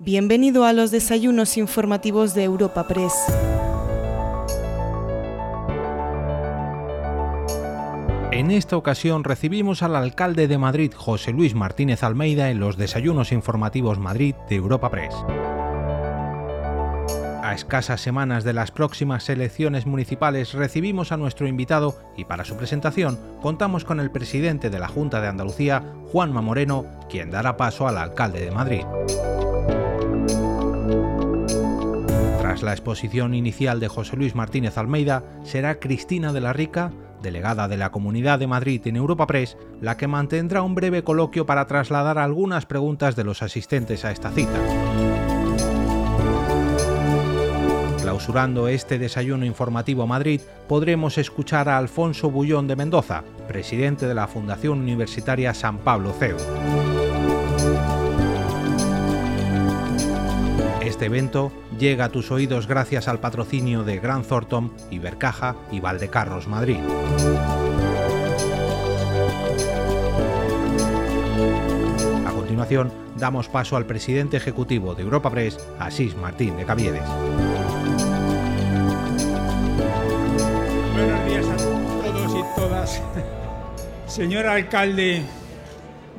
Bienvenido 0.00 0.64
a 0.64 0.72
los 0.72 0.92
desayunos 0.92 1.56
informativos 1.56 2.32
de 2.32 2.44
Europa 2.44 2.86
Press. 2.86 3.12
En 8.30 8.52
esta 8.52 8.76
ocasión 8.76 9.24
recibimos 9.24 9.82
al 9.82 9.96
alcalde 9.96 10.46
de 10.46 10.56
Madrid, 10.56 10.92
José 10.94 11.32
Luis 11.32 11.56
Martínez 11.56 12.04
Almeida, 12.04 12.48
en 12.50 12.60
los 12.60 12.76
desayunos 12.76 13.32
informativos 13.32 13.98
Madrid 13.98 14.36
de 14.48 14.54
Europa 14.54 14.88
Press. 14.88 15.16
A 17.42 17.52
escasas 17.54 18.00
semanas 18.00 18.44
de 18.44 18.52
las 18.52 18.70
próximas 18.70 19.28
elecciones 19.28 19.84
municipales 19.84 20.52
recibimos 20.52 21.10
a 21.10 21.16
nuestro 21.16 21.48
invitado 21.48 21.98
y 22.16 22.24
para 22.24 22.44
su 22.44 22.56
presentación 22.56 23.18
contamos 23.42 23.84
con 23.84 23.98
el 23.98 24.12
presidente 24.12 24.70
de 24.70 24.78
la 24.78 24.86
Junta 24.86 25.20
de 25.20 25.26
Andalucía, 25.26 25.82
Juanma 26.12 26.40
Moreno, 26.40 26.84
quien 27.10 27.32
dará 27.32 27.56
paso 27.56 27.88
al 27.88 27.98
alcalde 27.98 28.44
de 28.44 28.52
Madrid. 28.52 28.84
La 32.62 32.72
exposición 32.72 33.34
inicial 33.34 33.78
de 33.78 33.88
José 33.88 34.16
Luis 34.16 34.34
Martínez 34.34 34.78
Almeida, 34.78 35.22
será 35.44 35.78
Cristina 35.78 36.32
de 36.32 36.40
la 36.40 36.52
Rica, 36.52 36.92
delegada 37.22 37.68
de 37.68 37.76
la 37.76 37.90
Comunidad 37.90 38.38
de 38.38 38.46
Madrid 38.46 38.80
en 38.86 38.96
Europa 38.96 39.26
Press, 39.26 39.56
la 39.80 39.96
que 39.96 40.08
mantendrá 40.08 40.62
un 40.62 40.74
breve 40.74 41.04
coloquio 41.04 41.46
para 41.46 41.66
trasladar 41.66 42.18
algunas 42.18 42.66
preguntas 42.66 43.16
de 43.16 43.24
los 43.24 43.42
asistentes 43.42 44.04
a 44.04 44.10
esta 44.10 44.30
cita. 44.30 44.58
Clausurando 48.02 48.68
este 48.68 48.98
desayuno 48.98 49.44
informativo 49.44 50.06
Madrid, 50.06 50.40
podremos 50.66 51.18
escuchar 51.18 51.68
a 51.68 51.78
Alfonso 51.78 52.30
Bullón 52.30 52.66
de 52.66 52.76
Mendoza, 52.76 53.22
presidente 53.46 54.06
de 54.08 54.14
la 54.14 54.26
Fundación 54.26 54.80
Universitaria 54.80 55.54
San 55.54 55.78
Pablo 55.78 56.12
CEU. 56.12 56.36
Este 60.98 61.06
evento 61.06 61.52
llega 61.78 62.06
a 62.06 62.08
tus 62.08 62.32
oídos 62.32 62.66
gracias 62.66 63.06
al 63.06 63.20
patrocinio 63.20 63.84
de 63.84 64.00
Gran 64.00 64.24
Thornton, 64.24 64.72
Ibercaja 64.90 65.54
y 65.70 65.78
Valdecarros 65.78 66.48
Madrid. 66.48 66.80
A 72.26 72.32
continuación, 72.32 72.92
damos 73.16 73.48
paso 73.48 73.76
al 73.76 73.86
presidente 73.86 74.38
ejecutivo 74.38 74.96
de 74.96 75.04
Europa 75.04 75.30
Press, 75.30 75.56
Asís 75.78 76.16
Martín 76.16 76.56
de 76.56 76.64
Caviedes. 76.64 77.04
Buenos 80.94 81.26
días 81.28 81.46
a 81.46 81.56
todos 82.02 82.34
y 82.34 82.60
todas. 82.60 83.02
Señor 84.08 84.46
alcalde 84.46 85.22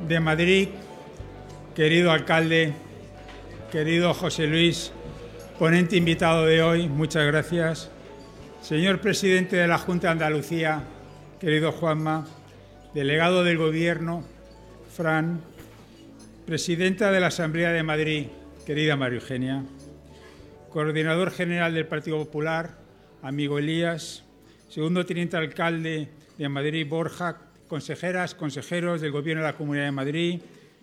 de 0.08 0.20
Madrid, 0.20 0.68
querido 1.74 2.12
alcalde, 2.12 2.72
querido 3.70 4.12
José 4.14 4.48
Luis, 4.48 4.90
ponente 5.56 5.96
invitado 5.96 6.44
de 6.44 6.60
hoy, 6.60 6.88
muchas 6.88 7.24
gracias. 7.24 7.90
Señor 8.62 9.00
presidente 9.00 9.54
de 9.54 9.68
la 9.68 9.78
Junta 9.78 10.08
de 10.08 10.12
Andalucía, 10.12 10.82
querido 11.38 11.70
Juanma, 11.70 12.26
delegado 12.94 13.44
del 13.44 13.58
Gobierno, 13.58 14.24
Fran, 14.92 15.40
presidenta 16.46 17.12
de 17.12 17.20
la 17.20 17.28
Asamblea 17.28 17.70
de 17.70 17.84
Madrid, 17.84 18.26
querida 18.66 18.96
María 18.96 19.20
Eugenia, 19.20 19.64
coordinador 20.70 21.30
general 21.30 21.72
del 21.72 21.86
Partido 21.86 22.18
Popular, 22.18 22.76
amigo 23.22 23.60
Elías, 23.60 24.24
segundo 24.68 25.06
teniente 25.06 25.36
alcalde 25.36 26.08
de 26.36 26.48
Madrid, 26.48 26.88
Borja, 26.88 27.38
consejeras, 27.68 28.34
consejeros 28.34 29.00
del 29.00 29.12
Gobierno 29.12 29.42
de 29.44 29.48
la 29.48 29.56
Comunidad 29.56 29.84
de 29.84 29.92
Madrid, 29.92 30.40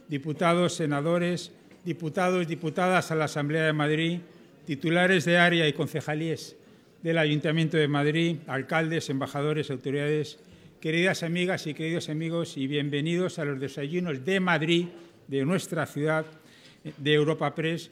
diputados, 0.08 0.74
senadores, 0.74 1.52
diputados, 1.88 2.46
diputadas 2.50 3.12
a 3.12 3.16
la 3.16 3.26
Asamblea 3.26 3.64
de 3.64 3.72
Madrid, 3.72 4.20
titulares 4.66 5.24
de 5.24 5.38
área 5.38 5.70
y 5.70 5.72
concejalíes 5.72 6.58
del 7.02 7.18
Ayuntamiento 7.18 7.78
de 7.78 7.88
Madrid, 7.88 8.40
alcaldes, 8.46 9.10
embajadores, 9.10 9.72
autoridades, 9.72 10.38
queridas 10.82 11.24
amigas 11.24 11.66
y 11.66 11.74
queridos 11.74 12.10
amigos, 12.10 12.58
y 12.58 12.68
bienvenidos 12.68 13.40
a 13.40 13.46
los 13.46 13.58
desayunos 13.62 14.26
de 14.26 14.42
Madrid, 14.42 14.88
de 15.30 15.46
nuestra 15.46 15.86
ciudad, 15.86 16.26
de 16.98 17.14
Europa 17.14 17.56
Press, 17.56 17.90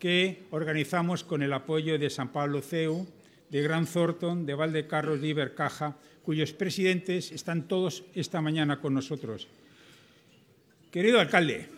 que 0.00 0.42
organizamos 0.50 1.22
con 1.22 1.40
el 1.40 1.52
apoyo 1.52 2.00
de 2.00 2.10
San 2.10 2.32
Pablo 2.32 2.60
CEU, 2.62 3.06
de 3.48 3.62
Gran 3.62 3.86
Thornton, 3.86 4.44
de 4.44 4.54
Valdecarros, 4.54 5.20
de 5.20 5.28
Ibercaja, 5.28 5.96
cuyos 6.24 6.52
presidentes 6.52 7.30
están 7.30 7.68
todos 7.68 8.02
esta 8.12 8.40
mañana 8.40 8.80
con 8.80 8.92
nosotros. 8.92 9.46
Querido 10.90 11.20
alcalde, 11.20 11.75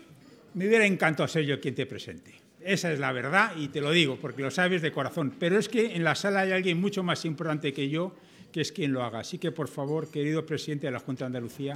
me 0.59 0.67
hubiera 0.67 0.85
encantado 0.85 1.29
ser 1.29 1.45
yo 1.45 1.61
quien 1.61 1.77
te 1.77 1.87
presente. 1.87 2.35
Esa 2.61 2.93
es 2.93 2.99
la 2.99 3.13
verdad 3.13 3.53
y 3.57 3.69
te 3.69 3.81
lo 3.81 3.93
digo 3.93 4.19
porque 4.21 4.43
lo 4.43 4.51
sabes 4.51 4.83
de 4.83 4.91
corazón. 4.91 5.33
Pero 5.39 5.57
es 5.57 5.69
que 5.69 5.95
en 5.95 6.03
la 6.03 6.17
sala 6.17 6.41
hay 6.41 6.51
alguien 6.51 6.81
mucho 6.81 7.05
más 7.05 7.25
importante 7.25 7.73
que 7.73 7.89
yo 7.89 8.17
que 8.51 8.61
es 8.63 8.73
quien 8.73 8.93
lo 8.93 9.05
haga. 9.05 9.21
Así 9.21 9.39
que, 9.39 9.53
por 9.53 9.69
favor, 9.69 10.11
querido 10.11 10.45
presidente 10.45 10.89
de 10.89 10.91
la 10.91 10.99
Junta 10.99 11.25
de 11.25 11.27
Andalucía, 11.27 11.75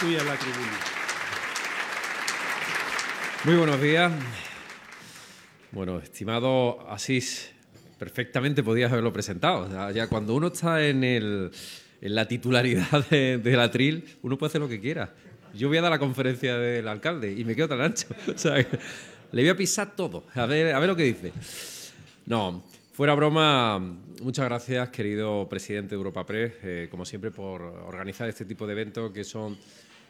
tuya 0.00 0.24
la 0.24 0.34
tribuna. 0.36 0.78
Muy 3.44 3.56
buenos 3.56 3.82
días. 3.82 4.10
Bueno, 5.70 5.98
estimado 5.98 6.88
Asís, 6.88 7.52
perfectamente 7.98 8.62
podías 8.62 8.90
haberlo 8.92 9.12
presentado. 9.12 9.92
Ya 9.92 10.06
cuando 10.06 10.34
uno 10.34 10.46
está 10.46 10.86
en, 10.86 11.04
el, 11.04 11.50
en 12.00 12.14
la 12.14 12.26
titularidad 12.26 13.06
de, 13.10 13.36
del 13.36 13.60
atril, 13.60 14.16
uno 14.22 14.38
puede 14.38 14.48
hacer 14.48 14.62
lo 14.62 14.68
que 14.70 14.80
quiera. 14.80 15.12
Yo 15.56 15.68
voy 15.68 15.78
a 15.78 15.82
dar 15.82 15.92
la 15.92 16.00
conferencia 16.00 16.58
del 16.58 16.88
alcalde 16.88 17.32
y 17.32 17.44
me 17.44 17.54
quedo 17.54 17.68
tan 17.68 17.80
ancho. 17.80 18.08
O 18.34 18.36
sea, 18.36 18.56
le 18.56 19.42
voy 19.42 19.48
a 19.48 19.56
pisar 19.56 19.94
todo. 19.94 20.24
A 20.34 20.46
ver, 20.46 20.74
a 20.74 20.78
ver 20.80 20.88
lo 20.88 20.96
que 20.96 21.04
dice. 21.04 21.32
No, 22.26 22.64
fuera 22.92 23.14
broma, 23.14 23.78
muchas 24.20 24.46
gracias, 24.46 24.88
querido 24.88 25.48
presidente 25.48 25.90
de 25.90 25.96
Europa 25.96 26.26
Press, 26.26 26.54
eh, 26.62 26.88
como 26.90 27.04
siempre, 27.04 27.30
por 27.30 27.62
organizar 27.62 28.28
este 28.28 28.44
tipo 28.44 28.66
de 28.66 28.72
eventos 28.72 29.12
que 29.12 29.22
son 29.22 29.56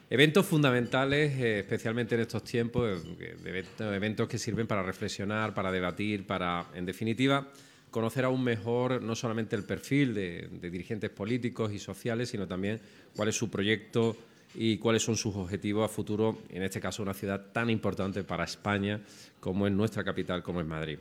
eventos 0.09 0.47
fundamentales, 0.47 1.33
eh, 1.33 1.59
especialmente 1.59 2.15
en 2.15 2.21
estos 2.21 2.43
tiempos, 2.43 3.03
eh, 3.19 3.65
eventos 3.79 4.27
que 4.27 4.39
sirven 4.39 4.65
para 4.65 4.81
reflexionar, 4.81 5.53
para 5.53 5.71
debatir, 5.71 6.25
para, 6.25 6.65
en 6.73 6.87
definitiva, 6.87 7.47
conocer 7.91 8.25
aún 8.25 8.43
mejor 8.43 9.01
no 9.01 9.15
solamente 9.15 9.55
el 9.55 9.63
perfil 9.63 10.15
de, 10.15 10.49
de 10.59 10.69
dirigentes 10.71 11.11
políticos 11.11 11.71
y 11.71 11.77
sociales, 11.77 12.29
sino 12.29 12.47
también 12.47 12.79
cuál 13.15 13.29
es 13.29 13.35
su 13.35 13.49
proyecto 13.51 14.17
y 14.55 14.77
cuáles 14.77 15.03
son 15.03 15.17
sus 15.17 15.35
objetivos 15.35 15.85
a 15.85 15.93
futuro, 15.93 16.39
en 16.49 16.63
este 16.63 16.79
caso 16.79 17.03
una 17.03 17.13
ciudad 17.13 17.51
tan 17.51 17.69
importante 17.69 18.23
para 18.23 18.45
España 18.45 19.01
como 19.39 19.67
es 19.67 19.73
nuestra 19.73 20.03
capital, 20.03 20.41
como 20.41 20.61
es 20.61 20.65
Madrid. 20.65 20.97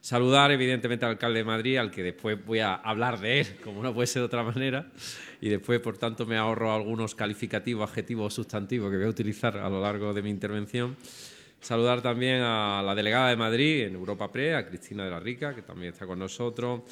Saludar 0.00 0.50
evidentemente 0.50 1.04
al 1.04 1.12
alcalde 1.12 1.38
de 1.38 1.44
Madrid, 1.44 1.76
al 1.76 1.90
que 1.90 2.02
después 2.02 2.44
voy 2.44 2.58
a 2.58 2.74
hablar 2.74 3.20
de 3.20 3.40
él, 3.40 3.46
como 3.64 3.82
no 3.82 3.94
puede 3.94 4.06
ser 4.06 4.22
de 4.22 4.26
otra 4.26 4.42
manera, 4.42 4.90
y 5.40 5.48
después, 5.48 5.80
por 5.80 5.98
tanto, 5.98 6.26
me 6.26 6.36
ahorro 6.36 6.72
algunos 6.72 7.14
calificativos, 7.14 7.88
adjetivos, 7.88 8.34
sustantivos 8.34 8.90
que 8.90 8.96
voy 8.96 9.06
a 9.06 9.10
utilizar 9.10 9.56
a 9.58 9.68
lo 9.68 9.80
largo 9.80 10.12
de 10.12 10.22
mi 10.22 10.30
intervención. 10.30 10.96
Saludar 11.60 12.02
también 12.02 12.42
a 12.42 12.82
la 12.84 12.94
delegada 12.94 13.30
de 13.30 13.36
Madrid 13.36 13.84
en 13.84 13.94
Europa 13.94 14.30
Pre, 14.30 14.54
a 14.54 14.66
Cristina 14.66 15.04
de 15.04 15.10
la 15.10 15.20
Rica, 15.20 15.54
que 15.54 15.62
también 15.62 15.92
está 15.92 16.06
con 16.06 16.18
nosotros, 16.18 16.82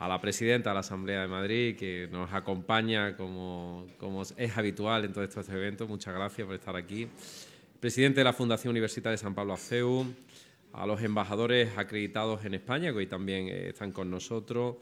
a 0.00 0.08
la 0.08 0.18
presidenta 0.18 0.70
de 0.70 0.74
la 0.74 0.80
Asamblea 0.80 1.20
de 1.20 1.28
Madrid, 1.28 1.76
que 1.76 2.08
nos 2.10 2.32
acompaña 2.32 3.14
como, 3.18 3.86
como 3.98 4.22
es 4.22 4.56
habitual 4.56 5.04
en 5.04 5.12
todos 5.12 5.28
estos 5.28 5.46
eventos. 5.50 5.86
Muchas 5.86 6.14
gracias 6.14 6.46
por 6.46 6.56
estar 6.56 6.74
aquí. 6.74 7.06
Presidente 7.80 8.20
de 8.20 8.24
la 8.24 8.32
Fundación 8.32 8.70
Universitaria 8.70 9.12
de 9.12 9.18
San 9.18 9.34
Pablo 9.34 9.52
ACEU, 9.52 10.06
a 10.72 10.86
los 10.86 11.02
embajadores 11.02 11.76
acreditados 11.76 12.42
en 12.46 12.54
España, 12.54 12.92
que 12.92 12.96
hoy 12.96 13.06
también 13.08 13.48
eh, 13.48 13.68
están 13.68 13.92
con 13.92 14.10
nosotros, 14.10 14.76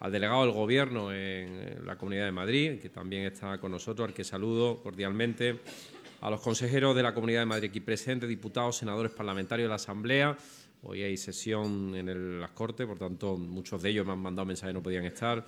al 0.00 0.10
delegado 0.10 0.42
del 0.42 0.52
Gobierno 0.52 1.12
en 1.12 1.86
la 1.86 1.96
Comunidad 1.96 2.24
de 2.24 2.32
Madrid, 2.32 2.80
que 2.80 2.88
también 2.88 3.26
está 3.26 3.58
con 3.58 3.70
nosotros, 3.70 4.08
al 4.08 4.14
que 4.14 4.24
saludo 4.24 4.82
cordialmente, 4.82 5.60
a 6.20 6.30
los 6.30 6.40
consejeros 6.40 6.96
de 6.96 7.04
la 7.04 7.14
Comunidad 7.14 7.42
de 7.42 7.46
Madrid 7.46 7.68
aquí 7.68 7.78
presentes, 7.78 8.28
diputados, 8.28 8.76
senadores 8.76 9.12
parlamentarios 9.12 9.66
de 9.66 9.68
la 9.68 9.76
Asamblea, 9.76 10.36
Hoy 10.86 11.02
hay 11.02 11.16
sesión 11.16 11.94
en 11.94 12.10
el, 12.10 12.40
las 12.40 12.50
Cortes, 12.50 12.86
por 12.86 12.98
tanto, 12.98 13.38
muchos 13.38 13.80
de 13.80 13.88
ellos 13.88 14.04
me 14.04 14.12
han 14.12 14.18
mandado 14.18 14.44
mensajes 14.44 14.74
no 14.74 14.82
podían 14.82 15.06
estar. 15.06 15.42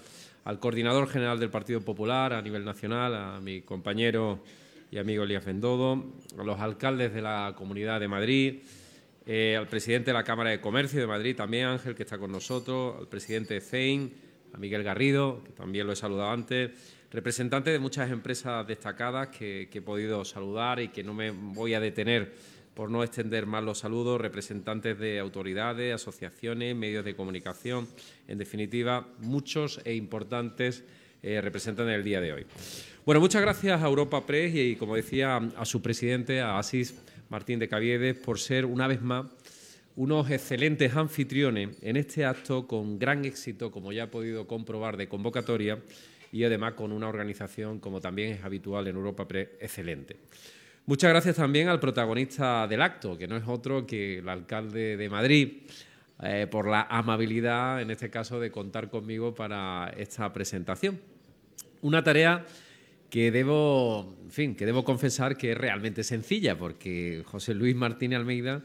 Al 0.45 0.59
coordinador 0.59 1.09
general 1.09 1.39
del 1.39 1.51
Partido 1.51 1.83
Popular 1.83 2.33
a 2.33 2.41
nivel 2.41 2.65
nacional, 2.65 3.15
a 3.15 3.39
mi 3.39 3.61
compañero 3.61 4.43
y 4.91 4.97
amigo 4.97 5.25
Elías 5.25 5.45
Bendodo, 5.45 6.15
a 6.39 6.43
los 6.43 6.59
alcaldes 6.59 7.13
de 7.13 7.21
la 7.21 7.53
Comunidad 7.55 8.01
de 8.01 8.09
Madrid, 8.09 8.61
eh, 9.27 9.57
al 9.59 9.69
presidente 9.69 10.07
de 10.07 10.15
la 10.15 10.25
Cámara 10.25 10.49
de 10.49 10.61
Comercio 10.63 11.01
de 11.01 11.07
Madrid 11.07 11.37
también, 11.37 11.67
Ángel, 11.67 11.95
que 11.95 12.05
está 12.05 12.17
con 12.17 12.33
nosotros, 12.33 12.97
al 12.99 13.07
presidente 13.07 13.53
de 13.53 13.61
CEIN, 13.61 14.15
a 14.55 14.57
Miguel 14.57 14.85
Garrido, 14.85 15.45
que 15.45 15.53
también 15.53 15.87
lo 15.87 15.93
he 15.93 15.97
saludado 15.97 16.31
antes, 16.31 16.71
representantes 17.11 17.75
de 17.75 17.79
muchas 17.79 18.11
empresas 18.11 18.67
destacadas 18.67 19.29
que, 19.29 19.69
que 19.71 19.79
he 19.79 19.83
podido 19.83 20.25
saludar 20.25 20.81
y 20.81 20.89
que 20.89 21.05
no 21.05 21.13
me 21.13 21.31
voy 21.31 21.75
a 21.75 21.81
detener 21.81 22.33
por 22.77 22.91
no 22.91 23.03
extender 23.03 23.47
más 23.47 23.65
los 23.65 23.79
saludos, 23.79 24.21
representantes 24.21 24.99
de 24.99 25.19
autoridades, 25.19 25.95
asociaciones, 25.95 26.77
medios 26.77 27.07
de 27.07 27.17
comunicación, 27.17 27.89
en 28.29 28.37
definitiva, 28.37 29.09
muchos 29.19 29.81
e 29.87 29.95
importantes 29.95 30.85
eh, 31.23 31.41
representan 31.41 31.89
el 31.89 32.05
día 32.05 32.21
de 32.21 32.35
hoy. 32.35 32.47
Bueno, 33.07 33.23
muchas 33.23 33.41
gracias 33.41 33.83
a 33.83 33.87
Europa 33.87 34.27
Press 34.27 34.55
y, 34.55 34.77
como 34.77 34.95
decía, 34.95 35.39
a 35.57 35.65
su 35.65 35.81
presidente, 35.81 36.43
a 36.43 36.59
Asís 36.59 36.95
Martín 37.31 37.59
de 37.59 37.67
Caviedes, 37.67 38.15
por 38.15 38.39
ser 38.39 38.67
una 38.67 38.87
vez 38.87 39.01
más 39.01 39.25
unos 39.97 40.31
excelentes 40.31 40.95
anfitriones 40.95 41.79
en 41.81 41.97
este 41.97 42.27
acto 42.27 42.67
con 42.67 42.99
gran 42.99 43.25
éxito, 43.25 43.71
como 43.71 43.91
ya 43.91 44.05
he 44.05 44.09
podido 44.09 44.47
comprobar, 44.47 44.99
de 44.99 45.09
convocatoria 45.09 45.79
y 46.31 46.45
además 46.45 46.75
con 46.75 46.93
una 46.93 47.09
organización, 47.09 47.81
como 47.81 48.03
también 48.03 48.35
es 48.35 48.45
habitual 48.45 48.87
en 48.87 48.97
Europa, 48.97 49.27
excelente. 49.61 50.17
Muchas 50.89 51.11
gracias 51.11 51.35
también 51.35 51.67
al 51.67 51.81
protagonista 51.81 52.69
del 52.69 52.81
acto, 52.81 53.19
que 53.19 53.27
no 53.27 53.37
es 53.37 53.43
otro 53.49 53.85
que 53.85 54.19
el 54.19 54.29
alcalde 54.29 54.97
de 54.97 55.09
Madrid, 55.09 55.63
eh, 56.23 56.47
por 56.49 56.69
la 56.69 56.83
amabilidad, 56.83 57.83
en 57.83 57.91
este 57.91 58.09
caso, 58.09 58.39
de 58.39 58.53
contar 58.53 58.89
conmigo 58.89 59.35
para 59.35 59.93
esta 59.97 60.33
presentación. 60.33 61.01
Una 61.83 62.05
tarea 62.05 62.47
que 63.11 63.33
debo, 63.33 64.17
en 64.23 64.31
fin, 64.31 64.55
que 64.55 64.65
debo 64.65 64.85
confesar 64.85 65.37
que 65.37 65.51
es 65.51 65.59
realmente 65.59 66.05
sencilla, 66.05 66.57
porque 66.57 67.25
José 67.27 67.53
Luis 67.53 67.75
Martínez 67.75 68.21
Almeida 68.21 68.63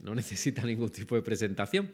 no 0.00 0.14
necesita 0.14 0.62
ningún 0.62 0.88
tipo 0.88 1.16
de 1.16 1.22
presentación. 1.22 1.90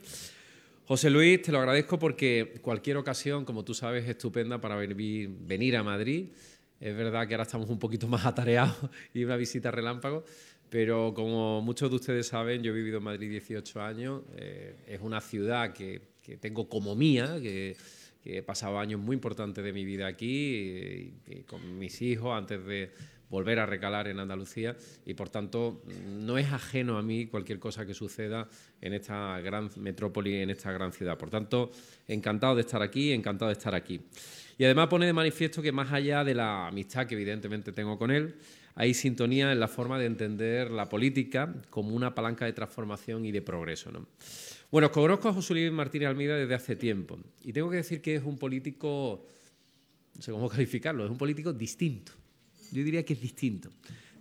José 0.87 1.11
Luis, 1.11 1.43
te 1.43 1.51
lo 1.51 1.59
agradezco 1.59 1.99
porque 1.99 2.61
cualquier 2.63 2.99
ocasión, 2.99 3.45
como 3.45 3.65
tú 3.65 3.75
sabes, 3.75 4.05
es 4.05 4.11
estupenda 4.11 4.61
para 4.61 4.77
venir, 4.77 5.31
venir 5.41 5.77
a 5.77 5.83
Madrid. 5.83 6.27
Es 6.81 6.97
verdad 6.97 7.27
que 7.27 7.35
ahora 7.35 7.45
estamos 7.45 7.71
un 7.71 7.79
poquito 7.79 8.09
más 8.09 8.27
atareados 8.27 8.77
y 9.15 9.25
una 9.25 9.37
visita 9.37 9.71
relámpago, 9.71 10.25
pero 10.69 11.15
como 11.15 11.61
muchos 11.63 11.91
de 11.91 11.97
ustedes 11.97 12.27
saben, 12.27 12.63
yo 12.63 12.73
he 12.73 12.75
vivido 12.75 12.99
en 12.99 13.05
Madrid 13.05 13.31
18 13.31 13.81
años. 13.81 14.23
Eh, 14.37 14.75
es 14.87 15.01
una 15.01 15.21
ciudad 15.21 15.73
que, 15.73 16.03
que 16.23 16.37
tengo 16.37 16.69
como 16.69 16.95
mía, 16.95 17.39
que 17.41 17.77
que 18.25 18.39
he 18.39 18.43
pasado 18.43 18.79
años 18.79 18.99
muy 18.99 19.15
importantes 19.15 19.63
de 19.63 19.71
mi 19.71 19.85
vida 19.85 20.07
aquí, 20.07 21.13
con 21.47 21.79
mis 21.79 22.01
hijos, 22.01 22.33
antes 22.35 22.65
de 22.65 22.91
volver 23.29 23.59
a 23.59 23.67
recalar 23.67 24.09
en 24.09 24.19
Andalucía, 24.19 24.75
y 25.05 25.13
por 25.13 25.29
tanto 25.29 25.83
no 26.07 26.39
es 26.39 26.51
ajeno 26.51 26.97
a 26.97 27.03
mí 27.03 27.27
cualquier 27.27 27.59
cosa 27.59 27.85
que 27.85 27.93
suceda 27.93 28.49
en 28.81 28.95
esta 28.95 29.39
gran 29.41 29.69
metrópoli, 29.77 30.37
en 30.37 30.49
esta 30.49 30.73
gran 30.73 30.91
ciudad. 30.91 31.19
Por 31.19 31.29
tanto, 31.29 31.71
encantado 32.09 32.55
de 32.55 32.63
estar 32.63 32.81
aquí, 32.81 33.13
encantado 33.13 33.51
de 33.51 33.59
estar 33.59 33.75
aquí. 33.75 34.01
Y 34.59 34.65
además 34.65 34.89
pone 34.89 35.07
de 35.07 35.13
manifiesto 35.13 35.63
que 35.63 35.73
más 35.73 35.93
allá 35.93 36.25
de 36.25 36.35
la 36.35 36.69
amistad 36.69 37.07
que 37.07 37.15
evidentemente 37.15 37.73
tengo 37.73 37.99
con 37.99 38.11
él, 38.11 38.37
hay 38.77 38.95
sintonía 38.95 39.53
en 39.53 39.61
la 39.61 39.69
forma 39.69 39.99
de 39.99 40.07
entender 40.07 40.71
la 40.71 40.89
política 40.89 41.55
como 41.71 41.95
una 41.95 42.15
palanca 42.15 42.45
de 42.45 42.53
transformación 42.53 43.25
y 43.25 43.33
de 43.33 43.43
progreso. 43.43 43.91
¿no? 43.93 44.07
Bueno, 44.71 44.91
conozco 44.91 45.29
a 45.29 45.33
José 45.33 45.55
Luis 45.55 45.73
Martínez 45.73 46.09
Almeida 46.09 46.37
desde 46.37 46.55
hace 46.55 46.77
tiempo 46.77 47.19
y 47.45 47.53
tengo 47.53 47.71
que 47.71 47.77
decir 47.77 48.01
que 48.01 48.17
es 48.17 48.25
un 48.25 48.39
político, 48.39 49.27
no 50.17 50.23
sé 50.23 50.33
cómo 50.33 50.49
calificarlo, 50.51 51.05
es 51.05 51.11
un 51.11 51.19
político 51.19 51.53
distinto. 51.53 52.13
Yo 52.73 52.83
diría 52.83 53.05
que 53.05 53.13
es 53.13 53.21
distinto. 53.21 53.71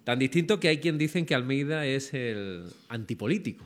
Tan 0.03 0.19
distinto 0.19 0.59
que 0.59 0.67
hay 0.67 0.77
quien 0.77 0.97
dicen 0.97 1.25
que 1.25 1.33
Almeida 1.33 1.85
es 1.85 2.13
el 2.13 2.65
antipolítico. 2.89 3.65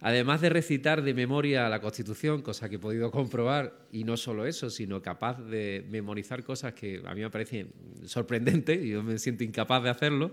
Además 0.00 0.40
de 0.42 0.50
recitar 0.50 1.02
de 1.02 1.14
memoria 1.14 1.68
la 1.68 1.80
Constitución, 1.80 2.42
cosa 2.42 2.68
que 2.68 2.76
he 2.76 2.78
podido 2.78 3.10
comprobar, 3.10 3.86
y 3.90 4.04
no 4.04 4.16
solo 4.16 4.46
eso, 4.46 4.68
sino 4.68 5.00
capaz 5.00 5.40
de 5.40 5.86
memorizar 5.88 6.44
cosas 6.44 6.74
que 6.74 7.02
a 7.04 7.14
mí 7.14 7.22
me 7.22 7.30
parecen 7.30 7.70
sorprendentes, 8.04 8.84
y 8.84 8.90
yo 8.90 9.02
me 9.02 9.18
siento 9.18 9.42
incapaz 9.42 9.82
de 9.82 9.90
hacerlo, 9.90 10.32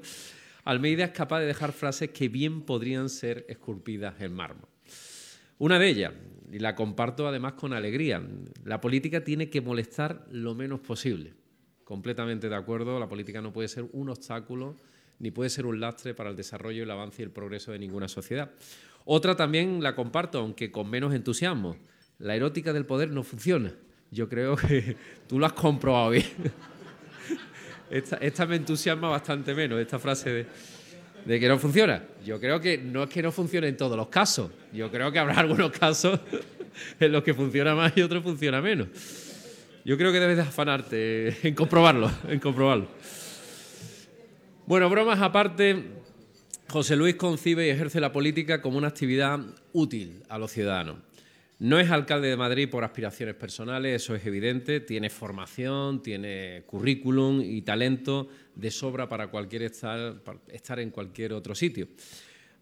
Almeida 0.65 1.06
es 1.06 1.12
capaz 1.12 1.42
de 1.42 1.48
dejar 1.48 1.71
frases 1.71 2.10
que 2.12 2.30
bien 2.30 2.62
podrían 2.62 3.10
ser 3.10 3.45
esculpidas 3.50 4.21
en 4.21 4.33
mármol. 4.33 4.68
Una 5.60 5.80
de 5.80 5.88
ellas, 5.88 6.13
y 6.51 6.60
la 6.60 6.75
comparto 6.75 7.27
además 7.27 7.54
con 7.54 7.74
alegría, 7.74 8.21
la 8.65 8.81
política 8.81 9.24
tiene 9.24 9.50
que 9.50 9.62
molestar 9.62 10.25
lo 10.30 10.56
menos 10.56 10.81
posible. 10.81 11.33
Completamente 11.83 12.50
de 12.50 12.56
acuerdo, 12.56 13.00
la 13.00 13.10
política 13.10 13.42
no 13.42 13.51
puede 13.51 13.68
ser 13.68 13.86
un 13.92 14.10
obstáculo 14.10 14.75
ni 15.19 15.31
puede 15.31 15.50
ser 15.50 15.65
un 15.65 15.80
lastre 15.80 16.13
para 16.13 16.30
el 16.30 16.36
desarrollo, 16.36 16.83
el 16.83 16.92
avance 16.92 17.21
y 17.21 17.25
el 17.25 17.31
progreso 17.31 17.71
de 17.71 17.80
ninguna 17.80 18.07
sociedad. 18.07 18.51
Otra 19.05 19.35
también 19.35 19.81
la 19.83 19.95
comparto, 19.95 20.39
aunque 20.39 20.71
con 20.71 20.89
menos 20.89 21.13
entusiasmo. 21.13 21.75
La 22.19 22.35
erótica 22.35 22.73
del 22.73 22.85
poder 22.85 23.09
no 23.11 23.23
funciona. 23.23 23.73
Yo 24.11 24.29
creo 24.29 24.55
que 24.55 24.95
tú 25.27 25.39
lo 25.39 25.45
has 25.45 25.53
comprobado 25.53 26.11
bien. 26.11 26.25
Esta, 27.89 28.45
me 28.45 28.55
entusiasma 28.55 29.07
bastante 29.09 29.53
menos, 29.53 29.79
esta 29.79 30.00
frase 30.00 30.29
de 30.31 30.47
de 31.25 31.39
que 31.39 31.47
no 31.47 31.57
funciona. 31.57 32.03
Yo 32.25 32.39
creo 32.39 32.59
que 32.59 32.77
no 32.77 33.03
es 33.03 33.09
que 33.09 33.21
no 33.21 33.31
funcione 33.31 33.67
en 33.67 33.77
todos 33.77 33.97
los 33.97 34.07
casos. 34.07 34.51
Yo 34.71 34.91
creo 34.91 35.11
que 35.11 35.19
habrá 35.19 35.35
algunos 35.39 35.71
casos 35.71 36.19
en 37.00 37.11
los 37.11 37.23
que 37.23 37.33
funciona 37.33 37.75
más 37.75 37.94
y 37.95 38.01
otros 38.01 38.23
funciona 38.23 38.61
menos. 38.61 38.88
Yo 39.85 39.97
creo 39.97 40.11
que 40.11 40.19
debes 40.19 40.38
de 40.38 40.44
afanarte 40.44 41.47
en 41.47 41.55
comprobarlo, 41.55 42.09
en 42.27 42.39
comprobarlo. 42.39 42.88
Bueno, 44.65 44.89
bromas 44.89 45.21
aparte, 45.21 45.83
José 46.73 46.95
Luis 46.95 47.13
concibe 47.17 47.67
y 47.67 47.69
ejerce 47.69 47.99
la 47.99 48.11
política 48.11 48.59
como 48.59 48.79
una 48.79 48.87
actividad 48.87 49.39
útil 49.73 50.23
a 50.27 50.39
los 50.39 50.51
ciudadanos. 50.51 50.97
No 51.59 51.79
es 51.79 51.91
alcalde 51.91 52.29
de 52.29 52.35
Madrid 52.35 52.67
por 52.67 52.83
aspiraciones 52.83 53.35
personales, 53.35 54.01
eso 54.01 54.15
es 54.15 54.25
evidente. 54.25 54.79
Tiene 54.79 55.11
formación, 55.11 56.01
tiene 56.01 56.63
currículum 56.65 57.41
y 57.41 57.61
talento 57.61 58.27
de 58.55 58.71
sobra 58.71 59.07
para 59.07 59.27
cualquier 59.27 59.61
estar, 59.61 60.19
en 60.79 60.89
cualquier 60.89 61.33
otro 61.33 61.53
sitio. 61.53 61.89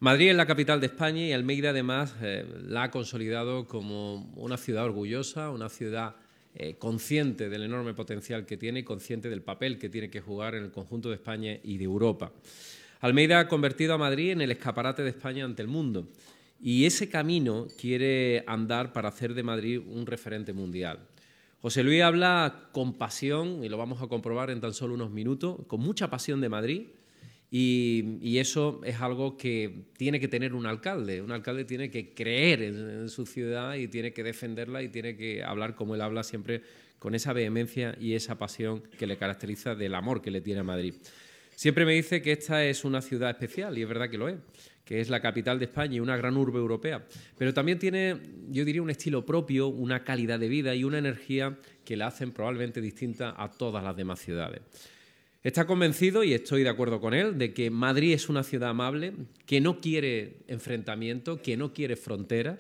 Madrid 0.01 0.31
es 0.31 0.35
la 0.35 0.45
capital 0.45 0.81
de 0.81 0.87
España 0.87 1.25
y 1.25 1.31
Almeida 1.31 1.69
además 1.69 2.13
eh, 2.21 2.45
la 2.67 2.83
ha 2.83 2.91
consolidado 2.91 3.65
como 3.65 4.29
una 4.35 4.57
ciudad 4.57 4.83
orgullosa, 4.83 5.51
una 5.51 5.69
ciudad 5.69 6.17
eh, 6.53 6.75
consciente 6.77 7.47
del 7.47 7.63
enorme 7.63 7.93
potencial 7.93 8.45
que 8.45 8.57
tiene 8.57 8.79
y 8.79 8.83
consciente 8.83 9.29
del 9.29 9.41
papel 9.41 9.79
que 9.79 9.87
tiene 9.87 10.09
que 10.09 10.19
jugar 10.19 10.55
en 10.55 10.65
el 10.65 10.71
conjunto 10.71 11.07
de 11.07 11.15
España 11.15 11.57
y 11.63 11.77
de 11.77 11.85
Europa. 11.85 12.33
Almeida 13.01 13.39
ha 13.39 13.47
convertido 13.47 13.95
a 13.95 13.97
Madrid 13.97 14.31
en 14.31 14.41
el 14.41 14.51
escaparate 14.51 15.03
de 15.03 15.09
España 15.09 15.43
ante 15.43 15.61
el 15.61 15.67
mundo 15.67 16.07
y 16.61 16.85
ese 16.85 17.09
camino 17.09 17.67
quiere 17.79 18.43
andar 18.45 18.93
para 18.93 19.09
hacer 19.09 19.33
de 19.33 19.43
Madrid 19.43 19.81
un 19.85 20.05
referente 20.05 20.53
mundial. 20.53 20.99
José 21.61 21.83
Luis 21.83 22.01
habla 22.01 22.69
con 22.71 22.97
pasión, 22.97 23.63
y 23.63 23.69
lo 23.69 23.77
vamos 23.77 24.01
a 24.01 24.07
comprobar 24.07 24.49
en 24.49 24.61
tan 24.61 24.73
solo 24.73 24.93
unos 24.93 25.11
minutos, 25.11 25.57
con 25.67 25.79
mucha 25.79 26.09
pasión 26.09 26.41
de 26.41 26.49
Madrid, 26.49 26.87
y, 27.53 28.37
eso 28.37 28.79
es 28.85 29.01
algo 29.01 29.35
que 29.35 29.87
tiene 29.97 30.19
que 30.19 30.29
tener 30.29 30.53
un 30.53 30.65
alcalde. 30.65 31.21
Un 31.21 31.31
alcalde 31.31 31.65
tiene 31.65 31.91
que 31.91 32.13
creer 32.13 32.61
en, 32.61 33.09
su 33.09 33.25
ciudad 33.25 33.75
y 33.75 33.89
tiene 33.89 34.13
que 34.13 34.23
defenderla 34.23 34.81
y 34.81 34.87
tiene 34.87 35.17
que 35.17 35.43
hablar 35.43 35.75
como 35.75 35.93
él 35.93 36.01
habla 36.01 36.23
siempre 36.23 36.61
con 36.97 37.13
esa 37.13 37.33
vehemencia 37.33 37.95
y 37.99 38.13
esa 38.13 38.37
pasión 38.37 38.81
que 38.97 39.05
le 39.05 39.17
caracteriza 39.17 39.75
del 39.75 39.95
amor 39.95 40.21
que 40.21 40.31
le 40.31 40.39
tiene 40.39 40.61
a 40.61 40.63
Madrid. 40.63 40.93
Siempre 41.61 41.85
me 41.85 41.93
dice 41.93 42.23
que 42.23 42.31
esta 42.31 42.65
es 42.65 42.83
una 42.83 43.03
ciudad 43.03 43.29
especial 43.29 43.77
y 43.77 43.83
es 43.83 43.87
verdad 43.87 44.09
que 44.09 44.17
lo 44.17 44.27
es 44.27 44.37
que 44.83 44.99
es 44.99 45.09
la 45.09 45.21
capital 45.21 45.59
de 45.59 45.65
España 45.65 45.97
y 45.97 45.99
una 45.99 46.17
gran 46.17 46.35
urbe 46.35 46.57
europea, 46.57 47.05
pero 47.37 47.53
también 47.53 47.77
tiene, 47.77 48.19
yo 48.49 48.65
diría, 48.65 48.81
un 48.81 48.89
estilo 48.89 49.23
propio, 49.23 49.67
una 49.67 50.03
calidad 50.03 50.39
de 50.39 50.49
vida 50.49 50.73
y 50.73 50.83
una 50.83 50.97
energía 50.97 51.59
que 51.85 51.95
la 51.95 52.07
hacen 52.07 52.31
probablemente 52.31 52.81
distinta 52.81 53.35
a 53.37 53.51
todas 53.51 53.83
las 53.83 53.95
demás 53.95 54.19
ciudades. 54.19 54.61
Está 55.43 55.67
convencido, 55.67 56.23
y 56.23 56.33
estoy 56.33 56.63
de 56.63 56.69
acuerdo 56.69 56.99
con 56.99 57.13
él, 57.13 57.37
de 57.37 57.53
que 57.53 57.69
Madrid 57.69 58.13
es 58.13 58.27
una 58.27 58.41
ciudad 58.41 58.71
amable, 58.71 59.13
que 59.45 59.61
no 59.61 59.79
quiere 59.79 60.37
enfrentamiento, 60.47 61.43
que 61.43 61.57
no 61.57 61.73
quiere 61.73 61.95
fronteras. 61.95 62.59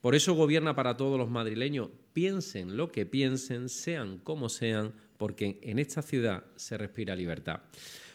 Por 0.00 0.14
eso 0.14 0.32
gobierna 0.32 0.74
para 0.74 0.96
todos 0.96 1.18
los 1.18 1.28
madrileños, 1.28 1.90
piensen 2.14 2.78
lo 2.78 2.90
que 2.90 3.04
piensen, 3.04 3.68
sean 3.68 4.20
como 4.20 4.48
sean, 4.48 4.94
porque 5.18 5.58
en 5.60 5.78
esta 5.78 6.00
ciudad 6.00 6.44
se 6.56 6.78
respira 6.78 7.14
libertad. 7.14 7.60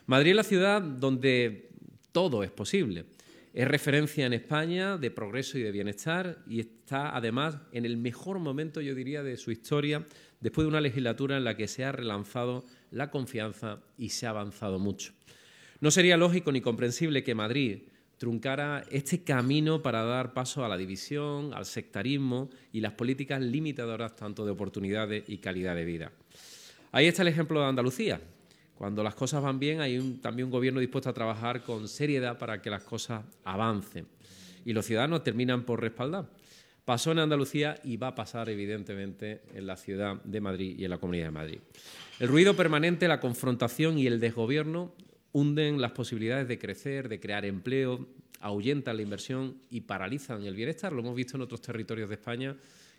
Madrid 0.06 0.32
es 0.32 0.38
la 0.38 0.44
ciudad 0.44 0.82
donde 0.82 1.70
todo 2.12 2.44
es 2.44 2.52
posible. 2.52 3.06
Es 3.54 3.68
referencia 3.68 4.26
en 4.26 4.34
España 4.34 4.98
de 4.98 5.12
progreso 5.12 5.58
y 5.58 5.62
de 5.62 5.72
bienestar 5.72 6.40
y 6.48 6.60
está 6.60 7.16
además 7.16 7.58
en 7.72 7.86
el 7.86 7.98
mejor 7.98 8.40
momento, 8.40 8.82
yo 8.82 8.96
diría, 8.96 9.22
de 9.22 9.38
su 9.38 9.52
historia, 9.52 10.04
después 10.40 10.66
de 10.66 10.70
una 10.70 10.82
legislatura 10.82 11.38
en 11.38 11.44
la 11.44 11.56
que 11.56 11.68
se 11.68 11.86
ha 11.86 11.92
relanzado 11.92 12.66
la 12.90 13.12
confianza 13.12 13.80
y 13.98 14.10
se 14.10 14.26
ha 14.26 14.32
avanzado 14.32 14.80
mucho. 14.80 15.14
No 15.80 15.92
sería 15.92 16.18
lógico 16.18 16.52
ni 16.52 16.62
comprensible 16.62 17.24
que 17.24 17.36
Madrid 17.36 17.84
truncara 18.18 18.86
este 18.90 19.24
camino 19.24 19.82
para 19.82 20.04
dar 20.04 20.34
paso 20.34 20.66
a 20.66 20.70
la 20.70 20.78
división, 20.78 21.54
al 21.54 21.66
sectarismo 21.66 22.50
y 22.72 22.82
las 22.82 22.94
políticas 22.94 23.42
limitadoras 23.42 24.16
tanto 24.16 24.46
de 24.46 24.52
oportunidades 24.52 25.26
y 25.28 25.38
calidad 25.38 25.76
de 25.76 25.86
vida. 25.86 26.12
Ahí 26.92 27.08
está 27.08 27.22
el 27.22 27.28
ejemplo 27.28 27.60
de 27.60 27.68
Andalucía, 27.68 28.22
cuando 28.76 29.04
las 29.04 29.16
cosas 29.16 29.42
van 29.42 29.60
bien, 29.60 29.82
hay 29.82 30.00
también 30.22 30.46
un 30.46 30.52
gobierno 30.52 30.80
dispuesto 30.80 31.10
a 31.10 31.14
trabajar 31.14 31.64
con 31.64 31.88
seriedad 31.88 32.38
para 32.38 32.62
que 32.62 32.70
las 32.70 32.84
cosas 32.84 33.24
avancen. 33.44 34.08
Y 34.66 34.74
los 34.74 34.86
ciudadanos 34.86 35.24
terminan 35.24 35.64
por 35.64 35.82
respaldar. 35.82 36.30
Pasó 36.86 37.12
en 37.12 37.20
Andalucía 37.20 37.80
y 37.84 37.96
va 37.96 38.08
a 38.08 38.16
pasar, 38.16 38.50
evidentemente, 38.50 39.42
en 39.54 39.68
la 39.68 39.78
ciudad 39.78 40.22
de 40.24 40.42
Madrid 40.42 40.76
y 40.78 40.84
en 40.84 40.90
la 40.90 40.98
Comunidad 40.98 41.26
de 41.26 41.32
Madrid. 41.32 41.60
El 42.20 42.28
ruido 42.28 42.56
permanente, 42.56 43.08
la 43.08 43.22
confrontación 43.22 43.98
y 43.98 44.08
el 44.08 44.20
desgobierno 44.20 44.94
hunden 45.32 45.80
las 45.80 45.92
posibilidades 45.94 46.48
de 46.48 46.60
crecer, 46.60 47.10
de 47.10 47.20
crear 47.20 47.46
empleo, 47.46 48.08
ahuyentan 48.42 48.98
la 48.98 49.02
inversión 49.02 49.58
y 49.70 49.82
paralizan 49.82 50.44
el 50.44 50.56
bienestar. 50.56 50.92
Lo 50.92 51.00
hemos 51.00 51.16
visto 51.16 51.38
en 51.38 51.44
otros 51.44 51.62
territorios 51.62 52.10
de 52.10 52.16
España, 52.16 52.56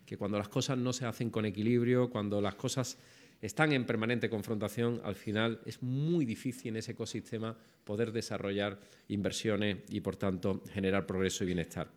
que 0.06 0.16
cuando 0.16 0.38
las 0.38 0.48
cosas 0.48 0.78
no 0.78 0.92
se 0.92 1.04
hacen 1.04 1.30
con 1.30 1.44
equilibrio, 1.44 2.08
cuando 2.08 2.40
las 2.40 2.54
cosas 2.54 2.96
están 3.44 3.74
en 3.74 3.84
permanente 3.84 4.30
confrontación, 4.30 5.02
al 5.04 5.16
final 5.16 5.60
es 5.66 5.82
muy 5.82 6.24
difícil 6.24 6.70
en 6.70 6.76
ese 6.78 6.92
ecosistema 6.92 7.54
poder 7.84 8.10
desarrollar 8.10 8.80
inversiones 9.08 9.78
y, 9.90 10.00
por 10.00 10.16
tanto, 10.16 10.62
generar 10.72 11.04
progreso 11.04 11.44
y 11.44 11.48
bienestar. 11.48 11.90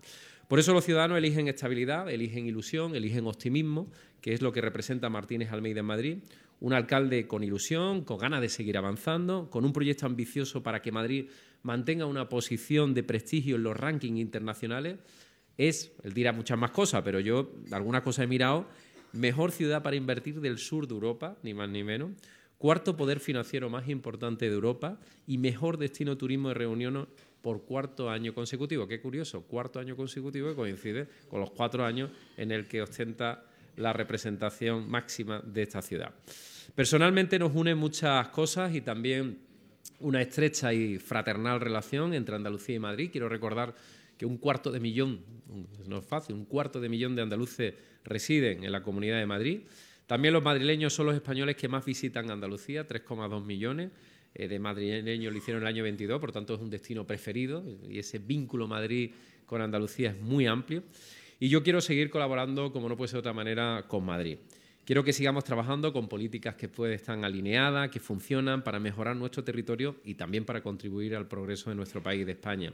Por 0.50 0.60
eso 0.60 0.74
los 0.74 0.84
ciudadanos 0.84 1.18
eligen 1.18 1.48
estabilidad, 1.48 2.10
eligen 2.10 2.48
ilusión, 2.48 2.98
eligen 2.98 3.26
optimismo, 3.28 3.90
que 4.20 4.34
es 4.34 4.42
lo 4.42 4.52
que 4.52 4.60
representa 4.60 5.10
Martínez 5.10 5.54
Almeida 5.54 5.80
en 5.80 5.86
Madrid. 5.86 6.18
Un 6.60 6.74
alcalde 6.74 7.28
con 7.28 7.46
ilusión, 7.46 8.04
con 8.04 8.18
ganas 8.18 8.42
de 8.42 8.50
seguir 8.50 8.78
avanzando, 8.78 9.50
con 9.50 9.64
un 9.64 9.72
proyecto 9.72 10.06
ambicioso 10.06 10.64
para 10.64 10.82
que 10.82 10.92
Madrid 10.92 11.30
mantenga 11.64 12.06
una 12.06 12.28
posición 12.28 12.94
de 12.94 13.04
prestigio 13.04 13.56
en 13.56 13.64
los 13.64 13.78
rankings 13.78 14.20
internacionales. 14.20 14.98
Es, 15.58 15.94
él 16.04 16.14
dirá 16.14 16.34
muchas 16.34 16.58
más 16.58 16.72
cosas, 16.72 17.04
pero 17.04 17.22
yo 17.22 17.54
algunas 17.72 18.02
cosas 18.02 18.26
he 18.26 18.28
mirado, 18.28 18.68
mejor 19.14 19.52
ciudad 19.52 19.84
para 19.84 19.96
invertir 19.96 20.42
del 20.42 20.58
sur 20.58 20.88
de 20.88 20.94
Europa, 20.94 21.38
ni 21.44 21.54
más 21.54 21.70
ni 21.70 21.84
menos 21.84 22.12
cuarto 22.58 22.98
poder 22.98 23.20
financiero 23.20 23.70
más 23.70 23.88
importante 23.88 24.48
de 24.48 24.56
Europa 24.56 25.00
y 25.28 25.38
mejor 25.38 25.78
destino 25.78 26.18
turismo 26.18 26.50
de 26.50 26.56
reunión 26.56 27.08
por 27.42 27.64
cuarto 27.64 28.10
año 28.10 28.34
consecutivo. 28.34 28.88
Qué 28.88 29.00
curioso, 29.00 29.44
cuarto 29.44 29.80
año 29.80 29.96
consecutivo 29.96 30.50
que 30.50 30.56
coincide 30.56 31.08
con 31.30 31.40
los 31.40 31.52
cuatro 31.52 31.86
años 31.86 32.12
en 32.36 32.52
el 32.52 32.68
que 32.68 32.82
ostenta 32.82 33.46
la 33.78 33.94
representación 33.94 34.90
máxima 34.90 35.40
de 35.42 35.64
esta 35.64 35.82
ciudad. 35.82 36.14
Personalmente 36.74 37.38
nos 37.38 37.56
une 37.56 37.76
muchas 37.76 38.28
cosas 38.30 38.74
y 38.74 38.82
también 38.82 39.40
una 40.00 40.22
estrecha 40.22 40.74
y 40.74 40.98
fraternal 40.98 41.60
relación 41.60 42.14
entre 42.14 42.36
Andalucía 42.36 42.76
y 42.76 42.80
Madrid. 42.80 43.10
Quiero 43.12 43.30
recordar 43.30 43.74
que 44.18 44.26
un 44.26 44.38
cuarto 44.38 44.72
de 44.72 44.80
millón, 44.80 45.22
no 45.88 46.00
es 46.00 46.06
fácil, 46.06 46.36
un 46.36 46.46
cuarto 46.46 46.82
de 46.82 46.90
millón 46.90 47.16
de 47.16 47.22
andaluces 47.22 47.74
residen 48.08 48.64
en 48.64 48.72
la 48.72 48.82
Comunidad 48.82 49.20
de 49.20 49.26
Madrid. 49.26 49.60
También 50.08 50.34
los 50.34 50.42
madrileños 50.42 50.94
son 50.94 51.06
los 51.06 51.16
españoles 51.16 51.56
que 51.56 51.68
más 51.68 51.86
visitan 51.86 52.32
Andalucía, 52.32 52.88
3,2 52.88 53.44
millones 53.46 53.92
eh, 54.40 54.48
de 54.48 54.60
madrileños 54.60 55.34
lo 55.34 55.38
hicieron 55.40 55.64
en 55.64 55.68
el 55.68 55.74
año 55.74 55.84
22, 55.84 56.20
por 56.20 56.32
tanto 56.32 56.54
es 56.54 56.62
un 56.62 56.70
destino 56.70 57.06
preferido 57.08 57.64
y 57.90 57.98
ese 57.98 58.20
vínculo 58.20 58.68
Madrid 58.68 59.12
con 59.48 59.62
Andalucía 59.62 60.12
es 60.12 60.22
muy 60.22 60.46
amplio. 60.46 60.84
Y 61.40 61.50
yo 61.50 61.64
quiero 61.64 61.82
seguir 61.82 62.10
colaborando, 62.12 62.72
como 62.72 62.88
no 62.88 62.96
puede 62.96 63.08
ser 63.10 63.16
de 63.16 63.20
otra 63.20 63.34
manera, 63.34 63.86
con 63.88 64.06
Madrid. 64.06 64.38
Quiero 64.86 65.04
que 65.04 65.12
sigamos 65.12 65.44
trabajando 65.44 65.92
con 65.92 66.08
políticas 66.08 66.56
que 66.56 66.70
pueden 66.70 66.96
estar 66.96 67.18
alineadas, 67.24 67.90
que 67.90 68.00
funcionan 68.00 68.64
para 68.64 68.80
mejorar 68.80 69.16
nuestro 69.16 69.44
territorio 69.44 69.98
y 70.06 70.14
también 70.14 70.46
para 70.46 70.62
contribuir 70.62 71.16
al 71.16 71.28
progreso 71.28 71.70
de 71.72 71.76
nuestro 71.76 72.02
país, 72.02 72.26
de 72.26 72.32
España. 72.34 72.72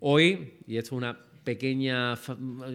Hoy, 0.00 0.54
y 0.66 0.76
esto 0.76 0.88
es 0.88 0.98
una 0.98 1.18
pequeña, 1.44 2.18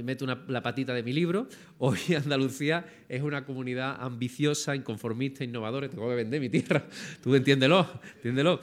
meto 0.03 0.25
la 0.25 0.61
patita 0.61 0.93
de 0.93 1.03
mi 1.03 1.11
libro, 1.11 1.47
hoy 1.79 1.97
Andalucía 2.23 2.85
es 3.09 3.21
una 3.21 3.43
comunidad 3.45 3.97
ambiciosa, 3.99 4.75
inconformista, 4.75 5.43
innovadora, 5.43 5.89
tengo 5.89 6.07
que 6.07 6.15
vender 6.15 6.39
mi 6.39 6.49
tierra, 6.49 6.85
tú 7.23 7.35
entiéndelo, 7.35 7.87
entiéndelo. 8.17 8.59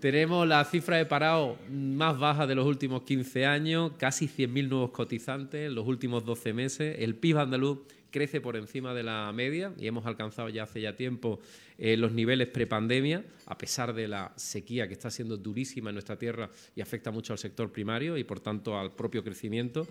Tenemos 0.00 0.46
la 0.46 0.64
cifra 0.64 0.96
de 0.96 1.06
parado 1.06 1.58
más 1.72 2.16
baja 2.16 2.46
de 2.46 2.54
los 2.54 2.66
últimos 2.66 3.02
15 3.02 3.46
años, 3.46 3.92
casi 3.98 4.28
100.000 4.28 4.68
nuevos 4.68 4.90
cotizantes 4.90 5.66
en 5.66 5.74
los 5.74 5.88
últimos 5.88 6.24
12 6.24 6.52
meses. 6.52 6.96
El 7.00 7.16
PIB 7.16 7.38
andaluz 7.38 7.78
crece 8.10 8.40
por 8.40 8.56
encima 8.56 8.94
de 8.94 9.02
la 9.02 9.30
media 9.32 9.72
y 9.78 9.86
hemos 9.86 10.06
alcanzado 10.06 10.48
ya 10.48 10.64
hace 10.64 10.80
ya 10.80 10.96
tiempo 10.96 11.40
eh, 11.76 11.96
los 11.96 12.12
niveles 12.12 12.48
prepandemia, 12.48 13.24
a 13.46 13.58
pesar 13.58 13.94
de 13.94 14.08
la 14.08 14.32
sequía 14.36 14.86
que 14.86 14.94
está 14.94 15.10
siendo 15.10 15.36
durísima 15.36 15.90
en 15.90 15.94
nuestra 15.94 16.18
tierra 16.18 16.50
y 16.74 16.80
afecta 16.80 17.10
mucho 17.10 17.32
al 17.32 17.38
sector 17.38 17.70
primario 17.70 18.16
y 18.16 18.24
por 18.24 18.40
tanto 18.40 18.78
al 18.78 18.94
propio 18.94 19.22
crecimiento. 19.22 19.86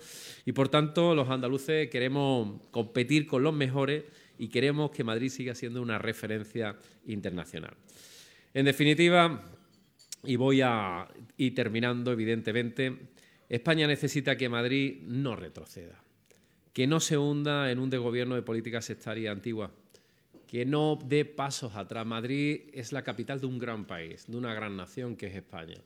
Y 0.45 0.51
por 0.51 0.69
tanto 0.69 1.15
los 1.15 1.29
andaluces 1.29 1.89
queremos 1.89 2.61
competir 2.71 3.27
con 3.27 3.43
los 3.43 3.53
mejores 3.53 4.03
y 4.37 4.49
queremos 4.49 4.91
que 4.91 5.03
Madrid 5.03 5.29
siga 5.29 5.55
siendo 5.55 5.81
una 5.81 5.97
referencia 5.97 6.75
internacional. 7.05 7.75
En 8.53 8.65
definitiva, 8.65 9.43
y 10.23 10.35
voy 10.35 10.61
a 10.61 11.07
ir 11.37 11.55
terminando, 11.55 12.11
evidentemente, 12.11 12.97
España 13.49 13.87
necesita 13.87 14.35
que 14.35 14.49
Madrid 14.49 15.01
no 15.03 15.35
retroceda 15.35 16.06
que 16.77 16.85
no 16.85 16.99
se 16.99 17.17
hunda 17.17 17.71
en 17.71 17.79
un 17.79 17.89
desgobierno 17.89 18.35
de 18.35 18.43
política 18.43 18.83
sectaria 18.83 19.31
antigua, 19.31 19.71
que 20.45 20.63
no 20.63 20.99
dé 21.03 21.25
pasos 21.25 21.75
atrás. 21.75 22.05
Madrid 22.05 22.69
es 22.71 22.91
la 22.91 23.03
capital 23.03 23.41
de 23.41 23.47
un 23.47 23.57
gran 23.57 23.87
país, 23.87 24.27
de 24.27 24.37
una 24.37 24.53
gran 24.53 24.77
nación 24.77 25.15
que 25.15 25.25
es 25.25 25.35
España. 25.35 25.81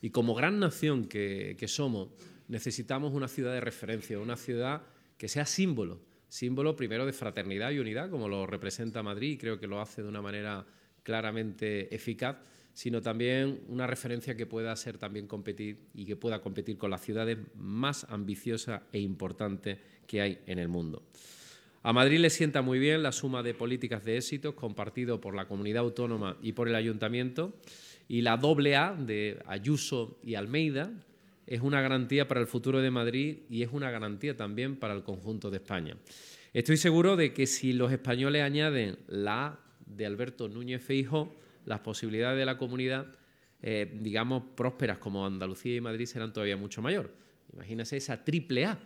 Y 0.00 0.08
como 0.08 0.34
gran 0.34 0.58
nación 0.58 1.08
que, 1.08 1.62
somos, 1.68 2.08
necesitamos 2.48 3.12
una 3.12 3.28
ciudad 3.28 3.52
de 3.52 3.60
referencia, 3.60 4.18
una 4.18 4.38
ciudad 4.38 4.80
que 5.18 5.28
sea 5.28 5.44
símbolo, 5.44 6.00
símbolo 6.30 6.74
primero 6.74 7.04
de 7.04 7.12
fraternidad 7.12 7.72
y 7.72 7.78
unidad, 7.78 8.08
como 8.08 8.26
lo 8.26 8.46
representa 8.46 9.02
Madrid, 9.02 9.32
y 9.32 9.36
creo 9.36 9.60
que 9.60 9.66
lo 9.66 9.78
hace 9.78 10.00
de 10.00 10.08
una 10.08 10.22
manera 10.22 10.64
claramente 11.02 11.94
eficaz, 11.94 12.38
sino 12.74 13.00
también 13.00 13.60
una 13.68 13.86
referencia 13.86 14.36
que 14.36 14.46
pueda 14.46 14.74
ser 14.76 14.98
también 14.98 15.26
competir 15.26 15.78
y 15.94 16.04
que 16.04 16.16
pueda 16.16 16.40
competir 16.40 16.78
con 16.78 16.90
las 16.90 17.02
ciudades 17.02 17.38
más 17.54 18.06
ambiciosas 18.08 18.82
e 18.92 19.00
importantes 19.00 19.78
que 20.06 20.20
hay 20.20 20.38
en 20.46 20.58
el 20.58 20.68
mundo. 20.68 21.02
A 21.82 21.92
Madrid 21.92 22.18
le 22.18 22.30
sienta 22.30 22.60
muy 22.60 22.78
bien 22.78 23.02
la 23.02 23.12
suma 23.12 23.42
de 23.42 23.54
políticas 23.54 24.04
de 24.04 24.16
éxitos 24.16 24.54
compartido 24.54 25.20
por 25.20 25.34
la 25.34 25.48
comunidad 25.48 25.82
autónoma 25.82 26.36
y 26.42 26.52
por 26.52 26.68
el 26.68 26.74
ayuntamiento 26.74 27.54
y 28.06 28.20
la 28.22 28.36
doble 28.36 28.76
A 28.76 28.92
de 28.92 29.38
Ayuso 29.46 30.18
y 30.22 30.34
Almeida 30.34 30.92
es 31.46 31.62
una 31.62 31.80
garantía 31.80 32.28
para 32.28 32.40
el 32.40 32.46
futuro 32.46 32.80
de 32.80 32.90
Madrid 32.90 33.38
y 33.48 33.62
es 33.62 33.70
una 33.72 33.90
garantía 33.90 34.36
también 34.36 34.76
para 34.76 34.94
el 34.94 35.02
conjunto 35.02 35.50
de 35.50 35.56
España. 35.56 35.96
Estoy 36.52 36.76
seguro 36.76 37.16
de 37.16 37.32
que 37.32 37.46
si 37.46 37.72
los 37.72 37.92
españoles 37.92 38.42
añaden 38.42 38.98
la 39.06 39.46
A 39.46 39.60
de 39.86 40.06
Alberto 40.06 40.48
Núñez 40.48 40.82
Feijóo, 40.82 41.34
las 41.64 41.80
posibilidades 41.80 42.38
de 42.38 42.46
la 42.46 42.56
comunidad, 42.58 43.06
eh, 43.62 43.90
digamos, 44.00 44.42
prósperas 44.56 44.98
como 44.98 45.26
Andalucía 45.26 45.76
y 45.76 45.80
Madrid 45.80 46.06
serán 46.06 46.32
todavía 46.32 46.56
mucho 46.56 46.82
mayor. 46.82 47.12
Imagínese 47.52 47.96
esa 47.96 48.24
triple 48.24 48.66
A 48.66 48.78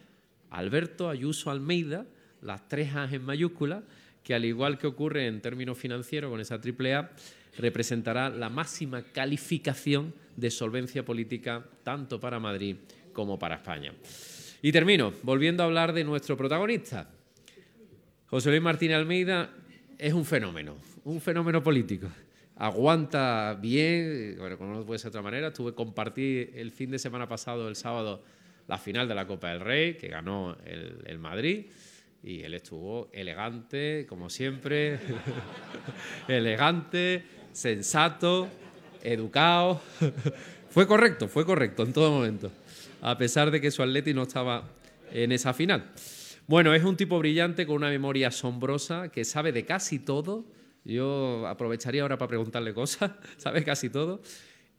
Alberto 0.51 1.09
Ayuso 1.09 1.51
Almeida, 1.51 2.07
las 2.41 2.69
tres 2.69 2.95
A 2.95 3.09
en 3.11 3.25
mayúscula, 3.25 3.83
que 4.23 4.35
al 4.35 4.45
igual 4.45 4.79
que 4.79 4.87
ocurre 4.87 5.27
en 5.27 5.41
términos 5.41 5.77
financieros 5.77 6.31
con 6.31 6.41
esa 6.41 6.61
triple 6.61 6.95
A, 6.95 7.11
representará 7.59 8.31
la 8.31 8.49
máxima 8.49 9.03
calificación 9.03 10.15
de 10.37 10.51
solvencia 10.51 11.05
política 11.05 11.65
tanto 11.83 12.19
para 12.19 12.41
Madrid 12.41 12.77
como 13.13 13.39
para 13.39 13.57
España. 13.57 13.93
Y 14.63 14.73
termino 14.73 15.13
volviendo 15.23 15.63
a 15.63 15.67
hablar 15.67 15.93
de 15.93 16.05
nuestro 16.05 16.37
protagonista. 16.37 17.11
José 18.27 18.51
Luis 18.51 18.63
Martínez 18.63 18.97
Almeida 18.97 19.51
es 19.99 20.13
un 20.13 20.25
fenómeno, 20.25 20.77
un 21.05 21.21
fenómeno 21.21 21.63
político. 21.63 22.09
Aguanta 22.57 23.59
bien, 23.61 24.37
bueno, 24.39 24.57
como 24.57 24.75
no 24.75 24.87
puede 24.87 24.99
ser 24.99 25.11
de 25.11 25.19
otra 25.19 25.23
manera. 25.23 25.53
Tuve 25.53 25.75
compartí 25.75 26.49
el 26.55 26.71
fin 26.71 26.91
de 26.91 26.99
semana 26.99 27.29
pasado, 27.29 27.69
el 27.69 27.75
sábado, 27.75 28.23
la 28.69 28.79
final 28.79 29.09
de 29.09 29.15
la 29.15 29.27
Copa 29.27 29.51
del 29.51 29.61
Rey, 29.61 29.95
que 29.95 30.09
ganó 30.09 30.57
el, 30.65 31.19
Madrid, 31.19 31.67
y 32.23 32.43
él 32.43 32.55
estuvo 32.55 33.11
elegante, 33.13 34.07
como 34.09 34.31
siempre, 34.31 35.01
elegante, 36.29 37.25
sensato, 37.53 38.49
educado. 39.03 39.81
fue 40.71 40.87
correcto, 40.87 41.27
fue 41.27 41.45
correcto 41.45 41.83
en 41.83 41.93
todo 41.93 42.13
momento, 42.13 42.53
a 43.03 43.19
pesar 43.19 43.51
de 43.51 43.61
que 43.61 43.73
su 43.73 43.83
Atleti 43.83 44.15
no 44.15 44.23
estaba 44.23 44.71
en 45.13 45.33
esa 45.33 45.53
final. 45.53 45.91
Bueno, 46.47 46.73
es 46.75 46.85
un 46.85 46.97
tipo 46.97 47.19
brillante 47.19 47.67
con 47.67 47.77
una 47.77 47.89
memoria 47.89 48.29
asombrosa 48.29 49.09
que 49.09 49.25
sabe 49.25 49.51
de 49.51 49.65
casi 49.65 49.99
todo. 49.99 50.45
Yo 50.85 51.47
aprovecharía 51.47 52.03
ahora 52.03 52.19
para 52.19 52.29
preguntarle 52.29 52.75
cosas, 52.75 53.13
sabe 53.37 53.65
casi 53.65 53.91
todo. 53.91 54.23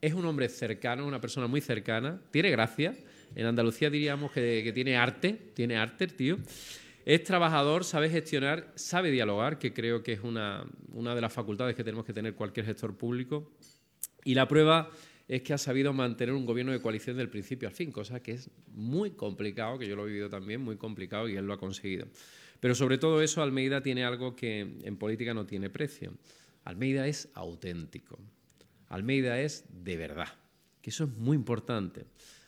Es 0.01 0.13
un 0.13 0.25
hombre 0.25 0.49
cercano, 0.49 1.05
una 1.05 1.19
persona 1.19 1.47
muy 1.47 1.61
cercana, 1.61 2.21
tiene 2.31 2.51
gracia 2.51 2.95
en 3.35 3.45
Andalucía 3.45 3.89
diríamos 3.89 4.31
que, 4.31 4.71
tiene 4.73 4.95
arte, 4.97 5.33
tiene 5.53 5.77
arte 5.77 6.07
tío. 6.07 6.37
Es 7.05 7.23
trabajador, 7.23 7.83
sabe 7.83 8.09
gestionar, 8.09 8.71
sabe 8.75 9.11
dialogar, 9.11 9.59
que 9.59 9.73
creo 9.73 10.01
que 10.01 10.13
es 10.13 10.21
una, 10.21 10.65
una 10.93 11.13
de 11.13 11.21
las 11.21 11.31
facultades 11.31 11.75
que 11.75 11.83
tenemos 11.83 12.05
que 12.05 12.13
tener 12.13 12.33
cualquier 12.33 12.65
gestor 12.65 12.97
público. 12.97 13.51
Y 14.23 14.33
la 14.33 14.47
prueba 14.47 14.89
es 15.27 15.41
que 15.41 15.53
ha 15.53 15.57
sabido 15.57 15.93
mantener 15.93 16.33
un 16.33 16.45
gobierno 16.45 16.71
de 16.71 16.81
coalición 16.81 17.17
del 17.17 17.29
principio 17.29 17.67
al 17.67 17.75
fin, 17.75 17.91
cosa 17.91 18.23
que 18.23 18.31
es 18.31 18.49
muy 18.67 19.11
complicado, 19.11 19.77
que 19.77 19.87
yo 19.87 19.95
lo 19.95 20.05
he 20.05 20.07
vivido 20.07 20.29
también, 20.29 20.61
muy 20.61 20.77
complicado 20.77 21.27
y 21.27 21.35
él 21.35 21.45
lo 21.45 21.53
ha 21.53 21.59
conseguido. 21.59 22.07
Pero 22.59 22.75
sobre 22.75 22.97
todo 22.97 23.21
eso, 23.21 23.41
Almeida 23.41 23.81
tiene 23.81 24.05
algo 24.05 24.35
que 24.35 24.61
en 24.61 24.97
política 24.97 25.33
no 25.33 25.45
tiene 25.45 25.69
precio. 25.69 26.13
Almeida 26.63 27.07
es 27.07 27.29
auténtico. 27.33 28.19
Almeida 28.89 29.39
es 29.39 29.65
de 29.69 29.97
verdad, 29.97 30.29
que 30.81 30.89
eso 30.89 31.05
es 31.05 31.09
muy 31.11 31.35
importante. 31.35 32.05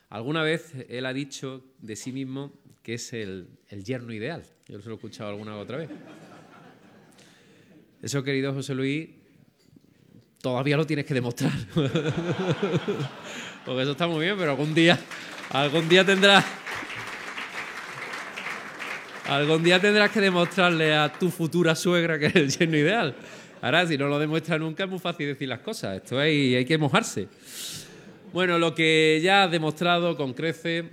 Alguna 0.09 0.41
vez 0.43 0.73
él 0.89 1.05
ha 1.05 1.13
dicho 1.13 1.63
de 1.79 1.95
sí 1.95 2.11
mismo 2.11 2.53
que 2.81 2.93
es 2.93 3.11
el, 3.11 3.49
yerno 3.83 4.13
ideal. 4.13 4.43
Yo 4.67 4.79
se 4.79 4.87
lo 4.87 4.93
he 4.93 4.95
escuchado 4.95 5.29
alguna 5.29 5.57
otra 5.57 5.77
vez. 5.77 5.89
Eso, 8.01 8.23
querido 8.23 8.53
José 8.53 8.73
Luis, 8.73 9.09
todavía 10.41 10.77
lo 10.77 10.87
tienes 10.87 11.05
que 11.05 11.13
demostrar. 11.13 11.51
Porque 13.65 13.81
eso 13.81 13.91
está 13.91 14.07
muy 14.07 14.23
bien, 14.23 14.37
pero 14.37 14.51
algún 14.51 14.73
día, 14.73 14.97
algún 15.49 15.89
día 15.89 16.05
tendrás, 16.05 16.45
algún 19.27 19.63
día 19.63 19.79
tendrás 19.79 20.11
que 20.11 20.21
demostrarle 20.21 20.95
a 20.95 21.11
tu 21.11 21.29
futura 21.29 21.75
suegra 21.75 22.17
que 22.17 22.27
es 22.27 22.35
el 22.35 22.49
yerno 22.49 22.77
ideal. 22.77 23.15
Ahora, 23.61 23.85
si 23.87 23.97
no 23.97 24.07
lo 24.07 24.19
demuestra 24.19 24.57
nunca, 24.57 24.83
es 24.83 24.89
muy 24.89 24.99
fácil 24.99 25.27
decir 25.27 25.49
las 25.49 25.59
cosas. 25.59 25.97
Esto 25.97 26.19
hay, 26.19 26.55
hay 26.55 26.65
que 26.65 26.77
mojarse. 26.77 27.27
Bueno, 28.33 28.59
lo 28.59 28.75
que 28.75 29.19
ya 29.23 29.43
ha 29.43 29.47
demostrado 29.47 30.15
con 30.15 30.33
crece 30.33 30.89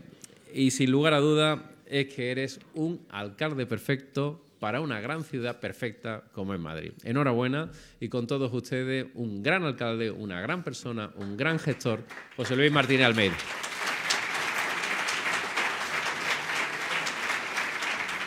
y 0.53 0.71
sin 0.71 0.91
lugar 0.91 1.15
a 1.15 1.19
duda 1.19 1.71
es 1.87 2.13
que 2.13 2.31
eres 2.31 2.61
un 2.75 3.01
alcalde 3.11 3.67
perfecto 3.67 4.41
para 4.59 4.81
una 4.81 5.01
gran 5.01 5.25
ciudad 5.25 5.61
perfecta 5.61 6.25
como 6.33 6.55
es 6.55 6.61
Madrid. 6.61 6.93
Enhorabuena 7.03 7.71
y 8.01 8.09
con 8.09 8.27
todos 8.27 8.53
ustedes 8.53 9.07
un 9.15 9.43
gran 9.43 9.65
alcalde, 9.65 10.11
una 10.11 10.41
gran 10.41 10.65
persona, 10.65 11.11
un 11.17 11.37
gran 11.37 11.59
gestor, 11.59 12.01
José 12.37 12.57
Luis 12.57 12.73
Martínez 12.73 13.07
Almeida. 13.07 13.37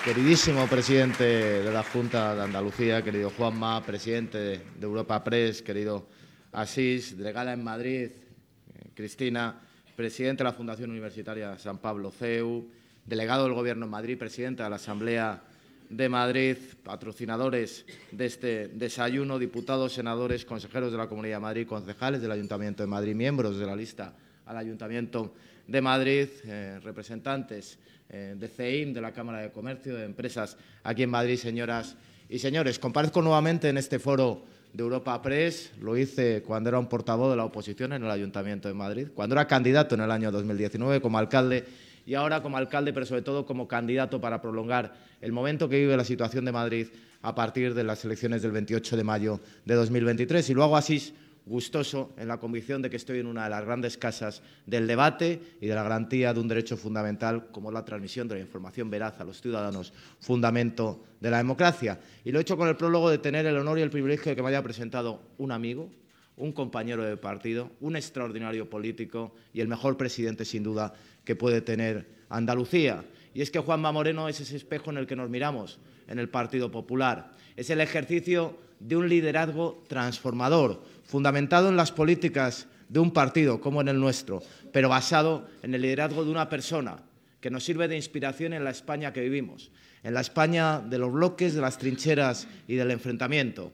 Queridísimo 0.08 0.66
presidente 0.68 1.26
de 1.26 1.70
la 1.70 1.84
Junta 1.84 2.34
de 2.34 2.42
Andalucía, 2.42 3.02
querido 3.02 3.30
Juanma, 3.30 3.84
presidente 3.84 4.38
de 4.38 4.62
Europa 4.80 5.22
Press, 5.22 5.62
querido 5.62 6.08
Asís, 6.54 7.18
delegada 7.18 7.52
en 7.52 7.62
Madrid, 7.62 8.06
eh, 8.06 8.90
Cristina, 8.96 9.60
presidente 9.98 10.46
de 10.46 10.50
la 10.50 10.54
Fundación 10.54 10.92
Universitaria 10.92 11.60
San 11.60 11.80
Pablo 11.80 12.10
CEU, 12.10 12.70
delegado 13.06 13.44
del 13.44 13.54
Gobierno 13.54 13.84
en 13.84 13.92
Madrid, 13.92 14.18
presidente 14.18 14.64
de 14.64 14.70
la 14.70 14.78
Asamblea 14.78 15.42
de 15.90 16.08
Madrid, 16.08 16.56
patrocinadores 16.84 17.86
de 18.10 18.28
este 18.28 18.70
desayuno, 18.70 19.38
diputados, 19.38 19.92
senadores, 19.92 20.46
consejeros 20.46 20.94
de 20.94 21.00
la 21.00 21.08
Comunidad 21.08 21.36
de 21.36 21.42
Madrid, 21.42 21.68
concejales 21.68 22.22
del 22.22 22.32
Ayuntamiento 22.32 22.82
de 22.82 22.88
Madrid, 22.88 23.14
miembros 23.14 23.60
de 23.60 23.66
la 23.66 23.76
lista 23.76 24.14
al 24.46 24.56
Ayuntamiento 24.56 25.34
de 25.68 25.82
Madrid, 25.82 26.30
eh, 26.46 26.80
representantes 26.82 27.78
eh, 28.10 28.36
de 28.38 28.48
CEIM, 28.48 28.94
de 28.94 29.02
la 29.02 29.12
Cámara 29.12 29.40
de 29.40 29.52
Comercio, 29.52 29.96
de 29.96 30.06
empresas 30.06 30.58
aquí 30.84 31.04
en 31.04 31.10
Madrid, 31.10 31.38
señoras 31.38 31.96
y 32.30 32.40
señores. 32.40 32.80
Comparezco 32.80 33.22
nuevamente 33.22 33.70
en 33.70 33.78
este 33.78 34.00
foro 34.00 34.44
de 34.74 34.84
Europa 34.84 35.22
Press, 35.22 35.72
lo 35.82 35.98
hice 35.98 36.44
cuando 36.46 36.70
era 36.70 36.80
un 36.80 36.88
portavoz 36.88 37.32
de 37.32 37.38
la 37.38 37.46
oposición 37.46 37.94
en 37.94 38.04
el 38.04 38.12
Ayuntamiento 38.12 38.68
de 38.68 38.74
Madrid, 38.74 39.08
cuando 39.14 39.36
era 39.36 39.48
candidato 39.48 39.96
en 39.96 40.02
el 40.02 40.12
año 40.12 40.32
2019 40.32 41.02
como 41.02 41.18
alcalde 41.18 41.66
y 42.06 42.14
ahora 42.14 42.42
como 42.42 42.58
alcalde, 42.58 42.94
pero 42.94 43.06
sobre 43.06 43.22
todo 43.22 43.46
como 43.46 43.68
candidato 43.68 44.22
para 44.22 44.42
prolongar 44.42 44.94
el 45.20 45.32
momento 45.32 45.68
que 45.68 45.80
vive 45.80 45.98
la 45.98 46.06
situación 46.06 46.46
de 46.46 46.52
Madrid 46.52 46.88
a 47.22 47.36
partir 47.36 47.74
de 47.74 47.84
las 47.84 48.06
elecciones 48.06 48.42
del 48.42 48.52
28 48.52 48.96
de 48.96 49.04
mayo 49.04 49.40
de 49.66 49.76
2023. 49.76 50.50
Y 50.50 50.54
lo 50.54 50.64
hago 50.64 50.78
así 50.78 51.14
gustoso 51.48 52.14
en 52.18 52.28
la 52.28 52.38
convicción 52.38 52.82
de 52.82 52.90
que 52.90 52.98
estoy 52.98 53.20
en 53.20 53.28
una 53.28 53.46
de 53.46 53.50
las 53.50 53.66
grandes 53.66 53.98
casas 53.98 54.42
del 54.66 54.86
debate 54.86 55.42
y 55.62 55.68
de 55.68 55.76
la 55.76 55.84
garantía 55.84 56.34
de 56.34 56.40
un 56.40 56.48
derecho 56.48 56.78
fundamental 56.78 57.48
como 57.52 57.72
la 57.72 57.86
transmisión 57.86 58.28
de 58.28 58.36
la 58.36 58.42
información 58.42 58.90
veraz 58.90 59.20
a 59.20 59.24
los 59.24 59.42
ciudadanos, 59.42 59.94
fundamento 60.20 61.04
de 61.20 61.32
la 61.32 61.38
democracia. 61.38 62.00
Y 62.24 62.32
lo 62.32 62.40
he 62.40 62.42
hecho 62.42 62.58
con 62.58 62.68
el 62.68 62.76
prólogo 62.76 63.10
de 63.10 63.18
tener 63.18 63.46
el 63.46 63.58
honor 63.58 63.80
y 63.80 63.82
el 63.82 63.90
privilegio 63.90 64.32
de 64.32 64.36
que 64.36 64.44
me 64.44 64.50
haya 64.50 64.62
presentado 64.62 65.22
un 65.38 65.52
amigo, 65.52 65.90
un 66.36 66.52
compañero 66.52 67.04
de 67.04 67.18
partido, 67.18 67.72
un 67.82 67.96
extraordinario 67.96 68.70
político 68.70 69.34
y 69.54 69.62
el 69.62 69.68
mejor 69.68 69.98
presidente, 69.98 70.46
sin 70.46 70.64
duda, 70.64 70.94
que 71.24 71.36
puede 71.36 71.62
tener 71.62 72.08
Andalucía. 72.30 73.06
Y 73.34 73.42
es 73.42 73.52
que 73.52 73.60
Juanma 73.60 73.92
Moreno 73.92 74.30
es 74.30 74.40
ese 74.40 74.56
espejo 74.56 74.92
en 74.92 74.98
el 74.98 75.08
que 75.08 75.16
nos 75.16 75.30
miramos 75.30 75.80
en 76.08 76.20
el 76.20 76.30
Partido 76.30 76.72
Popular. 76.72 77.32
Es 77.56 77.70
el 77.70 77.82
ejercicio 77.82 78.58
de 78.80 78.96
un 78.96 79.10
liderazgo 79.10 79.84
transformador, 79.88 80.84
fundamentado 81.08 81.70
en 81.70 81.78
las 81.78 81.92
políticas 81.92 82.68
de 82.90 83.00
un 83.00 83.12
partido 83.12 83.60
como 83.60 83.82
en 83.82 83.88
el 83.88 84.00
nuestro, 84.00 84.44
pero 84.72 84.90
basado 84.90 85.48
en 85.64 85.74
el 85.74 85.82
liderazgo 85.82 86.24
de 86.24 86.32
una 86.32 86.50
persona 86.50 86.98
que 87.42 87.50
nos 87.50 87.64
sirve 87.64 87.88
de 87.88 87.96
inspiración 87.96 88.54
en 88.54 88.64
la 88.64 88.72
España 88.72 89.14
que 89.14 89.22
vivimos, 89.22 89.72
en 90.04 90.14
la 90.14 90.22
España 90.22 90.80
de 90.80 90.98
los 91.00 91.12
bloques, 91.12 91.54
de 91.54 91.62
las 91.62 91.78
trincheras 91.78 92.48
y 92.68 92.76
del 92.76 92.92
enfrentamiento. 92.92 93.72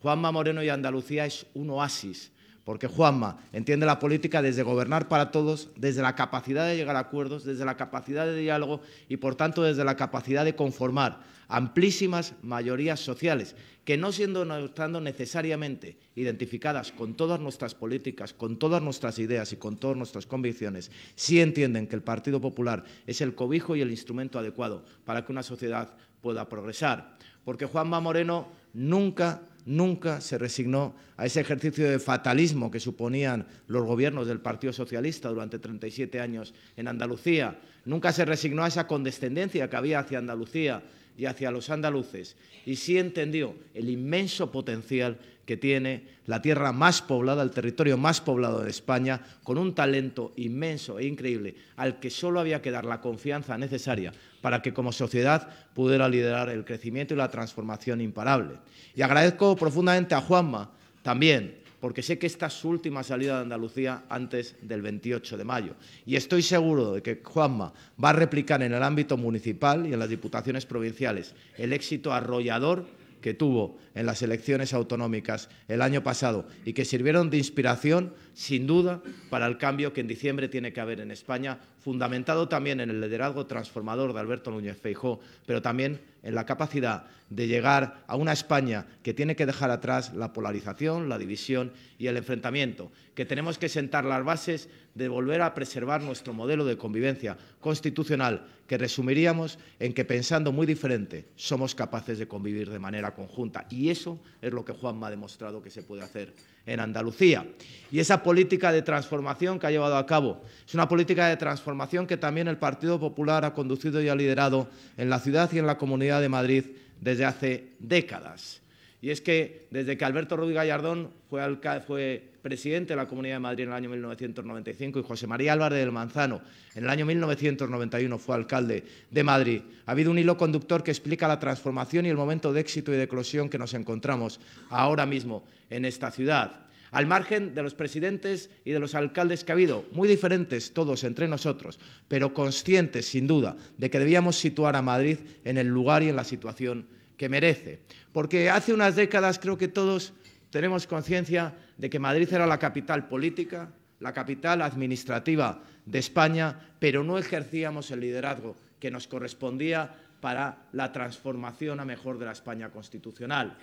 Juanma 0.00 0.32
Moreno 0.32 0.62
y 0.62 0.68
Andalucía 0.68 1.26
es 1.26 1.46
un 1.54 1.70
oasis, 1.70 2.32
porque 2.66 2.88
Juanma 2.88 3.38
entiende 3.52 3.86
la 3.86 4.00
política 4.00 4.42
desde 4.42 4.64
gobernar 4.64 5.06
para 5.06 5.30
todos, 5.30 5.70
desde 5.76 6.02
la 6.02 6.16
capacidad 6.16 6.66
de 6.66 6.76
llegar 6.76 6.96
a 6.96 6.98
acuerdos, 6.98 7.44
desde 7.44 7.64
la 7.64 7.76
capacidad 7.76 8.26
de 8.26 8.36
diálogo 8.36 8.80
y, 9.08 9.18
por 9.18 9.36
tanto, 9.36 9.62
desde 9.62 9.84
la 9.84 9.96
capacidad 9.96 10.44
de 10.44 10.56
conformar 10.56 11.20
amplísimas 11.46 12.34
mayorías 12.42 12.98
sociales, 12.98 13.54
que 13.84 13.96
no 13.96 14.10
siendo 14.10 14.42
estando 14.64 15.00
necesariamente 15.00 15.96
identificadas 16.16 16.90
con 16.90 17.14
todas 17.14 17.38
nuestras 17.38 17.76
políticas, 17.76 18.34
con 18.34 18.58
todas 18.58 18.82
nuestras 18.82 19.20
ideas 19.20 19.52
y 19.52 19.58
con 19.58 19.76
todas 19.76 19.96
nuestras 19.96 20.26
convicciones, 20.26 20.90
sí 21.14 21.40
entienden 21.40 21.86
que 21.86 21.94
el 21.94 22.02
Partido 22.02 22.40
Popular 22.40 22.82
es 23.06 23.20
el 23.20 23.36
cobijo 23.36 23.76
y 23.76 23.80
el 23.80 23.92
instrumento 23.92 24.40
adecuado 24.40 24.84
para 25.04 25.24
que 25.24 25.30
una 25.30 25.44
sociedad 25.44 25.94
pueda 26.20 26.48
progresar. 26.48 27.16
Porque 27.44 27.66
Juanma 27.66 28.00
Moreno 28.00 28.48
nunca 28.74 29.42
nunca 29.66 30.20
se 30.20 30.38
resignó 30.38 30.94
a 31.16 31.26
ese 31.26 31.40
ejercicio 31.40 31.90
de 31.90 31.98
fatalismo 31.98 32.70
que 32.70 32.80
suponían 32.80 33.46
los 33.66 33.84
gobiernos 33.84 34.26
del 34.26 34.40
Partido 34.40 34.72
Socialista 34.72 35.28
durante 35.28 35.58
37 35.58 36.20
años 36.20 36.54
en 36.76 36.88
Andalucía. 36.88 37.58
Nunca 37.84 38.12
se 38.12 38.24
resignó 38.24 38.64
a 38.64 38.68
esa 38.68 38.86
condescendencia 38.86 39.68
que 39.68 39.76
había 39.76 39.98
hacia 39.98 40.18
Andalucía 40.18 40.82
y 41.16 41.26
hacia 41.26 41.50
los 41.50 41.70
andaluces. 41.70 42.36
Y 42.64 42.76
sí 42.76 42.98
entendió 42.98 43.54
el 43.74 43.88
inmenso 43.88 44.50
potencial 44.50 45.18
que 45.46 45.56
tiene 45.56 46.02
la 46.26 46.42
tierra 46.42 46.72
más 46.72 47.00
poblada, 47.00 47.42
el 47.42 47.52
territorio 47.52 47.96
más 47.96 48.20
poblado 48.20 48.62
de 48.62 48.70
España, 48.70 49.20
con 49.44 49.58
un 49.58 49.74
talento 49.74 50.32
inmenso 50.36 50.98
e 50.98 51.06
increíble 51.06 51.54
al 51.76 52.00
que 52.00 52.10
solo 52.10 52.40
había 52.40 52.60
que 52.60 52.72
dar 52.72 52.84
la 52.84 53.00
confianza 53.00 53.56
necesaria 53.56 54.12
para 54.40 54.60
que 54.60 54.74
como 54.74 54.92
sociedad 54.92 55.48
pudiera 55.72 56.08
liderar 56.08 56.48
el 56.48 56.64
crecimiento 56.64 57.14
y 57.14 57.16
la 57.16 57.30
transformación 57.30 58.00
imparable. 58.00 58.56
Y 58.94 59.02
agradezco 59.02 59.56
profundamente 59.56 60.14
a 60.14 60.20
Juanma 60.20 60.72
también, 61.02 61.65
porque 61.80 62.02
sé 62.02 62.18
que 62.18 62.26
esta 62.26 62.46
es 62.46 62.54
su 62.54 62.68
última 62.68 63.02
salida 63.02 63.36
de 63.36 63.42
Andalucía 63.42 64.04
antes 64.08 64.56
del 64.62 64.82
28 64.82 65.36
de 65.36 65.44
mayo. 65.44 65.74
Y 66.04 66.16
estoy 66.16 66.42
seguro 66.42 66.92
de 66.92 67.02
que 67.02 67.20
Juanma 67.22 67.72
va 68.02 68.10
a 68.10 68.14
replicar 68.14 68.62
en 68.62 68.72
el 68.72 68.82
ámbito 68.82 69.16
municipal 69.16 69.86
y 69.86 69.92
en 69.92 69.98
las 69.98 70.08
diputaciones 70.08 70.66
provinciales 70.66 71.34
el 71.56 71.72
éxito 71.72 72.12
arrollador 72.12 72.86
que 73.26 73.34
tuvo 73.34 73.76
en 73.96 74.06
las 74.06 74.22
elecciones 74.22 74.72
autonómicas 74.72 75.48
el 75.66 75.82
año 75.82 76.02
pasado 76.02 76.46
y 76.64 76.74
que 76.74 76.84
sirvieron 76.84 77.28
de 77.28 77.38
inspiración, 77.38 78.14
sin 78.34 78.68
duda, 78.68 79.02
para 79.30 79.46
el 79.46 79.58
cambio 79.58 79.92
que 79.92 80.00
en 80.00 80.06
diciembre 80.06 80.48
tiene 80.48 80.72
que 80.72 80.80
haber 80.80 81.00
en 81.00 81.10
España, 81.10 81.58
fundamentado 81.80 82.48
también 82.48 82.78
en 82.78 82.90
el 82.90 83.00
liderazgo 83.00 83.46
transformador 83.46 84.12
de 84.12 84.20
Alberto 84.20 84.52
Núñez 84.52 84.76
Feijó, 84.76 85.18
pero 85.44 85.60
también 85.60 86.00
en 86.22 86.36
la 86.36 86.46
capacidad 86.46 87.06
de 87.30 87.48
llegar 87.48 88.04
a 88.06 88.16
una 88.16 88.32
España 88.32 88.86
que 89.02 89.14
tiene 89.14 89.36
que 89.36 89.46
dejar 89.46 89.70
atrás 89.70 90.14
la 90.14 90.32
polarización, 90.32 91.08
la 91.08 91.18
división 91.18 91.72
y 91.98 92.06
el 92.06 92.16
enfrentamiento, 92.16 92.92
que 93.14 93.24
tenemos 93.24 93.58
que 93.58 93.68
sentar 93.68 94.04
las 94.04 94.24
bases 94.24 94.68
de 94.94 95.08
volver 95.08 95.42
a 95.42 95.54
preservar 95.54 96.02
nuestro 96.02 96.32
modelo 96.32 96.64
de 96.64 96.76
convivencia 96.76 97.36
constitucional, 97.60 98.46
que 98.66 98.78
resumiríamos 98.78 99.58
en 99.78 99.92
que 99.92 100.04
pensando 100.04 100.52
muy 100.52 100.66
diferente 100.66 101.26
somos 101.36 101.74
capaces 101.74 102.18
de 102.18 102.28
convivir 102.28 102.70
de 102.70 102.78
manera 102.78 103.14
conjunta. 103.14 103.66
Y 103.70 103.90
eso 103.90 104.20
es 104.40 104.52
lo 104.52 104.64
que 104.64 104.72
Juanma 104.72 105.08
ha 105.08 105.10
demostrado 105.10 105.62
que 105.62 105.70
se 105.70 105.82
puede 105.82 106.02
hacer 106.02 106.32
en 106.64 106.80
Andalucía. 106.80 107.46
Y 107.90 108.00
esa 108.00 108.22
política 108.22 108.72
de 108.72 108.82
transformación 108.82 109.58
que 109.58 109.66
ha 109.66 109.70
llevado 109.70 109.96
a 109.96 110.06
cabo 110.06 110.42
es 110.66 110.74
una 110.74 110.88
política 110.88 111.28
de 111.28 111.36
transformación 111.36 112.06
que 112.06 112.16
también 112.16 112.48
el 112.48 112.58
Partido 112.58 112.98
Popular 112.98 113.44
ha 113.44 113.54
conducido 113.54 114.02
y 114.02 114.08
ha 114.08 114.14
liderado 114.14 114.68
en 114.96 115.10
la 115.10 115.20
ciudad 115.20 115.50
y 115.52 115.58
en 115.58 115.66
la 115.66 115.78
Comunidad 115.78 116.20
de 116.20 116.28
Madrid 116.28 116.64
desde 117.00 117.24
hace 117.24 117.72
décadas. 117.78 118.62
Y 119.00 119.10
es 119.10 119.20
que 119.20 119.66
desde 119.70 119.96
que 119.96 120.04
Alberto 120.04 120.36
Ruiz 120.36 120.54
Gallardón 120.54 121.10
fue, 121.28 121.42
fue, 121.86 122.30
presidente 122.42 122.92
de 122.92 122.96
la 122.96 123.08
Comunidad 123.08 123.36
de 123.36 123.40
Madrid 123.40 123.64
en 123.64 123.70
el 123.70 123.74
año 123.74 123.90
1995 123.90 125.00
y 125.00 125.02
José 125.02 125.26
María 125.26 125.52
Álvarez 125.52 125.80
del 125.80 125.90
Manzano 125.90 126.40
en 126.76 126.84
el 126.84 126.90
año 126.90 127.04
1991 127.04 128.18
fue 128.18 128.36
alcalde 128.36 128.84
de 129.10 129.24
Madrid, 129.24 129.62
ha 129.84 129.90
habido 129.90 130.12
un 130.12 130.18
hilo 130.18 130.36
conductor 130.36 130.84
que 130.84 130.92
explica 130.92 131.26
la 131.26 131.40
transformación 131.40 132.06
y 132.06 132.08
el 132.08 132.16
momento 132.16 132.52
de 132.52 132.60
éxito 132.60 132.92
y 132.92 132.96
de 132.96 133.02
eclosión 133.02 133.48
que 133.48 133.58
nos 133.58 133.74
encontramos 133.74 134.38
ahora 134.70 135.06
mismo 135.06 135.44
en 135.70 135.84
esta 135.84 136.12
ciudad 136.12 136.65
al 136.96 137.06
margen 137.06 137.54
de 137.54 137.62
los 137.62 137.74
presidentes 137.74 138.48
y 138.64 138.70
de 138.70 138.78
los 138.78 138.94
alcaldes 138.94 139.44
que 139.44 139.52
ha 139.52 139.54
habido, 139.54 139.84
muy 139.92 140.08
diferentes 140.08 140.72
todos 140.72 141.04
entre 141.04 141.28
nosotros, 141.28 141.78
pero 142.08 142.32
conscientes, 142.32 143.04
sin 143.04 143.26
duda, 143.26 143.54
de 143.76 143.90
que 143.90 143.98
debíamos 143.98 144.36
situar 144.36 144.76
a 144.76 144.80
Madrid 144.80 145.18
en 145.44 145.58
el 145.58 145.66
lugar 145.66 146.02
y 146.02 146.08
en 146.08 146.16
la 146.16 146.24
situación 146.24 146.86
que 147.18 147.28
merece. 147.28 147.80
Porque 148.14 148.48
hace 148.48 148.72
unas 148.72 148.96
décadas 148.96 149.38
creo 149.38 149.58
que 149.58 149.68
todos 149.68 150.14
tenemos 150.48 150.86
conciencia 150.86 151.52
de 151.76 151.90
que 151.90 151.98
Madrid 151.98 152.32
era 152.32 152.46
la 152.46 152.58
capital 152.58 153.08
política, 153.08 153.68
la 154.00 154.14
capital 154.14 154.62
administrativa 154.62 155.62
de 155.84 155.98
España, 155.98 156.58
pero 156.78 157.04
no 157.04 157.18
ejercíamos 157.18 157.90
el 157.90 158.00
liderazgo 158.00 158.56
que 158.80 158.90
nos 158.90 159.06
correspondía 159.06 159.94
para 160.22 160.64
la 160.72 160.92
transformación 160.92 161.78
a 161.78 161.84
mejor 161.84 162.18
de 162.18 162.24
la 162.24 162.32
España 162.32 162.70
constitucional. 162.70 163.58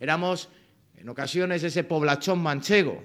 Éramos 0.00 0.48
en 1.00 1.08
ocasiones 1.08 1.62
ese 1.62 1.84
poblachón 1.84 2.40
manchego. 2.40 3.02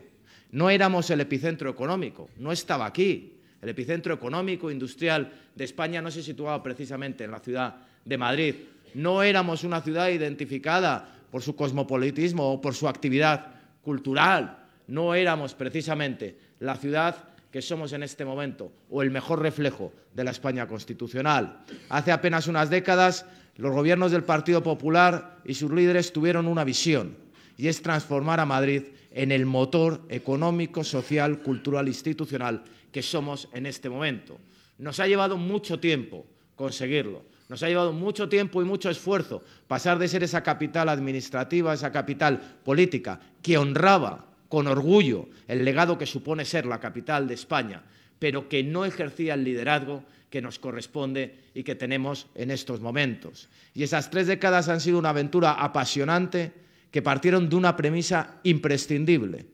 No 0.51 0.69
éramos 0.69 1.09
el 1.09 1.21
epicentro 1.21 1.69
económico, 1.69 2.29
no 2.37 2.51
estaba 2.51 2.85
aquí. 2.85 3.33
El 3.61 3.69
epicentro 3.69 4.13
económico, 4.13 4.69
industrial 4.69 5.31
de 5.55 5.63
España 5.63 6.01
no 6.01 6.11
se 6.11 6.21
situaba 6.21 6.61
precisamente 6.61 7.23
en 7.23 7.31
la 7.31 7.39
ciudad 7.39 7.77
de 8.03 8.17
Madrid. 8.17 8.55
No 8.93 9.23
éramos 9.23 9.63
una 9.63 9.81
ciudad 9.81 10.09
identificada 10.09 11.07
por 11.31 11.41
su 11.41 11.55
cosmopolitismo 11.55 12.51
o 12.53 12.61
por 12.61 12.75
su 12.75 12.87
actividad 12.87 13.53
cultural. 13.81 14.65
No 14.87 15.15
éramos 15.15 15.53
precisamente 15.53 16.37
la 16.59 16.75
ciudad 16.75 17.15
que 17.51 17.61
somos 17.61 17.93
en 17.93 18.03
este 18.03 18.25
momento 18.25 18.71
o 18.89 19.01
el 19.01 19.11
mejor 19.11 19.41
reflejo 19.41 19.93
de 20.13 20.23
la 20.23 20.31
España 20.31 20.67
constitucional. 20.67 21.61
Hace 21.89 22.11
apenas 22.11 22.47
unas 22.47 22.69
décadas, 22.69 23.25
los 23.55 23.71
gobiernos 23.71 24.11
del 24.11 24.23
Partido 24.23 24.61
Popular 24.61 25.37
y 25.45 25.53
sus 25.53 25.71
líderes 25.71 26.11
tuvieron 26.11 26.47
una 26.47 26.63
visión, 26.63 27.22
y 27.57 27.67
es 27.67 27.81
transformar 27.81 28.39
a 28.39 28.45
Madrid 28.45 28.83
en 29.11 29.31
el 29.31 29.45
motor 29.45 30.01
económico, 30.09 30.83
social, 30.83 31.39
cultural, 31.41 31.87
institucional 31.87 32.63
que 32.91 33.01
somos 33.01 33.47
en 33.53 33.65
este 33.65 33.89
momento. 33.89 34.39
Nos 34.77 34.99
ha 34.99 35.07
llevado 35.07 35.37
mucho 35.37 35.79
tiempo 35.79 36.25
conseguirlo. 36.55 37.23
Nos 37.49 37.61
ha 37.61 37.67
llevado 37.67 37.93
mucho 37.93 38.29
tiempo 38.29 38.61
y 38.61 38.65
mucho 38.65 38.89
esfuerzo 38.89 39.43
pasar 39.67 39.99
de 39.99 40.07
ser 40.07 40.23
esa 40.23 40.41
capital 40.41 40.89
administrativa, 40.89 41.73
esa 41.73 41.91
capital 41.91 42.39
política, 42.63 43.19
que 43.41 43.57
honraba 43.57 44.25
con 44.47 44.67
orgullo 44.67 45.27
el 45.47 45.65
legado 45.65 45.97
que 45.97 46.05
supone 46.05 46.45
ser 46.45 46.65
la 46.65 46.79
capital 46.79 47.27
de 47.27 47.33
España, 47.33 47.83
pero 48.17 48.47
que 48.47 48.63
no 48.63 48.85
ejercía 48.85 49.33
el 49.33 49.43
liderazgo 49.43 50.03
que 50.29 50.41
nos 50.41 50.57
corresponde 50.57 51.35
y 51.53 51.63
que 51.63 51.75
tenemos 51.75 52.27
en 52.33 52.49
estos 52.49 52.79
momentos. 52.79 53.49
Y 53.75 53.83
esas 53.83 54.09
tres 54.09 54.25
décadas 54.25 54.69
han 54.69 54.81
sido 54.81 54.97
una 54.97 55.09
aventura 55.09 55.51
apasionante 55.51 56.53
que 56.93 57.01
partieron 57.01 57.49
de 57.49 57.55
una 57.55 57.75
premisa 57.75 58.37
imprescindible 58.43 59.47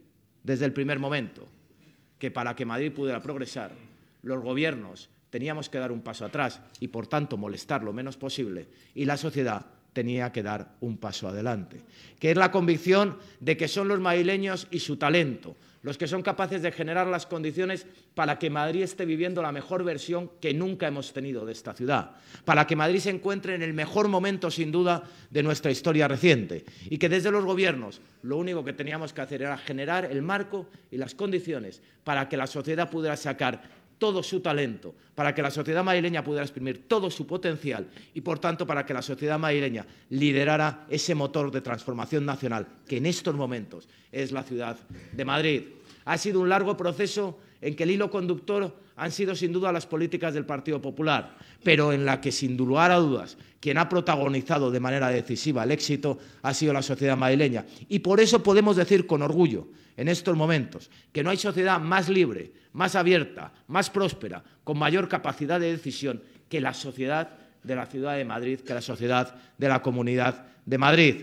desde 0.44 0.66
el 0.66 0.74
primer 0.74 1.00
momento, 1.00 1.48
que 2.20 2.32
para 2.32 2.54
que 2.54 2.66
Madrid 2.66 2.92
pudiera 2.92 3.22
progresar, 3.22 3.72
los 4.24 4.44
gobiernos 4.44 5.10
teníamos 5.30 5.70
que 5.70 5.78
dar 5.78 5.94
un 5.94 6.02
paso 6.02 6.26
atrás 6.26 6.60
y, 6.82 6.90
por 6.90 7.08
tanto, 7.08 7.38
molestar 7.38 7.82
lo 7.82 7.94
menos 7.94 8.18
posible, 8.18 8.68
y 8.94 9.06
la 9.06 9.16
sociedad 9.16 9.68
tenía 9.94 10.34
que 10.34 10.44
dar 10.44 10.76
un 10.82 10.98
paso 10.98 11.30
adelante, 11.30 11.82
que 12.20 12.32
es 12.32 12.36
la 12.36 12.52
convicción 12.52 13.18
de 13.40 13.56
que 13.56 13.70
son 13.70 13.88
los 13.88 14.02
madrileños 14.02 14.68
y 14.70 14.80
su 14.80 14.98
talento, 14.98 15.56
los 15.82 15.98
que 15.98 16.08
son 16.08 16.22
capaces 16.22 16.62
de 16.62 16.72
generar 16.72 17.08
las 17.08 17.26
condiciones 17.26 17.86
para 18.14 18.38
que 18.38 18.50
Madrid 18.50 18.84
esté 18.84 19.06
viviendo 19.06 19.42
la 19.42 19.52
mejor 19.52 19.84
versión 19.84 20.32
que 20.42 20.54
nunca 20.54 20.88
hemos 20.88 21.14
tenido 21.14 21.46
de 21.46 21.54
esta 21.54 21.74
ciudad, 21.74 22.12
para 22.46 22.68
que 22.68 22.76
Madrid 22.76 23.00
se 23.00 23.10
encuentre 23.10 23.56
en 23.56 23.62
el 23.62 23.74
mejor 23.74 24.08
momento, 24.08 24.52
sin 24.52 24.72
duda, 24.72 25.04
de 25.30 25.44
nuestra 25.44 25.72
historia 25.72 26.08
reciente, 26.08 26.66
y 26.90 26.98
que 26.98 27.10
desde 27.10 27.32
los 27.32 27.46
gobiernos 27.46 28.02
lo 28.24 28.38
único 28.38 28.64
que 28.64 28.74
teníamos 28.74 29.14
que 29.14 29.22
hacer 29.22 29.42
era 29.42 29.58
generar 29.58 30.06
el 30.06 30.22
marco 30.22 30.68
y 30.92 30.98
las 30.98 31.16
condiciones 31.16 31.82
para 32.04 32.28
que 32.28 32.38
la 32.38 32.48
sociedad 32.48 32.90
pudiera 32.90 33.16
sacar 33.16 33.79
todo 34.00 34.24
su 34.24 34.40
talento, 34.40 34.96
para 35.14 35.36
que 35.36 35.42
la 35.42 35.52
sociedad 35.52 35.84
madrileña 35.84 36.24
pudiera 36.24 36.46
exprimir 36.46 36.88
todo 36.88 37.12
su 37.12 37.28
potencial 37.28 37.88
y, 38.14 38.22
por 38.22 38.40
tanto, 38.40 38.66
para 38.66 38.86
que 38.86 38.94
la 38.94 39.02
sociedad 39.02 39.38
madrileña 39.38 39.86
liderara 40.10 40.86
ese 40.90 41.14
motor 41.14 41.52
de 41.52 41.62
transformación 41.62 42.26
nacional 42.26 42.68
que 42.88 42.98
en 42.98 43.06
estos 43.06 43.36
momentos 43.36 43.88
es 44.12 44.32
la 44.32 44.44
ciudad 44.44 44.78
de 45.12 45.26
Madrid. 45.26 45.64
Ha 46.06 46.18
sido 46.18 46.40
un 46.40 46.50
largo 46.50 46.76
proceso 46.76 47.38
en 47.62 47.76
que 47.76 47.84
el 47.84 47.92
hilo 47.92 48.10
conductor 48.10 48.74
han 49.00 49.12
sido 49.14 49.34
sin 49.34 49.54
duda 49.54 49.72
las 49.72 49.88
políticas 49.88 50.34
del 50.34 50.46
Partido 50.46 50.82
Popular, 50.82 51.38
pero 51.64 51.94
en 51.94 52.06
la 52.06 52.20
que 52.20 52.34
sin 52.34 52.58
lugar 52.58 52.92
a 52.92 52.98
dudas 52.98 53.38
quien 53.62 53.78
ha 53.78 53.88
protagonizado 53.88 54.72
de 54.72 54.80
manera 54.82 55.10
decisiva 55.10 55.64
el 55.64 55.72
éxito 55.72 56.20
ha 56.42 56.54
sido 56.54 56.74
la 56.74 56.82
sociedad 56.82 57.18
madrileña. 57.18 57.66
Y 57.88 58.00
por 58.00 58.20
eso 58.20 58.44
podemos 58.44 58.76
decir 58.76 59.08
con 59.08 59.22
orgullo 59.22 59.70
en 59.96 60.10
estos 60.10 60.36
momentos 60.36 60.90
que 61.14 61.24
no 61.24 61.30
hay 61.30 61.38
sociedad 61.38 61.80
más 61.80 62.10
libre, 62.10 62.52
más 62.74 62.96
abierta, 62.96 63.54
más 63.68 63.90
próspera, 63.90 64.44
con 64.66 64.78
mayor 64.78 65.08
capacidad 65.08 65.62
de 65.62 65.72
decisión 65.72 66.22
que 66.50 66.60
la 66.60 66.74
sociedad 66.74 67.38
de 67.64 67.76
la 67.76 67.86
ciudad 67.86 68.18
de 68.18 68.26
Madrid, 68.26 68.60
que 68.60 68.74
la 68.74 68.82
sociedad 68.82 69.34
de 69.58 69.68
la 69.70 69.82
comunidad 69.82 70.46
de 70.66 70.78
Madrid. 70.78 71.16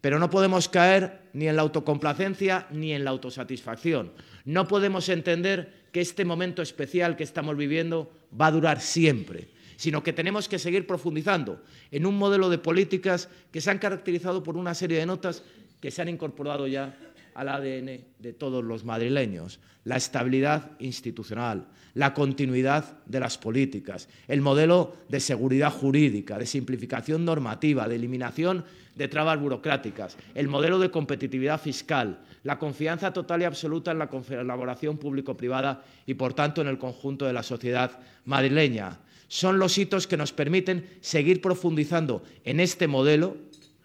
Pero 0.00 0.18
no 0.18 0.30
podemos 0.30 0.68
caer 0.68 1.20
ni 1.32 1.46
en 1.46 1.56
la 1.56 1.62
autocomplacencia 1.62 2.66
ni 2.70 2.92
en 2.92 3.04
la 3.04 3.10
autosatisfacción. 3.10 4.12
No 4.44 4.66
podemos 4.66 5.08
entender 5.08 5.79
que 5.92 6.00
este 6.00 6.24
momento 6.24 6.62
especial 6.62 7.16
que 7.16 7.24
estamos 7.24 7.56
viviendo 7.56 8.10
va 8.38 8.46
a 8.46 8.52
durar 8.52 8.80
siempre, 8.80 9.48
sino 9.76 10.02
que 10.02 10.12
tenemos 10.12 10.48
que 10.48 10.58
seguir 10.58 10.86
profundizando 10.86 11.62
en 11.90 12.06
un 12.06 12.16
modelo 12.16 12.48
de 12.50 12.58
políticas 12.58 13.28
que 13.50 13.60
se 13.60 13.70
han 13.70 13.78
caracterizado 13.78 14.42
por 14.42 14.56
una 14.56 14.74
serie 14.74 14.98
de 14.98 15.06
notas 15.06 15.42
que 15.80 15.90
se 15.90 16.02
han 16.02 16.08
incorporado 16.08 16.66
ya 16.66 16.96
al 17.34 17.48
ADN 17.48 18.00
de 18.18 18.32
todos 18.32 18.62
los 18.62 18.84
madrileños, 18.84 19.60
la 19.84 19.96
estabilidad 19.96 20.72
institucional, 20.78 21.66
la 21.94 22.12
continuidad 22.12 22.98
de 23.06 23.20
las 23.20 23.38
políticas, 23.38 24.08
el 24.28 24.40
modelo 24.40 24.94
de 25.08 25.20
seguridad 25.20 25.72
jurídica, 25.72 26.38
de 26.38 26.46
simplificación 26.46 27.24
normativa, 27.24 27.88
de 27.88 27.96
eliminación 27.96 28.64
de 28.94 29.08
trabas 29.08 29.38
burocráticas, 29.40 30.16
el 30.34 30.48
modelo 30.48 30.78
de 30.78 30.90
competitividad 30.90 31.60
fiscal, 31.60 32.20
la 32.42 32.58
confianza 32.58 33.12
total 33.12 33.42
y 33.42 33.44
absoluta 33.44 33.92
en 33.92 33.98
la 33.98 34.08
colaboración 34.08 34.98
público-privada 34.98 35.84
y, 36.06 36.14
por 36.14 36.34
tanto, 36.34 36.60
en 36.60 36.68
el 36.68 36.78
conjunto 36.78 37.26
de 37.26 37.32
la 37.32 37.42
sociedad 37.42 37.98
madrileña. 38.24 38.98
Son 39.28 39.58
los 39.58 39.78
hitos 39.78 40.06
que 40.06 40.16
nos 40.16 40.32
permiten 40.32 40.88
seguir 41.00 41.40
profundizando 41.40 42.22
en 42.44 42.60
este 42.60 42.88
modelo, 42.88 43.36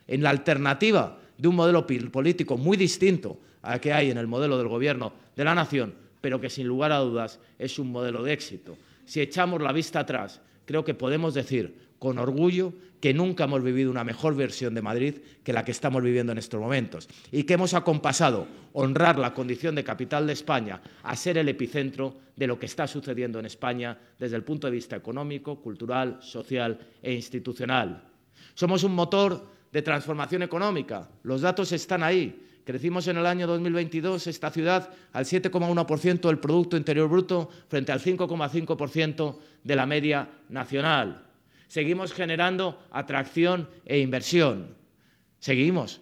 en 0.07 0.23
la 0.23 0.31
alternativa 0.31 1.19
de 1.37 1.47
un 1.47 1.55
modelo 1.55 1.85
político 1.85 2.57
muy 2.57 2.77
distinto 2.77 3.39
al 3.61 3.79
que 3.79 3.93
hay 3.93 4.11
en 4.11 4.17
el 4.17 4.27
modelo 4.27 4.57
del 4.57 4.67
gobierno 4.67 5.13
de 5.35 5.43
la 5.43 5.55
nación, 5.55 5.93
pero 6.21 6.39
que 6.39 6.49
sin 6.49 6.67
lugar 6.67 6.91
a 6.91 6.99
dudas 6.99 7.39
es 7.59 7.77
un 7.77 7.91
modelo 7.91 8.23
de 8.23 8.33
éxito. 8.33 8.77
Si 9.05 9.21
echamos 9.21 9.61
la 9.61 9.71
vista 9.71 9.99
atrás, 9.99 10.41
creo 10.65 10.83
que 10.83 10.93
podemos 10.93 11.33
decir 11.33 11.84
con 12.05 12.19
orgullo 12.19 12.71
que 13.01 13.15
nunca 13.15 13.45
hemos 13.45 13.63
vivido 13.63 13.89
una 13.89 14.03
mejor 14.03 14.35
versión 14.35 14.75
de 14.75 14.83
Madrid 14.83 15.15
que 15.43 15.51
la 15.51 15.65
que 15.65 15.71
estamos 15.71 16.03
viviendo 16.03 16.31
en 16.31 16.37
estos 16.37 16.61
momentos 16.61 17.09
y 17.31 17.45
que 17.45 17.55
hemos 17.55 17.73
acompasado 17.73 18.45
honrar 18.73 19.17
la 19.17 19.33
condición 19.33 19.73
de 19.73 19.83
capital 19.83 20.27
de 20.27 20.33
España 20.33 20.79
a 21.01 21.15
ser 21.15 21.39
el 21.39 21.49
epicentro 21.49 22.15
de 22.35 22.45
lo 22.45 22.59
que 22.59 22.67
está 22.67 22.85
sucediendo 22.85 23.39
en 23.39 23.47
España 23.47 23.97
desde 24.19 24.35
el 24.35 24.43
punto 24.43 24.67
de 24.67 24.73
vista 24.73 24.95
económico, 24.95 25.59
cultural, 25.59 26.19
social 26.21 26.77
e 27.01 27.11
institucional. 27.11 28.03
Somos 28.53 28.83
un 28.83 28.93
motor 28.93 29.43
de 29.71 29.81
transformación 29.81 30.43
económica. 30.43 31.09
Los 31.23 31.41
datos 31.41 31.71
están 31.71 32.03
ahí. 32.03 32.39
Crecimos 32.63 33.07
en 33.07 33.17
el 33.17 33.25
año 33.25 33.47
2022 33.47 34.27
esta 34.27 34.51
ciudad 34.51 34.91
al 35.11 35.25
7,1% 35.25 36.27
del 36.27 36.37
Producto 36.37 36.77
Interior 36.77 37.09
Bruto 37.09 37.49
frente 37.67 37.91
al 37.91 37.99
5,5% 37.99 39.37
de 39.63 39.75
la 39.75 39.87
media 39.87 40.29
nacional. 40.49 41.24
Seguimos 41.75 42.13
generando 42.13 42.79
atracción 42.89 43.67
e 43.83 43.99
inversión. 43.99 44.79
Seguimos 45.39 45.99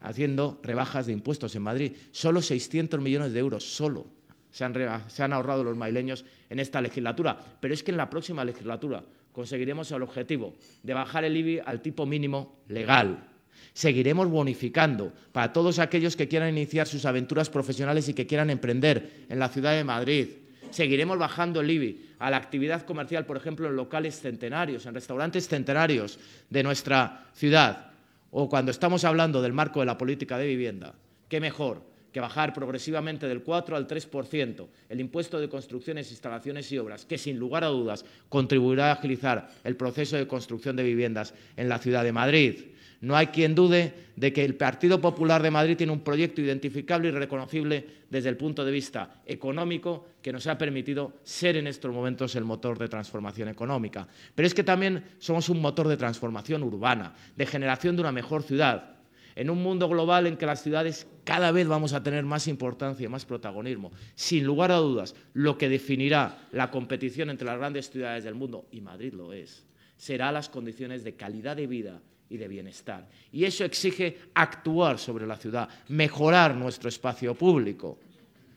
haciendo 0.00 0.60
rebajas 0.62 1.06
de 1.06 1.14
impuestos 1.14 1.56
en 1.56 1.62
Madrid. 1.62 1.92
Solo 2.12 2.42
600 2.42 3.00
millones 3.00 3.32
de 3.32 3.40
euros, 3.40 3.64
solo, 3.64 4.04
se 4.50 4.64
han, 4.64 5.32
ahorrado 5.32 5.64
los 5.64 5.78
maileños 5.78 6.26
en 6.50 6.60
esta 6.60 6.82
legislatura. 6.82 7.38
Pero 7.58 7.72
es 7.72 7.82
que 7.82 7.90
en 7.90 7.96
la 7.96 8.10
próxima 8.10 8.44
legislatura 8.44 9.02
conseguiremos 9.32 9.90
el 9.92 10.02
objetivo 10.02 10.52
de 10.82 10.92
bajar 10.92 11.24
el 11.24 11.38
IBI 11.38 11.62
al 11.64 11.80
tipo 11.80 12.04
mínimo 12.04 12.60
legal. 12.68 13.30
Seguiremos 13.72 14.28
bonificando 14.28 15.14
para 15.32 15.54
todos 15.54 15.78
aquellos 15.78 16.16
que 16.16 16.28
quieran 16.28 16.50
iniciar 16.50 16.86
sus 16.86 17.06
aventuras 17.06 17.48
profesionales 17.48 18.10
y 18.10 18.12
que 18.12 18.26
quieran 18.26 18.50
emprender 18.50 19.24
en 19.30 19.38
la 19.38 19.48
ciudad 19.48 19.72
de 19.72 19.84
Madrid. 19.84 20.28
Seguiremos 20.70 21.18
bajando 21.18 21.60
el 21.60 21.70
IBI 21.70 22.14
a 22.18 22.30
la 22.30 22.36
actividad 22.36 22.82
comercial, 22.84 23.26
por 23.26 23.36
ejemplo, 23.36 23.68
en 23.68 23.76
locales 23.76 24.20
centenarios, 24.20 24.86
en 24.86 24.94
restaurantes 24.94 25.48
centenarios 25.48 26.18
de 26.50 26.62
nuestra 26.62 27.26
ciudad. 27.34 27.92
O 28.30 28.48
cuando 28.48 28.70
estamos 28.70 29.04
hablando 29.04 29.40
del 29.40 29.52
marco 29.52 29.80
de 29.80 29.86
la 29.86 29.98
política 29.98 30.36
de 30.38 30.46
vivienda, 30.46 30.94
qué 31.28 31.40
mejor 31.40 31.82
que 32.12 32.20
bajar 32.20 32.54
progresivamente 32.54 33.28
del 33.28 33.42
4 33.42 33.76
al 33.76 33.86
3% 33.86 34.66
el 34.88 35.00
impuesto 35.00 35.40
de 35.40 35.48
construcciones, 35.48 36.10
instalaciones 36.10 36.70
y 36.72 36.78
obras, 36.78 37.04
que 37.04 37.18
sin 37.18 37.38
lugar 37.38 37.64
a 37.64 37.68
dudas 37.68 38.04
contribuirá 38.28 38.88
a 38.88 38.92
agilizar 38.92 39.48
el 39.64 39.76
proceso 39.76 40.16
de 40.16 40.26
construcción 40.26 40.76
de 40.76 40.82
viviendas 40.82 41.34
en 41.56 41.68
la 41.68 41.78
ciudad 41.78 42.04
de 42.04 42.12
Madrid. 42.12 42.54
No 43.00 43.16
hay 43.16 43.28
quien 43.28 43.54
dude 43.54 43.94
de 44.16 44.32
que 44.32 44.44
el 44.44 44.56
Partido 44.56 45.00
Popular 45.00 45.40
de 45.40 45.52
Madrid 45.52 45.76
tiene 45.76 45.92
un 45.92 46.00
proyecto 46.00 46.40
identificable 46.40 47.08
y 47.08 47.12
reconocible 47.12 47.86
desde 48.10 48.28
el 48.28 48.36
punto 48.36 48.64
de 48.64 48.72
vista 48.72 49.22
económico 49.24 50.06
que 50.20 50.32
nos 50.32 50.48
ha 50.48 50.58
permitido 50.58 51.12
ser 51.22 51.56
en 51.56 51.68
estos 51.68 51.92
momentos 51.92 52.34
el 52.34 52.44
motor 52.44 52.76
de 52.76 52.88
transformación 52.88 53.48
económica. 53.48 54.08
Pero 54.34 54.46
es 54.46 54.54
que 54.54 54.64
también 54.64 55.04
somos 55.18 55.48
un 55.48 55.60
motor 55.60 55.86
de 55.86 55.96
transformación 55.96 56.64
urbana, 56.64 57.14
de 57.36 57.46
generación 57.46 57.94
de 57.94 58.02
una 58.02 58.10
mejor 58.10 58.42
ciudad, 58.42 58.96
en 59.36 59.50
un 59.50 59.62
mundo 59.62 59.88
global 59.88 60.26
en 60.26 60.36
que 60.36 60.46
las 60.46 60.64
ciudades 60.64 61.06
cada 61.22 61.52
vez 61.52 61.68
vamos 61.68 61.92
a 61.92 62.02
tener 62.02 62.24
más 62.24 62.48
importancia, 62.48 63.08
más 63.08 63.24
protagonismo. 63.24 63.92
Sin 64.16 64.44
lugar 64.44 64.72
a 64.72 64.78
dudas, 64.78 65.14
lo 65.34 65.56
que 65.56 65.68
definirá 65.68 66.48
la 66.50 66.72
competición 66.72 67.30
entre 67.30 67.46
las 67.46 67.58
grandes 67.58 67.90
ciudades 67.90 68.24
del 68.24 68.34
mundo, 68.34 68.66
y 68.72 68.80
Madrid 68.80 69.12
lo 69.12 69.32
es, 69.32 69.64
será 69.96 70.32
las 70.32 70.48
condiciones 70.48 71.04
de 71.04 71.14
calidad 71.14 71.54
de 71.54 71.68
vida 71.68 72.00
y 72.30 72.36
de 72.36 72.48
bienestar. 72.48 73.08
Y 73.32 73.44
eso 73.44 73.64
exige 73.64 74.18
actuar 74.34 74.98
sobre 74.98 75.26
la 75.26 75.36
ciudad, 75.36 75.68
mejorar 75.88 76.54
nuestro 76.54 76.88
espacio 76.88 77.34
público. 77.34 77.98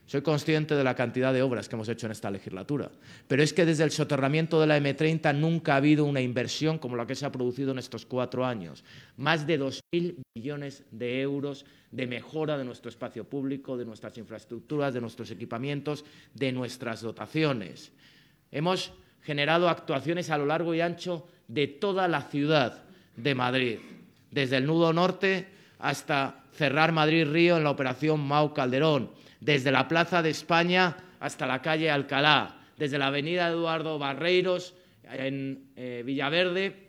Soy 0.06 0.20
consciente 0.20 0.74
de 0.74 0.84
la 0.84 0.94
cantidad 0.94 1.32
de 1.32 1.42
obras 1.42 1.68
que 1.68 1.76
hemos 1.76 1.88
hecho 1.88 2.06
en 2.06 2.12
esta 2.12 2.30
legislatura, 2.30 2.90
pero 3.26 3.42
es 3.42 3.52
que 3.52 3.64
desde 3.64 3.84
el 3.84 3.92
soterramiento 3.92 4.60
de 4.60 4.66
la 4.66 4.78
M30 4.78 5.34
nunca 5.34 5.72
ha 5.72 5.76
habido 5.76 6.04
una 6.04 6.20
inversión 6.20 6.78
como 6.78 6.96
la 6.96 7.06
que 7.06 7.14
se 7.14 7.24
ha 7.24 7.32
producido 7.32 7.70
en 7.70 7.78
estos 7.78 8.04
cuatro 8.04 8.44
años. 8.44 8.84
Más 9.16 9.46
de 9.46 9.58
2.000 9.58 10.16
millones 10.34 10.82
de 10.90 11.22
euros 11.22 11.64
de 11.92 12.06
mejora 12.06 12.58
de 12.58 12.64
nuestro 12.64 12.90
espacio 12.90 13.24
público, 13.24 13.76
de 13.76 13.86
nuestras 13.86 14.18
infraestructuras, 14.18 14.92
de 14.92 15.00
nuestros 15.00 15.30
equipamientos, 15.30 16.04
de 16.34 16.52
nuestras 16.52 17.00
dotaciones. 17.00 17.92
Hemos 18.50 18.92
generado 19.22 19.68
actuaciones 19.68 20.28
a 20.28 20.36
lo 20.36 20.46
largo 20.46 20.74
y 20.74 20.80
ancho 20.80 21.26
de 21.48 21.68
toda 21.68 22.08
la 22.08 22.22
ciudad 22.22 22.82
de 23.16 23.34
Madrid, 23.34 23.78
desde 24.30 24.56
el 24.56 24.66
nudo 24.66 24.92
norte 24.92 25.48
hasta 25.78 26.44
cerrar 26.52 26.92
Madrid-Río 26.92 27.56
en 27.56 27.64
la 27.64 27.70
operación 27.70 28.20
Mau 28.20 28.54
Calderón, 28.54 29.10
desde 29.40 29.72
la 29.72 29.88
Plaza 29.88 30.22
de 30.22 30.30
España 30.30 30.96
hasta 31.20 31.46
la 31.46 31.62
calle 31.62 31.90
Alcalá, 31.90 32.56
desde 32.76 32.98
la 32.98 33.08
avenida 33.08 33.48
Eduardo 33.48 33.98
Barreiros 33.98 34.74
en 35.04 35.70
eh, 35.76 36.02
Villaverde 36.04 36.88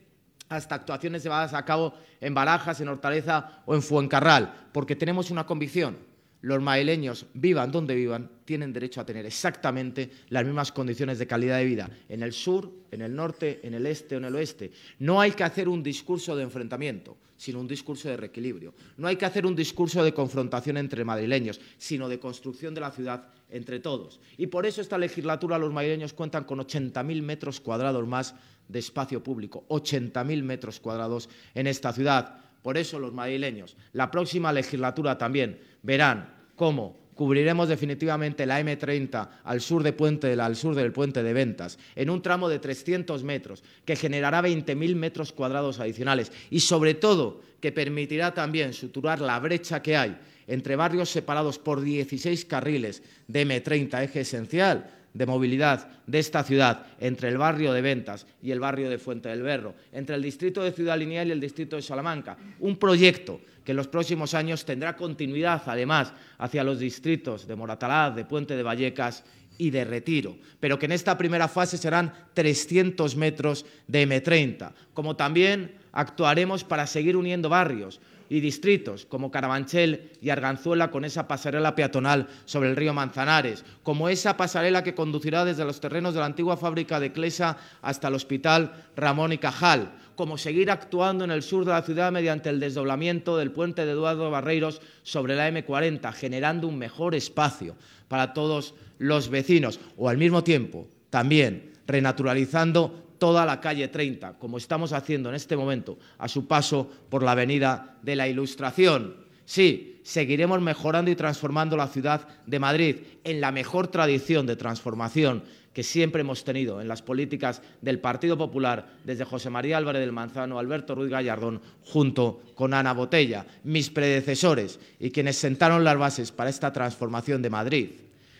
hasta 0.49 0.75
actuaciones 0.75 1.23
llevadas 1.23 1.53
a 1.53 1.65
cabo 1.65 1.93
en 2.21 2.33
Barajas, 2.33 2.79
en 2.81 2.89
Hortaleza 2.89 3.63
o 3.65 3.75
en 3.75 3.81
Fuencarral, 3.81 4.53
porque 4.71 4.95
tenemos 4.95 5.31
una 5.31 5.45
convicción, 5.45 5.97
los 6.43 6.62
madrileños, 6.62 7.25
vivan 7.34 7.71
donde 7.71 7.95
vivan, 7.95 8.29
tienen 8.43 8.73
derecho 8.73 8.99
a 8.99 9.06
tener 9.06 9.25
exactamente 9.25 10.12
las 10.27 10.43
mismas 10.43 10.73
condiciones 10.73 11.17
de 11.17 11.25
calidad 11.25 11.58
de 11.58 11.63
vida 11.63 11.89
en 12.10 12.21
el 12.21 12.34
sur, 12.34 12.69
en 12.91 13.01
el 13.01 13.15
norte, 13.15 13.62
en 13.63 13.73
el 13.73 13.86
este 13.86 14.15
o 14.15 14.17
en 14.17 14.25
el 14.25 14.36
oeste. 14.36 14.69
No 14.99 15.21
hay 15.21 15.32
que 15.32 15.45
hacer 15.45 15.69
un 15.69 15.82
discurso 15.82 16.36
de 16.36 16.43
enfrentamiento, 16.43 17.15
sino 17.38 17.62
un 17.62 17.67
discurso 17.67 18.10
de 18.10 18.17
reequilibrio. 18.17 18.73
No 18.97 19.08
hay 19.08 19.15
que 19.15 19.25
hacer 19.25 19.45
un 19.45 19.56
discurso 19.56 20.03
de 20.03 20.13
confrontación 20.13 20.75
entre 20.75 21.06
madrileños, 21.06 21.62
sino 21.77 22.10
de 22.10 22.19
construcción 22.19 22.73
de 22.73 22.82
la 22.82 22.91
ciudad 22.91 23.29
entre 23.49 23.79
todos. 23.79 24.19
Y 24.38 24.47
por 24.47 24.65
eso 24.65 24.82
esta 24.82 24.97
legislatura 24.97 25.58
los 25.58 25.71
madrileños 25.71 26.12
cuentan 26.12 26.43
con 26.43 26.60
80.000 26.60 27.21
metros 27.21 27.62
cuadrados 27.62 28.06
más 28.06 28.36
de 28.67 28.79
espacio 28.79 29.23
público, 29.23 29.63
80.000 29.69 30.43
metros 30.43 30.82
cuadrados 30.82 31.29
en 31.56 31.67
esta 31.67 31.93
ciudad. 31.93 32.42
Por 32.63 32.78
eso 32.78 32.97
los 32.97 33.13
madrileños, 33.13 33.78
la 33.91 34.10
próxima 34.10 34.52
legislatura 34.52 35.17
también 35.17 35.60
verán 35.84 36.34
cómo 36.56 36.97
cubriremos 37.13 37.69
definitivamente 37.69 38.45
la 38.45 38.62
M30 38.62 39.30
al 39.43 39.62
sur, 39.62 39.84
de 39.84 39.93
Puente, 39.93 40.34
al 40.34 40.56
sur 40.56 40.73
del 40.73 40.91
puente 40.91 41.21
de 41.21 41.34
Ventas, 41.34 41.78
en 41.95 42.10
un 42.10 42.21
tramo 42.21 42.49
de 42.49 42.60
300 42.60 43.23
metros, 43.23 43.63
que 43.86 43.95
generará 43.95 44.41
20.000 44.41 44.95
metros 44.95 45.32
cuadrados 45.32 45.80
adicionales 45.80 46.32
y, 46.49 46.62
sobre 46.62 46.95
todo, 46.95 47.41
que 47.60 47.71
permitirá 47.71 48.34
también 48.34 48.73
suturar 48.73 49.21
la 49.21 49.39
brecha 49.39 49.82
que 49.82 49.95
hay 49.95 50.17
entre 50.47 50.76
barrios 50.76 51.10
separados 51.10 51.60
por 51.60 51.82
16 51.82 52.45
carriles 52.45 53.04
de 53.28 53.47
M30, 53.47 54.04
eje 54.04 54.21
esencial 54.21 54.89
de 55.13 55.26
movilidad 55.26 55.88
de 56.08 56.19
esta 56.19 56.43
ciudad 56.43 56.86
entre 56.99 57.30
el 57.30 57.38
barrio 57.38 57.71
de 57.73 57.82
Ventas 57.82 58.26
y 58.41 58.52
el 58.52 58.60
barrio 58.60 58.89
de 58.89 58.97
Fuente 58.97 59.30
del 59.30 59.43
Berro, 59.43 59.76
entre 59.91 60.15
el 60.15 60.21
distrito 60.21 60.63
de 60.63 60.71
Ciudad 60.71 60.97
Lineal 60.97 61.28
y 61.28 61.32
el 61.32 61.39
distrito 61.39 61.76
de 61.76 61.82
Salamanca. 61.82 62.38
Un 62.60 62.78
proyecto 62.78 63.41
que 63.63 63.71
en 63.71 63.78
los 63.78 63.88
próximos 63.88 64.34
años 64.34 64.65
tendrá 64.65 64.95
continuidad, 64.95 65.62
además, 65.65 66.13
hacia 66.38 66.63
los 66.63 66.80
distritos 66.80 67.47
de 67.47 67.56
Moratalaz, 67.56 68.15
de 68.15 68.26
Puente 68.26 68.56
de 68.56 68.63
Vallecas 68.63 69.23
y 69.58 69.69
de 69.69 69.86
Retiro, 69.86 70.36
pero 70.60 70.80
que 70.80 70.88
en 70.88 70.93
esta 70.93 71.17
primera 71.17 71.47
fase 71.47 71.78
serán 71.78 72.13
300 72.34 73.15
metros 73.15 73.65
de 73.88 74.08
M30, 74.08 74.71
como 74.93 75.15
también 75.15 75.76
actuaremos 75.91 76.63
para 76.63 76.88
seguir 76.88 77.15
uniendo 77.15 77.49
barrios, 77.49 78.02
y 78.29 78.39
distritos 78.39 79.05
como 79.05 79.31
Carabanchel 79.31 80.12
y 80.21 80.29
Arganzuela 80.29 80.91
con 80.91 81.05
esa 81.05 81.27
pasarela 81.27 81.75
peatonal 81.75 82.27
sobre 82.45 82.69
el 82.69 82.75
río 82.75 82.93
Manzanares, 82.93 83.63
como 83.83 84.09
esa 84.09 84.38
pasarela 84.38 84.83
que 84.83 84.95
conducirá 84.95 85.45
desde 85.45 85.65
los 85.65 85.79
terrenos 85.79 86.13
de 86.13 86.19
la 86.19 86.25
antigua 86.27 86.57
fábrica 86.57 86.99
de 86.99 87.12
Clesa 87.12 87.57
hasta 87.81 88.07
el 88.07 88.15
Hospital 88.15 88.86
Ramón 88.95 89.33
y 89.33 89.38
Cajal, 89.38 89.91
como 90.15 90.38
seguir 90.38 90.69
actuando 90.71 91.23
en 91.23 91.31
el 91.31 91.43
sur 91.43 91.65
de 91.65 91.71
la 91.71 91.81
ciudad 91.81 92.12
mediante 92.12 92.49
el 92.49 92.59
desdoblamiento 92.59 93.38
del 93.38 93.51
puente 93.51 93.86
de 93.86 93.91
Eduardo 93.91 94.29
Barreiros 94.29 94.81
sobre 95.03 95.36
la 95.36 95.49
M40, 95.49 96.13
generando 96.13 96.67
un 96.67 96.77
mejor 96.77 97.15
espacio 97.15 97.75
para 98.07 98.33
todos 98.33 98.75
los 98.99 99.29
vecinos, 99.29 99.79
o 99.97 100.09
al 100.09 100.17
mismo 100.17 100.43
tiempo 100.43 100.88
también 101.09 101.73
renaturalizando 101.88 103.02
toda 103.23 103.45
la 103.45 103.62
calle 103.62 103.88
30, 103.88 104.33
como 104.33 104.57
estamos 104.57 104.91
haciendo 104.91 105.29
en 105.29 105.36
este 105.36 105.55
momento 105.55 105.97
a 106.17 106.27
su 106.27 106.45
paso 106.45 106.91
por 107.07 107.23
la 107.23 107.31
Avenida 107.31 107.95
de 108.01 108.17
la 108.17 108.27
Ilustración. 108.27 109.15
Sí, 109.45 110.01
seguiremos 110.03 110.59
mejorando 110.59 111.09
y 111.09 111.15
transformando 111.15 111.77
la 111.77 111.88
ciudad 111.88 112.27
de 112.45 112.59
Madrid 112.59 112.97
en 113.23 113.39
la 113.39 113.53
mejor 113.53 113.88
tradición 113.88 114.45
de 114.45 114.57
transformación 114.57 115.43
que 115.71 115.83
siempre 115.83 116.19
hemos 116.19 116.43
tenido 116.43 116.81
en 116.81 116.89
las 116.89 117.01
políticas 117.01 117.62
del 117.81 117.99
Partido 117.99 118.38
Popular, 118.38 118.89
desde 119.05 119.23
José 119.23 119.49
María 119.49 119.77
Álvarez 119.77 120.01
del 120.01 120.12
Manzano, 120.12 120.59
Alberto 120.59 120.93
Ruiz 120.93 121.09
Gallardón, 121.09 121.62
junto 121.86 122.41
con 122.55 122.73
Ana 122.73 122.91
Botella, 122.91 123.45
mis 123.63 123.89
predecesores 123.89 124.81
y 124.99 125.12
quienes 125.12 125.38
sentaron 125.38 125.86
las 125.86 125.97
bases 125.97 126.33
para 126.33 126.49
esta 126.49 126.73
transformación 126.73 127.41
de 127.41 127.49
Madrid. 127.49 127.89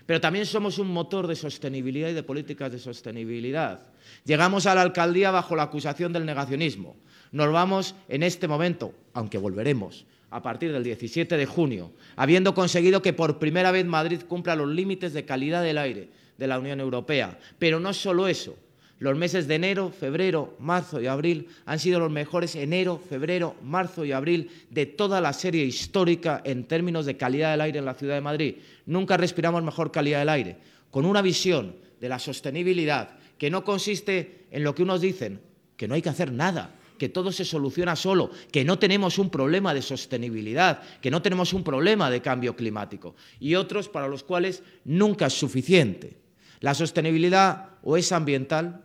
Pero 0.06 0.20
también 0.20 0.46
somos 0.46 0.80
un 0.80 0.88
motor 0.92 1.28
de 1.28 1.36
sostenibilidad 1.36 2.10
y 2.10 2.14
de 2.14 2.24
políticas 2.24 2.72
de 2.72 2.80
sostenibilidad. 2.80 3.88
Llegamos 4.26 4.66
a 4.66 4.76
la 4.76 4.82
alcaldía 4.82 5.32
bajo 5.32 5.56
la 5.56 5.64
acusación 5.64 6.12
del 6.12 6.26
negacionismo. 6.26 6.96
Nos 7.32 7.52
vamos 7.52 7.96
en 8.10 8.24
este 8.24 8.48
momento, 8.48 8.94
aunque 9.14 9.38
volveremos, 9.38 10.06
a 10.30 10.42
partir 10.42 10.72
del 10.72 10.84
17 10.84 11.38
de 11.38 11.46
junio, 11.46 11.92
habiendo 12.16 12.54
conseguido 12.54 13.02
que 13.02 13.14
por 13.14 13.40
primera 13.40 13.72
vez 13.72 13.86
Madrid 13.86 14.22
cumpla 14.28 14.56
los 14.56 14.70
límites 14.70 15.14
de 15.14 15.26
calidad 15.26 15.64
del 15.64 15.78
aire 15.78 16.10
de 16.38 16.48
la 16.48 16.60
Unión 16.60 16.80
Europea. 16.80 17.40
Pero 17.58 17.80
no 17.80 17.94
solo 17.94 18.28
eso. 18.28 18.58
Los 19.04 19.18
meses 19.18 19.50
de 19.50 19.56
enero, 19.56 19.90
febrero, 19.92 20.56
marzo 20.60 21.02
y 21.02 21.08
abril 21.08 21.50
han 21.66 21.78
sido 21.78 22.00
los 22.00 22.10
mejores 22.10 22.56
enero, 22.56 22.98
febrero, 22.98 23.54
marzo 23.62 24.06
y 24.06 24.14
abril 24.14 24.50
de 24.70 24.86
toda 24.86 25.20
la 25.20 25.34
serie 25.34 25.66
histórica 25.66 26.42
en 26.46 26.64
términos 26.64 27.06
de 27.06 27.18
calidad 27.18 27.52
del 27.52 27.60
aire 27.60 27.80
en 27.80 27.86
la 27.86 27.96
ciudad 27.96 28.16
de 28.16 28.22
Madrid. 28.22 28.56
Nunca 28.86 29.18
respiramos 29.18 29.62
mejor 29.62 29.92
calidad 29.92 30.20
del 30.20 30.30
aire. 30.30 30.56
Con 30.90 31.06
una 31.06 31.22
visión 31.22 31.76
de 32.00 32.08
la 32.08 32.18
sostenibilidad 32.18 33.18
que 33.38 33.50
no 33.50 33.66
consiste 33.66 34.46
en 34.52 34.64
lo 34.64 34.74
que 34.74 34.84
unos 34.84 35.02
dicen, 35.02 35.42
que 35.76 35.86
no 35.86 35.96
hay 35.96 36.02
que 36.02 36.08
hacer 36.08 36.32
nada, 36.32 36.74
que 36.98 37.10
todo 37.10 37.34
se 37.34 37.44
soluciona 37.44 37.98
solo, 37.98 38.32
que 38.54 38.64
no 38.64 38.80
tenemos 38.80 39.20
un 39.20 39.30
problema 39.30 39.74
de 39.74 39.82
sostenibilidad, 39.82 40.82
que 41.02 41.12
no 41.12 41.22
tenemos 41.22 41.52
un 41.52 41.66
problema 41.66 42.10
de 42.10 42.22
cambio 42.22 42.56
climático, 42.56 43.18
y 43.38 43.56
otros 43.56 43.90
para 43.90 44.08
los 44.08 44.24
cuales 44.24 44.64
nunca 44.86 45.26
es 45.26 45.34
suficiente. 45.34 46.16
La 46.62 46.74
sostenibilidad 46.74 47.72
o 47.84 47.98
es 47.98 48.14
ambiental, 48.14 48.83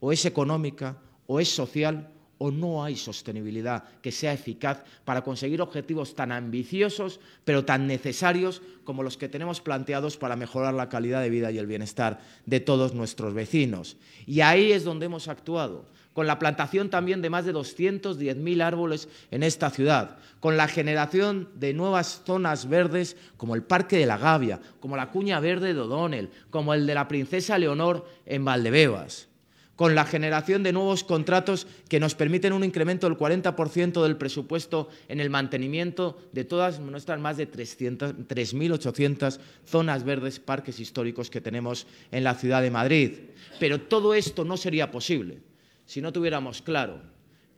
o 0.00 0.12
es 0.12 0.24
económica, 0.24 0.98
o 1.26 1.40
es 1.40 1.48
social, 1.48 2.10
o 2.38 2.52
no 2.52 2.84
hay 2.84 2.96
sostenibilidad 2.96 3.84
que 4.00 4.12
sea 4.12 4.32
eficaz 4.32 4.84
para 5.04 5.22
conseguir 5.22 5.60
objetivos 5.60 6.14
tan 6.14 6.30
ambiciosos, 6.30 7.20
pero 7.44 7.64
tan 7.64 7.86
necesarios 7.86 8.62
como 8.84 9.02
los 9.02 9.16
que 9.16 9.28
tenemos 9.28 9.60
planteados 9.60 10.16
para 10.16 10.36
mejorar 10.36 10.72
la 10.74 10.88
calidad 10.88 11.20
de 11.20 11.30
vida 11.30 11.50
y 11.50 11.58
el 11.58 11.66
bienestar 11.66 12.20
de 12.46 12.60
todos 12.60 12.94
nuestros 12.94 13.34
vecinos. 13.34 13.96
Y 14.24 14.40
ahí 14.40 14.72
es 14.72 14.84
donde 14.84 15.06
hemos 15.06 15.26
actuado, 15.26 15.86
con 16.12 16.28
la 16.28 16.38
plantación 16.38 16.90
también 16.90 17.22
de 17.22 17.30
más 17.30 17.44
de 17.44 17.54
210.000 17.54 18.62
árboles 18.62 19.08
en 19.32 19.42
esta 19.42 19.70
ciudad, 19.70 20.18
con 20.40 20.56
la 20.56 20.68
generación 20.68 21.48
de 21.56 21.74
nuevas 21.74 22.22
zonas 22.24 22.68
verdes 22.68 23.16
como 23.36 23.56
el 23.56 23.64
Parque 23.64 23.98
de 23.98 24.06
la 24.06 24.16
Gavia, 24.16 24.60
como 24.78 24.96
la 24.96 25.10
Cuña 25.10 25.40
Verde 25.40 25.74
de 25.74 25.80
O'Donnell, 25.80 26.30
como 26.50 26.72
el 26.72 26.86
de 26.86 26.94
la 26.94 27.08
Princesa 27.08 27.58
Leonor 27.58 28.08
en 28.26 28.44
Valdebebas 28.44 29.27
con 29.78 29.94
la 29.94 30.04
generación 30.04 30.64
de 30.64 30.72
nuevos 30.72 31.04
contratos 31.04 31.68
que 31.88 32.00
nos 32.00 32.16
permiten 32.16 32.52
un 32.52 32.64
incremento 32.64 33.08
del 33.08 33.16
40% 33.16 34.02
del 34.02 34.16
presupuesto 34.16 34.88
en 35.06 35.20
el 35.20 35.30
mantenimiento 35.30 36.18
de 36.32 36.42
todas 36.42 36.80
nuestras 36.80 37.20
más 37.20 37.36
de 37.36 37.48
3.800 37.48 39.38
zonas 39.64 40.02
verdes, 40.02 40.40
parques 40.40 40.80
históricos 40.80 41.30
que 41.30 41.40
tenemos 41.40 41.86
en 42.10 42.24
la 42.24 42.34
ciudad 42.34 42.60
de 42.60 42.72
Madrid. 42.72 43.12
Pero 43.60 43.80
todo 43.80 44.14
esto 44.14 44.44
no 44.44 44.56
sería 44.56 44.90
posible 44.90 45.38
si 45.86 46.00
no 46.00 46.12
tuviéramos 46.12 46.60
claro 46.60 47.00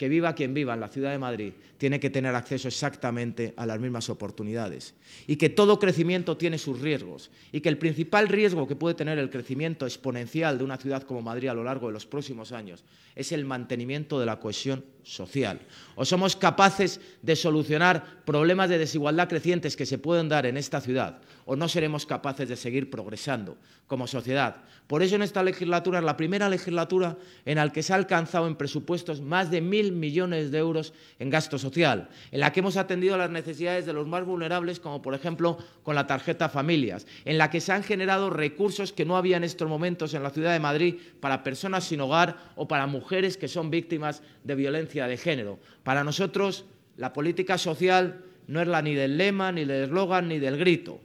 que 0.01 0.09
viva 0.09 0.35
quien 0.35 0.55
viva 0.55 0.73
en 0.73 0.81
la 0.81 0.89
ciudad 0.89 1.11
de 1.11 1.19
Madrid 1.19 1.53
tiene 1.77 2.01
que 2.01 2.09
tener 2.09 2.35
acceso 2.35 2.69
exactamente 2.69 3.53
a 3.59 3.67
las 3.67 3.79
mismas 3.79 4.09
oportunidades 4.09 4.95
y 5.27 5.37
que 5.37 5.51
todo 5.51 5.79
crecimiento 5.79 6.39
tiene 6.39 6.57
sus 6.57 6.81
riesgos 6.81 7.31
y 7.53 7.61
que 7.61 7.69
el 7.69 7.77
principal 7.77 8.27
riesgo 8.27 8.67
que 8.67 8.77
puede 8.77 8.95
tener 8.95 9.19
el 9.19 9.29
crecimiento 9.29 9.85
exponencial 9.85 10.57
de 10.57 10.65
una 10.65 10.79
ciudad 10.79 11.03
como 11.03 11.21
Madrid 11.21 11.49
a 11.49 11.55
lo 11.55 11.65
largo 11.65 11.89
de 11.89 11.93
los 11.93 12.07
próximos 12.07 12.53
años 12.53 12.83
es 13.15 13.31
el 13.33 13.45
mantenimiento 13.45 14.19
de 14.19 14.25
la 14.25 14.41
cohesión 14.41 14.87
social. 15.03 15.61
O 15.97 16.07
somos 16.07 16.35
capaces 16.35 17.03
de 17.21 17.37
solucionar 17.37 18.25
problemas 18.25 18.71
de 18.71 18.79
desigualdad 18.79 19.29
crecientes 19.29 19.77
que 19.77 19.85
se 19.85 19.99
pueden 19.99 20.31
dar 20.31 20.47
en 20.47 20.57
esta 20.57 20.81
ciudad, 20.81 21.21
o 21.51 21.57
no 21.57 21.67
seremos 21.67 22.07
capaces 22.07 22.49
de 22.49 22.55
seguir 22.55 22.91
progresando 22.91 23.59
como 23.89 24.07
sociedad. 24.07 24.63
Por 24.87 25.03
eso 25.03 25.17
en 25.17 25.23
esta 25.23 25.43
legislatura 25.43 25.99
es 25.99 26.05
la 26.05 26.17
primera 26.17 26.49
legislatura 26.49 27.17
en 27.45 27.57
la 27.57 27.69
que 27.73 27.83
se 27.83 27.93
ha 27.93 27.97
alcanzado 27.97 28.47
en 28.47 28.55
presupuestos 28.55 29.21
más 29.21 29.51
de 29.51 29.61
mil 29.61 29.91
millones 29.91 30.53
de 30.53 30.59
euros 30.59 30.95
en 31.19 31.29
gasto 31.29 31.59
social, 31.59 32.09
en 32.31 32.39
la 32.39 32.53
que 32.53 32.61
hemos 32.61 32.77
atendido 32.77 33.19
las 33.19 33.31
necesidades 33.31 33.85
de 33.85 33.93
los 33.93 34.07
más 34.07 34.25
vulnerables, 34.25 34.79
como 34.79 35.03
por 35.03 35.13
ejemplo 35.13 35.59
con 35.83 35.97
la 35.97 36.07
tarjeta 36.07 36.49
familias, 36.49 37.05
en 37.25 37.37
la 37.37 37.51
que 37.51 37.61
se 37.61 37.73
han 37.73 37.83
generado 37.83 38.31
recursos 38.31 38.93
que 38.93 39.05
no 39.05 39.17
había 39.17 39.37
en 39.37 39.43
estos 39.43 39.69
momentos 39.69 40.15
en 40.15 40.23
la 40.23 40.31
ciudad 40.31 40.53
de 40.53 40.61
Madrid 40.61 41.01
para 41.19 41.43
personas 41.43 41.83
sin 41.83 42.01
hogar 42.01 42.37
o 42.55 42.69
para 42.69 42.87
mujeres 42.87 43.37
que 43.37 43.49
son 43.49 43.73
víctimas 43.73 44.23
de 44.45 44.55
violencia 44.55 45.09
de 45.09 45.17
género. 45.17 45.59
Para 45.83 46.05
nosotros, 46.05 46.65
la 46.97 47.13
política 47.13 47.59
social 47.59 48.23
no 48.47 48.61
es 48.61 48.69
la 48.69 48.83
ni 48.83 48.95
del 48.95 49.19
lema, 49.19 49.51
ni 49.51 49.65
del 49.65 49.87
eslogan, 49.87 50.29
ni 50.29 50.39
del 50.39 50.57
grito 50.57 51.01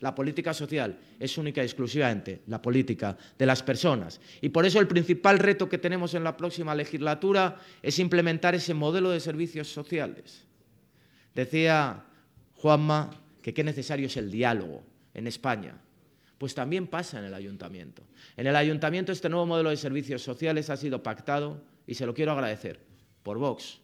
la 0.00 0.14
política 0.14 0.54
social 0.54 0.98
es 1.18 1.36
única 1.38 1.62
y 1.62 1.66
exclusivamente 1.66 2.42
la 2.46 2.60
política 2.60 3.16
de 3.38 3.46
las 3.46 3.62
personas. 3.62 4.20
Y 4.40 4.48
por 4.48 4.64
eso 4.64 4.80
el 4.80 4.88
principal 4.88 5.38
reto 5.38 5.68
que 5.68 5.78
tenemos 5.78 6.14
en 6.14 6.24
la 6.24 6.36
próxima 6.36 6.74
legislatura 6.74 7.56
es 7.82 7.98
implementar 7.98 8.54
ese 8.54 8.74
modelo 8.74 9.10
de 9.10 9.20
servicios 9.20 9.68
sociales. 9.72 10.44
Decía 11.34 12.04
Juanma 12.54 13.10
que 13.42 13.54
qué 13.54 13.62
necesario 13.62 14.06
es 14.06 14.16
el 14.16 14.30
diálogo 14.30 14.82
en 15.14 15.26
España. 15.26 15.78
Pues 16.38 16.54
también 16.54 16.86
pasa 16.86 17.18
en 17.18 17.26
el 17.26 17.34
ayuntamiento. 17.34 18.02
En 18.36 18.46
el 18.46 18.56
ayuntamiento 18.56 19.12
este 19.12 19.28
nuevo 19.28 19.44
modelo 19.44 19.68
de 19.68 19.76
servicios 19.76 20.22
sociales 20.22 20.70
ha 20.70 20.76
sido 20.76 21.02
pactado, 21.02 21.62
y 21.86 21.94
se 21.94 22.06
lo 22.06 22.14
quiero 22.14 22.32
agradecer, 22.32 22.80
por 23.22 23.36
Vox, 23.36 23.80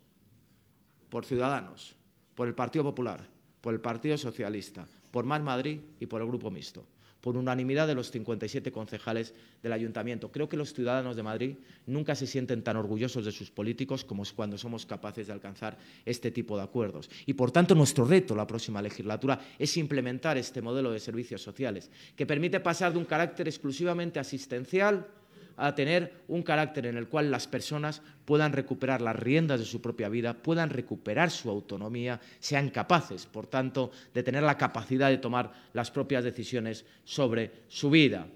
por 1.11 1.27
Ciudadanos, 1.27 1.97
por 2.35 2.49
el 2.49 2.55
Partido 2.55 2.85
Popular, 2.85 3.27
por 3.61 3.75
el 3.75 3.81
Partido 3.81 4.17
Socialista, 4.17 4.87
por 5.17 5.25
Más 5.25 5.41
Madrid 5.41 5.81
y 5.99 6.05
por 6.05 6.21
el 6.21 6.27
Grupo 6.27 6.51
Mixto, 6.51 6.85
por 7.23 7.39
unanimidad 7.39 7.87
de 7.87 7.95
los 7.95 8.11
57 8.11 8.71
concejales 8.71 9.33
del 9.63 9.73
Ayuntamiento. 9.73 10.31
Creo 10.31 10.47
que 10.47 10.59
los 10.59 10.75
ciudadanos 10.75 11.17
de 11.17 11.23
Madrid 11.23 11.57
nunca 11.87 12.15
se 12.15 12.27
sienten 12.27 12.63
tan 12.63 12.77
orgullosos 12.77 13.25
de 13.25 13.33
sus 13.33 13.51
políticos 13.51 14.05
como 14.05 14.25
cuando 14.37 14.59
somos 14.59 14.85
capaces 14.85 15.29
de 15.29 15.33
alcanzar 15.33 15.79
este 16.05 16.31
tipo 16.31 16.59
de 16.59 16.65
acuerdos. 16.65 17.09
Y, 17.25 17.33
por 17.33 17.51
tanto, 17.51 17.75
nuestro 17.75 18.05
reto 18.05 18.37
la 18.37 18.47
próxima 18.47 18.83
legislatura 18.83 19.41
es 19.59 19.79
implementar 19.79 20.37
este 20.37 20.61
modelo 20.61 20.91
de 20.91 21.01
servicios 21.01 21.41
sociales, 21.41 21.91
que 22.15 22.27
permite 22.27 22.61
pasar 22.61 22.93
de 22.93 22.99
un 22.99 23.07
carácter 23.07 23.49
exclusivamente 23.49 24.21
asistencial 24.21 25.09
a 25.57 25.75
tener 25.75 26.13
un 26.29 26.43
carácter 26.43 26.87
en 26.87 26.97
el 26.97 27.09
cual 27.09 27.31
las 27.31 27.47
personas 27.47 28.03
puedan 28.25 28.53
recuperar 28.53 29.01
las 29.01 29.17
riendas 29.17 29.59
de 29.59 29.67
su 29.67 29.81
propia 29.81 30.09
vida, 30.09 30.35
puedan 30.35 30.71
recuperar 30.71 31.31
su 31.31 31.49
autonomía, 31.49 32.21
sean 32.39 32.71
capaces, 32.71 33.27
por 33.27 33.47
tanto, 33.47 33.91
de 34.13 34.23
tener 34.23 34.43
la 34.43 34.59
capacidad 34.59 35.09
de 35.09 35.19
tomar 35.19 35.53
las 35.73 35.91
propias 35.91 36.25
decisiones 36.25 36.85
sobre 37.05 37.53
su 37.69 37.91
vida. 37.91 38.27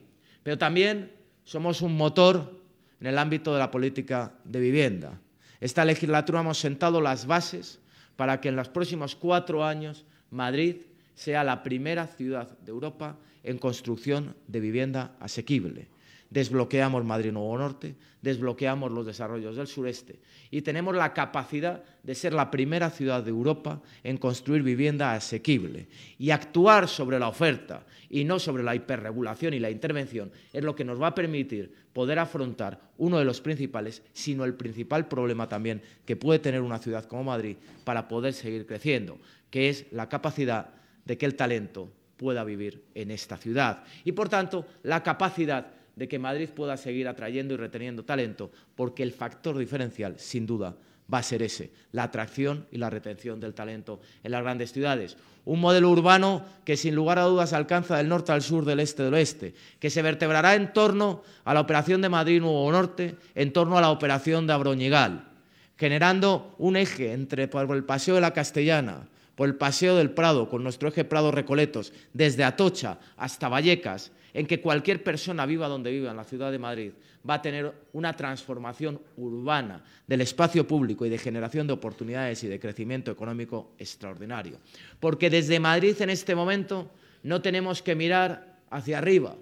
Pero 0.43 0.57
también 0.57 1.13
somos 1.45 1.83
un 1.83 1.97
motor 1.97 2.59
en 3.01 3.07
el 3.07 3.19
ámbito 3.19 3.53
de 3.53 3.59
la 3.59 3.71
política 3.71 4.33
de 4.45 4.61
vivienda. 4.61 5.21
Esta 5.61 5.85
legislatura 5.85 6.41
hemos 6.41 6.59
sentado 6.59 7.01
las 7.01 7.27
bases 7.27 7.81
para 8.17 8.41
que 8.41 8.49
en 8.49 8.57
los 8.57 8.69
próximos 8.69 9.15
cuatro 9.15 9.65
años 9.65 10.07
Madrid 10.31 10.77
sea 11.15 11.45
la 11.45 11.63
primera 11.63 12.07
ciudad 12.07 12.59
de 12.61 12.71
Europa 12.71 13.17
en 13.43 13.59
construcción 13.59 14.37
de 14.47 14.61
vivienda 14.61 15.17
asequible 15.21 15.89
desbloqueamos 16.31 17.05
Madrid 17.05 17.33
Nuevo 17.33 17.59
Norte, 17.59 17.97
desbloqueamos 18.23 18.93
los 18.93 19.05
desarrollos 19.05 19.57
del 19.57 19.67
sureste 19.67 20.21
y 20.51 20.63
tenemos 20.63 20.95
la 20.95 21.13
capacidad 21.13 21.83
de 22.03 22.15
ser 22.15 22.33
la 22.33 22.51
primera 22.51 22.91
ciudad 22.91 23.23
de 23.23 23.31
Europa 23.31 23.83
en 24.05 24.17
construir 24.17 24.63
vivienda 24.63 25.13
asequible. 25.13 25.89
Y 26.19 26.31
actuar 26.31 26.89
sobre 26.89 27.19
la 27.19 27.29
oferta 27.29 27.85
y 28.09 28.25
no 28.25 28.39
sobre 28.39 28.63
la 28.63 28.75
hiperregulación 28.75 29.55
y 29.55 29.59
la 29.59 29.71
intervención 29.71 30.31
es 30.53 30.63
lo 30.63 30.75
que 30.75 30.85
nos 30.85 31.01
va 31.01 31.09
a 31.09 31.15
permitir 31.15 31.75
poder 31.93 32.19
afrontar 32.21 32.81
uno 32.99 33.19
de 33.19 33.25
los 33.25 33.41
principales, 33.41 34.03
sino 34.13 34.45
el 34.45 34.55
principal 34.55 35.09
problema 35.09 35.49
también 35.49 35.83
que 36.05 36.17
puede 36.17 36.39
tener 36.39 36.61
una 36.61 36.79
ciudad 36.79 37.05
como 37.07 37.25
Madrid 37.25 37.57
para 37.85 38.07
poder 38.07 38.35
seguir 38.35 38.67
creciendo, 38.67 39.19
que 39.51 39.69
es 39.69 39.87
la 39.91 40.09
capacidad 40.09 40.75
de 41.05 41.19
que 41.19 41.27
el 41.27 41.35
talento 41.35 41.93
pueda 42.17 42.45
vivir 42.45 42.85
en 42.95 43.11
esta 43.11 43.37
ciudad 43.37 43.83
y, 44.05 44.13
por 44.13 44.29
tanto, 44.29 44.67
la 44.83 45.03
capacidad 45.03 45.80
de 46.01 46.09
que 46.09 46.19
Madrid 46.19 46.49
pueda 46.49 46.79
seguir 46.79 47.07
atrayendo 47.09 47.53
y 47.53 47.59
reteniendo 47.59 48.07
talento, 48.07 48.51
porque 48.75 49.03
el 49.03 49.13
factor 49.13 49.59
diferencial, 49.59 50.19
sin 50.19 50.47
duda, 50.47 50.75
va 51.13 51.19
a 51.19 51.23
ser 51.23 51.43
ese, 51.43 51.73
la 51.93 52.05
atracción 52.05 52.67
y 52.73 52.79
la 52.79 52.89
retención 52.89 53.39
del 53.39 53.53
talento 53.53 54.01
en 54.25 54.31
las 54.31 54.41
grandes 54.41 54.73
ciudades. 54.73 55.19
Un 55.45 55.61
modelo 55.61 55.91
urbano 55.91 56.43
que 56.65 56.79
sin 56.79 56.95
lugar 56.95 57.19
a 57.19 57.25
dudas 57.25 57.53
alcanza 57.53 57.99
del 57.99 58.09
norte 58.09 58.33
al 58.33 58.41
sur, 58.41 58.65
del 58.65 58.81
este 58.81 59.03
al 59.03 59.13
oeste, 59.13 59.53
que 59.79 59.91
se 59.91 60.01
vertebrará 60.01 60.55
en 60.55 60.73
torno 60.73 61.23
a 61.45 61.53
la 61.53 61.61
operación 61.61 62.01
de 62.01 62.09
Madrid 62.09 62.41
Nuevo 62.41 62.73
Norte, 62.73 63.17
en 63.35 63.53
torno 63.53 63.77
a 63.77 63.83
la 63.83 63.91
operación 63.91 64.47
de 64.47 64.55
Abroñigal, 64.55 65.29
generando 65.77 66.55
un 66.57 66.79
eje 66.79 67.13
entre 67.13 67.47
por 67.47 67.77
el 67.77 67.85
Paseo 67.85 68.15
de 68.15 68.23
la 68.23 68.33
Castellana, 68.33 69.07
por 69.35 69.51
el 69.51 69.55
Paseo 69.55 69.97
del 69.97 70.13
Prado, 70.13 70.49
con 70.49 70.63
nuestro 70.63 70.89
eje 70.89 71.05
Prado 71.05 71.31
Recoletos, 71.31 71.93
desde 72.15 72.43
Atocha 72.43 72.99
hasta 73.19 73.51
Vallecas, 73.51 74.13
en 74.33 74.47
que 74.47 74.61
cualquier 74.61 75.03
persona 75.03 75.47
viva 75.47 75.69
donde 75.69 75.91
viva 75.91 76.11
en 76.11 76.17
la 76.17 76.25
ciudad 76.25 76.51
de 76.51 76.59
Madrid 76.59 76.93
va 77.29 77.35
a 77.35 77.43
tener 77.43 77.73
una 77.93 78.17
transformación 78.17 79.01
urbana 79.17 79.85
del 80.07 80.21
espacio 80.21 80.67
público 80.67 81.05
y 81.05 81.11
de 81.11 81.19
generación 81.19 81.67
de 81.67 81.73
oportunidades 81.73 82.43
y 82.45 82.49
de 82.49 82.61
crecimiento 82.61 83.11
económico 83.11 83.73
extraordinario. 83.79 84.59
Porque 84.99 85.31
desde 85.31 85.61
Madrid 85.61 86.01
en 86.01 86.11
este 86.11 86.35
momento 86.35 86.91
no 87.23 87.43
tenemos 87.43 87.83
que 87.83 87.95
mirar 87.95 88.59
hacia 88.71 88.99
arriba, 88.99 89.35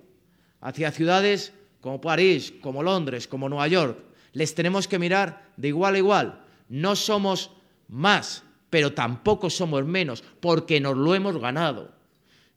hacia 0.61 0.91
ciudades 0.91 1.53
como 1.81 2.01
París, 2.01 2.53
como 2.61 2.83
Londres, 2.83 3.29
como 3.29 3.49
Nueva 3.49 3.69
York. 3.69 3.99
Les 4.33 4.55
tenemos 4.55 4.89
que 4.89 4.99
mirar 4.99 5.53
de 5.57 5.69
igual 5.69 5.95
a 5.95 5.99
igual. 5.99 6.41
No 6.69 6.97
somos 6.97 7.51
más, 7.89 8.43
pero 8.71 8.93
tampoco 8.93 9.49
somos 9.51 9.85
menos, 9.85 10.23
porque 10.41 10.81
nos 10.81 10.97
lo 10.97 11.15
hemos 11.15 11.39
ganado. 11.39 11.98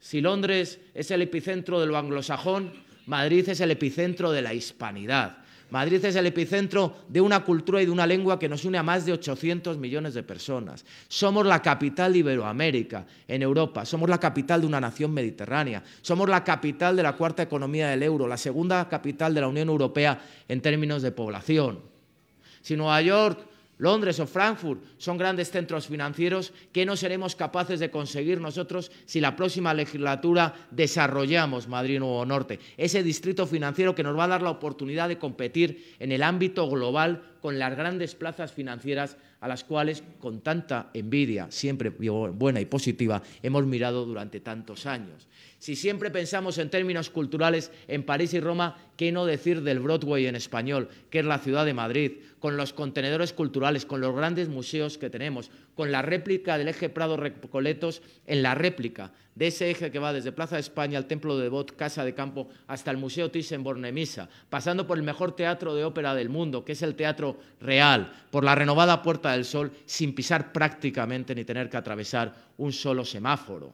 Si 0.02 0.20
Londres 0.20 0.80
es 0.96 1.12
el 1.12 1.22
epicentro 1.22 1.80
de 1.80 1.86
lo 1.86 1.96
anglosajón, 1.96 2.74
Madrid 3.06 3.48
es 3.48 3.62
el 3.62 3.70
epicentro 3.70 4.32
de 4.32 4.42
la 4.42 4.52
hispanidad. 4.54 5.38
Madrid 5.70 6.04
es 6.04 6.16
el 6.16 6.26
epicentro 6.26 6.96
de 7.08 7.22
una 7.22 7.46
cultura 7.46 7.82
y 7.82 7.86
de 7.86 7.92
una 7.92 8.08
lengua 8.08 8.38
que 8.38 8.50
nos 8.50 8.66
une 8.66 8.80
a 8.80 8.84
más 8.84 9.06
de 9.06 9.14
800 9.14 9.78
millones 9.78 10.16
de 10.16 10.24
personas. 10.24 10.84
Somos 11.08 11.46
la 11.46 11.62
capital 11.62 12.12
de 12.12 12.20
Iberoamérica, 12.20 13.06
en 13.28 13.44
Europa. 13.44 13.86
Somos 13.86 14.10
la 14.10 14.20
capital 14.20 14.62
de 14.62 14.68
una 14.68 14.82
nación 14.82 15.14
mediterránea. 15.14 15.82
Somos 16.02 16.28
la 16.28 16.44
capital 16.44 16.96
de 16.98 17.04
la 17.04 17.14
cuarta 17.14 17.44
economía 17.44 17.90
del 17.90 18.04
euro, 18.04 18.28
la 18.28 18.38
segunda 18.38 18.90
capital 18.90 19.34
de 19.34 19.42
la 19.42 19.48
Unión 19.48 19.70
Europea 19.70 20.20
en 20.48 20.62
términos 20.62 21.04
de 21.04 21.12
población. 21.12 21.80
Si 22.62 22.76
Nueva 22.76 23.02
York 23.02 23.51
Londres 23.82 24.20
o 24.22 24.30
Frankfurt 24.30 24.78
son 25.02 25.18
grandes 25.18 25.50
centros 25.50 25.90
financieros 25.90 26.54
que 26.72 26.86
no 26.86 26.94
seremos 26.94 27.36
capaces 27.36 27.80
de 27.82 27.90
conseguir 27.90 28.40
nosotros 28.40 28.92
si 29.10 29.20
la 29.20 29.36
próxima 29.36 29.74
legislatura 29.74 30.54
desarrollamos 30.70 31.68
Madrid 31.68 31.98
Nuevo 31.98 32.24
Norte, 32.24 32.60
ese 32.78 33.02
distrito 33.02 33.48
financiero 33.48 33.96
que 33.96 34.04
nos 34.04 34.16
va 34.16 34.26
a 34.26 34.38
dar 34.38 34.44
la 34.44 34.52
oportunidad 34.52 35.10
de 35.10 35.18
competir 35.18 35.96
en 35.98 36.12
el 36.12 36.22
ámbito 36.22 36.70
global 36.70 37.24
con 37.42 37.58
las 37.58 37.76
grandes 37.76 38.14
plazas 38.14 38.52
financieras 38.52 39.18
a 39.40 39.48
las 39.48 39.64
cuales 39.64 40.04
con 40.20 40.42
tanta 40.42 40.92
envidia, 40.94 41.50
siempre 41.50 41.90
buena 41.90 42.62
y 42.62 42.66
positiva, 42.66 43.24
hemos 43.42 43.66
mirado 43.66 44.06
durante 44.06 44.42
tantos 44.42 44.86
años. 44.86 45.28
Si 45.62 45.76
siempre 45.76 46.10
pensamos 46.10 46.58
en 46.58 46.72
términos 46.72 47.12
culturales 47.12 47.72
en 47.88 48.02
París 48.02 48.34
y 48.34 48.40
Roma, 48.40 48.78
¿qué 48.98 49.12
no 49.12 49.28
decir 49.28 49.62
del 49.62 49.80
Broadway 49.80 50.26
en 50.26 50.36
español, 50.36 50.90
que 51.12 51.20
es 51.20 51.26
la 51.26 51.38
ciudad 51.38 51.68
de 51.68 51.76
Madrid, 51.76 52.14
con 52.40 52.58
los 52.58 52.74
contenedores 52.74 53.32
culturales, 53.32 53.86
con 53.86 54.02
los 54.02 54.16
grandes 54.16 54.50
museos 54.50 54.98
que 54.98 55.12
tenemos, 55.12 55.52
con 55.76 55.92
la 55.92 56.02
réplica 56.02 56.58
del 56.58 56.70
eje 56.70 56.90
Prado 56.90 57.16
Recoletos 57.16 58.02
en 58.26 58.42
la 58.42 58.56
réplica 58.56 59.12
de 59.36 59.48
ese 59.48 59.70
eje 59.70 59.92
que 59.92 60.00
va 60.00 60.14
desde 60.14 60.32
Plaza 60.32 60.56
de 60.56 60.62
España 60.62 60.98
al 60.98 61.06
Templo 61.06 61.38
de 61.38 61.48
Bot, 61.48 61.76
Casa 61.76 62.04
de 62.04 62.16
Campo, 62.16 62.50
hasta 62.66 62.90
el 62.90 62.98
Museo 62.98 63.32
Thyssen-Bornemisza, 63.32 64.30
pasando 64.50 64.88
por 64.88 64.98
el 64.98 65.04
mejor 65.04 65.36
teatro 65.36 65.76
de 65.76 65.86
ópera 65.86 66.16
del 66.16 66.30
mundo, 66.30 66.66
que 66.66 66.72
es 66.72 66.82
el 66.82 66.96
Teatro 66.96 67.38
Real, 67.60 68.12
por 68.32 68.44
la 68.44 68.56
renovada 68.56 69.04
Puerta 69.04 69.34
del 69.34 69.46
Sol, 69.46 69.72
sin 69.86 70.16
pisar 70.16 70.52
prácticamente 70.52 71.36
ni 71.36 71.46
tener 71.46 71.70
que 71.70 71.78
atravesar 71.78 72.34
un 72.58 72.74
solo 72.74 73.06
semáforo. 73.06 73.72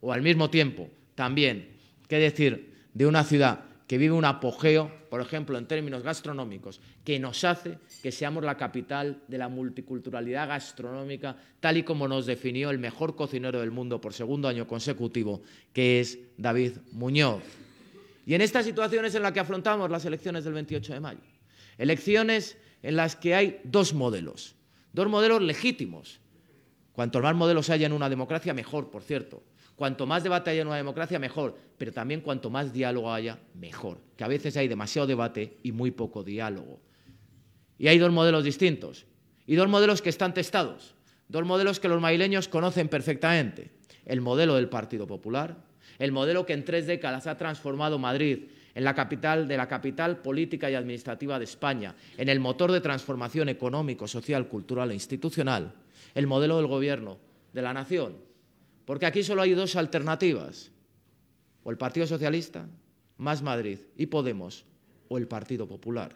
O 0.00 0.12
al 0.12 0.22
mismo 0.22 0.48
tiempo, 0.48 0.88
también, 1.14 1.76
¿qué 2.08 2.18
decir 2.18 2.74
de 2.92 3.06
una 3.06 3.24
ciudad 3.24 3.64
que 3.86 3.98
vive 3.98 4.14
un 4.14 4.24
apogeo, 4.24 4.90
por 5.10 5.20
ejemplo, 5.20 5.58
en 5.58 5.66
términos 5.66 6.02
gastronómicos, 6.02 6.80
que 7.04 7.18
nos 7.18 7.44
hace 7.44 7.78
que 8.02 8.10
seamos 8.10 8.42
la 8.42 8.56
capital 8.56 9.22
de 9.28 9.38
la 9.38 9.48
multiculturalidad 9.48 10.48
gastronómica, 10.48 11.36
tal 11.60 11.76
y 11.76 11.82
como 11.82 12.08
nos 12.08 12.26
definió 12.26 12.70
el 12.70 12.78
mejor 12.78 13.14
cocinero 13.14 13.60
del 13.60 13.70
mundo 13.70 14.00
por 14.00 14.14
segundo 14.14 14.48
año 14.48 14.66
consecutivo, 14.66 15.42
que 15.72 16.00
es 16.00 16.18
David 16.38 16.78
Muñoz. 16.92 17.42
Y 18.26 18.34
en 18.34 18.40
estas 18.40 18.64
situaciones 18.64 19.14
en 19.14 19.22
las 19.22 19.32
que 19.32 19.40
afrontamos 19.40 19.90
las 19.90 20.04
elecciones 20.06 20.44
del 20.44 20.54
28 20.54 20.94
de 20.94 21.00
mayo, 21.00 21.20
elecciones 21.76 22.56
en 22.82 22.96
las 22.96 23.16
que 23.16 23.34
hay 23.34 23.60
dos 23.64 23.92
modelos, 23.92 24.54
Dos 24.94 25.08
modelos 25.08 25.42
legítimos. 25.42 26.20
Cuanto 26.92 27.20
más 27.20 27.34
modelos 27.34 27.68
haya 27.68 27.86
en 27.86 27.92
una 27.92 28.08
democracia, 28.08 28.54
mejor, 28.54 28.90
por 28.90 29.02
cierto. 29.02 29.42
Cuanto 29.76 30.06
más 30.06 30.22
debate 30.22 30.50
haya 30.50 30.62
en 30.62 30.68
una 30.68 30.76
democracia, 30.76 31.18
mejor. 31.18 31.56
Pero 31.76 31.92
también 31.92 32.20
cuanto 32.20 32.50
más 32.50 32.72
diálogo 32.72 33.12
haya, 33.12 33.38
mejor. 33.54 33.98
Que 34.16 34.24
a 34.24 34.28
veces 34.28 34.56
hay 34.56 34.68
demasiado 34.68 35.06
debate 35.06 35.58
y 35.62 35.72
muy 35.72 35.90
poco 35.90 36.22
diálogo. 36.22 36.80
Y 37.78 37.88
hay 37.88 37.98
dos 37.98 38.12
modelos 38.12 38.44
distintos. 38.44 39.06
Y 39.46 39.56
dos 39.56 39.68
modelos 39.68 40.00
que 40.00 40.10
están 40.10 40.32
testados. 40.32 40.94
Dos 41.28 41.44
modelos 41.44 41.80
que 41.80 41.88
los 41.88 42.00
maileños 42.00 42.48
conocen 42.48 42.88
perfectamente. 42.88 43.72
El 44.06 44.20
modelo 44.20 44.54
del 44.54 44.68
Partido 44.68 45.06
Popular, 45.06 45.56
el 45.98 46.12
modelo 46.12 46.46
que 46.46 46.52
en 46.52 46.64
tres 46.64 46.86
décadas 46.86 47.26
ha 47.26 47.36
transformado 47.36 47.98
Madrid 47.98 48.44
en 48.74 48.84
la 48.84 48.94
capital 48.94 49.48
de 49.48 49.56
la 49.56 49.68
capital 49.68 50.18
política 50.18 50.70
y 50.70 50.74
administrativa 50.74 51.38
de 51.38 51.44
España, 51.44 51.94
en 52.16 52.28
el 52.28 52.40
motor 52.40 52.72
de 52.72 52.80
transformación 52.80 53.48
económico, 53.48 54.08
social, 54.08 54.48
cultural 54.48 54.90
e 54.90 54.94
institucional, 54.94 55.72
el 56.14 56.26
modelo 56.26 56.56
del 56.56 56.66
gobierno 56.66 57.18
de 57.52 57.62
la 57.62 57.72
nación. 57.72 58.16
Porque 58.84 59.06
aquí 59.06 59.22
solo 59.22 59.42
hay 59.42 59.54
dos 59.54 59.76
alternativas, 59.76 60.70
o 61.62 61.70
el 61.70 61.78
Partido 61.78 62.06
Socialista, 62.06 62.68
más 63.16 63.42
Madrid 63.42 63.78
y 63.96 64.06
Podemos, 64.06 64.64
o 65.08 65.18
el 65.18 65.26
Partido 65.26 65.66
Popular. 65.66 66.14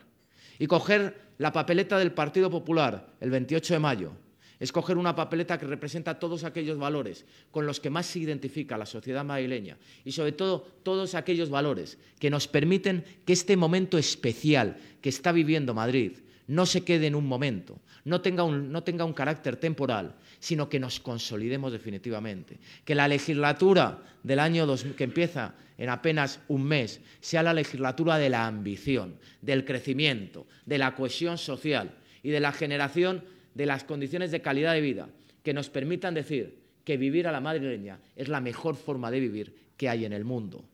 Y 0.59 0.67
coger 0.67 1.33
la 1.39 1.53
papeleta 1.53 1.99
del 1.99 2.13
Partido 2.13 2.51
Popular 2.51 3.15
el 3.21 3.31
28 3.31 3.75
de 3.75 3.81
mayo 3.81 4.13
Escoger 4.61 4.99
una 4.99 5.15
papeleta 5.15 5.59
que 5.59 5.67
representa 5.67 6.19
todos 6.19 6.43
aquellos 6.43 6.79
valores 6.79 7.25
con 7.53 7.65
los 7.65 7.79
que 7.79 7.91
más 7.91 8.07
se 8.07 8.19
identifica 8.19 8.77
la 8.77 8.87
sociedad 8.87 9.25
madrileña 9.25 9.79
y 10.05 10.13
sobre 10.13 10.33
todo 10.33 10.67
todos 10.83 11.15
aquellos 11.15 11.49
valores 11.49 11.99
que 12.19 12.31
nos 12.31 12.49
permiten 12.49 13.05
que 13.25 13.33
este 13.33 13.57
momento 13.57 13.99
especial 13.99 14.77
que 15.01 15.11
está 15.11 15.31
viviendo 15.31 15.75
Madrid 15.75 16.19
no 16.49 16.67
se 16.67 16.83
quede 16.83 17.07
en 17.07 17.15
un 17.15 17.27
momento, 17.27 17.79
no 18.09 18.21
tenga 18.21 18.43
un, 18.43 18.73
no 18.73 18.83
tenga 18.83 19.05
un 19.05 19.13
carácter 19.13 19.57
temporal, 19.57 20.15
sino 20.39 20.69
que 20.69 20.81
nos 20.81 20.99
consolidemos 20.99 21.71
definitivamente. 21.73 22.59
Que 22.85 22.95
la 22.95 23.07
legislatura 23.07 23.99
del 24.23 24.39
año 24.39 24.67
que 24.97 25.05
empieza 25.05 25.55
en 25.77 25.91
apenas 25.91 26.41
un 26.49 26.65
mes 26.65 27.01
sea 27.21 27.43
la 27.43 27.55
legislatura 27.55 28.19
de 28.19 28.31
la 28.31 28.47
ambición, 28.47 29.17
del 29.43 29.65
crecimiento, 29.65 30.47
de 30.67 30.79
la 30.79 30.95
cohesión 30.95 31.39
social 31.39 31.95
y 32.23 32.31
de 32.31 32.41
la 32.41 32.53
generación 32.53 33.23
de 33.55 33.67
las 33.67 33.85
condiciones 33.85 34.31
de 34.31 34.41
calidad 34.41 34.73
de 34.73 34.81
vida 34.81 35.09
que 35.43 35.55
nos 35.55 35.69
permitan 35.69 36.15
decir 36.15 36.59
que 36.85 36.97
vivir 36.97 37.29
a 37.29 37.33
la 37.33 37.41
madrileña 37.41 37.99
es 38.17 38.29
la 38.29 38.41
mejor 38.41 38.77
forma 38.77 39.11
de 39.11 39.21
vivir 39.21 39.55
que 39.77 39.89
hay 39.89 40.05
en 40.05 40.13
el 40.13 40.25
mundo. 40.25 40.65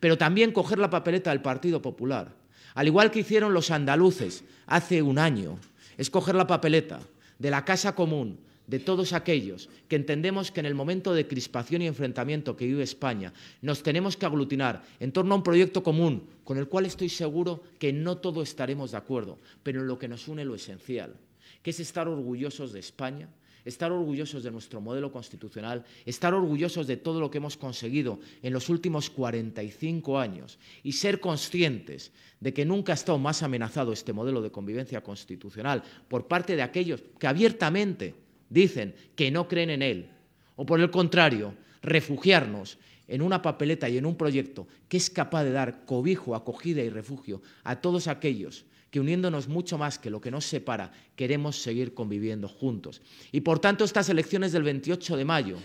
Pero 0.00 0.16
también 0.16 0.52
coger 0.52 0.78
la 0.78 0.90
papeleta 0.90 1.30
del 1.30 1.42
Partido 1.42 1.82
Popular, 1.82 2.34
al 2.74 2.86
igual 2.86 3.10
que 3.10 3.20
hicieron 3.20 3.52
los 3.52 3.70
andaluces 3.70 4.44
hace 4.66 5.02
un 5.02 5.18
año, 5.18 5.58
es 5.96 6.10
coger 6.10 6.34
la 6.34 6.46
papeleta 6.46 7.00
de 7.38 7.50
la 7.50 7.64
Casa 7.64 7.94
Común, 7.94 8.38
de 8.66 8.78
todos 8.78 9.12
aquellos 9.12 9.68
que 9.88 9.96
entendemos 9.96 10.50
que 10.50 10.60
en 10.60 10.66
el 10.66 10.74
momento 10.74 11.14
de 11.14 11.26
crispación 11.26 11.82
y 11.82 11.86
enfrentamiento 11.86 12.56
que 12.56 12.66
vive 12.66 12.82
España 12.82 13.32
nos 13.60 13.82
tenemos 13.82 14.16
que 14.16 14.26
aglutinar 14.26 14.82
en 15.00 15.12
torno 15.12 15.34
a 15.34 15.38
un 15.38 15.42
proyecto 15.42 15.82
común 15.82 16.28
con 16.44 16.58
el 16.58 16.68
cual 16.68 16.86
estoy 16.86 17.08
seguro 17.08 17.62
que 17.78 17.92
no 17.92 18.18
todos 18.18 18.48
estaremos 18.48 18.92
de 18.92 18.98
acuerdo, 18.98 19.38
pero 19.62 19.80
en 19.80 19.88
lo 19.88 19.98
que 19.98 20.08
nos 20.08 20.28
une 20.28 20.44
lo 20.44 20.54
esencial, 20.54 21.14
que 21.62 21.70
es 21.70 21.80
estar 21.80 22.08
orgullosos 22.08 22.72
de 22.72 22.80
España, 22.80 23.28
estar 23.64 23.92
orgullosos 23.92 24.42
de 24.42 24.50
nuestro 24.50 24.80
modelo 24.80 25.12
constitucional, 25.12 25.84
estar 26.04 26.34
orgullosos 26.34 26.86
de 26.86 26.96
todo 26.96 27.20
lo 27.20 27.30
que 27.30 27.38
hemos 27.38 27.56
conseguido 27.56 28.20
en 28.42 28.52
los 28.52 28.68
últimos 28.68 29.10
45 29.10 30.18
años 30.18 30.58
y 30.82 30.92
ser 30.92 31.20
conscientes 31.20 32.12
de 32.40 32.52
que 32.52 32.64
nunca 32.64 32.92
ha 32.92 32.94
estado 32.94 33.18
más 33.18 33.42
amenazado 33.42 33.92
este 33.92 34.12
modelo 34.12 34.42
de 34.42 34.50
convivencia 34.50 35.02
constitucional 35.02 35.82
por 36.08 36.26
parte 36.26 36.56
de 36.56 36.62
aquellos 36.62 37.02
que 37.18 37.26
abiertamente 37.26 38.14
dicen 38.48 38.94
que 39.14 39.30
no 39.30 39.48
creen 39.48 39.70
en 39.70 39.82
él, 39.82 40.10
o 40.56 40.66
por 40.66 40.80
el 40.80 40.90
contrario, 40.90 41.54
refugiarnos 41.82 42.78
en 43.08 43.22
una 43.22 43.42
papeleta 43.42 43.88
y 43.88 43.98
en 43.98 44.06
un 44.06 44.16
proyecto 44.16 44.66
que 44.88 44.96
es 44.96 45.10
capaz 45.10 45.44
de 45.44 45.52
dar 45.52 45.84
cobijo, 45.84 46.34
acogida 46.34 46.82
y 46.82 46.88
refugio 46.88 47.42
a 47.64 47.80
todos 47.80 48.08
aquellos 48.08 48.64
que 48.92 49.00
uniéndonos 49.00 49.48
mucho 49.48 49.78
más 49.78 49.98
que 49.98 50.10
lo 50.10 50.20
que 50.20 50.30
nos 50.30 50.44
separa, 50.44 50.92
queremos 51.16 51.56
seguir 51.56 51.94
conviviendo 51.94 52.46
juntos. 52.46 53.00
Y 53.32 53.40
por 53.40 53.58
tanto, 53.58 53.84
estas 53.84 54.10
elecciones 54.10 54.52
del 54.52 54.64
28 54.64 55.16
de 55.16 55.24
mayo 55.24 55.56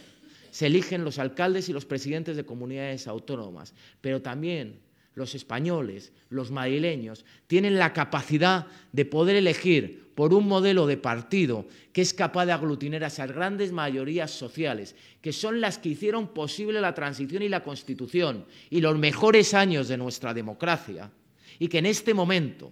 se 0.49 0.67
eligen 0.67 1.03
los 1.03 1.19
alcaldes 1.19 1.67
y 1.67 1.73
los 1.73 1.85
presidentes 1.85 2.37
de 2.37 2.45
comunidades 2.45 3.05
autónomas, 3.05 3.73
pero 3.99 4.21
también 4.21 4.79
los 5.13 5.35
españoles, 5.35 6.13
los 6.29 6.51
madrileños, 6.51 7.25
tienen 7.47 7.77
la 7.77 7.91
capacidad 7.91 8.67
de 8.93 9.03
poder 9.03 9.35
elegir 9.35 10.13
por 10.15 10.33
un 10.33 10.47
modelo 10.47 10.87
de 10.87 10.95
partido 10.95 11.67
que 11.91 12.03
es 12.03 12.13
capaz 12.13 12.45
de 12.45 12.53
aglutinar 12.53 13.03
a 13.03 13.07
esas 13.07 13.33
grandes 13.33 13.73
mayorías 13.73 14.31
sociales, 14.31 14.95
que 15.21 15.33
son 15.33 15.59
las 15.59 15.79
que 15.79 15.89
hicieron 15.89 16.29
posible 16.29 16.79
la 16.79 16.95
transición 16.95 17.43
y 17.43 17.49
la 17.49 17.61
constitución 17.61 18.45
y 18.69 18.79
los 18.79 18.97
mejores 18.97 19.53
años 19.53 19.89
de 19.89 19.97
nuestra 19.97 20.33
democracia, 20.33 21.11
y 21.59 21.67
que 21.67 21.79
en 21.79 21.87
este 21.87 22.13
momento 22.13 22.71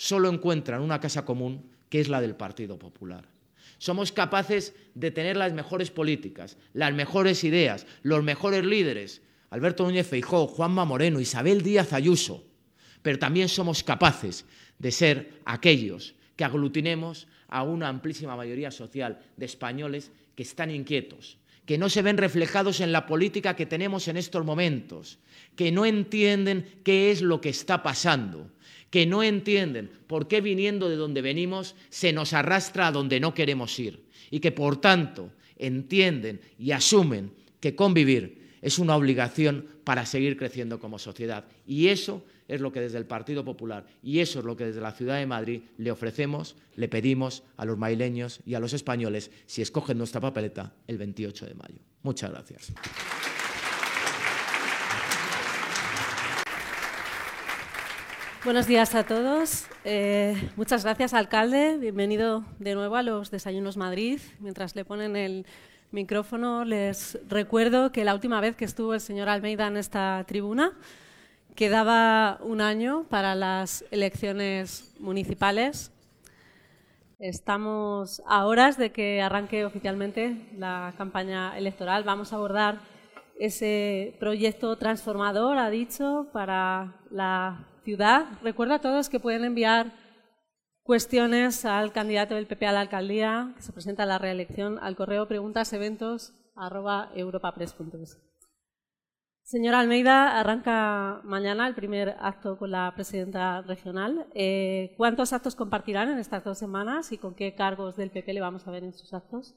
solo 0.00 0.30
encuentran 0.30 0.80
una 0.80 0.98
casa 0.98 1.26
común 1.26 1.62
que 1.90 2.00
es 2.00 2.08
la 2.08 2.22
del 2.22 2.34
Partido 2.34 2.78
Popular. 2.78 3.28
Somos 3.76 4.12
capaces 4.12 4.74
de 4.94 5.10
tener 5.10 5.36
las 5.36 5.52
mejores 5.52 5.90
políticas, 5.90 6.56
las 6.72 6.94
mejores 6.94 7.44
ideas, 7.44 7.86
los 8.02 8.24
mejores 8.24 8.64
líderes, 8.64 9.20
Alberto 9.50 9.84
Núñez 9.84 10.06
Feijó, 10.06 10.46
Juanma 10.46 10.86
Moreno, 10.86 11.20
Isabel 11.20 11.60
Díaz 11.60 11.92
Ayuso, 11.92 12.46
pero 13.02 13.18
también 13.18 13.50
somos 13.50 13.84
capaces 13.84 14.46
de 14.78 14.90
ser 14.90 15.42
aquellos 15.44 16.14
que 16.34 16.44
aglutinemos 16.44 17.28
a 17.48 17.62
una 17.62 17.88
amplísima 17.88 18.36
mayoría 18.36 18.70
social 18.70 19.20
de 19.36 19.44
españoles 19.44 20.12
que 20.34 20.44
están 20.44 20.70
inquietos, 20.70 21.36
que 21.66 21.76
no 21.76 21.90
se 21.90 22.00
ven 22.00 22.16
reflejados 22.16 22.80
en 22.80 22.90
la 22.90 23.04
política 23.04 23.54
que 23.54 23.66
tenemos 23.66 24.08
en 24.08 24.16
estos 24.16 24.46
momentos, 24.46 25.18
que 25.56 25.70
no 25.70 25.84
entienden 25.84 26.80
qué 26.84 27.10
es 27.10 27.20
lo 27.20 27.42
que 27.42 27.50
está 27.50 27.82
pasando, 27.82 28.50
que 28.90 29.06
no 29.06 29.22
entienden 29.22 29.90
por 30.06 30.28
qué 30.28 30.40
viniendo 30.40 30.88
de 30.88 30.96
donde 30.96 31.22
venimos 31.22 31.76
se 31.88 32.12
nos 32.12 32.32
arrastra 32.32 32.88
a 32.88 32.92
donde 32.92 33.20
no 33.20 33.34
queremos 33.34 33.78
ir 33.78 34.04
y 34.30 34.40
que 34.40 34.52
por 34.52 34.80
tanto 34.80 35.30
entienden 35.56 36.40
y 36.58 36.72
asumen 36.72 37.32
que 37.60 37.74
convivir 37.74 38.40
es 38.62 38.78
una 38.78 38.96
obligación 38.96 39.66
para 39.84 40.04
seguir 40.04 40.36
creciendo 40.36 40.78
como 40.78 40.98
sociedad. 40.98 41.44
Y 41.66 41.88
eso 41.88 42.22
es 42.48 42.60
lo 42.60 42.72
que 42.72 42.80
desde 42.80 42.98
el 42.98 43.06
Partido 43.06 43.44
Popular 43.44 43.86
y 44.02 44.18
eso 44.18 44.40
es 44.40 44.44
lo 44.44 44.56
que 44.56 44.66
desde 44.66 44.80
la 44.80 44.92
Ciudad 44.92 45.18
de 45.18 45.26
Madrid 45.26 45.62
le 45.78 45.90
ofrecemos, 45.90 46.56
le 46.74 46.88
pedimos 46.88 47.42
a 47.56 47.64
los 47.64 47.78
maileños 47.78 48.40
y 48.44 48.54
a 48.54 48.60
los 48.60 48.72
españoles 48.72 49.30
si 49.46 49.62
escogen 49.62 49.98
nuestra 49.98 50.20
papeleta 50.20 50.74
el 50.86 50.98
28 50.98 51.46
de 51.46 51.54
mayo. 51.54 51.78
Muchas 52.02 52.30
gracias. 52.30 52.72
Buenos 58.42 58.66
días 58.66 58.94
a 58.94 59.04
todos. 59.04 59.66
Eh, 59.84 60.34
muchas 60.56 60.82
gracias, 60.82 61.12
alcalde. 61.12 61.76
Bienvenido 61.76 62.42
de 62.58 62.74
nuevo 62.74 62.96
a 62.96 63.02
los 63.02 63.30
Desayunos 63.30 63.76
Madrid. 63.76 64.18
Mientras 64.38 64.74
le 64.74 64.86
ponen 64.86 65.14
el 65.14 65.44
micrófono, 65.90 66.64
les 66.64 67.18
recuerdo 67.28 67.92
que 67.92 68.02
la 68.02 68.14
última 68.14 68.40
vez 68.40 68.56
que 68.56 68.64
estuvo 68.64 68.94
el 68.94 69.00
señor 69.02 69.28
Almeida 69.28 69.66
en 69.66 69.76
esta 69.76 70.24
tribuna, 70.26 70.72
quedaba 71.54 72.38
un 72.40 72.62
año 72.62 73.04
para 73.10 73.34
las 73.34 73.84
elecciones 73.90 74.94
municipales. 74.98 75.92
Estamos 77.18 78.22
a 78.26 78.46
horas 78.46 78.78
de 78.78 78.90
que 78.90 79.20
arranque 79.20 79.66
oficialmente 79.66 80.48
la 80.56 80.94
campaña 80.96 81.58
electoral. 81.58 82.04
Vamos 82.04 82.32
a 82.32 82.36
abordar 82.36 82.78
ese 83.38 84.16
proyecto 84.18 84.76
transformador, 84.76 85.58
ha 85.58 85.68
dicho, 85.68 86.28
para 86.32 86.94
la 87.10 87.66
ciudad. 87.84 88.26
Recuerdo 88.42 88.74
a 88.74 88.80
todos 88.80 89.08
que 89.08 89.20
pueden 89.20 89.44
enviar 89.44 89.92
cuestiones 90.82 91.64
al 91.64 91.92
candidato 91.92 92.34
del 92.34 92.46
PP 92.46 92.66
a 92.66 92.72
la 92.72 92.80
alcaldía, 92.80 93.52
que 93.56 93.62
se 93.62 93.72
presenta 93.72 94.02
a 94.02 94.06
la 94.06 94.18
reelección, 94.18 94.78
al 94.80 94.96
correo 94.96 95.28
preguntas 95.28 95.72
eventos 95.72 96.34
Señora 99.42 99.80
Almeida, 99.80 100.38
arranca 100.38 101.20
mañana 101.24 101.66
el 101.66 101.74
primer 101.74 102.14
acto 102.20 102.56
con 102.56 102.70
la 102.70 102.92
presidenta 102.94 103.62
regional. 103.62 104.26
Eh, 104.34 104.94
¿Cuántos 104.96 105.32
actos 105.32 105.56
compartirán 105.56 106.08
en 106.08 106.18
estas 106.18 106.44
dos 106.44 106.58
semanas 106.58 107.10
y 107.12 107.18
con 107.18 107.34
qué 107.34 107.54
cargos 107.54 107.96
del 107.96 108.10
PP 108.10 108.32
le 108.32 108.40
vamos 108.40 108.66
a 108.68 108.70
ver 108.70 108.84
en 108.84 108.92
sus 108.92 109.12
actos? 109.12 109.56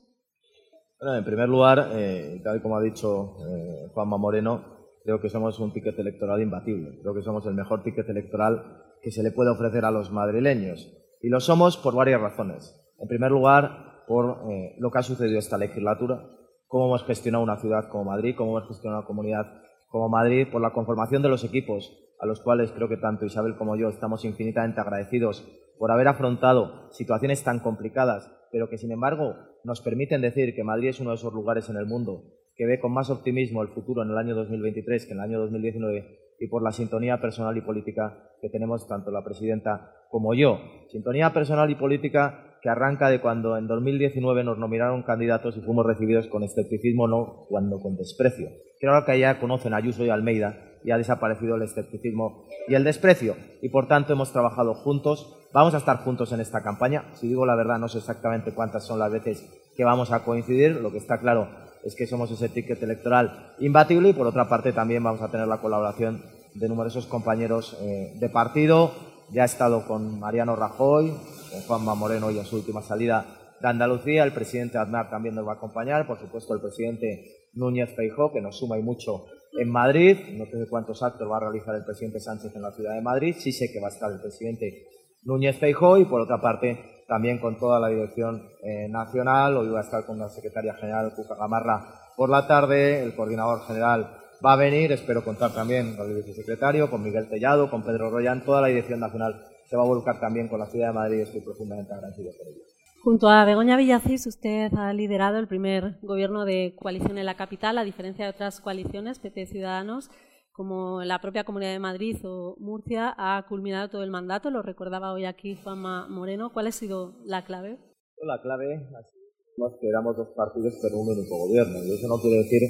Bueno, 0.99 1.15
en 1.15 1.25
primer 1.25 1.49
lugar, 1.49 1.89
eh, 1.93 2.41
tal 2.43 2.61
como 2.61 2.77
ha 2.77 2.81
dicho 2.81 3.37
eh, 3.47 3.89
Juanma 3.93 4.17
Moreno, 4.17 4.82
creo 5.03 5.19
que 5.19 5.29
somos 5.29 5.59
un 5.59 5.73
ticket 5.73 5.97
electoral 5.99 6.41
imbatible. 6.41 6.99
Creo 7.01 7.13
que 7.13 7.21
somos 7.21 7.45
el 7.45 7.53
mejor 7.53 7.83
ticket 7.83 8.09
electoral 8.09 8.83
que 9.01 9.11
se 9.11 9.23
le 9.23 9.31
puede 9.31 9.51
ofrecer 9.51 9.85
a 9.85 9.91
los 9.91 10.11
madrileños. 10.11 10.91
Y 11.21 11.29
lo 11.29 11.39
somos 11.39 11.77
por 11.77 11.95
varias 11.95 12.21
razones. 12.21 12.79
En 12.99 13.07
primer 13.07 13.31
lugar, 13.31 14.03
por 14.07 14.51
eh, 14.51 14.75
lo 14.79 14.91
que 14.91 14.99
ha 14.99 15.03
sucedido 15.03 15.39
esta 15.39 15.57
legislatura, 15.57 16.23
cómo 16.67 16.87
hemos 16.87 17.03
gestionado 17.05 17.43
una 17.43 17.59
ciudad 17.59 17.89
como 17.89 18.05
Madrid, 18.05 18.35
cómo 18.37 18.57
hemos 18.57 18.67
gestionado 18.67 19.01
una 19.01 19.07
comunidad 19.07 19.45
como 19.89 20.09
Madrid 20.09 20.47
por 20.51 20.61
la 20.61 20.73
conformación 20.73 21.21
de 21.21 21.29
los 21.29 21.43
equipos, 21.43 21.97
a 22.19 22.25
los 22.25 22.39
cuales 22.39 22.71
creo 22.71 22.89
que 22.89 22.97
tanto 22.97 23.25
Isabel 23.25 23.55
como 23.57 23.75
yo 23.75 23.89
estamos 23.89 24.25
infinitamente 24.25 24.81
agradecidos 24.81 25.45
por 25.77 25.91
haber 25.91 26.07
afrontado 26.07 26.89
situaciones 26.91 27.43
tan 27.43 27.59
complicadas, 27.59 28.31
pero 28.51 28.69
que 28.69 28.77
sin 28.77 28.91
embargo 28.91 29.35
nos 29.63 29.81
permiten 29.81 30.21
decir 30.21 30.55
que 30.55 30.63
Madrid 30.63 30.89
es 30.89 30.99
uno 30.99 31.11
de 31.11 31.17
esos 31.17 31.33
lugares 31.33 31.69
en 31.69 31.77
el 31.77 31.85
mundo 31.85 32.23
que 32.55 32.65
ve 32.65 32.79
con 32.79 32.93
más 32.93 33.09
optimismo 33.09 33.61
el 33.61 33.69
futuro 33.69 34.03
en 34.03 34.09
el 34.09 34.17
año 34.17 34.35
2023 34.35 35.05
que 35.05 35.11
en 35.13 35.19
el 35.19 35.23
año 35.23 35.39
2019 35.39 36.19
y 36.39 36.47
por 36.47 36.61
la 36.63 36.71
sintonía 36.71 37.21
personal 37.21 37.55
y 37.57 37.61
política 37.61 38.31
que 38.41 38.49
tenemos 38.49 38.87
tanto 38.87 39.11
la 39.11 39.23
presidenta 39.23 39.91
como 40.09 40.33
yo. 40.33 40.59
Sintonía 40.91 41.31
personal 41.33 41.69
y 41.71 41.75
política 41.75 42.57
que 42.61 42.69
arranca 42.69 43.09
de 43.09 43.19
cuando 43.19 43.57
en 43.57 43.67
2019 43.67 44.43
nos 44.43 44.57
nominaron 44.57 45.03
candidatos 45.03 45.57
y 45.57 45.61
fuimos 45.61 45.85
recibidos 45.85 46.27
con 46.27 46.43
escepticismo, 46.43 47.07
no 47.07 47.45
cuando 47.49 47.79
con 47.79 47.97
desprecio. 47.97 48.49
Creo 48.79 49.05
que 49.05 49.19
ya 49.19 49.39
conocen 49.39 49.73
a 49.73 49.77
Ayuso 49.77 50.05
y 50.05 50.09
Almeida 50.09 50.57
y 50.83 50.91
ha 50.91 50.97
desaparecido 50.97 51.55
el 51.55 51.63
escepticismo 51.63 52.45
y 52.67 52.75
el 52.75 52.83
desprecio. 52.83 53.35
Y 53.61 53.69
por 53.69 53.87
tanto 53.87 54.13
hemos 54.13 54.31
trabajado 54.31 54.73
juntos. 54.75 55.49
Vamos 55.53 55.73
a 55.73 55.77
estar 55.77 55.97
juntos 55.97 56.31
en 56.31 56.41
esta 56.41 56.63
campaña. 56.63 57.05
Si 57.13 57.27
digo 57.27 57.45
la 57.45 57.55
verdad, 57.55 57.79
no 57.79 57.87
sé 57.87 57.99
exactamente 57.99 58.53
cuántas 58.53 58.85
son 58.85 58.99
las 58.99 59.11
veces 59.11 59.71
que 59.75 59.83
vamos 59.83 60.11
a 60.11 60.23
coincidir. 60.23 60.81
Lo 60.81 60.91
que 60.91 60.97
está 60.97 61.19
claro 61.19 61.47
es 61.83 61.95
que 61.95 62.07
somos 62.07 62.31
ese 62.31 62.49
ticket 62.49 62.81
electoral 62.81 63.53
imbatible 63.59 64.09
y 64.09 64.13
por 64.13 64.27
otra 64.27 64.47
parte 64.47 64.71
también 64.71 65.03
vamos 65.03 65.21
a 65.21 65.29
tener 65.29 65.47
la 65.47 65.61
colaboración 65.61 66.23
de 66.53 66.69
numerosos 66.69 67.05
compañeros 67.07 67.77
eh, 67.81 68.13
de 68.19 68.29
partido. 68.29 68.91
Ya 69.31 69.43
he 69.43 69.45
estado 69.45 69.85
con 69.87 70.19
Mariano 70.19 70.55
Rajoy, 70.55 71.11
con 71.51 71.61
Juanma 71.61 71.95
Moreno 71.95 72.29
y 72.31 72.37
en 72.37 72.45
su 72.45 72.57
última 72.57 72.81
salida 72.81 73.25
de 73.59 73.67
Andalucía. 73.67 74.23
El 74.23 74.33
presidente 74.33 74.77
Aznar 74.77 75.09
también 75.09 75.35
nos 75.35 75.47
va 75.47 75.53
a 75.53 75.55
acompañar. 75.55 76.05
Por 76.05 76.19
supuesto, 76.19 76.53
el 76.53 76.61
presidente 76.61 77.49
Núñez 77.53 77.95
Feijó, 77.95 78.31
que 78.31 78.41
nos 78.41 78.57
suma 78.57 78.77
y 78.77 78.83
mucho 78.83 79.25
en 79.59 79.69
Madrid. 79.69 80.17
No 80.33 80.45
sé 80.45 80.69
cuántos 80.69 81.01
actos 81.01 81.29
va 81.29 81.37
a 81.37 81.41
realizar 81.41 81.75
el 81.75 81.85
presidente 81.85 82.19
Sánchez 82.19 82.55
en 82.55 82.61
la 82.61 82.71
ciudad 82.71 82.93
de 82.93 83.01
Madrid. 83.01 83.35
Sí 83.37 83.51
sé 83.51 83.71
que 83.71 83.79
va 83.79 83.87
a 83.87 83.91
estar 83.91 84.11
el 84.11 84.19
presidente 84.19 84.85
Núñez 85.23 85.57
Feijó 85.57 85.97
y, 85.97 86.05
por 86.05 86.21
otra 86.21 86.39
parte, 86.41 86.92
también 87.07 87.39
con 87.39 87.57
toda 87.57 87.79
la 87.79 87.87
dirección 87.87 88.49
eh, 88.61 88.87
nacional. 88.89 89.57
Hoy 89.57 89.69
va 89.69 89.79
a 89.79 89.83
estar 89.83 90.05
con 90.05 90.19
la 90.19 90.29
secretaria 90.29 90.73
general 90.75 91.13
Cuca 91.15 91.35
Gamarra 91.35 92.03
por 92.15 92.29
la 92.29 92.47
tarde, 92.47 93.03
el 93.03 93.15
coordinador 93.15 93.65
general 93.65 94.17
va 94.45 94.53
a 94.53 94.57
venir, 94.57 94.91
espero 94.91 95.23
contar 95.23 95.53
también 95.53 95.95
con 95.95 96.09
el 96.09 96.17
vicesecretario, 96.17 96.89
con 96.89 97.01
Miguel 97.01 97.29
Tellado, 97.29 97.69
con 97.69 97.83
Pedro 97.83 98.09
Royan, 98.09 98.43
toda 98.43 98.61
la 98.61 98.67
dirección 98.67 98.99
nacional 98.99 99.45
se 99.65 99.77
va 99.77 99.83
a 99.83 99.87
volcar 99.87 100.19
también 100.19 100.47
con 100.47 100.59
la 100.59 100.67
ciudad 100.67 100.87
de 100.87 100.93
Madrid 100.93 101.19
y 101.19 101.21
estoy 101.21 101.41
profundamente 101.41 101.93
agradecido 101.93 102.31
por 102.37 102.47
ello. 102.47 102.61
Junto 103.03 103.29
a 103.29 103.43
Begoña 103.43 103.75
Villacís, 103.75 104.27
usted 104.27 104.73
ha 104.75 104.93
liderado 104.93 105.37
el 105.37 105.47
primer 105.47 105.97
gobierno 106.01 106.45
de 106.45 106.75
coalición 106.77 107.17
en 107.17 107.25
la 107.25 107.35
capital, 107.35 107.77
a 107.77 107.83
diferencia 107.83 108.25
de 108.25 108.31
otras 108.31 108.61
coaliciones, 108.61 109.19
PP 109.19 109.47
Ciudadanos, 109.47 110.09
como 110.53 111.03
la 111.03 111.19
propia 111.19 111.43
Comunidad 111.43 111.73
de 111.73 111.79
Madrid 111.79 112.15
o 112.23 112.55
Murcia, 112.59 113.13
ha 113.17 113.43
culminado 113.49 113.89
todo 113.89 114.03
el 114.03 114.11
mandato, 114.11 114.51
lo 114.51 114.61
recordaba 114.61 115.11
hoy 115.11 115.25
aquí 115.25 115.55
Juanma 115.55 116.07
Moreno. 116.07 116.51
¿Cuál 116.53 116.67
ha 116.67 116.71
sido 116.71 117.15
la 117.25 117.43
clave? 117.43 117.79
La 118.21 118.39
clave 118.39 118.75
ha 118.75 119.01
sido 119.01 119.79
que 119.81 119.89
éramos 119.89 120.15
dos 120.15 120.29
partidos 120.35 120.73
pero 120.81 120.97
un 120.99 121.09
único 121.09 121.37
gobierno. 121.37 121.83
Y 121.83 121.93
eso 121.93 122.07
no 122.07 122.21
quiere 122.21 122.37
decir 122.43 122.61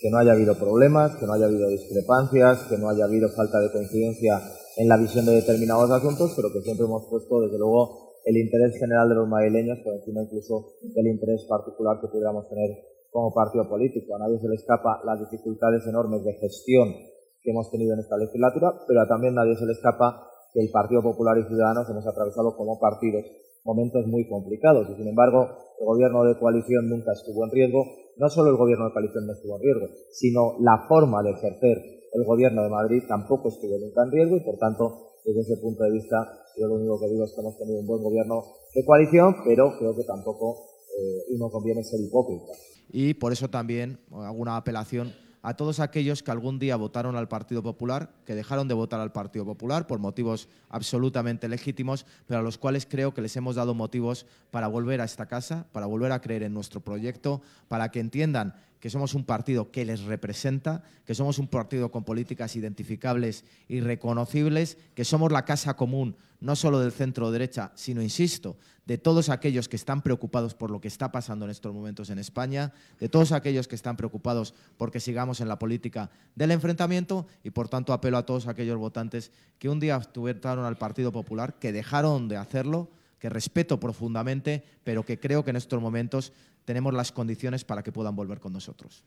que 0.00 0.10
no 0.10 0.18
haya 0.18 0.32
habido 0.32 0.58
problemas, 0.58 1.16
que 1.16 1.26
no 1.26 1.32
haya 1.32 1.46
habido 1.46 1.68
discrepancias, 1.68 2.66
que 2.68 2.76
no 2.76 2.88
haya 2.88 3.04
habido 3.04 3.28
falta 3.30 3.60
de 3.60 3.70
coincidencia 3.70 4.40
en 4.76 4.88
la 4.88 4.96
visión 4.96 5.24
de 5.24 5.32
determinados 5.32 5.90
asuntos, 5.90 6.32
pero 6.34 6.52
que 6.52 6.60
siempre 6.62 6.86
hemos 6.86 7.06
puesto, 7.06 7.40
desde 7.40 7.58
luego, 7.58 8.14
el 8.24 8.36
interés 8.36 8.78
general 8.78 9.08
de 9.08 9.14
los 9.14 9.28
madrileños 9.28 9.78
por 9.84 9.94
encima 9.94 10.22
incluso 10.22 10.74
del 10.82 11.06
interés 11.06 11.44
particular 11.48 12.00
que 12.00 12.08
pudiéramos 12.08 12.48
tener 12.48 12.70
como 13.10 13.32
partido 13.32 13.68
político. 13.68 14.16
A 14.16 14.18
nadie 14.18 14.38
se 14.38 14.48
le 14.48 14.56
escapa 14.56 15.00
las 15.04 15.20
dificultades 15.20 15.86
enormes 15.86 16.24
de 16.24 16.34
gestión 16.34 16.94
que 17.42 17.50
hemos 17.50 17.70
tenido 17.70 17.94
en 17.94 18.00
esta 18.00 18.16
legislatura, 18.16 18.74
pero 18.86 19.06
también 19.06 19.34
nadie 19.34 19.56
se 19.56 19.66
le 19.66 19.72
escapa 19.72 20.28
que 20.52 20.60
el 20.60 20.70
Partido 20.70 21.02
Popular 21.02 21.38
y 21.38 21.44
Ciudadanos 21.44 21.88
hemos 21.90 22.06
atravesado 22.06 22.56
como 22.56 22.78
partidos 22.78 23.24
momentos 23.64 24.06
muy 24.06 24.28
complicados. 24.28 24.88
Y 24.90 24.94
sin 24.96 25.08
embargo 25.08 25.48
el 25.80 25.86
gobierno 25.86 26.24
de 26.24 26.38
coalición 26.38 26.88
nunca 26.88 27.12
estuvo 27.12 27.44
en 27.44 27.50
riesgo. 27.50 27.84
No 28.16 28.28
solo 28.28 28.50
el 28.50 28.56
gobierno 28.56 28.86
de 28.86 28.92
coalición 28.92 29.26
no 29.26 29.32
estuvo 29.32 29.56
en 29.56 29.62
riesgo, 29.62 29.86
sino 30.10 30.56
la 30.60 30.86
forma 30.88 31.22
de 31.22 31.30
ejercer 31.30 31.98
el 32.12 32.24
gobierno 32.24 32.62
de 32.62 32.70
Madrid 32.70 33.02
tampoco 33.06 33.48
estuvo 33.48 33.78
nunca 33.78 34.02
en 34.04 34.10
riesgo. 34.10 34.36
Y, 34.36 34.40
por 34.40 34.56
tanto, 34.56 35.12
desde 35.24 35.40
ese 35.40 35.56
punto 35.58 35.84
de 35.84 35.92
vista, 35.92 36.16
yo 36.58 36.66
lo 36.66 36.74
único 36.76 36.98
que 37.00 37.08
digo 37.08 37.24
es 37.24 37.32
que 37.34 37.40
hemos 37.40 37.56
tenido 37.58 37.80
un 37.80 37.86
buen 37.86 38.02
gobierno 38.02 38.44
de 38.74 38.84
coalición, 38.84 39.36
pero 39.44 39.76
creo 39.78 39.94
que 39.94 40.04
tampoco 40.04 40.56
eh, 40.98 41.34
uno 41.36 41.50
conviene 41.50 41.84
ser 41.84 42.00
hipócrita. 42.00 42.52
Y 42.90 43.14
por 43.14 43.32
eso 43.32 43.48
también 43.48 44.00
hago 44.10 44.38
una 44.38 44.56
apelación 44.56 45.12
a 45.42 45.54
todos 45.54 45.80
aquellos 45.80 46.22
que 46.22 46.30
algún 46.30 46.58
día 46.58 46.76
votaron 46.76 47.16
al 47.16 47.28
Partido 47.28 47.62
Popular, 47.62 48.10
que 48.24 48.34
dejaron 48.34 48.68
de 48.68 48.74
votar 48.74 49.00
al 49.00 49.12
Partido 49.12 49.44
Popular 49.44 49.86
por 49.86 49.98
motivos 49.98 50.48
absolutamente 50.68 51.48
legítimos, 51.48 52.06
pero 52.26 52.40
a 52.40 52.42
los 52.42 52.58
cuales 52.58 52.86
creo 52.86 53.14
que 53.14 53.22
les 53.22 53.36
hemos 53.36 53.56
dado 53.56 53.74
motivos 53.74 54.26
para 54.50 54.68
volver 54.68 55.00
a 55.00 55.04
esta 55.04 55.26
casa, 55.26 55.66
para 55.72 55.86
volver 55.86 56.12
a 56.12 56.20
creer 56.20 56.42
en 56.42 56.54
nuestro 56.54 56.80
proyecto, 56.80 57.40
para 57.68 57.90
que 57.90 58.00
entiendan 58.00 58.54
que 58.80 58.90
somos 58.90 59.14
un 59.14 59.24
partido 59.24 59.70
que 59.70 59.84
les 59.84 60.02
representa, 60.02 60.82
que 61.04 61.14
somos 61.14 61.38
un 61.38 61.48
partido 61.48 61.90
con 61.90 62.04
políticas 62.04 62.56
identificables 62.56 63.44
y 63.68 63.80
reconocibles, 63.80 64.78
que 64.94 65.04
somos 65.04 65.32
la 65.32 65.44
casa 65.44 65.74
común 65.76 66.16
no 66.40 66.54
solo 66.54 66.80
del 66.80 66.92
centro 66.92 67.30
derecha, 67.30 67.72
sino, 67.74 68.00
insisto, 68.00 68.56
de 68.86 68.96
todos 68.96 69.28
aquellos 69.28 69.68
que 69.68 69.76
están 69.76 70.02
preocupados 70.02 70.54
por 70.54 70.70
lo 70.70 70.80
que 70.80 70.88
está 70.88 71.10
pasando 71.10 71.44
en 71.44 71.50
estos 71.50 71.74
momentos 71.74 72.10
en 72.10 72.18
España, 72.18 72.72
de 73.00 73.08
todos 73.08 73.32
aquellos 73.32 73.66
que 73.66 73.74
están 73.74 73.96
preocupados 73.96 74.54
porque 74.76 75.00
sigamos 75.00 75.40
en 75.40 75.48
la 75.48 75.58
política 75.58 76.10
del 76.36 76.52
enfrentamiento 76.52 77.26
y, 77.42 77.50
por 77.50 77.68
tanto, 77.68 77.92
apelo 77.92 78.16
a 78.16 78.26
todos 78.26 78.46
aquellos 78.46 78.78
votantes 78.78 79.32
que 79.58 79.68
un 79.68 79.80
día 79.80 79.98
tuvieron 80.00 80.64
al 80.64 80.78
Partido 80.78 81.12
Popular, 81.12 81.58
que 81.58 81.72
dejaron 81.72 82.28
de 82.28 82.36
hacerlo, 82.36 82.90
que 83.18 83.28
respeto 83.28 83.80
profundamente, 83.80 84.64
pero 84.84 85.04
que 85.04 85.18
creo 85.18 85.44
que 85.44 85.50
en 85.50 85.56
estos 85.56 85.82
momentos 85.82 86.32
tenemos 86.68 86.92
las 86.92 87.12
condiciones 87.12 87.64
para 87.64 87.82
que 87.82 87.92
puedan 87.92 88.14
volver 88.14 88.40
con 88.40 88.52
nosotros. 88.52 89.02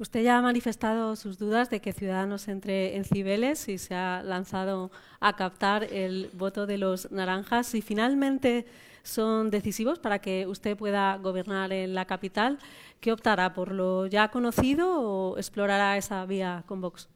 Usted 0.00 0.24
ya 0.24 0.38
ha 0.38 0.42
manifestado 0.42 1.14
sus 1.14 1.38
dudas 1.38 1.70
de 1.70 1.80
que 1.80 1.92
Ciudadanos 1.92 2.48
entre 2.48 2.96
en 2.96 3.04
Cibeles 3.04 3.68
y 3.68 3.78
se 3.78 3.94
ha 3.94 4.24
lanzado 4.24 4.90
a 5.20 5.36
captar 5.36 5.84
el 5.84 6.30
voto 6.32 6.66
de 6.66 6.78
los 6.78 7.12
naranjas. 7.12 7.68
Si 7.68 7.82
finalmente 7.82 8.66
son 9.04 9.50
decisivos 9.50 10.00
para 10.00 10.18
que 10.18 10.48
usted 10.48 10.76
pueda 10.76 11.16
gobernar 11.18 11.72
en 11.72 11.94
la 11.94 12.06
capital, 12.06 12.58
¿qué 12.98 13.12
optará? 13.12 13.54
¿Por 13.54 13.70
lo 13.70 14.06
ya 14.06 14.32
conocido 14.32 15.00
o 15.00 15.38
explorará 15.38 15.96
esa 15.96 16.26
vía 16.26 16.64
con 16.66 16.80
Vox? 16.80 17.08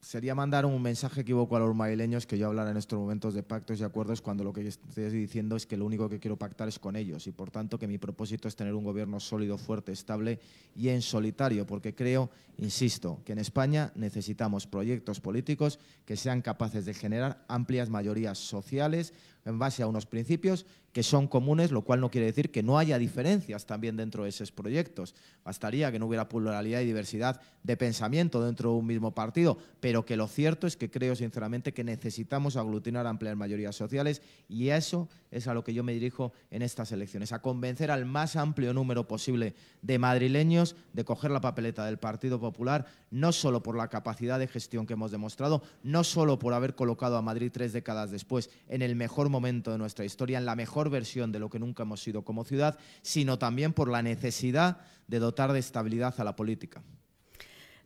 Sería 0.00 0.34
mandar 0.34 0.64
un 0.64 0.80
mensaje 0.80 1.20
equívoco 1.20 1.56
a 1.56 1.60
los 1.60 1.74
madrileños 1.74 2.26
que 2.26 2.38
yo 2.38 2.46
hablara 2.46 2.70
en 2.70 2.78
estos 2.78 2.98
momentos 2.98 3.34
de 3.34 3.42
pactos 3.42 3.80
y 3.80 3.84
acuerdos 3.84 4.22
cuando 4.22 4.42
lo 4.42 4.52
que 4.52 4.66
estoy 4.66 5.10
diciendo 5.10 5.56
es 5.56 5.66
que 5.66 5.76
lo 5.76 5.84
único 5.84 6.08
que 6.08 6.18
quiero 6.18 6.36
pactar 6.36 6.68
es 6.68 6.78
con 6.78 6.96
ellos 6.96 7.26
y 7.26 7.32
por 7.32 7.50
tanto 7.50 7.78
que 7.78 7.86
mi 7.86 7.98
propósito 7.98 8.48
es 8.48 8.56
tener 8.56 8.74
un 8.74 8.84
gobierno 8.84 9.20
sólido, 9.20 9.58
fuerte, 9.58 9.92
estable 9.92 10.40
y 10.74 10.88
en 10.88 11.02
solitario, 11.02 11.66
porque 11.66 11.94
creo, 11.94 12.30
insisto, 12.56 13.20
que 13.24 13.32
en 13.32 13.38
España 13.38 13.92
necesitamos 13.94 14.66
proyectos 14.66 15.20
políticos 15.20 15.78
que 16.06 16.16
sean 16.16 16.40
capaces 16.40 16.86
de 16.86 16.94
generar 16.94 17.44
amplias 17.48 17.90
mayorías 17.90 18.38
sociales 18.38 19.12
en 19.44 19.58
base 19.58 19.82
a 19.82 19.86
unos 19.86 20.06
principios 20.06 20.66
que 20.92 21.02
son 21.02 21.28
comunes, 21.28 21.70
lo 21.70 21.82
cual 21.82 22.00
no 22.00 22.10
quiere 22.10 22.26
decir 22.26 22.50
que 22.50 22.62
no 22.62 22.78
haya 22.78 22.98
diferencias 22.98 23.64
también 23.64 23.96
dentro 23.96 24.24
de 24.24 24.30
esos 24.30 24.50
proyectos. 24.50 25.14
Bastaría 25.44 25.92
que 25.92 25.98
no 25.98 26.06
hubiera 26.06 26.28
pluralidad 26.28 26.80
y 26.80 26.86
diversidad 26.86 27.40
de 27.62 27.76
pensamiento 27.76 28.44
dentro 28.44 28.72
de 28.72 28.78
un 28.78 28.86
mismo 28.86 29.14
partido, 29.14 29.58
pero 29.78 30.04
que 30.04 30.16
lo 30.16 30.26
cierto 30.26 30.66
es 30.66 30.76
que 30.76 30.90
creo 30.90 31.14
sinceramente 31.14 31.72
que 31.72 31.84
necesitamos 31.84 32.56
aglutinar 32.56 33.06
amplias 33.06 33.36
mayorías 33.36 33.76
sociales 33.76 34.20
y 34.48 34.70
eso 34.70 35.08
es 35.30 35.46
a 35.46 35.54
lo 35.54 35.62
que 35.62 35.74
yo 35.74 35.84
me 35.84 35.92
dirijo 35.92 36.32
en 36.50 36.62
estas 36.62 36.90
elecciones, 36.90 37.32
a 37.32 37.40
convencer 37.40 37.90
al 37.90 38.04
más 38.04 38.34
amplio 38.34 38.74
número 38.74 39.06
posible 39.06 39.54
de 39.82 39.98
madrileños 39.98 40.74
de 40.92 41.04
coger 41.04 41.30
la 41.30 41.40
papeleta 41.40 41.86
del 41.86 41.98
Partido 41.98 42.40
Popular, 42.40 42.86
no 43.10 43.30
solo 43.32 43.62
por 43.62 43.76
la 43.76 43.88
capacidad 43.88 44.38
de 44.38 44.48
gestión 44.48 44.86
que 44.86 44.94
hemos 44.94 45.12
demostrado, 45.12 45.62
no 45.84 46.02
solo 46.02 46.38
por 46.38 46.52
haber 46.52 46.74
colocado 46.74 47.16
a 47.16 47.22
Madrid 47.22 47.50
tres 47.52 47.72
décadas 47.72 48.10
después 48.10 48.50
en 48.68 48.82
el 48.82 48.96
mejor 48.96 49.29
momento 49.30 49.72
de 49.72 49.78
nuestra 49.78 50.04
historia, 50.04 50.38
en 50.38 50.44
la 50.44 50.56
mejor 50.56 50.90
versión 50.90 51.32
de 51.32 51.38
lo 51.38 51.48
que 51.48 51.58
nunca 51.58 51.84
hemos 51.84 52.02
sido 52.02 52.22
como 52.22 52.44
ciudad, 52.44 52.78
sino 53.02 53.38
también 53.38 53.72
por 53.72 53.90
la 53.90 54.02
necesidad 54.02 54.78
de 55.06 55.18
dotar 55.18 55.52
de 55.52 55.58
estabilidad 55.58 56.14
a 56.18 56.24
la 56.24 56.36
política. 56.36 56.82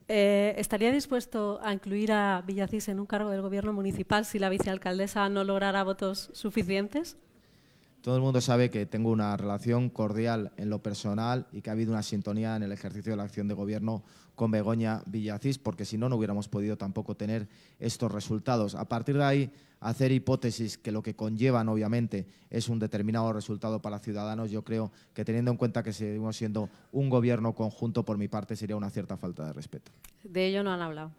Eh, 0.07 0.55
¿Estaría 0.59 0.93
dispuesto 0.93 1.61
a 1.63 1.73
incluir 1.73 2.13
a 2.13 2.43
Villacís 2.47 2.89
en 2.89 3.01
un 3.01 3.07
cargo 3.07 3.31
del 3.31 3.41
gobierno 3.41 3.73
municipal 3.73 4.27
si 4.27 4.39
la 4.39 4.51
vicealcaldesa 4.51 5.29
no 5.31 5.45
lograra 5.45 5.83
votos 5.83 6.31
suficientes? 6.35 7.17
Todo 8.03 8.17
el 8.17 8.23
mundo 8.23 8.43
sabe 8.43 8.71
que 8.71 8.85
tengo 8.85 9.11
una 9.11 9.35
relación 9.35 9.89
cordial 9.89 10.53
en 10.59 10.69
lo 10.69 10.83
personal 10.83 11.47
y 11.53 11.63
que 11.63 11.71
ha 11.71 11.73
habido 11.73 11.93
una 11.93 12.03
sintonía 12.03 12.55
en 12.55 12.63
el 12.63 12.73
ejercicio 12.73 13.13
de 13.13 13.17
la 13.17 13.23
acción 13.23 13.49
de 13.49 13.55
gobierno 13.55 14.05
con 14.35 14.51
Begoña 14.51 15.03
Villacís, 15.07 15.59
porque 15.59 15.85
si 15.85 15.99
no, 15.99 16.09
no 16.09 16.17
hubiéramos 16.17 16.49
podido 16.49 16.77
tampoco 16.77 17.17
tener 17.17 17.49
estos 17.79 18.11
resultados. 18.11 18.75
A 18.75 18.87
partir 18.87 19.17
de 19.17 19.25
ahí, 19.25 19.51
hacer 19.81 20.13
hipótesis 20.13 20.79
que 20.79 20.93
lo 20.93 21.03
que 21.03 21.15
conllevan, 21.15 21.69
obviamente, 21.69 22.27
es 22.51 22.69
un 22.69 22.79
determinado 22.79 23.33
resultado 23.33 23.81
para 23.81 23.99
ciudadanos, 23.99 24.51
yo 24.51 24.63
creo 24.63 24.91
que 25.13 25.25
teniendo 25.25 25.51
en 25.51 25.57
cuenta 25.57 25.83
que 25.83 25.93
seguimos 25.93 26.37
siendo 26.37 26.71
un 26.91 27.11
gobierno 27.11 27.55
conjunto, 27.55 28.05
por 28.05 28.19
mi 28.19 28.29
parte, 28.29 28.57
sería 28.57 28.77
una 28.77 28.91
cierta 28.91 29.17
falta 29.17 29.47
de 29.47 29.53
respeto. 29.53 29.93
De 30.23 30.47
ello 30.47 30.63
no 30.63 30.73
han 30.73 30.81
hablado. 30.81 31.11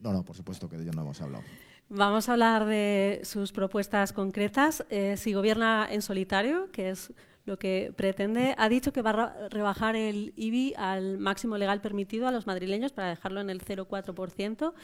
No, 0.00 0.12
no, 0.12 0.24
por 0.24 0.36
supuesto 0.36 0.68
que 0.68 0.76
de 0.76 0.84
ello 0.84 0.92
no 0.92 1.02
hemos 1.02 1.20
hablado. 1.20 1.44
Vamos 1.90 2.28
a 2.28 2.32
hablar 2.32 2.66
de 2.66 3.20
sus 3.24 3.50
propuestas 3.50 4.12
concretas. 4.12 4.84
Eh, 4.90 5.16
si 5.16 5.32
gobierna 5.32 5.88
en 5.90 6.02
solitario, 6.02 6.70
que 6.70 6.90
es 6.90 7.12
lo 7.48 7.58
que 7.58 7.92
pretende, 7.96 8.54
ha 8.58 8.68
dicho 8.68 8.92
que 8.92 9.02
va 9.02 9.10
a 9.10 9.48
rebajar 9.48 9.96
el 9.96 10.34
IBI 10.36 10.74
al 10.76 11.18
máximo 11.18 11.56
legal 11.56 11.80
permitido 11.80 12.28
a 12.28 12.30
los 12.30 12.46
madrileños 12.46 12.92
para 12.92 13.08
dejarlo 13.08 13.40
en 13.40 13.48
el 13.50 13.62
0,4%. 13.64 14.74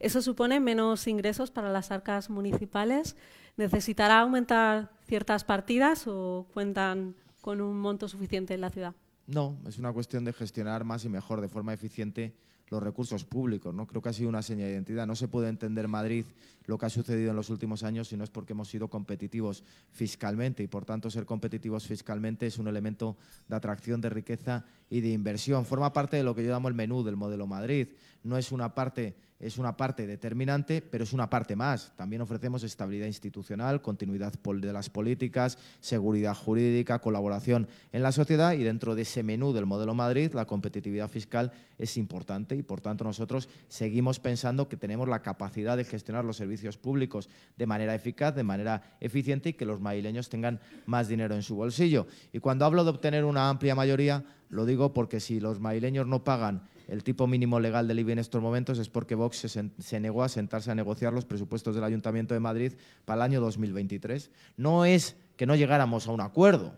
Eso 0.00 0.20
supone 0.20 0.60
menos 0.60 1.06
ingresos 1.06 1.50
para 1.50 1.70
las 1.70 1.90
arcas 1.90 2.28
municipales. 2.28 3.16
¿Necesitará 3.56 4.20
aumentar 4.20 4.90
ciertas 5.06 5.44
partidas 5.44 6.06
o 6.06 6.46
cuentan 6.52 7.14
con 7.40 7.60
un 7.60 7.78
monto 7.80 8.08
suficiente 8.08 8.54
en 8.54 8.60
la 8.60 8.70
ciudad? 8.70 8.94
No, 9.26 9.56
es 9.66 9.78
una 9.78 9.92
cuestión 9.92 10.24
de 10.24 10.32
gestionar 10.32 10.84
más 10.84 11.04
y 11.04 11.08
mejor, 11.08 11.40
de 11.40 11.48
forma 11.48 11.72
eficiente, 11.72 12.34
los 12.70 12.82
recursos 12.82 13.24
públicos. 13.24 13.74
¿no? 13.74 13.86
Creo 13.86 14.02
que 14.02 14.08
ha 14.08 14.12
sido 14.12 14.28
una 14.28 14.42
señal 14.42 14.66
de 14.66 14.74
identidad. 14.74 15.06
No 15.06 15.16
se 15.16 15.28
puede 15.28 15.48
entender 15.48 15.88
Madrid 15.88 16.24
lo 16.66 16.76
que 16.78 16.86
ha 16.86 16.90
sucedido 16.90 17.30
en 17.30 17.36
los 17.36 17.50
últimos 17.50 17.82
años 17.82 18.08
si 18.08 18.16
no 18.16 18.24
es 18.24 18.30
porque 18.30 18.52
hemos 18.52 18.68
sido 18.68 18.88
competitivos 18.88 19.64
fiscalmente 19.90 20.62
y, 20.62 20.66
por 20.66 20.84
tanto, 20.84 21.10
ser 21.10 21.24
competitivos 21.24 21.86
fiscalmente 21.86 22.46
es 22.46 22.58
un 22.58 22.68
elemento 22.68 23.16
de 23.48 23.56
atracción 23.56 24.00
de 24.00 24.10
riqueza 24.10 24.64
y 24.90 25.00
de 25.00 25.10
inversión. 25.10 25.64
Forma 25.64 25.92
parte 25.92 26.16
de 26.16 26.22
lo 26.22 26.34
que 26.34 26.44
yo 26.44 26.50
llamo 26.50 26.68
el 26.68 26.74
menú 26.74 27.02
del 27.02 27.16
modelo 27.16 27.46
Madrid. 27.46 27.88
No 28.22 28.36
es 28.36 28.52
una 28.52 28.74
parte 28.74 29.16
es 29.40 29.56
una 29.58 29.76
parte 29.76 30.06
determinante, 30.06 30.82
pero 30.82 31.04
es 31.04 31.12
una 31.12 31.30
parte 31.30 31.54
más. 31.54 31.92
También 31.96 32.22
ofrecemos 32.22 32.64
estabilidad 32.64 33.06
institucional, 33.06 33.80
continuidad 33.80 34.32
de 34.32 34.72
las 34.72 34.90
políticas, 34.90 35.58
seguridad 35.80 36.34
jurídica, 36.34 36.98
colaboración 37.00 37.68
en 37.92 38.02
la 38.02 38.12
sociedad 38.12 38.52
y 38.52 38.62
dentro 38.62 38.94
de 38.94 39.02
ese 39.02 39.22
menú 39.22 39.52
del 39.52 39.66
modelo 39.66 39.94
Madrid, 39.94 40.32
la 40.32 40.46
competitividad 40.46 41.08
fiscal 41.08 41.52
es 41.78 41.96
importante 41.96 42.56
y 42.56 42.62
por 42.62 42.80
tanto 42.80 43.04
nosotros 43.04 43.48
seguimos 43.68 44.18
pensando 44.18 44.68
que 44.68 44.76
tenemos 44.76 45.08
la 45.08 45.22
capacidad 45.22 45.76
de 45.76 45.84
gestionar 45.84 46.24
los 46.24 46.36
servicios 46.36 46.76
públicos 46.76 47.28
de 47.56 47.66
manera 47.66 47.94
eficaz, 47.94 48.34
de 48.34 48.42
manera 48.42 48.96
eficiente 49.00 49.50
y 49.50 49.52
que 49.52 49.66
los 49.66 49.80
madrileños 49.80 50.28
tengan 50.28 50.60
más 50.86 51.08
dinero 51.08 51.34
en 51.34 51.42
su 51.42 51.54
bolsillo. 51.54 52.06
Y 52.32 52.40
cuando 52.40 52.64
hablo 52.64 52.84
de 52.84 52.90
obtener 52.90 53.24
una 53.24 53.48
amplia 53.48 53.74
mayoría, 53.74 54.24
lo 54.48 54.64
digo 54.64 54.92
porque 54.92 55.20
si 55.20 55.40
los 55.40 55.60
madrileños 55.60 56.06
no 56.06 56.24
pagan 56.24 56.62
el 56.88 57.04
tipo 57.04 57.26
mínimo 57.26 57.60
legal 57.60 57.86
del 57.86 58.00
IBI 58.00 58.12
en 58.12 58.18
estos 58.18 58.42
momentos 58.42 58.78
es 58.78 58.88
porque 58.88 59.14
Vox 59.14 59.36
se, 59.78 60.00
negó 60.00 60.22
a 60.22 60.28
sentarse 60.28 60.70
a 60.70 60.74
negociar 60.74 61.12
los 61.12 61.26
presupuestos 61.26 61.74
del 61.74 61.84
Ayuntamiento 61.84 62.32
de 62.32 62.40
Madrid 62.40 62.72
para 63.04 63.16
el 63.16 63.22
año 63.22 63.40
2023. 63.42 64.30
No 64.56 64.86
es 64.86 65.14
que 65.36 65.46
no 65.46 65.54
llegáramos 65.54 66.08
a 66.08 66.12
un 66.12 66.22
acuerdo, 66.22 66.72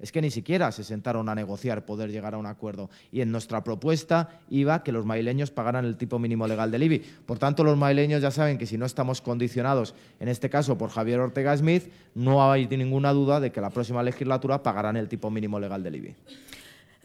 es 0.00 0.12
que 0.12 0.22
ni 0.22 0.30
siquiera 0.30 0.72
se 0.72 0.82
sentaron 0.82 1.28
a 1.28 1.34
negociar 1.34 1.84
poder 1.84 2.10
llegar 2.10 2.34
a 2.34 2.38
un 2.38 2.46
acuerdo. 2.46 2.88
Y 3.12 3.20
en 3.20 3.30
nuestra 3.30 3.62
propuesta 3.62 4.40
iba 4.48 4.82
que 4.82 4.92
los 4.92 5.04
maileños 5.04 5.50
pagaran 5.50 5.84
el 5.84 5.98
tipo 5.98 6.18
mínimo 6.18 6.48
legal 6.48 6.70
del 6.70 6.82
IBI. 6.82 7.00
Por 7.26 7.38
tanto, 7.38 7.64
los 7.64 7.76
maileños 7.76 8.22
ya 8.22 8.30
saben 8.30 8.56
que 8.56 8.66
si 8.66 8.78
no 8.78 8.86
estamos 8.86 9.20
condicionados, 9.20 9.94
en 10.20 10.28
este 10.28 10.48
caso 10.48 10.78
por 10.78 10.88
Javier 10.88 11.20
Ortega 11.20 11.54
Smith, 11.54 11.90
no 12.14 12.50
hay 12.50 12.66
ninguna 12.66 13.12
duda 13.12 13.40
de 13.40 13.52
que 13.52 13.60
la 13.60 13.70
próxima 13.70 14.02
legislatura 14.02 14.62
pagarán 14.62 14.96
el 14.96 15.08
tipo 15.08 15.30
mínimo 15.30 15.60
legal 15.60 15.82
del 15.82 15.96
IBI. 15.96 16.16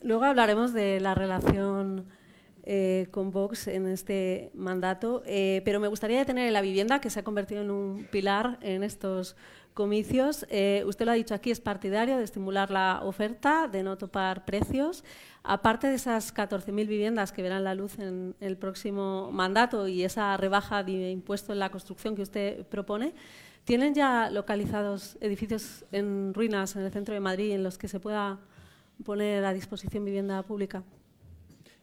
Luego 0.04 0.24
hablaremos 0.24 0.74
de 0.74 1.02
la 1.02 1.14
relación 1.14 2.06
eh, 2.64 3.08
con 3.12 3.32
Vox 3.32 3.68
en 3.68 3.88
este 3.88 4.52
mandato, 4.54 5.24
eh, 5.26 5.62
pero 5.66 5.80
me 5.80 5.88
gustaría 5.88 6.20
detener 6.20 6.48
en 6.48 6.54
la 6.54 6.62
vivienda, 6.62 7.02
que 7.02 7.10
se 7.10 7.20
ha 7.20 7.24
convertido 7.24 7.62
en 7.62 7.72
un 7.72 8.08
pilar 8.12 8.58
en 8.62 8.84
estos 8.84 9.36
comicios. 9.74 10.46
Eh, 10.50 10.84
usted 10.86 11.06
lo 11.06 11.12
ha 11.12 11.16
dicho 11.16 11.34
aquí, 11.34 11.52
es 11.52 11.62
partidario 11.62 12.18
de 12.18 12.24
estimular 12.24 12.70
la 12.70 13.00
oferta, 13.04 13.68
de 13.68 13.82
no 13.82 13.98
topar 13.98 14.44
precios. 14.46 15.04
Aparte 15.44 15.88
de 15.88 15.96
esas 15.96 16.36
14.000 16.36 16.86
viviendas 16.86 17.32
que 17.32 17.42
verán 17.42 17.64
la 17.64 17.76
luz 17.76 17.98
en 17.98 18.36
el 18.42 18.58
próximo 18.58 19.32
mandato 19.32 19.88
y 19.88 20.04
esa 20.04 20.36
rebaja 20.36 20.84
de 20.84 21.12
impuesto 21.12 21.54
en 21.54 21.60
la 21.60 21.72
construcción 21.72 22.16
que 22.16 22.24
usted 22.24 22.66
propone, 22.66 23.14
¿tienen 23.64 23.94
ya 23.94 24.30
localizados 24.30 25.18
edificios 25.22 25.86
en 25.92 26.34
ruinas 26.34 26.76
en 26.76 26.84
el 26.84 26.92
centro 26.92 27.14
de 27.14 27.22
Madrid 27.22 27.52
en 27.52 27.64
los 27.64 27.78
que 27.78 27.88
se 27.88 28.02
pueda 28.02 28.40
poner 29.06 29.46
a 29.46 29.54
disposición 29.54 30.04
vivienda 30.04 30.44
pública? 30.44 30.84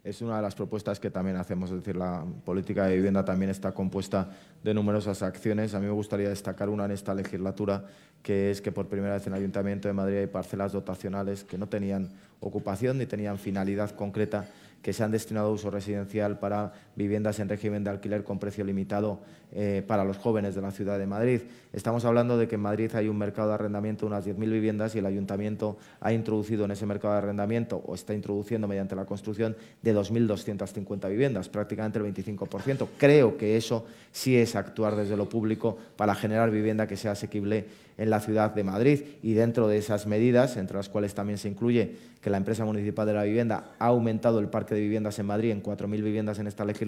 Es 0.07 0.22
una 0.22 0.36
de 0.36 0.42
las 0.42 0.54
propuestas 0.54 1.00
que 1.00 1.11
también 1.11 1.36
hacemos, 1.36 1.68
es 1.70 1.78
decir, 1.78 1.96
la 1.96 2.24
política 2.44 2.86
de 2.86 2.94
vivienda 2.94 3.24
también 3.24 3.50
está 3.50 3.72
compuesta 3.72 4.30
de 4.62 4.72
numerosas 4.72 5.20
acciones. 5.20 5.74
A 5.74 5.80
mí 5.80 5.86
me 5.86 5.92
gustaría 5.92 6.28
destacar 6.28 6.68
una 6.68 6.84
en 6.84 6.92
esta 6.92 7.12
legislatura, 7.12 7.84
que 8.22 8.52
es 8.52 8.61
que 8.61 8.70
por 8.70 8.86
primera 8.86 9.14
vez 9.14 9.26
en 9.26 9.32
el 9.32 9.40
Ayuntamiento 9.40 9.88
de 9.88 9.94
Madrid 9.94 10.18
hay 10.18 10.26
parcelas 10.28 10.70
dotacionales 10.70 11.42
que 11.42 11.59
no 11.59 11.68
tenían 11.68 12.12
ocupación 12.38 12.98
ni 12.98 13.07
tenían 13.07 13.36
finalidad 13.36 13.90
concreta 13.90 14.48
que 14.80 14.92
se 14.92 15.02
han 15.02 15.11
destinado 15.11 15.48
a 15.48 15.50
uso 15.50 15.70
residencial 15.72 16.38
para 16.38 16.72
viviendas 16.97 17.38
en 17.38 17.49
régimen 17.49 17.84
de 17.84 17.90
alquiler 17.90 18.24
con 18.24 18.38
precio 18.38 18.64
limitado 18.64 19.20
eh, 19.53 19.84
para 19.86 20.05
los 20.05 20.16
jóvenes 20.16 20.55
de 20.55 20.62
la 20.62 20.70
ciudad 20.72 20.99
de 20.99 21.07
Madrid. 21.07 21.42
Estamos 21.72 22.05
hablando 22.05 22.36
de 22.38 22.49
que 22.49 22.57
en 22.57 22.62
Madrid 22.62 22.90
hay 22.94 23.07
un 23.07 23.18
mercado 23.18 23.49
de 23.49 23.55
arrendamiento 23.55 24.07
de 24.07 24.12
unas 24.12 24.26
10.000 24.26 24.51
viviendas 24.51 24.94
y 24.94 24.99
el 24.99 25.07
ayuntamiento 25.07 25.76
ha 26.01 26.12
introducido 26.12 26.64
en 26.64 26.70
ese 26.70 26.86
mercado 26.86 27.12
de 27.12 27.18
arrendamiento 27.18 27.82
o 27.86 27.94
está 27.94 28.14
introduciendo 28.14 28.66
mediante 28.66 28.97
la 28.97 29.05
construcción 29.05 29.55
de 29.82 29.94
2.250 29.94 31.09
viviendas, 31.11 31.49
prácticamente 31.49 31.99
el 31.99 32.12
25%. 32.12 32.88
Creo 32.99 33.36
que 33.36 33.57
eso 33.57 33.84
sí 34.11 34.36
es 34.36 34.57
actuar 34.57 34.97
desde 34.97 35.16
lo 35.16 35.28
público 35.28 35.76
para 35.97 36.14
generar 36.14 36.51
vivienda 36.51 36.86
que 36.86 36.97
sea 36.97 37.12
asequible 37.12 37.66
en 37.99 38.11
la 38.11 38.20
ciudad 38.20 38.55
de 38.55 38.64
Madrid 38.64 39.03
y 39.22 39.34
dentro 39.34 39.68
de 39.68 39.78
esas 39.78 40.07
medidas, 40.07 40.57
entre 40.57 40.76
las 40.76 40.88
cuales 40.88 41.14
también 41.14 41.38
se 41.38 41.49
incluye 41.49 41.97
que 42.20 42.30
la 42.30 42.36
empresa 42.36 42.64
municipal 42.64 43.07
de 43.07 43.14
la 43.14 43.22
vivienda 43.22 43.72
ha 43.78 43.86
aumentado 43.86 44.38
el 44.38 44.49
parque 44.49 44.74
de 44.74 44.80
viviendas 44.80 45.18
en 45.18 45.26
Madrid 45.26 45.51
en 45.51 45.62
4.000 45.62 46.03
viviendas 46.03 46.38
en 46.38 46.47
esta 46.47 46.64
legislatura 46.64 46.86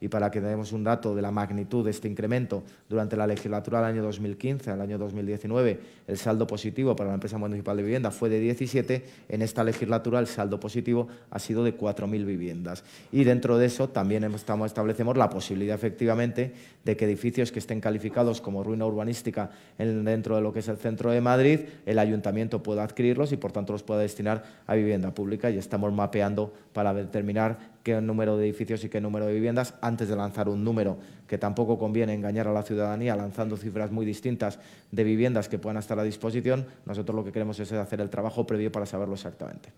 y 0.00 0.08
para 0.08 0.30
que 0.32 0.40
demos 0.40 0.72
un 0.72 0.82
dato 0.82 1.14
de 1.14 1.22
la 1.22 1.30
magnitud 1.30 1.84
de 1.84 1.92
este 1.92 2.08
incremento. 2.08 2.64
Durante 2.88 3.16
la 3.16 3.26
legislatura 3.26 3.78
del 3.78 3.90
año 3.90 4.02
2015 4.02 4.70
al 4.70 4.80
año 4.80 4.98
2019 4.98 5.78
el 6.08 6.18
saldo 6.18 6.46
positivo 6.46 6.96
para 6.96 7.10
la 7.10 7.14
empresa 7.14 7.38
municipal 7.38 7.76
de 7.76 7.84
vivienda 7.84 8.10
fue 8.10 8.28
de 8.28 8.40
17, 8.40 9.04
en 9.28 9.42
esta 9.42 9.62
legislatura 9.62 10.18
el 10.18 10.26
saldo 10.26 10.58
positivo 10.58 11.06
ha 11.30 11.38
sido 11.38 11.62
de 11.62 11.78
4.000 11.78 12.24
viviendas. 12.24 12.82
Y 13.12 13.24
dentro 13.24 13.58
de 13.58 13.66
eso 13.66 13.88
también 13.88 14.24
establecemos 14.24 15.16
la 15.16 15.30
posibilidad 15.30 15.76
efectivamente 15.76 16.52
de 16.84 16.96
que 16.96 17.04
edificios 17.04 17.52
que 17.52 17.60
estén 17.60 17.80
calificados 17.80 18.40
como 18.40 18.64
ruina 18.64 18.86
urbanística 18.86 19.50
en, 19.78 20.04
dentro 20.04 20.34
de 20.36 20.42
lo 20.42 20.52
que 20.52 20.58
es 20.58 20.68
el 20.68 20.78
centro 20.78 21.12
de 21.12 21.20
Madrid, 21.20 21.60
el 21.86 21.98
ayuntamiento 21.98 22.62
pueda 22.62 22.82
adquirirlos 22.82 23.32
y 23.32 23.36
por 23.36 23.52
tanto 23.52 23.72
los 23.72 23.84
pueda 23.84 24.00
destinar 24.00 24.42
a 24.66 24.74
vivienda 24.74 25.14
pública. 25.14 25.50
Y 25.50 25.58
estamos 25.58 25.92
mapeando 25.92 26.52
para 26.72 26.92
determinar 26.92 27.72
qué 27.82 28.00
número 28.00 28.36
de 28.36 28.46
edificios 28.46 28.84
y 28.84 28.88
qué 28.88 29.00
número 29.00 29.26
de 29.26 29.34
viviendas 29.34 29.74
antes 29.80 30.08
de 30.08 30.16
lanzar 30.16 30.48
un 30.48 30.64
número 30.64 30.98
que 31.26 31.38
tampoco 31.38 31.78
conviene 31.78 32.14
engañar 32.14 32.48
a 32.48 32.52
la 32.52 32.62
ciudadanía 32.62 33.16
lanzando 33.16 33.56
cifras 33.56 33.90
muy 33.90 34.06
distintas 34.06 34.58
de 34.90 35.04
viviendas 35.04 35.48
que 35.48 35.58
puedan 35.58 35.78
estar 35.78 35.98
a 35.98 36.02
disposición. 36.02 36.66
Nosotros 36.86 37.14
lo 37.14 37.24
que 37.24 37.32
queremos 37.32 37.58
es 37.60 37.72
hacer 37.72 38.00
el 38.00 38.10
trabajo 38.10 38.46
previo 38.46 38.70
para 38.70 38.86
saberlo 38.86 39.14
exactamente. 39.14 39.70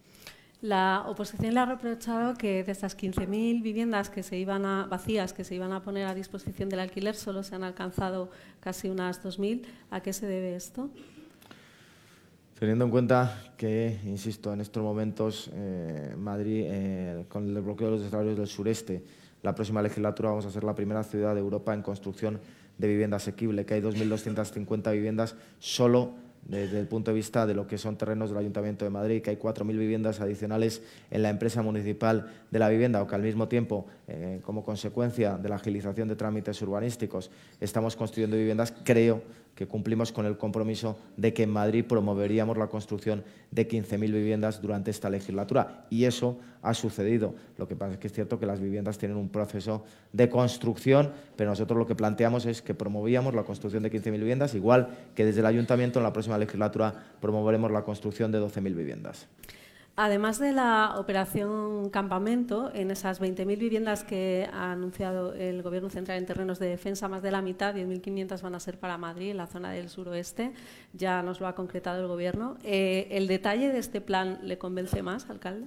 La 0.65 1.05
oposición 1.09 1.53
le 1.53 1.61
ha 1.61 1.67
reprochado 1.67 2.35
que 2.35 2.65
de 2.65 2.73
estas 2.73 2.97
15.000 2.97 3.63
viviendas 3.63 4.09
que 4.09 4.23
se 4.23 4.39
iban 4.39 4.65
a, 4.65 4.87
vacías 4.87 5.35
que 5.35 5.45
se 5.45 5.55
iban 5.55 5.73
a 5.73 5.83
poner 5.83 6.07
a 6.07 6.15
disposición 6.15 6.71
del 6.71 6.81
alquiler 6.81 7.15
solo 7.15 7.43
se 7.43 7.55
han 7.55 7.65
alcanzado 7.65 8.31
casi 8.61 8.89
unas 8.89 9.23
2.000. 9.23 9.63
¿A 9.91 10.01
qué 10.01 10.15
se 10.15 10.27
debe 10.27 10.57
esto? 10.57 10.89
Teniendo 12.59 12.85
en 12.85 12.91
cuenta 12.93 13.53
que, 13.57 13.99
insisto, 14.05 14.53
en 14.53 14.61
estos 14.61 14.83
momentos 14.83 15.51
eh, 15.55 16.15
Madrid, 16.17 16.65
eh, 16.67 17.25
con 17.29 17.49
el 17.49 17.63
bloqueo 17.63 17.89
de 17.89 17.93
los 17.95 18.03
desarrollos 18.05 18.39
del 18.39 18.47
sureste, 18.47 19.03
la 19.43 19.55
próxima 19.55 19.83
legislatura 19.83 20.31
vamos 20.31 20.47
a 20.47 20.51
ser 20.51 20.63
la 20.63 20.75
primera 20.75 21.03
ciudad 21.03 21.35
de 21.35 21.41
Europa 21.41 21.75
en 21.75 21.83
construcción 21.83 22.41
de 22.79 22.89
vivienda 22.89 23.17
asequible, 23.17 23.67
que 23.67 23.75
hay 23.75 23.83
2.250 23.83 24.93
viviendas 24.93 25.35
solo 25.59 26.13
desde 26.47 26.79
el 26.79 26.87
punto 26.87 27.11
de 27.11 27.17
vista 27.17 27.47
de 27.47 27.55
lo 27.55 27.67
que 27.67 27.79
son 27.79 27.97
terrenos 27.97 28.31
del 28.31 28.39
Ayuntamiento 28.39 28.85
de 28.85 28.91
Madrid, 28.91 29.23
que 29.23 29.31
hay 29.31 29.37
4.000 29.37 29.67
viviendas 29.79 30.21
adicionales 30.21 30.83
en 31.11 31.23
la 31.23 31.31
empresa 31.31 31.63
municipal 31.63 32.31
de 32.51 32.59
la 32.59 32.69
vivienda, 32.69 33.03
o 33.03 33.07
que 33.07 33.15
al 33.15 33.23
mismo 33.23 33.49
tiempo, 33.49 33.87
eh, 34.07 34.41
como 34.45 34.63
consecuencia 34.63 35.39
de 35.39 35.49
la 35.49 35.57
agilización 35.57 36.07
de 36.07 36.17
trámites 36.17 36.61
urbanísticos, 36.63 37.31
estamos 37.61 37.97
construyendo 37.97 38.37
viviendas, 38.37 38.73
creo 38.85 39.23
que 39.55 39.67
cumplimos 39.67 40.13
con 40.13 40.27
el 40.27 40.37
compromiso 40.37 40.99
de 41.17 41.33
que 41.33 41.45
en 41.45 41.51
Madrid 41.51 41.85
promoveríamos 41.85 42.57
la 42.59 42.67
construcción 42.67 43.25
de 43.51 43.69
15.000 43.69 44.13
viviendas 44.13 44.61
durante 44.61 44.91
esta 44.91 45.09
legislatura. 45.11 45.87
Y 45.91 46.05
eso 46.05 46.39
ha 46.63 46.75
sucedido. 46.75 47.35
Lo 47.57 47.69
que 47.69 47.77
pasa 47.77 47.93
es 47.93 47.99
que 47.99 48.09
es 48.09 48.13
cierto 48.13 48.41
que 48.41 48.47
las 48.47 48.61
viviendas 48.61 48.99
tienen 48.99 49.17
un 49.17 49.29
proceso 49.29 49.85
de 50.13 50.29
construcción, 50.29 51.13
pero 51.37 51.51
nosotros 51.51 51.79
lo 51.79 51.87
que 51.87 51.95
planteamos 51.95 52.47
es 52.47 52.63
que 52.63 52.75
promovíamos 52.75 53.35
la 53.35 53.45
construcción 53.45 53.83
de 53.83 53.93
15.000 53.93 54.13
viviendas, 54.13 54.55
igual 54.55 54.89
que 55.15 55.25
desde 55.25 55.41
el 55.41 55.47
Ayuntamiento 55.47 55.99
en 55.99 56.05
la 56.05 56.13
próxima 56.13 56.39
legislatura 56.39 56.95
promoveremos 57.21 57.71
la 57.71 57.83
construcción 57.83 58.33
de 58.33 58.41
12.000 58.41 58.75
viviendas. 58.75 59.29
Además 59.97 60.41
de 60.41 60.53
la 60.53 60.95
operación 60.99 61.89
Campamento, 61.91 62.73
en 62.75 62.91
esas 62.91 63.21
20.000 63.21 63.47
viviendas 63.57 64.03
que 64.03 64.49
ha 64.53 64.73
anunciado 64.73 65.35
el 65.35 65.63
Gobierno 65.63 65.89
central 65.89 66.19
en 66.19 66.27
terrenos 66.27 66.59
de 66.59 66.67
defensa, 66.67 67.07
más 67.07 67.23
de 67.23 67.31
la 67.31 67.43
mitad, 67.43 67.77
10.500 67.77 68.43
van 68.43 68.57
a 68.57 68.61
ser 68.61 68.81
para 68.81 68.99
Madrid, 68.99 69.35
la 69.35 69.47
zona 69.47 69.71
del 69.71 69.89
suroeste. 69.89 70.53
Ya 70.95 71.23
nos 71.23 71.41
lo 71.41 71.47
ha 71.47 71.55
concretado 71.55 72.01
el 72.01 72.09
Gobierno. 72.09 72.57
Eh, 72.65 73.07
¿El 73.13 73.29
detalle 73.29 73.69
de 73.69 73.79
este 73.79 74.01
plan 74.01 74.41
le 74.43 74.59
convence 74.59 75.01
más, 75.01 75.31
alcalde? 75.31 75.67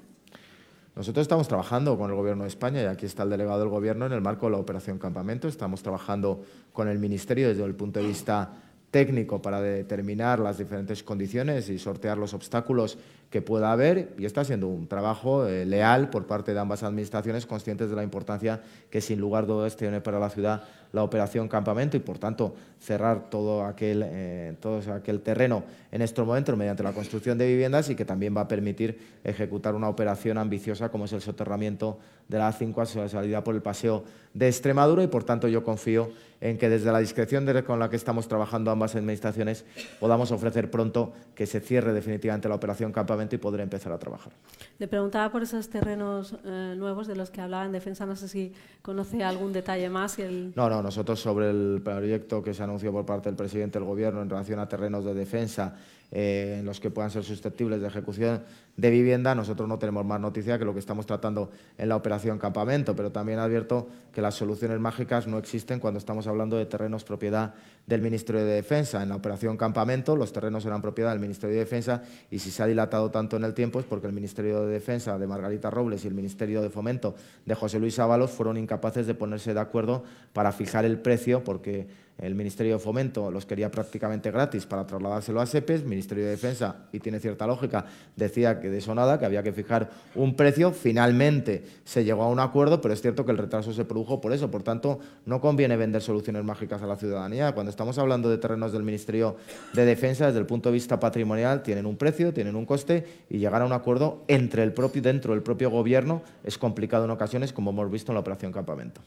Nosotros 0.94 1.22
estamos 1.22 1.48
trabajando 1.48 1.98
con 1.98 2.10
el 2.10 2.18
Gobierno 2.18 2.44
de 2.44 2.50
España 2.50 2.82
y 2.82 2.86
aquí 2.86 3.06
está 3.06 3.24
el 3.24 3.30
delegado 3.30 3.62
del 3.62 3.70
Gobierno 3.70 4.08
en 4.08 4.12
el 4.12 4.20
marco 4.20 4.48
de 4.48 4.54
la 4.54 4.58
Operación 4.58 5.00
Campamento. 5.00 5.48
Estamos 5.48 5.82
trabajando 5.82 6.44
con 6.74 6.90
el 6.90 7.00
Ministerio 7.00 7.48
desde 7.48 7.64
el 7.64 7.76
punto 7.76 8.02
de 8.02 8.08
vista 8.08 8.52
técnico 8.92 9.42
para 9.42 9.62
determinar 9.62 10.40
las 10.40 10.58
diferentes 10.58 11.04
condiciones 11.04 11.70
y 11.70 11.78
sortear 11.78 12.18
los 12.18 12.34
obstáculos 12.34 12.98
que 13.30 13.42
pueda 13.42 13.72
haber 13.72 14.14
y 14.18 14.26
está 14.26 14.44
siendo 14.46 14.68
un 14.68 14.88
trabajo 14.88 15.46
eh, 15.46 15.66
leal 15.66 16.10
por 16.10 16.28
parte 16.28 16.54
de 16.54 16.60
ambas 16.60 16.84
administraciones 16.84 17.46
conscientes 17.46 17.90
de 17.90 17.96
la 17.96 18.04
importancia 18.04 18.62
que 18.90 19.02
sin 19.02 19.20
lugar 19.20 19.44
a 19.44 19.48
dudas 19.48 19.76
tiene 19.76 20.00
para 20.00 20.20
la 20.20 20.30
ciudad 20.30 20.64
la 20.94 21.04
operación 21.04 21.50
campamento 21.50 21.98
y 21.98 22.00
por 22.00 22.18
tanto 22.18 22.56
cerrar 22.80 23.30
todo 23.30 23.66
aquel, 23.66 24.04
eh, 24.06 24.56
todo 24.62 24.80
aquel 24.94 25.22
terreno 25.22 25.64
en 25.92 26.02
estos 26.02 26.26
momentos 26.26 26.58
mediante 26.58 26.84
la 26.84 26.94
construcción 26.94 27.38
de 27.38 27.48
viviendas 27.48 27.90
y 27.90 27.96
que 27.96 28.06
también 28.06 28.36
va 28.36 28.42
a 28.42 28.48
permitir 28.48 28.98
ejecutar 29.24 29.76
una 29.76 29.90
operación 29.90 30.38
ambiciosa 30.38 30.90
como 30.90 31.06
es 31.06 31.14
el 31.14 31.22
soterramiento 31.22 32.00
de 32.28 32.38
la 32.38 32.52
A5 32.52 33.04
a 33.06 33.10
salida 33.10 33.44
por 33.44 33.56
el 33.56 33.62
paseo 33.62 34.04
de 34.34 34.48
Extremadura. 34.48 35.04
Y 35.04 35.08
por 35.08 35.24
tanto 35.24 35.48
yo 35.48 35.64
confío 35.64 36.10
en 36.40 36.58
que 36.58 36.70
desde 36.70 36.92
la 36.92 37.00
discreción 37.00 37.46
con 37.66 37.80
la 37.80 37.90
que 37.90 37.96
estamos 37.96 38.28
trabajando 38.28 38.70
ambas 38.70 38.96
administraciones 38.96 39.66
podamos 40.00 40.32
ofrecer 40.32 40.70
pronto 40.70 41.14
que 41.36 41.46
se 41.46 41.60
cierre 41.60 41.94
definitivamente 41.94 42.48
la 42.48 42.56
operación 42.56 42.92
campamento 42.92 43.17
y 43.36 43.38
poder 43.40 43.62
empezar 43.62 43.92
a 43.92 43.98
trabajar. 43.98 44.34
Le 44.80 44.88
preguntaba 44.88 45.32
por 45.32 45.44
esos 45.44 45.70
terrenos 45.70 46.36
eh, 46.46 46.76
nuevos 46.78 47.08
de 47.08 47.16
los 47.16 47.30
que 47.30 47.42
hablaba 47.42 47.66
en 47.66 47.72
defensa, 47.72 48.06
no 48.06 48.16
sé 48.16 48.28
si 48.28 48.54
conoce 48.82 49.24
algún 49.24 49.54
detalle 49.54 49.90
más. 49.90 50.20
el... 50.20 50.54
No, 50.56 50.70
no, 50.70 50.82
nosotros 50.82 51.20
sobre 51.20 51.50
el 51.50 51.82
proyecto 51.84 52.44
que 52.44 52.54
se 52.54 52.64
anunció 52.64 52.92
por 52.92 53.06
parte 53.06 53.30
del 53.30 53.36
presidente 53.36 53.80
del 53.80 53.88
Gobierno 53.88 54.22
en 54.22 54.30
relación 54.30 54.60
a 54.60 54.68
terrenos 54.68 55.04
de 55.06 55.14
defensa 55.14 55.76
eh, 56.12 56.58
en 56.60 56.66
los 56.66 56.80
que 56.80 56.90
puedan 56.90 57.12
ser 57.12 57.24
susceptibles 57.24 57.82
de 57.82 57.88
ejecución 57.88 58.42
de 58.78 58.90
vivienda, 58.92 59.36
nosotros 59.36 59.68
no 59.68 59.80
tenemos 59.80 60.06
más 60.06 60.22
noticia 60.22 60.58
que 60.58 60.64
lo 60.64 60.74
que 60.74 60.80
estamos 60.80 61.06
tratando 61.06 61.50
en 61.78 61.90
la 61.90 61.96
operación 61.96 62.38
Campamento, 62.38 62.96
pero 62.96 63.12
también 63.12 63.40
advierto 63.40 63.88
que 64.14 64.22
las 64.22 64.36
soluciones 64.36 64.80
mágicas 64.80 65.28
no 65.28 65.38
existen 65.38 65.80
cuando 65.80 65.98
estamos 65.98 66.28
hablando 66.28 66.58
de 66.58 66.66
terrenos 66.66 67.04
propiedad 67.04 67.56
del 67.88 68.02
Ministerio 68.02 68.46
de 68.46 68.54
Defensa. 68.54 69.02
En 69.02 69.10
la 69.10 69.16
operación 69.16 69.58
Campamento 69.58 70.16
los 70.16 70.32
terrenos 70.32 70.66
eran 70.66 70.82
propiedad 70.82 71.12
del 71.12 71.20
Ministerio 71.20 71.56
de 71.56 71.62
Defensa 71.62 72.04
y 72.30 72.40
si 72.40 72.52
se 72.52 72.62
ha 72.64 72.68
dilatado 72.68 73.10
tanto 73.10 73.36
en 73.36 73.44
el 73.44 73.54
tiempo 73.54 73.80
es 73.80 73.86
porque 73.86 74.08
el 74.08 74.14
Ministerio 74.14 74.66
de 74.66 74.74
Defensa 74.74 75.18
de 75.18 75.28
Margarita 75.28 75.70
Robles 75.70 76.06
y 76.06 76.08
el 76.08 76.14
Ministerio 76.14 76.62
de 76.62 76.70
Fomento 76.70 77.16
de 77.46 77.56
José 77.56 77.80
Luis 77.80 77.98
Ábalos 78.00 78.32
fueron 78.32 78.58
incapaces 78.58 79.08
de 79.08 79.16
ponerse 79.16 79.54
de 79.54 79.60
acuerdo 79.60 80.04
para 80.34 80.52
fijar 80.52 80.86
el 80.86 81.00
precio 81.00 81.44
porque 81.44 81.88
el 82.18 82.36
Ministerio 82.36 82.74
de 82.74 82.80
Fomento 82.80 83.30
los 83.30 83.46
quería 83.46 83.70
prácticamente 83.70 84.32
gratis 84.32 84.66
para 84.66 84.86
trasladárselo 84.88 85.40
a 85.40 85.46
SEPES, 85.46 85.82
el 85.82 85.88
Ministerio 85.88 86.24
de 86.24 86.32
Defensa, 86.32 86.88
y 86.92 87.00
tiene 87.00 87.20
cierta 87.20 87.46
lógica, 87.46 87.86
decía 88.16 88.60
que 88.60 88.70
de 88.70 88.80
eso 88.80 88.96
nada, 88.96 89.20
que 89.20 89.26
había 89.26 89.44
que 89.44 89.54
fijar 89.54 89.90
un 90.16 90.36
precio. 90.36 90.72
Finalmente 90.72 91.64
se 91.84 92.04
llegó 92.04 92.24
a 92.24 92.30
un 92.30 92.40
acuerdo, 92.40 92.82
pero 92.82 92.94
es 92.94 93.02
cierto 93.02 93.26
que 93.26 93.32
el 93.32 93.38
retraso 93.38 93.72
se 93.74 93.86
produjo 93.86 94.20
por 94.20 94.34
eso. 94.34 94.50
Por 94.50 94.64
tanto, 94.64 95.00
no 95.26 95.40
conviene 95.42 95.78
vender 95.78 96.02
soluciones 96.02 96.44
mágicas 96.44 96.82
a 96.82 96.88
la 96.88 96.96
ciudadanía. 96.96 97.54
Cuando 97.54 97.70
estamos 97.70 97.98
hablando 97.98 98.30
de 98.30 98.38
terrenos 98.38 98.72
del 98.72 98.84
Ministerio 98.84 99.36
de 99.74 99.86
Defensa, 99.86 100.26
desde 100.26 100.40
el 100.40 100.46
punto 100.46 100.70
de 100.70 100.74
vista 100.74 101.00
patrimonial, 101.00 101.62
tienen 101.62 101.86
un 101.86 101.98
precio, 101.98 102.34
tienen 102.34 102.56
un 102.56 102.66
coste, 102.66 103.06
y 103.30 103.38
llegar 103.38 103.62
a 103.62 103.66
un 103.66 103.74
acuerdo 103.74 104.24
entre 104.28 104.64
el 104.64 104.74
propio, 104.74 105.02
dentro 105.02 105.34
del 105.34 105.44
propio 105.44 105.70
Gobierno 105.70 106.24
es 106.44 106.58
complicado 106.58 107.06
en 107.06 107.12
ocasiones, 107.12 107.54
como 107.54 107.72
hemos 107.72 107.92
visto 107.92 108.12
en 108.12 108.16
la 108.16 108.22
Operación 108.22 108.52
Campamento. 108.52 109.02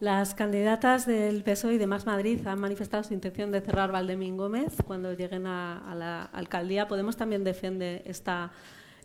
Las 0.00 0.32
candidatas 0.32 1.06
del 1.06 1.42
PSOE 1.42 1.74
y 1.74 1.78
de 1.78 1.88
Más 1.88 2.06
Madrid 2.06 2.46
han 2.46 2.60
manifestado 2.60 3.02
su 3.02 3.14
intención 3.14 3.50
de 3.50 3.60
cerrar 3.60 3.90
Valdemín 3.90 4.36
Gómez 4.36 4.76
cuando 4.86 5.12
lleguen 5.12 5.48
a, 5.48 5.92
la 5.96 6.22
alcaldía. 6.22 6.86
Podemos 6.86 7.16
también 7.16 7.42
defender 7.42 8.02
esta, 8.04 8.52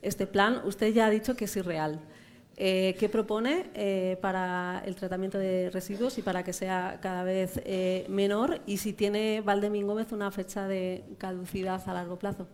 este 0.03 0.27
plan. 0.27 0.61
Usted 0.65 0.93
ya 0.93 1.07
ha 1.07 1.09
dicho 1.09 1.35
que 1.35 1.45
es 1.45 1.57
irreal. 1.57 1.99
Eh, 2.57 2.95
¿Qué 2.99 3.09
propone 3.09 3.71
eh, 3.73 4.19
para 4.21 4.83
el 4.85 4.95
tratamiento 4.95 5.39
de 5.39 5.71
residuos 5.71 6.19
y 6.19 6.21
para 6.21 6.43
que 6.43 6.53
sea 6.53 6.99
cada 7.01 7.23
vez 7.23 7.59
eh, 7.65 8.05
menor? 8.07 8.61
Y 8.67 8.77
si 8.77 8.93
tiene 8.93 9.41
Valdemín 9.41 9.87
Gómez 9.87 10.11
una 10.11 10.29
fecha 10.29 10.67
de 10.67 11.03
caducidad 11.17 11.81
a 11.89 11.93
largo 11.95 12.19
plazo. 12.19 12.47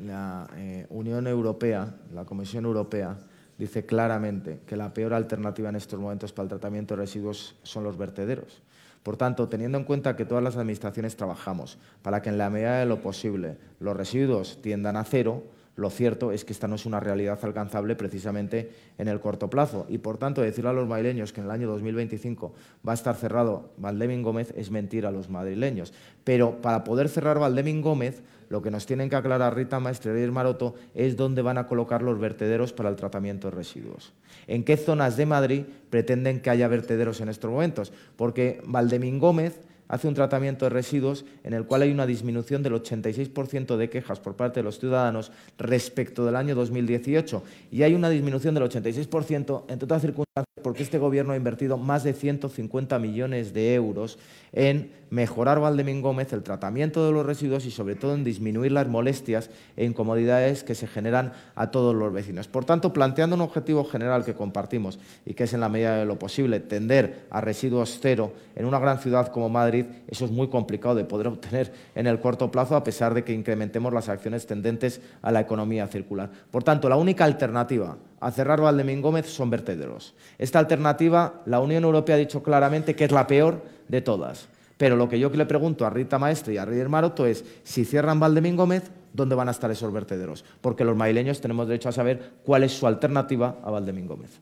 la 0.00 0.50
Unión 0.88 1.28
Europea, 1.28 1.94
la 2.12 2.24
Comisión 2.24 2.64
Europea, 2.64 3.16
dice 3.62 3.86
claramente 3.86 4.60
que 4.66 4.76
la 4.76 4.92
peor 4.92 5.14
alternativa 5.14 5.68
en 5.68 5.76
estos 5.76 5.98
momentos 5.98 6.32
para 6.32 6.44
el 6.44 6.48
tratamiento 6.50 6.94
de 6.94 7.02
residuos 7.02 7.56
son 7.62 7.84
los 7.84 7.96
vertederos. 7.96 8.62
Por 9.02 9.16
tanto, 9.16 9.48
teniendo 9.48 9.78
en 9.78 9.84
cuenta 9.84 10.16
que 10.16 10.24
todas 10.24 10.44
las 10.44 10.56
administraciones 10.56 11.16
trabajamos 11.16 11.78
para 12.02 12.22
que 12.22 12.28
en 12.28 12.38
la 12.38 12.50
medida 12.50 12.78
de 12.78 12.86
lo 12.86 13.00
posible 13.00 13.56
los 13.80 13.96
residuos 13.96 14.60
tiendan 14.62 14.96
a 14.96 15.04
cero, 15.04 15.42
lo 15.74 15.90
cierto 15.90 16.32
es 16.32 16.44
que 16.44 16.52
esta 16.52 16.68
no 16.68 16.74
es 16.74 16.84
una 16.84 17.00
realidad 17.00 17.38
alcanzable 17.42 17.96
precisamente 17.96 18.70
en 18.98 19.08
el 19.08 19.20
corto 19.20 19.48
plazo. 19.48 19.86
Y 19.88 19.98
por 19.98 20.18
tanto, 20.18 20.42
decirle 20.42 20.70
a 20.70 20.74
los 20.74 20.86
madrileños 20.86 21.32
que 21.32 21.40
en 21.40 21.46
el 21.46 21.52
año 21.52 21.68
2025 21.68 22.52
va 22.86 22.92
a 22.92 22.94
estar 22.94 23.16
cerrado 23.16 23.70
Valdemín 23.78 24.22
Gómez 24.22 24.52
es 24.56 24.70
mentir 24.70 25.06
a 25.06 25.10
los 25.10 25.30
madrileños. 25.30 25.94
Pero 26.24 26.60
para 26.60 26.84
poder 26.84 27.08
cerrar 27.08 27.38
Valdemín 27.38 27.80
Gómez, 27.80 28.22
lo 28.52 28.60
que 28.60 28.70
nos 28.70 28.84
tienen 28.84 29.08
que 29.08 29.16
aclarar 29.16 29.56
Rita 29.56 29.80
Maestre 29.80 30.22
y 30.22 30.30
Maroto 30.30 30.74
es 30.94 31.16
dónde 31.16 31.40
van 31.40 31.56
a 31.56 31.66
colocar 31.66 32.02
los 32.02 32.20
vertederos 32.20 32.74
para 32.74 32.90
el 32.90 32.96
tratamiento 32.96 33.48
de 33.48 33.56
residuos. 33.56 34.12
¿En 34.46 34.62
qué 34.62 34.76
zonas 34.76 35.16
de 35.16 35.24
Madrid 35.24 35.62
pretenden 35.88 36.40
que 36.42 36.50
haya 36.50 36.68
vertederos 36.68 37.22
en 37.22 37.30
estos 37.30 37.50
momentos? 37.50 37.94
Porque 38.14 38.60
Valdemín 38.66 39.18
Gómez 39.18 39.58
hace 39.88 40.06
un 40.06 40.12
tratamiento 40.12 40.66
de 40.66 40.68
residuos 40.68 41.24
en 41.44 41.54
el 41.54 41.64
cual 41.64 41.80
hay 41.80 41.92
una 41.92 42.04
disminución 42.04 42.62
del 42.62 42.74
86% 42.74 43.78
de 43.78 43.88
quejas 43.88 44.20
por 44.20 44.36
parte 44.36 44.60
de 44.60 44.64
los 44.64 44.78
ciudadanos 44.78 45.32
respecto 45.56 46.26
del 46.26 46.36
año 46.36 46.54
2018 46.54 47.42
y 47.70 47.84
hay 47.84 47.94
una 47.94 48.10
disminución 48.10 48.54
del 48.54 48.64
86% 48.64 49.64
entre 49.68 49.84
otras 49.86 50.02
circunstancias 50.02 50.46
porque 50.62 50.82
este 50.82 50.98
Gobierno 50.98 51.32
ha 51.32 51.36
invertido 51.36 51.78
más 51.78 52.04
de 52.04 52.12
150 52.12 52.98
millones 52.98 53.54
de 53.54 53.74
euros 53.74 54.18
en 54.52 55.01
mejorar 55.12 55.60
Valdemín 55.60 56.00
Gómez 56.00 56.32
el 56.32 56.42
tratamiento 56.42 57.04
de 57.04 57.12
los 57.12 57.26
residuos 57.26 57.66
y 57.66 57.70
sobre 57.70 57.96
todo 57.96 58.14
en 58.14 58.24
disminuir 58.24 58.72
las 58.72 58.88
molestias 58.88 59.50
e 59.76 59.84
incomodidades 59.84 60.64
que 60.64 60.74
se 60.74 60.86
generan 60.86 61.34
a 61.54 61.70
todos 61.70 61.94
los 61.94 62.14
vecinos. 62.14 62.48
Por 62.48 62.64
tanto, 62.64 62.94
planteando 62.94 63.36
un 63.36 63.42
objetivo 63.42 63.84
general 63.84 64.24
que 64.24 64.32
compartimos 64.32 64.98
y 65.26 65.34
que 65.34 65.44
es 65.44 65.52
en 65.52 65.60
la 65.60 65.68
medida 65.68 65.98
de 65.98 66.06
lo 66.06 66.18
posible 66.18 66.60
tender 66.60 67.26
a 67.28 67.42
residuos 67.42 67.98
cero 68.00 68.32
en 68.56 68.64
una 68.64 68.78
gran 68.78 69.00
ciudad 69.00 69.28
como 69.28 69.50
Madrid, 69.50 69.84
eso 70.08 70.24
es 70.24 70.30
muy 70.30 70.48
complicado 70.48 70.94
de 70.94 71.04
poder 71.04 71.26
obtener 71.26 71.70
en 71.94 72.06
el 72.06 72.18
corto 72.18 72.50
plazo 72.50 72.74
a 72.74 72.82
pesar 72.82 73.12
de 73.12 73.22
que 73.22 73.34
incrementemos 73.34 73.92
las 73.92 74.08
acciones 74.08 74.46
tendentes 74.46 75.02
a 75.20 75.30
la 75.30 75.40
economía 75.40 75.86
circular. 75.88 76.30
Por 76.50 76.64
tanto, 76.64 76.88
la 76.88 76.96
única 76.96 77.26
alternativa 77.26 77.98
a 78.18 78.30
cerrar 78.30 78.62
Valdemín 78.62 79.02
Gómez 79.02 79.26
son 79.26 79.50
vertederos. 79.50 80.14
Esta 80.38 80.58
alternativa, 80.58 81.42
la 81.44 81.60
Unión 81.60 81.84
Europea 81.84 82.14
ha 82.14 82.18
dicho 82.18 82.42
claramente 82.42 82.96
que 82.96 83.04
es 83.04 83.12
la 83.12 83.26
peor 83.26 83.60
de 83.88 84.00
todas. 84.00 84.48
Pero 84.82 84.96
lo 84.96 85.08
que 85.08 85.20
yo 85.20 85.30
le 85.30 85.46
pregunto 85.46 85.86
a 85.86 85.90
Rita 85.90 86.18
Maestre 86.18 86.54
y 86.54 86.58
a 86.58 86.64
Rider 86.64 86.88
Maroto 86.88 87.24
es, 87.24 87.44
si 87.62 87.84
cierran 87.84 88.18
Valdemín 88.18 88.56
Gómez, 88.56 88.90
¿dónde 89.12 89.36
van 89.36 89.46
a 89.46 89.52
estar 89.52 89.70
esos 89.70 89.92
vertederos? 89.92 90.44
Porque 90.60 90.82
los 90.82 90.96
maileños 90.96 91.40
tenemos 91.40 91.68
derecho 91.68 91.88
a 91.88 91.92
saber 91.92 92.32
cuál 92.44 92.64
es 92.64 92.72
su 92.72 92.88
alternativa 92.88 93.60
a 93.62 93.70
Valdemín 93.70 94.08
Gómez. 94.08 94.40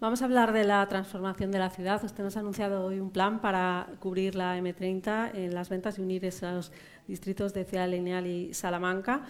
Vamos 0.00 0.22
a 0.22 0.24
hablar 0.24 0.52
de 0.52 0.64
la 0.64 0.88
transformación 0.88 1.52
de 1.52 1.60
la 1.60 1.70
ciudad. 1.70 2.04
Usted 2.04 2.24
nos 2.24 2.36
ha 2.36 2.40
anunciado 2.40 2.84
hoy 2.84 2.98
un 2.98 3.10
plan 3.12 3.40
para 3.40 3.86
cubrir 4.00 4.34
la 4.34 4.58
M30 4.58 5.36
en 5.36 5.54
las 5.54 5.68
ventas 5.68 5.98
y 5.98 6.02
unir 6.02 6.24
esos 6.24 6.72
distritos 7.06 7.54
de 7.54 7.64
Ciudad 7.64 7.88
Lineal 7.88 8.26
y 8.26 8.52
Salamanca. 8.52 9.22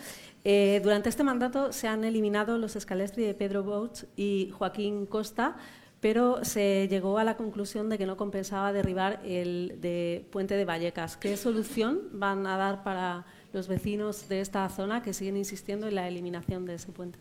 Eh, 0.42 0.80
durante 0.82 1.10
este 1.10 1.22
mandato 1.22 1.70
se 1.70 1.86
han 1.86 2.02
eliminado 2.02 2.56
los 2.56 2.76
escalestri 2.76 3.24
de 3.24 3.34
Pedro 3.34 3.62
Boch 3.62 4.04
y 4.16 4.54
Joaquín 4.56 5.04
Costa, 5.04 5.56
pero 6.00 6.44
se 6.44 6.88
llegó 6.88 7.18
a 7.18 7.24
la 7.24 7.36
conclusión 7.36 7.88
de 7.88 7.98
que 7.98 8.06
no 8.06 8.16
compensaba 8.16 8.72
derribar 8.72 9.20
el 9.24 9.78
de 9.80 10.24
Puente 10.30 10.56
de 10.56 10.64
Vallecas. 10.64 11.16
¿Qué 11.16 11.36
solución 11.36 12.00
van 12.12 12.46
a 12.46 12.56
dar 12.56 12.82
para 12.82 13.26
los 13.52 13.68
vecinos 13.68 14.28
de 14.28 14.40
esta 14.40 14.68
zona 14.70 15.02
que 15.02 15.12
siguen 15.12 15.36
insistiendo 15.36 15.86
en 15.88 15.94
la 15.94 16.08
eliminación 16.08 16.64
de 16.64 16.74
ese 16.74 16.90
puente? 16.92 17.18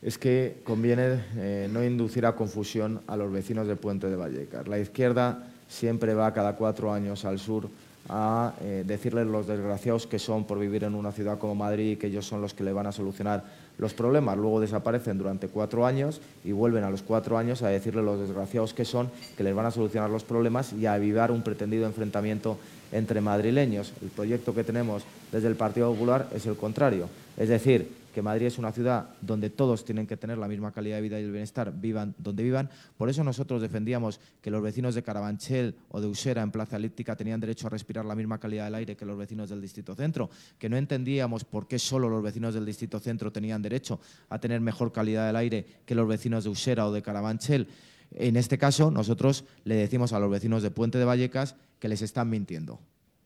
Es 0.00 0.18
que 0.18 0.62
conviene 0.64 1.22
eh, 1.36 1.68
no 1.70 1.84
inducir 1.84 2.26
a 2.26 2.34
confusión 2.34 3.02
a 3.06 3.16
los 3.16 3.30
vecinos 3.30 3.68
de 3.68 3.76
Puente 3.76 4.08
de 4.08 4.16
Vallecas. 4.16 4.66
La 4.66 4.78
izquierda 4.78 5.46
siempre 5.68 6.14
va 6.14 6.32
cada 6.32 6.56
cuatro 6.56 6.92
años 6.92 7.24
al 7.24 7.38
sur 7.38 7.68
a 8.08 8.54
eh, 8.60 8.82
decirles 8.86 9.26
los 9.26 9.46
desgraciados 9.46 10.06
que 10.06 10.18
son 10.18 10.44
por 10.44 10.58
vivir 10.58 10.84
en 10.84 10.94
una 10.94 11.12
ciudad 11.12 11.38
como 11.38 11.54
Madrid 11.54 11.92
y 11.92 11.96
que 11.96 12.08
ellos 12.08 12.26
son 12.26 12.40
los 12.40 12.52
que 12.52 12.64
le 12.64 12.72
van 12.72 12.86
a 12.86 12.92
solucionar 12.92 13.44
los 13.78 13.94
problemas. 13.94 14.36
Luego 14.36 14.60
desaparecen 14.60 15.18
durante 15.18 15.48
cuatro 15.48 15.86
años 15.86 16.20
y 16.44 16.52
vuelven 16.52 16.84
a 16.84 16.90
los 16.90 17.02
cuatro 17.02 17.38
años 17.38 17.62
a 17.62 17.68
decirles 17.68 18.04
los 18.04 18.20
desgraciados 18.20 18.74
que 18.74 18.84
son, 18.84 19.10
que 19.36 19.44
les 19.44 19.54
van 19.54 19.66
a 19.66 19.70
solucionar 19.70 20.10
los 20.10 20.24
problemas 20.24 20.72
y 20.72 20.86
a 20.86 20.94
avivar 20.94 21.30
un 21.30 21.42
pretendido 21.42 21.86
enfrentamiento 21.86 22.58
entre 22.92 23.20
madrileños. 23.20 23.92
El 24.02 24.10
proyecto 24.10 24.54
que 24.54 24.64
tenemos 24.64 25.02
desde 25.30 25.48
el 25.48 25.56
Partido 25.56 25.90
Popular 25.92 26.28
es 26.34 26.46
el 26.46 26.56
contrario. 26.56 27.08
Es 27.36 27.48
decir, 27.48 28.01
que 28.12 28.22
Madrid 28.22 28.46
es 28.46 28.58
una 28.58 28.72
ciudad 28.72 29.14
donde 29.20 29.50
todos 29.50 29.84
tienen 29.84 30.06
que 30.06 30.16
tener 30.16 30.38
la 30.38 30.46
misma 30.46 30.70
calidad 30.70 30.96
de 30.96 31.02
vida 31.02 31.20
y 31.20 31.24
el 31.24 31.32
bienestar, 31.32 31.72
vivan 31.74 32.14
donde 32.18 32.42
vivan. 32.42 32.70
Por 32.96 33.08
eso 33.08 33.24
nosotros 33.24 33.62
defendíamos 33.62 34.20
que 34.40 34.50
los 34.50 34.62
vecinos 34.62 34.94
de 34.94 35.02
Carabanchel 35.02 35.74
o 35.88 36.00
de 36.00 36.06
Usera 36.06 36.42
en 36.42 36.50
Plaza 36.50 36.76
Elíptica 36.76 37.16
tenían 37.16 37.40
derecho 37.40 37.66
a 37.66 37.70
respirar 37.70 38.04
la 38.04 38.14
misma 38.14 38.38
calidad 38.38 38.66
del 38.66 38.74
aire 38.74 38.96
que 38.96 39.06
los 39.06 39.18
vecinos 39.18 39.50
del 39.50 39.60
Distrito 39.60 39.94
Centro, 39.94 40.30
que 40.58 40.68
no 40.68 40.76
entendíamos 40.76 41.44
por 41.44 41.66
qué 41.66 41.78
solo 41.78 42.08
los 42.08 42.22
vecinos 42.22 42.54
del 42.54 42.66
Distrito 42.66 43.00
Centro 43.00 43.32
tenían 43.32 43.62
derecho 43.62 43.98
a 44.28 44.38
tener 44.38 44.60
mejor 44.60 44.92
calidad 44.92 45.26
del 45.26 45.36
aire 45.36 45.66
que 45.86 45.94
los 45.94 46.06
vecinos 46.06 46.44
de 46.44 46.50
Usera 46.50 46.86
o 46.86 46.92
de 46.92 47.02
Carabanchel. 47.02 47.66
En 48.14 48.36
este 48.36 48.58
caso, 48.58 48.90
nosotros 48.90 49.44
le 49.64 49.76
decimos 49.76 50.12
a 50.12 50.18
los 50.18 50.30
vecinos 50.30 50.62
de 50.62 50.70
Puente 50.70 50.98
de 50.98 51.06
Vallecas 51.06 51.56
que 51.78 51.88
les 51.88 52.02
están 52.02 52.28
mintiendo, 52.28 52.78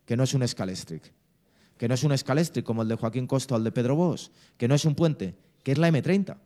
que 0.04 0.16
no 0.16 0.22
es 0.22 0.32
un 0.32 0.46
Scalestric, 0.46 1.12
que 1.78 1.88
no 1.88 1.94
es 1.94 2.04
un 2.04 2.16
Scalestric 2.16 2.64
como 2.64 2.82
el 2.82 2.88
de 2.88 2.96
Joaquín 2.96 3.26
Costa 3.26 3.54
o 3.54 3.58
el 3.58 3.64
de 3.64 3.72
Pedro 3.72 3.96
Bosch, 3.96 4.30
que 4.56 4.68
no 4.68 4.74
es 4.74 4.84
un 4.84 4.94
puente, 4.94 5.34
que 5.62 5.72
es 5.72 5.78
la 5.78 5.90
M30. 5.90 6.36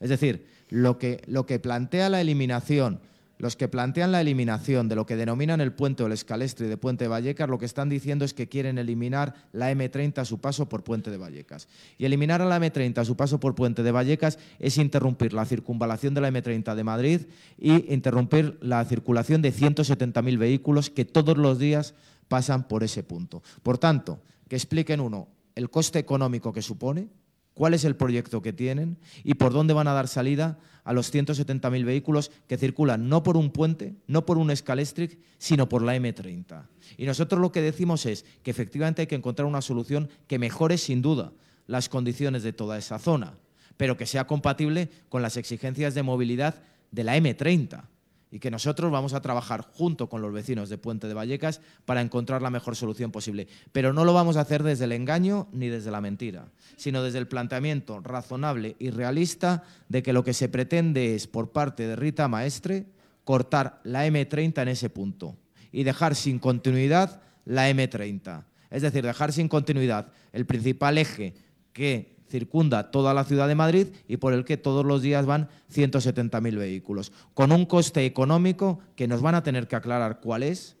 Es 0.00 0.10
decir, 0.10 0.46
lo 0.68 0.98
que, 0.98 1.22
lo 1.26 1.46
que 1.46 1.58
plantea 1.58 2.08
la 2.08 2.20
eliminación 2.20 3.00
los 3.42 3.56
que 3.56 3.66
plantean 3.66 4.12
la 4.12 4.20
eliminación 4.20 4.88
de 4.88 4.94
lo 4.94 5.04
que 5.04 5.16
denominan 5.16 5.60
el 5.60 5.72
puente 5.72 6.04
o 6.04 6.06
el 6.06 6.12
escalestri 6.12 6.68
de 6.68 6.76
Puente 6.76 7.06
de 7.06 7.08
Vallecas, 7.08 7.48
lo 7.48 7.58
que 7.58 7.66
están 7.66 7.88
diciendo 7.88 8.24
es 8.24 8.34
que 8.34 8.48
quieren 8.48 8.78
eliminar 8.78 9.34
la 9.50 9.72
M30 9.72 10.18
a 10.18 10.24
su 10.24 10.38
paso 10.38 10.68
por 10.68 10.84
Puente 10.84 11.10
de 11.10 11.16
Vallecas. 11.16 11.66
Y 11.98 12.04
eliminar 12.04 12.40
a 12.40 12.44
la 12.44 12.60
M30 12.60 12.98
a 12.98 13.04
su 13.04 13.16
paso 13.16 13.40
por 13.40 13.56
Puente 13.56 13.82
de 13.82 13.90
Vallecas 13.90 14.38
es 14.60 14.78
interrumpir 14.78 15.32
la 15.32 15.44
circunvalación 15.44 16.14
de 16.14 16.20
la 16.20 16.30
M30 16.30 16.76
de 16.76 16.84
Madrid 16.84 17.20
y 17.58 17.92
interrumpir 17.92 18.58
la 18.60 18.84
circulación 18.84 19.42
de 19.42 19.52
170.000 19.52 20.38
vehículos 20.38 20.88
que 20.88 21.04
todos 21.04 21.36
los 21.36 21.58
días 21.58 21.94
pasan 22.32 22.66
por 22.66 22.82
ese 22.82 23.02
punto. 23.02 23.42
Por 23.62 23.76
tanto, 23.76 24.22
que 24.48 24.56
expliquen 24.56 25.00
uno 25.00 25.28
el 25.54 25.68
coste 25.68 25.98
económico 25.98 26.50
que 26.50 26.62
supone, 26.62 27.10
cuál 27.52 27.74
es 27.74 27.84
el 27.84 27.94
proyecto 27.94 28.40
que 28.40 28.54
tienen 28.54 28.96
y 29.22 29.34
por 29.34 29.52
dónde 29.52 29.74
van 29.74 29.86
a 29.86 29.92
dar 29.92 30.08
salida 30.08 30.58
a 30.82 30.94
los 30.94 31.12
170.000 31.12 31.84
vehículos 31.84 32.30
que 32.46 32.56
circulan 32.56 33.10
no 33.10 33.22
por 33.22 33.36
un 33.36 33.50
puente, 33.50 33.96
no 34.06 34.24
por 34.24 34.38
un 34.38 34.50
escalestric, 34.50 35.18
sino 35.36 35.68
por 35.68 35.82
la 35.82 35.94
M30. 35.94 36.68
Y 36.96 37.04
nosotros 37.04 37.38
lo 37.38 37.52
que 37.52 37.60
decimos 37.60 38.06
es 38.06 38.24
que 38.42 38.50
efectivamente 38.50 39.02
hay 39.02 39.08
que 39.08 39.16
encontrar 39.16 39.44
una 39.44 39.60
solución 39.60 40.08
que 40.26 40.38
mejore 40.38 40.78
sin 40.78 41.02
duda 41.02 41.34
las 41.66 41.90
condiciones 41.90 42.42
de 42.42 42.54
toda 42.54 42.78
esa 42.78 42.98
zona, 42.98 43.34
pero 43.76 43.98
que 43.98 44.06
sea 44.06 44.26
compatible 44.26 44.88
con 45.10 45.20
las 45.20 45.36
exigencias 45.36 45.94
de 45.94 46.02
movilidad 46.02 46.62
de 46.92 47.04
la 47.04 47.14
M30 47.18 47.92
y 48.32 48.38
que 48.38 48.50
nosotros 48.50 48.90
vamos 48.90 49.12
a 49.12 49.20
trabajar 49.20 49.60
junto 49.60 50.08
con 50.08 50.22
los 50.22 50.32
vecinos 50.32 50.70
de 50.70 50.78
Puente 50.78 51.06
de 51.06 51.12
Vallecas 51.12 51.60
para 51.84 52.00
encontrar 52.00 52.40
la 52.40 52.48
mejor 52.48 52.74
solución 52.74 53.12
posible. 53.12 53.46
Pero 53.72 53.92
no 53.92 54.06
lo 54.06 54.14
vamos 54.14 54.38
a 54.38 54.40
hacer 54.40 54.62
desde 54.62 54.86
el 54.86 54.92
engaño 54.92 55.48
ni 55.52 55.68
desde 55.68 55.90
la 55.90 56.00
mentira, 56.00 56.48
sino 56.76 57.02
desde 57.02 57.18
el 57.18 57.28
planteamiento 57.28 58.00
razonable 58.00 58.74
y 58.78 58.88
realista 58.88 59.64
de 59.90 60.02
que 60.02 60.14
lo 60.14 60.24
que 60.24 60.32
se 60.32 60.48
pretende 60.48 61.14
es, 61.14 61.26
por 61.26 61.52
parte 61.52 61.86
de 61.86 61.94
Rita 61.94 62.26
Maestre, 62.26 62.86
cortar 63.24 63.80
la 63.84 64.06
M30 64.06 64.62
en 64.62 64.68
ese 64.68 64.88
punto 64.88 65.36
y 65.70 65.84
dejar 65.84 66.14
sin 66.14 66.38
continuidad 66.38 67.20
la 67.44 67.70
M30. 67.70 68.44
Es 68.70 68.80
decir, 68.80 69.04
dejar 69.04 69.34
sin 69.34 69.48
continuidad 69.48 70.08
el 70.32 70.46
principal 70.46 70.96
eje 70.96 71.34
que 71.74 72.11
circunda 72.32 72.90
toda 72.90 73.12
la 73.12 73.24
ciudad 73.24 73.46
de 73.46 73.54
Madrid 73.54 73.88
y 74.08 74.16
por 74.16 74.32
el 74.32 74.44
que 74.46 74.56
todos 74.56 74.86
los 74.86 75.02
días 75.02 75.26
van 75.26 75.50
170.000 75.70 76.56
vehículos, 76.56 77.12
con 77.34 77.52
un 77.52 77.66
coste 77.66 78.06
económico 78.06 78.80
que 78.96 79.06
nos 79.06 79.20
van 79.20 79.34
a 79.34 79.42
tener 79.42 79.68
que 79.68 79.76
aclarar 79.76 80.20
cuál 80.20 80.42
es 80.42 80.76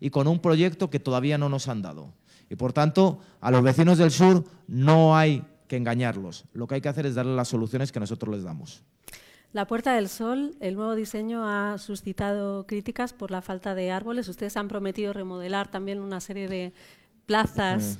y 0.00 0.10
con 0.10 0.26
un 0.26 0.40
proyecto 0.40 0.90
que 0.90 0.98
todavía 0.98 1.38
no 1.38 1.48
nos 1.48 1.68
han 1.68 1.80
dado. 1.80 2.12
Y 2.50 2.56
por 2.56 2.72
tanto, 2.72 3.20
a 3.40 3.52
los 3.52 3.62
vecinos 3.62 3.98
del 3.98 4.10
sur 4.10 4.44
no 4.66 5.16
hay 5.16 5.44
que 5.68 5.76
engañarlos. 5.76 6.46
Lo 6.52 6.66
que 6.66 6.74
hay 6.74 6.80
que 6.80 6.88
hacer 6.88 7.06
es 7.06 7.14
darles 7.14 7.36
las 7.36 7.46
soluciones 7.46 7.92
que 7.92 8.00
nosotros 8.00 8.34
les 8.34 8.42
damos. 8.42 8.82
La 9.52 9.66
Puerta 9.66 9.94
del 9.94 10.08
Sol, 10.08 10.56
el 10.60 10.74
nuevo 10.74 10.96
diseño 10.96 11.46
ha 11.46 11.78
suscitado 11.78 12.66
críticas 12.66 13.12
por 13.12 13.30
la 13.30 13.42
falta 13.42 13.76
de 13.76 13.92
árboles. 13.92 14.28
Ustedes 14.28 14.56
han 14.56 14.66
prometido 14.66 15.12
remodelar 15.12 15.70
también 15.70 16.00
una 16.00 16.20
serie 16.20 16.48
de 16.48 16.72
plazas. 17.26 17.98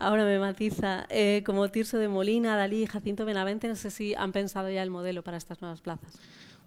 Ahora 0.00 0.24
me 0.24 0.38
matiza. 0.38 1.04
Eh, 1.10 1.42
como 1.44 1.68
Tirso 1.68 1.98
de 1.98 2.08
Molina, 2.08 2.56
Dalí 2.56 2.84
y 2.84 2.86
Jacinto 2.86 3.26
Benavente, 3.26 3.68
no 3.68 3.76
sé 3.76 3.90
si 3.90 4.14
han 4.14 4.32
pensado 4.32 4.70
ya 4.70 4.82
el 4.82 4.90
modelo 4.90 5.22
para 5.22 5.36
estas 5.36 5.60
nuevas 5.60 5.82
plazas. 5.82 6.18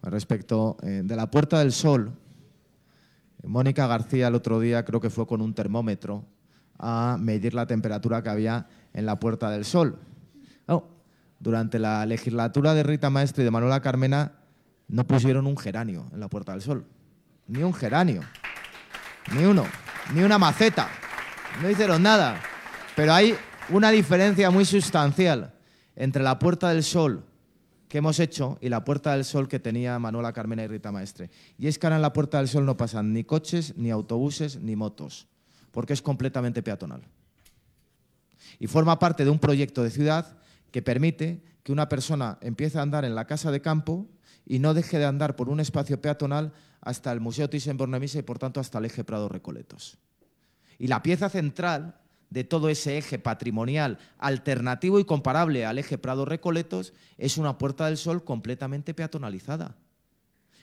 Respecto 0.04 0.78
eh, 0.84 1.02
de 1.04 1.16
la 1.16 1.32
Puerta 1.32 1.58
del 1.58 1.72
Sol, 1.72 2.12
Mónica 3.44 3.88
García 3.88 4.28
el 4.28 4.36
otro 4.36 4.60
día 4.60 4.86
creo 4.86 5.02
que 5.02 5.10
fue 5.10 5.26
con 5.26 5.42
un 5.42 5.56
termómetro 5.56 6.26
a 6.78 7.18
medir 7.20 7.56
la 7.56 7.66
temperatura 7.66 8.22
que 8.22 8.30
había 8.30 8.68
en 8.94 9.08
la 9.08 9.20
Puerta 9.20 9.50
del 9.50 9.66
Sol. 9.66 9.98
durante 11.40 11.78
la 11.78 12.06
legislatura 12.06 12.74
de 12.74 12.84
Rita 12.84 13.10
Maestre 13.10 13.44
y 13.44 13.46
de 13.46 13.52
Manuela 13.52 13.82
Carmena 13.82 14.32
no 14.88 15.06
pusieron 15.06 15.48
un 15.48 15.58
geranio 15.58 16.06
en 16.14 16.20
la 16.20 16.30
Puerta 16.30 16.52
del 16.52 16.62
Sol. 16.62 16.86
Ni 17.48 17.64
un 17.64 17.74
geranio. 17.74 18.22
Ni 19.36 19.44
uno. 19.44 19.66
Ni 20.14 20.22
una 20.22 20.38
maceta. 20.38 20.88
No 21.62 21.70
hicieron 21.70 22.04
nada. 22.04 22.40
Pero 22.96 23.14
hay 23.14 23.36
una 23.70 23.90
diferencia 23.90 24.52
muy 24.52 24.66
sustancial 24.66 25.54
entre 25.96 26.22
la 26.22 26.38
Puerta 26.38 26.70
del 26.70 26.84
Sol 26.84 27.26
que 27.88 28.00
hemos 28.00 28.20
hecho 28.20 28.58
y 28.62 28.70
la 28.70 28.84
Puerta 28.84 29.14
del 29.14 29.26
Sol 29.26 29.48
que 29.48 29.60
tenía 29.60 29.98
Manuela 30.00 30.34
Carmena 30.34 30.64
y 30.64 30.68
Rita 30.68 30.92
Maestre. 30.92 31.30
Y 31.58 31.68
es 31.68 31.78
que 31.78 31.88
ahora 31.88 31.98
en 31.98 32.02
la 32.02 32.14
Puerta 32.14 32.38
del 32.38 32.48
Sol 32.48 32.66
no 32.66 32.78
pasan 32.78 33.14
ni 33.14 33.24
coches, 33.24 33.76
ni 33.78 33.92
autobuses, 33.92 34.60
ni 34.60 34.76
motos, 34.76 35.28
porque 35.72 35.94
es 35.94 36.02
completamente 36.02 36.64
peatonal. 36.64 37.02
Y 38.60 38.68
forma 38.68 39.00
parte 39.00 39.24
de 39.24 39.32
un 39.32 39.40
proyecto 39.40 39.84
de 39.84 39.90
ciudad 39.90 40.38
que 40.72 40.82
permite 40.82 41.44
que 41.64 41.72
una 41.72 41.90
persona 41.90 42.38
empiece 42.42 42.78
a 42.78 42.82
andar 42.82 43.06
en 43.06 43.16
la 43.16 43.26
casa 43.26 43.52
de 43.52 43.62
campo 43.62 44.08
y 44.46 44.60
no 44.60 44.74
deje 44.74 45.00
de 45.00 45.06
andar 45.06 45.36
por 45.36 45.50
un 45.50 45.60
espacio 45.60 46.02
peatonal 46.02 46.52
hasta 46.82 47.12
el 47.12 47.22
Museo 47.22 47.50
Thyssen-Bornemisza 47.50 48.20
y 48.20 48.24
por 48.24 48.40
tanto 48.40 48.60
hasta 48.60 48.80
el 48.80 48.86
eje 48.86 49.04
Prado 49.04 49.30
Recoletos. 49.30 49.98
Y 50.78 50.88
la 50.88 51.02
pieza 51.02 51.30
central 51.30 51.96
de 52.34 52.44
todo 52.44 52.68
ese 52.70 52.98
eje 52.98 53.20
patrimonial 53.20 54.00
alternativo 54.18 55.00
y 55.00 55.06
comparable 55.06 55.68
al 55.68 55.78
eje 55.78 56.00
Prado 56.00 56.26
Recoletos 56.26 56.94
es 57.20 57.38
una 57.38 57.60
Puerta 57.60 57.86
del 57.86 57.98
Sol 57.98 58.24
completamente 58.24 58.96
peatonalizada. 58.96 59.76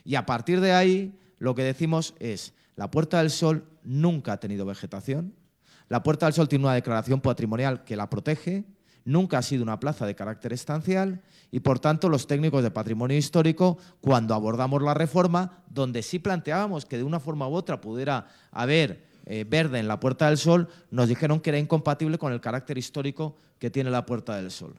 Y 0.03 0.17
a 0.17 0.27
partir 0.27 0.61
de 0.61 0.73
ahí 0.73 1.17
lo 1.39 1.55
que 1.55 1.63
decimos 1.63 2.15
es, 2.19 2.55
la 2.75 2.91
Puerta 2.91 3.19
del 3.19 3.31
Sol 3.31 3.69
nunca 3.85 4.33
ha 4.33 4.41
tenido 4.41 4.67
vegetación, 4.67 5.33
la 5.89 6.03
Puerta 6.03 6.27
del 6.27 6.33
Sol 6.33 6.49
tiene 6.49 6.65
una 6.65 6.75
declaración 6.75 7.21
patrimonial 7.21 7.85
que 7.85 7.95
la 7.95 8.11
protege, 8.11 8.65
nunca 9.05 9.39
ha 9.39 9.43
sido 9.43 9.63
una 9.63 9.79
plaza 9.79 10.07
de 10.07 10.17
carácter 10.17 10.53
estancial 10.53 11.23
y 11.53 11.61
por 11.61 11.79
tanto 11.79 12.09
los 12.09 12.27
técnicos 12.27 12.65
de 12.65 12.73
patrimonio 12.73 13.17
histórico, 13.17 13.79
cuando 14.01 14.35
abordamos 14.35 14.83
la 14.83 14.95
reforma, 14.95 15.63
donde 15.69 16.03
sí 16.03 16.19
planteábamos 16.19 16.85
que 16.85 16.97
de 16.97 17.05
una 17.05 17.21
forma 17.21 17.47
u 17.47 17.55
otra 17.55 17.81
pudiera 17.81 18.27
haber 18.51 19.10
eh, 19.33 19.45
verde 19.49 19.79
en 19.79 19.87
la 19.87 20.01
Puerta 20.01 20.27
del 20.27 20.39
Sol, 20.39 20.67
nos 20.91 21.07
dijeron 21.07 21.39
que 21.39 21.51
era 21.51 21.59
incompatible 21.61 22.19
con 22.19 22.33
el 22.33 22.41
carácter 22.41 22.77
histórico 22.77 23.37
que 23.61 23.71
tiene 23.71 23.89
la 23.89 24.05
Puerta 24.05 24.35
del 24.35 24.51
Sol. 24.51 24.75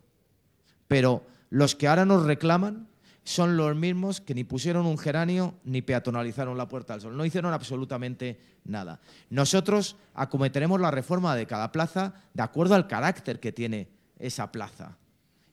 Pero 0.89 1.23
los 1.49 1.73
que 1.73 1.87
ahora 1.87 2.03
nos 2.03 2.25
reclaman 2.25 2.89
son 3.23 3.55
los 3.55 3.73
mismos 3.77 4.19
que 4.19 4.35
ni 4.35 4.43
pusieron 4.43 4.85
un 4.87 4.97
geranio 4.97 5.53
ni 5.63 5.81
peatonalizaron 5.81 6.57
la 6.57 6.67
Puerta 6.67 6.91
del 6.91 7.01
Sol. 7.01 7.15
No 7.15 7.23
hicieron 7.23 7.53
absolutamente 7.53 8.41
nada. 8.65 8.99
Nosotros 9.29 9.95
acometeremos 10.15 10.81
la 10.81 10.91
reforma 10.91 11.33
de 11.37 11.47
cada 11.47 11.71
plaza 11.71 12.13
de 12.33 12.43
acuerdo 12.43 12.75
al 12.75 12.87
carácter 12.87 13.39
que 13.39 13.53
tiene 13.53 13.87
esa 14.19 14.51
plaza. 14.51 14.97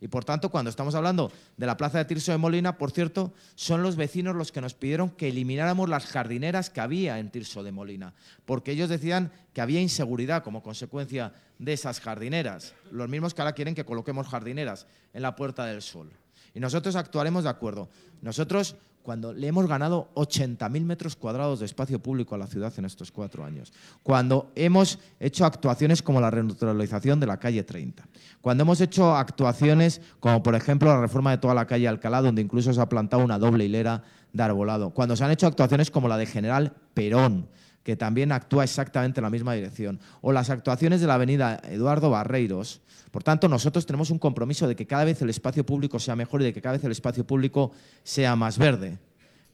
Y 0.01 0.09
por 0.09 0.25
tanto, 0.25 0.51
cuando 0.51 0.71
estamos 0.71 0.95
hablando 0.95 1.33
de 1.57 1.67
la 1.67 1.77
plaza 1.77 1.99
de 1.99 2.05
Tirso 2.05 2.31
de 2.31 2.39
Molina, 2.39 2.79
por 2.79 2.93
cierto, 2.93 3.33
son 3.57 3.83
los 3.83 3.97
vecinos 3.97 4.37
los 4.37 4.53
que 4.53 4.61
nos 4.61 4.75
pidieron 4.75 5.11
que 5.11 5.29
elimináramos 5.29 5.89
las 5.89 6.07
jardineras 6.07 6.71
que 6.71 6.81
había 6.81 7.19
en 7.19 7.31
Tirso 7.31 7.63
de 7.63 7.73
Molina, 7.73 8.15
porque 8.45 8.73
ellos 8.73 8.89
decían 8.89 9.33
que 9.53 9.61
había 9.61 9.81
inseguridad 9.81 10.45
como 10.45 10.63
consecuencia 10.63 11.33
de 11.59 11.73
esas 11.73 12.01
jardineras. 12.01 12.75
Los 12.93 13.09
mismos 13.09 13.35
que 13.35 13.43
ahora 13.43 13.55
quieren 13.55 13.75
que 13.75 13.85
coloquemos 13.85 14.29
jardineras 14.29 14.87
en 15.13 15.23
la 15.23 15.35
Puerta 15.35 15.65
del 15.65 15.83
Sol. 15.83 16.11
Y 16.55 16.61
nosotros 16.61 16.97
actuaremos 16.97 17.45
de 17.45 17.51
acuerdo. 17.51 17.89
Nosotros 18.23 18.77
cuando 19.03 19.33
le 19.33 19.47
hemos 19.47 19.67
ganado 19.67 20.09
80.000 20.15 20.85
metros 20.85 21.17
cuadrados 21.17 21.61
de 21.61 21.67
espacio 21.67 21.99
público 21.99 22.35
a 22.35 22.39
la 22.39 22.47
ciudad 22.47 22.73
en 22.77 22.85
estos 22.85 23.11
cuatro 23.11 23.45
años, 23.45 23.73
cuando 24.03 24.53
hemos 24.55 24.99
hecho 25.19 25.45
actuaciones 25.45 26.03
como 26.03 26.21
la 26.21 26.31
renaturalización 26.31 27.19
de 27.21 27.27
la 27.27 27.39
calle 27.39 27.63
30, 27.63 28.07
cuando 28.41 28.63
hemos 28.63 28.81
hecho 28.81 29.17
actuaciones 29.17 30.01
como, 30.21 30.43
por 30.43 30.55
ejemplo, 30.55 30.89
la 30.89 31.01
reforma 31.01 31.31
de 31.31 31.39
toda 31.39 31.55
la 31.55 31.67
calle 31.67 31.89
Alcalá, 31.89 32.21
donde 32.21 32.43
incluso 32.43 32.73
se 32.73 32.81
ha 32.81 32.89
plantado 32.89 33.25
una 33.25 33.39
doble 33.39 33.65
hilera 33.65 34.03
de 34.33 34.43
arbolado, 34.43 34.91
cuando 34.91 35.17
se 35.17 35.25
han 35.25 35.31
hecho 35.31 35.47
actuaciones 35.47 35.91
como 35.91 36.09
la 36.09 36.17
de 36.17 36.27
General 36.27 36.73
Perón, 36.95 37.49
que 37.89 37.97
también 37.97 38.33
actúa 38.33 38.65
exactamente 38.65 39.21
en 39.21 39.25
la 39.25 39.31
misma 39.31 39.55
dirección, 39.55 39.99
o 40.21 40.31
las 40.31 40.51
actuaciones 40.51 41.01
de 41.01 41.07
la 41.07 41.15
avenida 41.15 41.59
Eduardo 41.71 42.11
Barreiros. 42.11 42.83
Por 43.11 43.23
tanto, 43.23 43.49
nosotros 43.49 43.87
tenemos 43.87 44.11
un 44.11 44.19
compromiso 44.19 44.69
de 44.69 44.77
que 44.77 44.87
cada 44.87 45.05
vez 45.05 45.23
el 45.23 45.31
espacio 45.31 45.65
público 45.65 45.99
sea 45.99 46.15
mejor 46.15 46.43
y 46.43 46.45
de 46.45 46.53
que 46.53 46.61
cada 46.61 46.75
vez 46.75 46.85
el 46.85 46.93
espacio 46.93 47.27
público 47.27 47.73
sea 48.03 48.37
más 48.37 48.59
verde. 48.59 48.99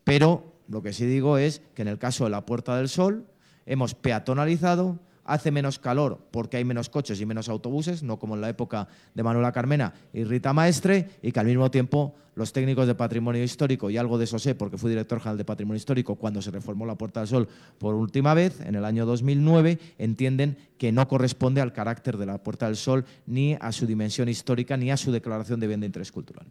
Pero 0.02 0.52
lo 0.66 0.82
que 0.82 0.92
sí 0.92 1.06
digo 1.06 1.38
es 1.38 1.62
que 1.76 1.82
en 1.82 1.86
el 1.86 2.00
caso 2.00 2.24
de 2.24 2.30
la 2.30 2.44
Puerta 2.44 2.76
del 2.76 2.88
Sol 2.88 3.24
hemos 3.66 3.94
peatonalizado, 3.94 4.98
hace 5.24 5.50
menos 5.50 5.78
calor 5.78 6.18
porque 6.30 6.56
hay 6.56 6.64
menos 6.64 6.88
coches 6.88 7.20
y 7.20 7.26
menos 7.26 7.48
autobuses, 7.48 8.02
no 8.02 8.18
como 8.18 8.34
en 8.34 8.40
la 8.40 8.48
época 8.48 8.88
de 9.14 9.22
Manuela 9.22 9.52
Carmena 9.52 9.92
y 10.12 10.24
Rita 10.24 10.52
Maestre, 10.52 11.10
y 11.22 11.32
que 11.32 11.40
al 11.40 11.46
mismo 11.46 11.70
tiempo 11.70 12.14
los 12.34 12.52
técnicos 12.52 12.86
de 12.86 12.94
patrimonio 12.94 13.42
histórico, 13.42 13.90
y 13.90 13.96
algo 13.96 14.18
de 14.18 14.24
eso 14.24 14.38
sé 14.38 14.54
porque 14.54 14.76
fui 14.76 14.90
director 14.90 15.18
general 15.20 15.38
de 15.38 15.44
patrimonio 15.44 15.76
histórico 15.76 16.16
cuando 16.16 16.42
se 16.42 16.50
reformó 16.50 16.84
la 16.84 16.96
Puerta 16.96 17.20
del 17.20 17.28
Sol 17.28 17.48
por 17.78 17.94
última 17.94 18.34
vez, 18.34 18.60
en 18.60 18.74
el 18.74 18.84
año 18.84 19.06
2009, 19.06 19.78
entienden 19.98 20.56
que 20.78 20.90
no 20.90 21.06
corresponde 21.06 21.60
al 21.60 21.72
carácter 21.72 22.16
de 22.16 22.26
la 22.26 22.42
Puerta 22.42 22.66
del 22.66 22.76
Sol, 22.76 23.04
ni 23.26 23.56
a 23.60 23.70
su 23.72 23.86
dimensión 23.86 24.28
histórica, 24.28 24.76
ni 24.76 24.90
a 24.90 24.96
su 24.96 25.12
declaración 25.12 25.60
de 25.60 25.68
bien 25.68 25.80
de 25.80 25.86
interés 25.86 26.10
cultural. 26.10 26.46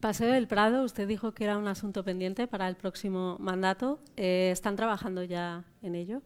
Paseo 0.00 0.30
del 0.30 0.46
Prado, 0.46 0.84
usted 0.84 1.08
dijo 1.08 1.32
que 1.32 1.44
era 1.44 1.56
un 1.56 1.68
asunto 1.68 2.04
pendiente 2.04 2.46
para 2.46 2.68
el 2.68 2.76
próximo 2.76 3.38
mandato. 3.40 3.98
Eh, 4.16 4.50
¿Están 4.52 4.76
trabajando 4.76 5.24
ya 5.24 5.64
en 5.82 5.94
ello? 5.94 6.20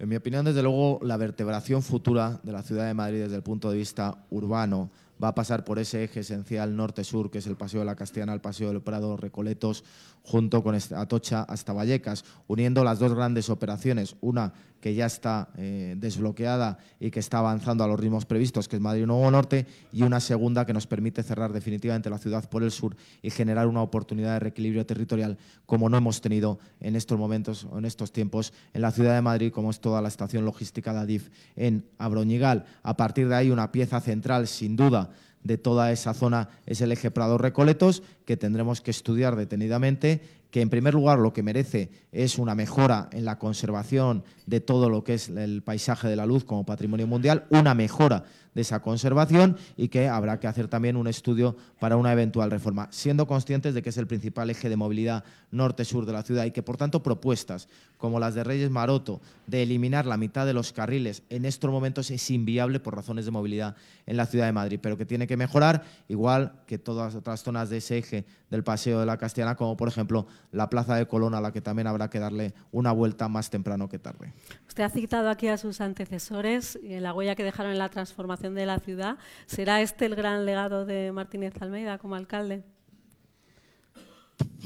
En 0.00 0.08
mi 0.08 0.14
opinión, 0.14 0.44
desde 0.44 0.62
luego, 0.62 1.00
la 1.02 1.16
vertebración 1.16 1.82
futura 1.82 2.38
de 2.44 2.52
la 2.52 2.62
ciudad 2.62 2.86
de 2.86 2.94
Madrid 2.94 3.22
desde 3.22 3.34
el 3.34 3.42
punto 3.42 3.68
de 3.68 3.78
vista 3.78 4.24
urbano 4.30 4.90
va 5.22 5.28
a 5.28 5.34
pasar 5.34 5.64
por 5.64 5.80
ese 5.80 6.04
eje 6.04 6.20
esencial 6.20 6.76
norte-sur, 6.76 7.32
que 7.32 7.38
es 7.38 7.48
el 7.48 7.56
Paseo 7.56 7.80
de 7.80 7.86
la 7.86 7.96
Castellana, 7.96 8.32
el 8.32 8.40
Paseo 8.40 8.68
del 8.68 8.80
Prado, 8.80 9.16
Recoletos, 9.16 9.82
junto 10.22 10.62
con 10.62 10.74
Atocha 10.74 11.42
hasta 11.42 11.72
Vallecas, 11.72 12.24
uniendo 12.46 12.84
las 12.84 12.98
dos 12.98 13.14
grandes 13.14 13.50
operaciones, 13.50 14.16
una 14.20 14.52
que 14.80 14.94
ya 14.94 15.06
está 15.06 15.48
eh, 15.56 15.96
desbloqueada 15.98 16.78
y 17.00 17.10
que 17.10 17.20
está 17.20 17.38
avanzando 17.38 17.82
a 17.82 17.88
los 17.88 17.98
ritmos 17.98 18.26
previstos, 18.26 18.68
que 18.68 18.76
es 18.76 18.82
Madrid 18.82 19.06
Nuevo 19.06 19.30
Norte, 19.30 19.66
y 19.92 20.02
una 20.02 20.20
segunda 20.20 20.64
que 20.66 20.72
nos 20.72 20.86
permite 20.86 21.22
cerrar 21.22 21.52
definitivamente 21.52 22.10
la 22.10 22.18
ciudad 22.18 22.48
por 22.48 22.62
el 22.62 22.70
sur 22.70 22.96
y 23.22 23.30
generar 23.30 23.66
una 23.66 23.82
oportunidad 23.82 24.34
de 24.34 24.40
reequilibrio 24.40 24.86
territorial 24.86 25.36
como 25.66 25.88
no 25.88 25.96
hemos 25.96 26.20
tenido 26.20 26.58
en 26.80 26.96
estos 26.96 27.18
momentos 27.18 27.66
o 27.70 27.78
en 27.78 27.84
estos 27.84 28.12
tiempos 28.12 28.52
en 28.72 28.82
la 28.82 28.92
ciudad 28.92 29.14
de 29.14 29.22
Madrid, 29.22 29.52
como 29.52 29.70
es 29.70 29.80
toda 29.80 30.00
la 30.00 30.08
estación 30.08 30.44
logística 30.44 30.92
de 30.92 31.00
Adif 31.00 31.30
en 31.56 31.84
Abroñigal. 31.98 32.64
A 32.82 32.96
partir 32.96 33.28
de 33.28 33.34
ahí, 33.34 33.50
una 33.50 33.72
pieza 33.72 34.00
central, 34.00 34.46
sin 34.46 34.76
duda, 34.76 35.10
de 35.42 35.58
toda 35.58 35.92
esa 35.92 36.14
zona 36.14 36.48
es 36.66 36.80
el 36.80 36.92
eje 36.92 37.10
Prado 37.10 37.38
Recoletos, 37.38 38.02
que 38.24 38.36
tendremos 38.36 38.80
que 38.80 38.90
estudiar 38.90 39.36
detenidamente, 39.36 40.20
que 40.50 40.60
en 40.60 40.70
primer 40.70 40.94
lugar 40.94 41.18
lo 41.18 41.32
que 41.32 41.42
merece 41.42 41.90
es 42.12 42.38
una 42.38 42.54
mejora 42.54 43.08
en 43.12 43.24
la 43.24 43.38
conservación 43.38 44.24
de 44.46 44.60
todo 44.60 44.88
lo 44.88 45.04
que 45.04 45.14
es 45.14 45.28
el 45.28 45.62
paisaje 45.62 46.08
de 46.08 46.16
la 46.16 46.26
luz 46.26 46.44
como 46.44 46.64
patrimonio 46.64 47.06
mundial, 47.06 47.44
una 47.50 47.74
mejora 47.74 48.24
de 48.54 48.62
esa 48.62 48.80
conservación 48.80 49.56
y 49.76 49.88
que 49.88 50.08
habrá 50.08 50.40
que 50.40 50.46
hacer 50.46 50.68
también 50.68 50.96
un 50.96 51.06
estudio 51.06 51.56
para 51.78 51.96
una 51.96 52.12
eventual 52.12 52.50
reforma, 52.50 52.88
siendo 52.90 53.26
conscientes 53.26 53.74
de 53.74 53.82
que 53.82 53.90
es 53.90 53.98
el 53.98 54.06
principal 54.06 54.50
eje 54.50 54.68
de 54.68 54.76
movilidad 54.76 55.22
norte-sur 55.50 56.06
de 56.06 56.12
la 56.12 56.22
ciudad 56.22 56.44
y 56.44 56.50
que, 56.50 56.62
por 56.62 56.76
tanto, 56.76 57.02
propuestas 57.02 57.68
como 57.98 58.18
las 58.18 58.34
de 58.34 58.44
Reyes 58.44 58.70
Maroto 58.70 59.20
de 59.46 59.62
eliminar 59.62 60.06
la 60.06 60.16
mitad 60.16 60.46
de 60.46 60.54
los 60.54 60.72
carriles 60.72 61.22
en 61.30 61.44
estos 61.44 61.70
momentos 61.70 62.10
es 62.10 62.30
inviable 62.30 62.80
por 62.80 62.96
razones 62.96 63.26
de 63.26 63.30
movilidad 63.30 63.76
en 64.06 64.16
la 64.16 64.26
ciudad 64.26 64.46
de 64.46 64.52
Madrid, 64.52 64.80
pero 64.82 64.96
que 64.96 65.06
tiene 65.06 65.26
que 65.26 65.36
mejorar, 65.36 65.84
igual 66.08 66.52
que 66.66 66.78
todas 66.78 67.14
otras 67.14 67.42
zonas 67.42 67.70
de 67.70 67.76
ese 67.76 67.98
eje 67.98 68.24
del 68.50 68.64
Paseo 68.64 69.00
de 69.00 69.06
la 69.06 69.18
Castellana, 69.18 69.56
como 69.56 69.76
por 69.76 69.88
ejemplo 69.88 70.26
la 70.52 70.70
Plaza 70.70 70.96
de 70.96 71.06
Colón, 71.06 71.34
a 71.34 71.40
la 71.40 71.52
que 71.52 71.60
también 71.60 71.86
habrá 71.86 72.08
que 72.08 72.18
darle 72.18 72.54
una 72.72 72.92
vuelta 72.92 73.28
más 73.28 73.50
temprano 73.50 73.88
que 73.88 73.98
tarde. 73.98 74.32
Usted 74.66 74.82
ha 74.84 74.90
citado 74.90 75.28
aquí 75.28 75.48
a 75.48 75.58
sus 75.58 75.80
antecesores 75.80 76.78
y 76.82 76.98
la 77.00 77.12
huella 77.12 77.34
que 77.34 77.44
dejaron 77.44 77.72
en 77.72 77.78
la 77.78 77.88
transformación 77.88 78.54
de 78.54 78.66
la 78.66 78.78
ciudad. 78.78 79.18
¿Será 79.46 79.80
este 79.82 80.06
el 80.06 80.14
gran 80.14 80.46
legado 80.46 80.86
de 80.86 81.12
Martínez 81.12 81.54
Almeida 81.60 81.98
como 81.98 82.14
alcalde? 82.14 82.62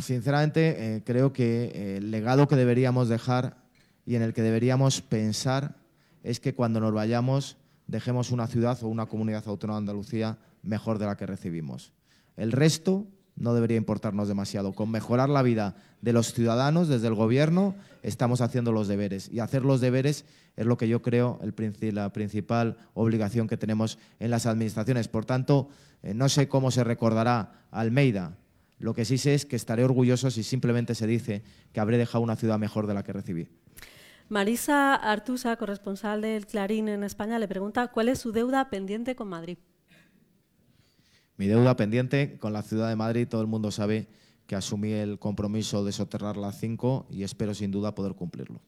Sinceramente, 0.00 0.96
eh, 0.96 1.02
creo 1.04 1.32
que 1.32 1.64
eh, 1.74 1.96
el 1.98 2.10
legado 2.10 2.48
que 2.48 2.56
deberíamos 2.56 3.08
dejar 3.08 3.56
y 4.04 4.16
en 4.16 4.22
el 4.22 4.34
que 4.34 4.42
deberíamos 4.42 5.00
pensar 5.00 5.76
es 6.22 6.40
que 6.40 6.54
cuando 6.54 6.80
nos 6.80 6.92
vayamos 6.92 7.56
dejemos 7.86 8.30
una 8.30 8.46
ciudad 8.46 8.82
o 8.82 8.88
una 8.88 9.06
comunidad 9.06 9.46
autónoma 9.46 9.78
de 9.78 9.82
Andalucía 9.82 10.38
mejor 10.62 10.98
de 10.98 11.06
la 11.06 11.16
que 11.16 11.26
recibimos. 11.26 11.92
El 12.36 12.52
resto 12.52 13.06
no 13.36 13.54
debería 13.54 13.76
importarnos 13.76 14.28
demasiado. 14.28 14.72
Con 14.72 14.90
mejorar 14.90 15.28
la 15.28 15.42
vida 15.42 15.74
de 16.00 16.12
los 16.12 16.32
ciudadanos 16.32 16.88
desde 16.88 17.08
el 17.08 17.14
Gobierno 17.14 17.74
estamos 18.02 18.40
haciendo 18.40 18.72
los 18.72 18.88
deberes. 18.88 19.28
Y 19.30 19.40
hacer 19.40 19.64
los 19.64 19.80
deberes 19.80 20.24
es 20.56 20.66
lo 20.66 20.76
que 20.76 20.88
yo 20.88 21.02
creo 21.02 21.38
el, 21.42 21.94
la 21.94 22.12
principal 22.12 22.76
obligación 22.94 23.48
que 23.48 23.56
tenemos 23.56 23.98
en 24.20 24.30
las 24.30 24.46
administraciones. 24.46 25.08
Por 25.08 25.24
tanto, 25.24 25.68
eh, 26.02 26.14
no 26.14 26.28
sé 26.28 26.48
cómo 26.48 26.70
se 26.70 26.84
recordará 26.84 27.66
Almeida. 27.70 28.36
Lo 28.78 28.94
que 28.94 29.04
sí 29.04 29.16
sé 29.16 29.34
es 29.34 29.46
que 29.46 29.56
estaré 29.56 29.84
orgulloso 29.84 30.30
si 30.30 30.42
simplemente 30.42 30.94
se 30.94 31.06
dice 31.06 31.42
que 31.72 31.80
habré 31.80 31.98
dejado 31.98 32.24
una 32.24 32.36
ciudad 32.36 32.58
mejor 32.58 32.86
de 32.86 32.94
la 32.94 33.04
que 33.04 33.12
recibí. 33.12 33.48
Marisa 34.28 34.94
Artusa, 34.94 35.56
corresponsal 35.56 36.22
del 36.22 36.46
Clarín 36.46 36.88
en 36.88 37.04
España, 37.04 37.38
le 37.38 37.48
pregunta 37.48 37.88
cuál 37.88 38.08
es 38.08 38.18
su 38.18 38.32
deuda 38.32 38.70
pendiente 38.70 39.14
con 39.14 39.28
Madrid. 39.28 39.58
Mi 41.42 41.48
deuda 41.48 41.74
pendiente 41.74 42.38
con 42.38 42.52
la 42.52 42.62
ciudad 42.62 42.88
de 42.88 42.94
Madrid, 42.94 43.26
todo 43.26 43.40
el 43.40 43.48
mundo 43.48 43.72
sabe 43.72 44.06
que 44.46 44.54
asumí 44.54 44.92
el 44.92 45.18
compromiso 45.18 45.84
de 45.84 45.90
soterrar 45.90 46.36
la 46.36 46.52
5 46.52 47.06
y 47.10 47.24
espero 47.24 47.52
sin 47.52 47.72
duda 47.72 47.96
poder 47.96 48.14
cumplirlo. 48.14 48.60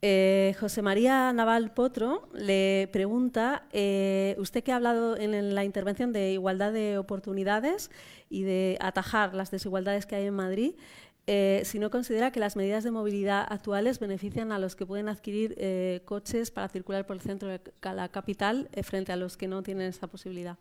Eh, 0.00 0.54
José 0.60 0.82
María 0.82 1.32
Naval 1.32 1.74
Potro 1.74 2.28
le 2.34 2.88
pregunta, 2.92 3.66
eh, 3.72 4.36
usted 4.38 4.62
que 4.62 4.70
ha 4.70 4.76
hablado 4.76 5.16
en, 5.16 5.56
la 5.56 5.64
intervención 5.64 6.12
de 6.12 6.30
igualdad 6.30 6.72
de 6.72 6.98
oportunidades 6.98 7.90
y 8.30 8.44
de 8.44 8.78
atajar 8.80 9.34
las 9.34 9.50
desigualdades 9.50 10.06
que 10.06 10.14
hay 10.14 10.26
en 10.26 10.34
Madrid, 10.34 10.74
eh, 11.26 11.62
si 11.64 11.80
no 11.80 11.90
considera 11.90 12.30
que 12.30 12.38
las 12.38 12.54
medidas 12.54 12.84
de 12.84 12.92
movilidad 12.92 13.44
actuales 13.48 13.98
benefician 13.98 14.52
a 14.52 14.60
los 14.60 14.76
que 14.76 14.86
pueden 14.86 15.08
adquirir 15.08 15.56
coches 16.04 16.52
para 16.52 16.68
circular 16.68 17.04
por 17.06 17.16
el 17.16 17.22
centro 17.22 17.48
de 17.48 17.60
la 17.82 18.08
capital 18.08 18.68
frente 18.84 19.10
a 19.10 19.16
los 19.16 19.36
que 19.36 19.48
no 19.48 19.64
tienen 19.64 19.88
esa 19.88 20.06
posibilidad. 20.06 20.56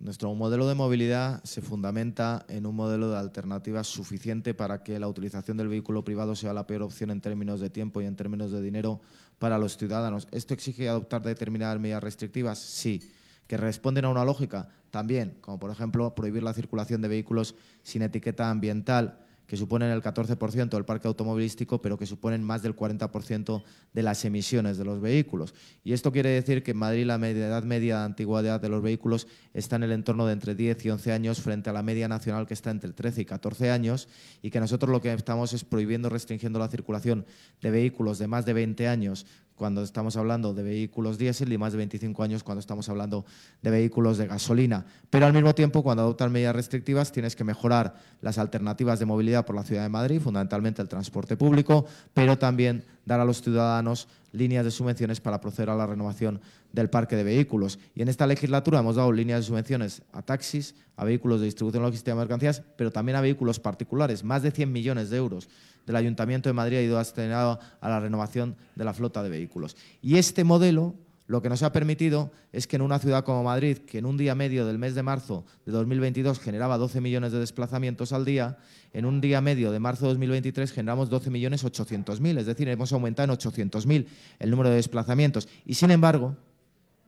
Nuestro 0.00 0.34
modelo 0.34 0.66
de 0.66 0.74
movilidad 0.74 1.44
se 1.44 1.60
fundamenta 1.60 2.46
en 2.48 2.64
un 2.64 2.74
modelo 2.74 3.10
de 3.10 3.18
alternativas 3.18 3.86
suficiente 3.86 4.54
para 4.54 4.82
que 4.82 4.98
la 4.98 5.06
utilización 5.06 5.58
del 5.58 5.68
vehículo 5.68 6.02
privado 6.04 6.34
sea 6.34 6.54
la 6.54 6.66
peor 6.66 6.84
opción 6.84 7.10
en 7.10 7.20
términos 7.20 7.60
de 7.60 7.68
tiempo 7.68 8.00
y 8.00 8.06
en 8.06 8.16
términos 8.16 8.50
de 8.50 8.62
dinero 8.62 9.02
para 9.38 9.58
los 9.58 9.76
ciudadanos. 9.76 10.26
¿Esto 10.30 10.54
exige 10.54 10.88
adoptar 10.88 11.20
determinadas 11.20 11.78
medidas 11.78 12.02
restrictivas? 12.02 12.58
Sí. 12.58 13.10
¿Que 13.46 13.58
responden 13.58 14.06
a 14.06 14.08
una 14.08 14.24
lógica? 14.24 14.70
También, 14.90 15.36
como 15.42 15.60
por 15.60 15.70
ejemplo 15.70 16.14
prohibir 16.14 16.44
la 16.44 16.54
circulación 16.54 17.02
de 17.02 17.08
vehículos 17.08 17.54
sin 17.82 18.00
etiqueta 18.00 18.48
ambiental 18.48 19.18
que 19.50 19.56
suponen 19.56 19.90
el 19.90 20.00
14% 20.00 20.68
del 20.68 20.84
parque 20.84 21.08
automovilístico, 21.08 21.82
pero 21.82 21.98
que 21.98 22.06
suponen 22.06 22.40
más 22.40 22.62
del 22.62 22.76
40% 22.76 23.64
de 23.92 24.02
las 24.04 24.24
emisiones 24.24 24.78
de 24.78 24.84
los 24.84 25.00
vehículos. 25.00 25.54
Y 25.82 25.92
esto 25.92 26.12
quiere 26.12 26.30
decir 26.30 26.62
que 26.62 26.70
en 26.70 26.76
Madrid 26.76 27.04
la 27.04 27.16
edad 27.16 27.64
media 27.64 27.98
de 27.98 28.04
antigüedad 28.04 28.60
de 28.60 28.68
los 28.68 28.80
vehículos 28.80 29.26
está 29.52 29.74
en 29.74 29.82
el 29.82 29.90
entorno 29.90 30.24
de 30.24 30.34
entre 30.34 30.54
10 30.54 30.84
y 30.84 30.90
11 30.90 31.12
años 31.12 31.40
frente 31.40 31.68
a 31.68 31.72
la 31.72 31.82
media 31.82 32.06
nacional 32.06 32.46
que 32.46 32.54
está 32.54 32.70
entre 32.70 32.92
13 32.92 33.22
y 33.22 33.24
14 33.24 33.72
años 33.72 34.06
y 34.40 34.50
que 34.50 34.60
nosotros 34.60 34.88
lo 34.88 35.00
que 35.00 35.12
estamos 35.12 35.52
es 35.52 35.64
prohibiendo, 35.64 36.08
restringiendo 36.10 36.60
la 36.60 36.68
circulación 36.68 37.26
de 37.60 37.72
vehículos 37.72 38.20
de 38.20 38.28
más 38.28 38.46
de 38.46 38.52
20 38.52 38.86
años 38.86 39.26
cuando 39.60 39.82
estamos 39.82 40.16
hablando 40.16 40.54
de 40.54 40.62
vehículos 40.62 41.18
diésel 41.18 41.52
y 41.52 41.58
más 41.58 41.72
de 41.72 41.76
25 41.76 42.22
años 42.22 42.42
cuando 42.42 42.60
estamos 42.60 42.88
hablando 42.88 43.26
de 43.60 43.70
vehículos 43.70 44.16
de 44.16 44.26
gasolina. 44.26 44.86
Pero 45.10 45.26
al 45.26 45.34
mismo 45.34 45.54
tiempo, 45.54 45.82
cuando 45.82 46.02
adoptan 46.02 46.32
medidas 46.32 46.56
restrictivas, 46.56 47.12
tienes 47.12 47.36
que 47.36 47.44
mejorar 47.44 47.94
las 48.22 48.38
alternativas 48.38 48.98
de 48.98 49.04
movilidad 49.04 49.44
por 49.44 49.54
la 49.54 49.62
ciudad 49.62 49.82
de 49.82 49.90
Madrid, 49.90 50.18
fundamentalmente 50.18 50.80
el 50.80 50.88
transporte 50.88 51.36
público, 51.36 51.84
pero 52.14 52.38
también 52.38 52.84
dar 53.10 53.18
a 53.18 53.24
los 53.24 53.42
ciudadanos 53.42 54.06
líneas 54.30 54.64
de 54.64 54.70
subvenciones 54.70 55.20
para 55.20 55.40
proceder 55.40 55.68
a 55.70 55.74
la 55.74 55.84
renovación 55.84 56.40
del 56.72 56.88
parque 56.90 57.16
de 57.16 57.24
vehículos. 57.24 57.80
Y 57.92 58.02
en 58.02 58.08
esta 58.08 58.24
legislatura 58.24 58.78
hemos 58.78 58.94
dado 58.94 59.10
líneas 59.10 59.40
de 59.40 59.46
subvenciones 59.46 60.02
a 60.12 60.22
taxis, 60.22 60.76
a 60.96 61.04
vehículos 61.04 61.40
de 61.40 61.46
distribución 61.46 61.82
logística 61.82 62.12
de 62.12 62.18
mercancías, 62.20 62.62
pero 62.76 62.92
también 62.92 63.16
a 63.16 63.20
vehículos 63.20 63.58
particulares, 63.58 64.22
más 64.22 64.44
de 64.44 64.52
100 64.52 64.70
millones 64.70 65.10
de 65.10 65.16
euros 65.16 65.48
del 65.86 65.96
Ayuntamiento 65.96 66.48
de 66.48 66.52
Madrid 66.52 66.76
ha 66.76 66.82
ido 66.82 66.98
destinado 66.98 67.58
a 67.80 67.88
la 67.88 67.98
renovación 67.98 68.54
de 68.76 68.84
la 68.84 68.94
flota 68.94 69.24
de 69.24 69.30
vehículos. 69.30 69.76
Y 70.00 70.16
este 70.16 70.44
modelo 70.44 70.94
lo 71.30 71.40
que 71.42 71.48
nos 71.48 71.62
ha 71.62 71.70
permitido 71.70 72.32
es 72.52 72.66
que 72.66 72.74
en 72.74 72.82
una 72.82 72.98
ciudad 72.98 73.22
como 73.22 73.44
Madrid, 73.44 73.78
que 73.78 73.98
en 73.98 74.04
un 74.04 74.16
día 74.16 74.34
medio 74.34 74.66
del 74.66 74.78
mes 74.78 74.96
de 74.96 75.04
marzo 75.04 75.44
de 75.64 75.70
2022 75.70 76.40
generaba 76.40 76.76
12 76.76 77.00
millones 77.00 77.30
de 77.30 77.38
desplazamientos 77.38 78.12
al 78.12 78.24
día, 78.24 78.58
en 78.92 79.04
un 79.04 79.20
día 79.20 79.40
medio 79.40 79.70
de 79.70 79.78
marzo 79.78 80.06
de 80.06 80.14
2023 80.14 80.72
generamos 80.72 81.08
12 81.08 81.30
millones 81.30 81.62
800 81.62 82.20
mil, 82.20 82.36
es 82.36 82.46
decir, 82.46 82.68
hemos 82.68 82.92
aumentado 82.92 83.26
en 83.26 83.30
800 83.30 83.86
mil 83.86 84.08
el 84.40 84.50
número 84.50 84.70
de 84.70 84.74
desplazamientos. 84.74 85.46
Y 85.64 85.74
sin 85.74 85.92
embargo, 85.92 86.34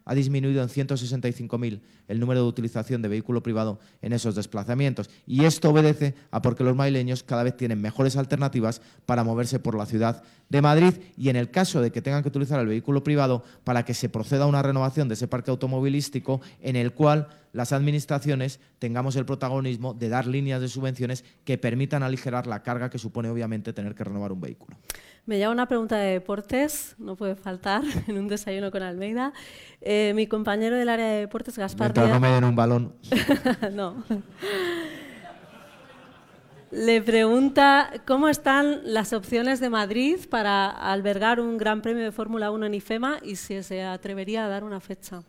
ha 0.05 0.14
disminuido 0.14 0.62
en 0.62 0.68
165.000 0.68 1.80
el 2.09 2.20
número 2.20 2.42
de 2.42 2.48
utilización 2.48 3.03
de 3.03 3.09
vehículo 3.09 3.42
privado 3.42 3.78
en 4.00 4.12
esos 4.12 4.34
desplazamientos. 4.34 5.11
Y 5.26 5.44
esto 5.44 5.70
obedece 5.70 6.14
a 6.30 6.42
porque 6.42 6.64
los 6.64 6.76
maileños 6.76 7.22
cada 7.22 7.42
vez 7.42 7.57
tienen 7.57 7.80
mejores 7.80 8.16
alternativas 8.16 8.82
para 9.07 9.24
moverse 9.24 9.59
por 9.59 9.76
la 9.76 9.86
ciudad 9.86 10.22
de 10.48 10.62
Madrid 10.62 10.94
y 11.16 11.28
en 11.30 11.36
el 11.36 11.50
caso 11.50 11.80
de 11.80 11.90
que 11.90 12.03
tengan 12.03 12.22
que 12.22 12.28
utilizar 12.28 12.61
el 12.61 12.66
vehículo 12.66 13.03
privado 13.03 13.42
para 13.64 13.84
que 13.84 13.94
se 13.94 14.09
proceda 14.09 14.44
a 14.44 14.48
una 14.48 14.62
renovación 14.62 15.09
de 15.09 15.14
ese 15.14 15.28
parque 15.28 15.50
automovilístico 15.50 16.40
en 16.61 16.76
el 16.76 16.92
cual 16.92 17.28
las 17.53 17.72
administraciones 17.72 18.61
tengamos 18.78 19.16
el 19.16 19.24
protagonismo 19.24 19.94
de 19.94 20.09
dar 20.09 20.26
líneas 20.26 20.61
de 20.61 20.68
subvenciones 20.68 21.24
que 21.44 21.59
permitan 21.59 22.03
aligerar 22.03 22.46
la 22.46 22.62
carga 22.62 22.90
que 22.90 22.98
supone 22.98 23.28
obviamente 23.28 23.72
tener 23.72 23.94
que 23.94 24.05
renovar 24.05 24.32
un 24.32 24.40
vehículo. 24.40 24.76
Me 25.24 25.38
lleva 25.38 25.52
una 25.52 25.66
pregunta 25.66 25.96
de 25.98 26.14
deportes, 26.14 26.96
no 26.98 27.14
puede 27.14 27.36
faltar, 27.36 27.82
en 28.08 28.18
un 28.18 28.26
desayuno 28.26 28.72
con 28.72 28.82
Almeida. 28.82 29.32
Eh, 29.80 30.12
mi 30.16 30.26
compañero 30.26 30.76
del 30.76 30.88
área 30.88 31.06
de 31.06 31.20
deportes, 31.20 31.56
Gaspar 31.56 31.88
Mientras 31.88 32.08
no 32.08 32.20
me 32.20 32.28
den 32.28 32.44
un 32.44 32.56
balón. 32.56 32.94
no. 33.72 34.02
Le 36.72 37.02
pregunta 37.02 37.90
cómo 38.04 38.28
están 38.28 38.80
las 38.84 39.12
opciones 39.12 39.60
de 39.60 39.70
Madrid 39.70 40.18
para 40.28 40.70
albergar 40.70 41.38
un 41.38 41.56
Gran 41.56 41.82
Premio 41.82 42.02
de 42.02 42.10
Fórmula 42.10 42.50
1 42.50 42.66
en 42.66 42.74
IFEMA 42.74 43.18
y 43.22 43.36
si 43.36 43.62
se 43.62 43.84
atrevería 43.84 44.46
a 44.46 44.48
dar 44.48 44.64
una 44.64 44.80
fecha. 44.80 45.22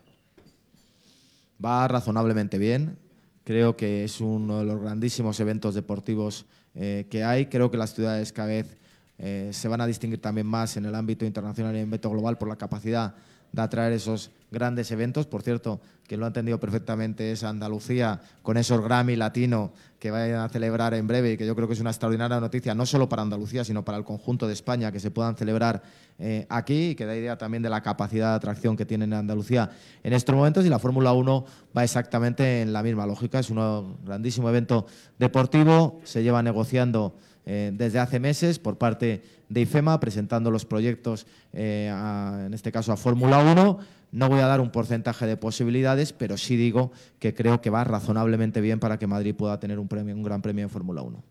Va 1.64 1.88
razonablemente 1.88 2.58
bien. 2.58 2.98
Creo 3.44 3.76
que 3.76 4.06
es 4.06 4.22
uno 4.22 4.60
de 4.60 4.66
los 4.66 4.82
grandísimos 4.82 5.40
eventos 5.40 5.76
deportivos 5.76 6.46
eh, 6.74 7.08
que 7.12 7.24
hay. 7.24 7.48
Creo 7.48 7.70
que 7.70 7.78
las 7.78 7.94
ciudades 7.94 8.32
cada 8.32 8.48
vez 8.48 8.78
eh, 9.18 9.50
se 9.52 9.68
van 9.68 9.82
a 9.82 9.88
distinguir 9.88 10.22
también 10.22 10.48
más 10.48 10.76
en 10.78 10.86
el 10.86 10.96
ámbito 10.96 11.26
internacional 11.26 11.74
y 11.74 11.78
en 11.78 11.82
el 11.84 11.88
ámbito 11.88 12.10
global 12.10 12.38
por 12.38 12.48
la 12.48 12.56
capacidad 12.56 13.14
de 13.52 13.62
atraer 13.62 13.94
esos 13.94 14.32
grandes 14.54 14.90
eventos. 14.92 15.28
Por 15.28 15.42
cierto, 15.42 15.82
quien 16.08 16.22
lo 16.22 16.26
ha 16.26 16.28
entendido 16.28 16.60
perfectamente 16.60 17.34
es 17.34 17.44
Andalucía, 17.44 18.22
con 18.42 18.56
esos 18.56 18.82
Grammy 18.82 19.18
Latino 19.18 19.74
que 20.00 20.12
vayan 20.12 20.42
a 20.42 20.50
celebrar 20.50 20.94
en 20.94 21.08
breve 21.08 21.34
y 21.34 21.38
que 21.38 21.46
yo 21.46 21.56
creo 21.56 21.68
que 21.68 21.74
es 21.74 21.80
una 21.80 21.90
extraordinaria 21.90 22.40
noticia, 22.40 22.76
no 22.76 22.86
solo 22.86 23.10
para 23.10 23.22
Andalucía, 23.22 23.64
sino 23.64 23.84
para 23.84 23.98
el 23.98 24.04
conjunto 24.04 24.48
de 24.48 24.54
España, 24.54 24.92
que 24.92 25.00
se 25.00 25.12
puedan 25.12 25.36
celebrar 25.36 25.82
eh, 26.20 26.46
aquí 26.50 26.90
y 26.90 26.96
que 26.96 27.06
da 27.06 27.16
idea 27.16 27.38
también 27.38 27.64
de 27.64 27.70
la 27.70 27.82
capacidad 27.82 28.32
de 28.32 28.36
atracción 28.36 28.78
que 28.78 28.86
tiene 28.86 29.14
Andalucía 29.16 29.72
en 30.04 30.14
estos 30.14 30.36
momentos. 30.36 30.66
Y 30.66 30.70
la 30.70 30.80
Fórmula 30.80 31.14
1 31.14 31.46
va 31.76 31.84
exactamente 31.84 32.62
en 32.62 32.74
la 32.74 32.84
misma 32.84 33.06
lógica. 33.06 33.40
Es 33.40 33.50
un 33.50 33.98
grandísimo 34.06 34.50
evento 34.50 34.86
deportivo, 35.18 36.02
se 36.04 36.22
lleva 36.22 36.44
negociando 36.44 37.16
eh, 37.46 37.72
desde 37.74 38.00
hace 38.00 38.20
meses 38.20 38.60
por 38.60 38.78
parte 38.78 39.24
de 39.50 39.62
IFEMA, 39.62 40.00
presentando 40.00 40.50
los 40.50 40.66
proyectos, 40.66 41.28
eh, 41.52 41.88
en 42.46 42.54
este 42.54 42.72
caso 42.72 42.92
a 42.92 42.98
Fórmula 42.98 43.40
1. 43.40 43.80
No 44.14 44.30
voy 44.30 44.42
a 44.42 44.46
dar 44.46 44.62
un 44.62 44.70
porcentaje 44.70 45.26
de 45.26 45.38
posibilidades, 45.38 46.14
pero 46.14 46.38
sí 46.38 46.56
digo 46.56 46.92
que 47.18 47.34
creo 47.34 47.62
que 47.62 47.72
va 47.72 47.84
razonablemente 47.84 48.62
bien 48.62 48.80
para 48.80 49.00
que 49.00 49.08
Madrid 49.08 49.34
pueda 49.34 49.60
tener 49.60 49.80
un, 49.80 49.88
premio, 49.88 50.16
un 50.16 50.22
gran 50.22 50.44
premio 50.44 50.64
en 50.64 50.70
Fórmula 50.70 51.02
1. 51.02 51.24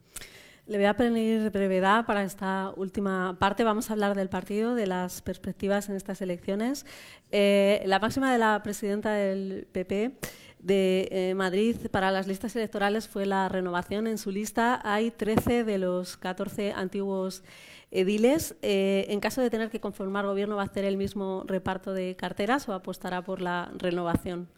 Le 0.67 0.79
voy 0.79 0.87
a 0.87 0.97
pedir 0.97 1.51
brevedad 1.51 2.05
para 2.07 2.25
esta 2.25 2.73
última 2.77 3.37
parte. 3.39 3.63
Vamos 3.63 3.89
a 3.89 3.93
hablar 3.93 4.17
del 4.17 4.29
partido, 4.29 4.75
de 4.75 4.89
las 4.89 5.23
perspectivas 5.23 5.89
en 5.89 5.95
estas 5.95 6.23
elecciones. 6.23 6.85
Eh, 7.31 7.85
la 7.87 8.01
máxima 8.01 8.33
de 8.33 8.39
la 8.39 8.61
presidenta 8.65 9.13
del 9.13 9.69
PP 9.71 10.19
de 10.59 11.09
eh, 11.11 11.35
Madrid 11.37 11.77
para 11.91 12.11
las 12.11 12.27
listas 12.27 12.57
electorales 12.57 13.07
fue 13.07 13.27
la 13.27 13.49
renovación. 13.49 14.09
En 14.09 14.19
su 14.19 14.33
lista 14.33 14.81
hay 14.83 15.13
13 15.13 15.63
de 15.63 15.79
los 15.79 16.17
14 16.17 16.73
antiguos 16.73 17.45
ediles. 17.93 18.57
Eh, 18.63 19.07
en 19.09 19.21
caso 19.21 19.41
de 19.41 19.51
tener 19.51 19.71
que 19.71 19.81
conformar 19.81 20.27
gobierno, 20.27 20.57
¿va 20.57 20.63
a 20.63 20.67
hacer 20.67 20.85
el 20.85 20.97
mismo 20.97 21.45
reparto 21.47 21.93
de 21.93 22.17
carteras 22.17 22.69
o 22.69 22.73
apostará 22.73 23.23
por 23.23 23.41
la 23.41 23.71
renovación? 23.79 24.49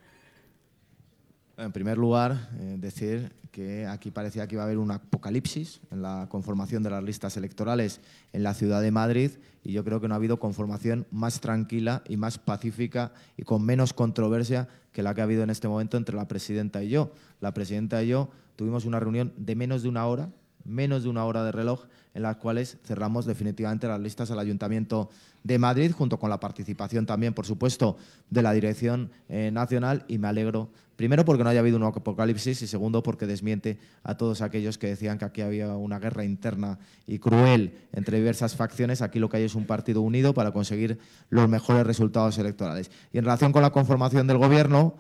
En 1.57 1.73
primer 1.73 1.99
lugar, 1.99 2.49
eh, 2.59 2.77
decir 2.79 3.33
que 3.53 3.87
aquí 3.87 4.11
parecía 4.11 4.49
que 4.49 4.57
iba 4.57 4.65
a 4.65 4.67
haber 4.67 4.79
un 4.79 4.91
apocalipsis 4.91 5.81
en 5.93 6.03
la 6.03 6.27
conformación 6.29 6.83
de 6.83 6.91
las 6.91 7.05
listas 7.05 7.37
electorales 7.37 8.01
en 8.33 8.43
la 8.43 8.55
ciudad 8.55 8.83
de 8.83 8.91
Madrid 8.91 9.31
y 9.63 9.71
yo 9.71 9.85
creo 9.85 10.01
que 10.01 10.09
no 10.09 10.15
ha 10.15 10.17
habido 10.17 10.41
conformación 10.41 11.07
más 11.13 11.41
tranquila 11.41 12.03
y 12.09 12.17
más 12.17 12.39
pacífica 12.39 13.13
y 13.37 13.45
con 13.45 13.65
menos 13.65 13.93
controversia 13.93 14.67
que 14.91 15.05
la 15.05 15.15
que 15.15 15.21
ha 15.21 15.25
habido 15.25 15.45
en 15.45 15.51
este 15.51 15.69
momento 15.69 15.97
entre 15.97 16.17
la 16.17 16.27
presidenta 16.27 16.83
y 16.83 16.89
yo. 16.89 17.13
La 17.41 17.55
presidenta 17.55 18.03
y 18.03 18.09
yo 18.09 18.31
tuvimos 18.57 18.85
una 18.85 18.99
reunión 18.99 19.33
de 19.37 19.55
menos 19.55 19.85
de 19.85 19.89
una 19.89 20.07
hora, 20.07 20.31
menos 20.65 21.03
de 21.03 21.09
una 21.09 21.25
hora 21.25 21.45
de 21.45 21.53
reloj, 21.53 21.85
en 22.15 22.23
las 22.23 22.37
cuales 22.37 22.79
cerramos 22.85 23.27
definitivamente 23.27 23.89
las 23.89 24.01
listas 24.01 24.31
al 24.31 24.39
Ayuntamiento 24.39 25.11
de 25.43 25.59
Madrid, 25.59 25.93
junto 25.93 26.19
con 26.19 26.31
la 26.31 26.41
participación 26.41 27.07
también, 27.07 27.35
por 27.35 27.47
supuesto, 27.47 27.97
de 28.31 28.43
la 28.43 28.53
Dirección 28.53 29.11
eh, 29.29 29.51
Nacional 29.53 30.05
y 30.09 30.19
me 30.19 30.29
alegro, 30.29 30.71
primero 30.97 31.25
porque 31.25 31.45
no 31.45 31.51
haya 31.51 31.61
habido 31.61 31.77
un 31.77 31.83
apocalipsis 31.83 32.63
y 32.63 32.67
segundo 32.67 33.03
porque 33.03 33.27
desmiente 33.27 33.79
a 34.05 34.17
todos 34.17 34.43
aquellos 34.43 34.79
que 34.79 34.87
decían 34.87 35.19
que 35.19 35.25
aquí 35.25 35.43
había 35.43 35.77
una 35.77 35.99
guerra 35.99 36.25
interna 36.25 36.79
y 37.07 37.19
cruel 37.19 37.79
entre 37.93 38.19
diversas 38.19 38.57
facciones. 38.57 39.03
Aquí 39.03 39.19
lo 39.19 39.29
que 39.29 39.39
hay 39.39 39.45
es 39.45 39.55
un 39.55 39.67
partido 39.67 40.01
unido 40.01 40.35
para 40.35 40.53
conseguir 40.53 40.99
los 41.31 41.49
mejores 41.49 41.87
resultados 41.87 42.39
electorales. 42.39 42.91
Y 43.13 43.19
en 43.19 43.25
relación 43.25 43.53
con 43.53 43.63
la 43.63 43.71
conformación 43.71 44.27
del 44.27 44.39
Gobierno, 44.39 44.95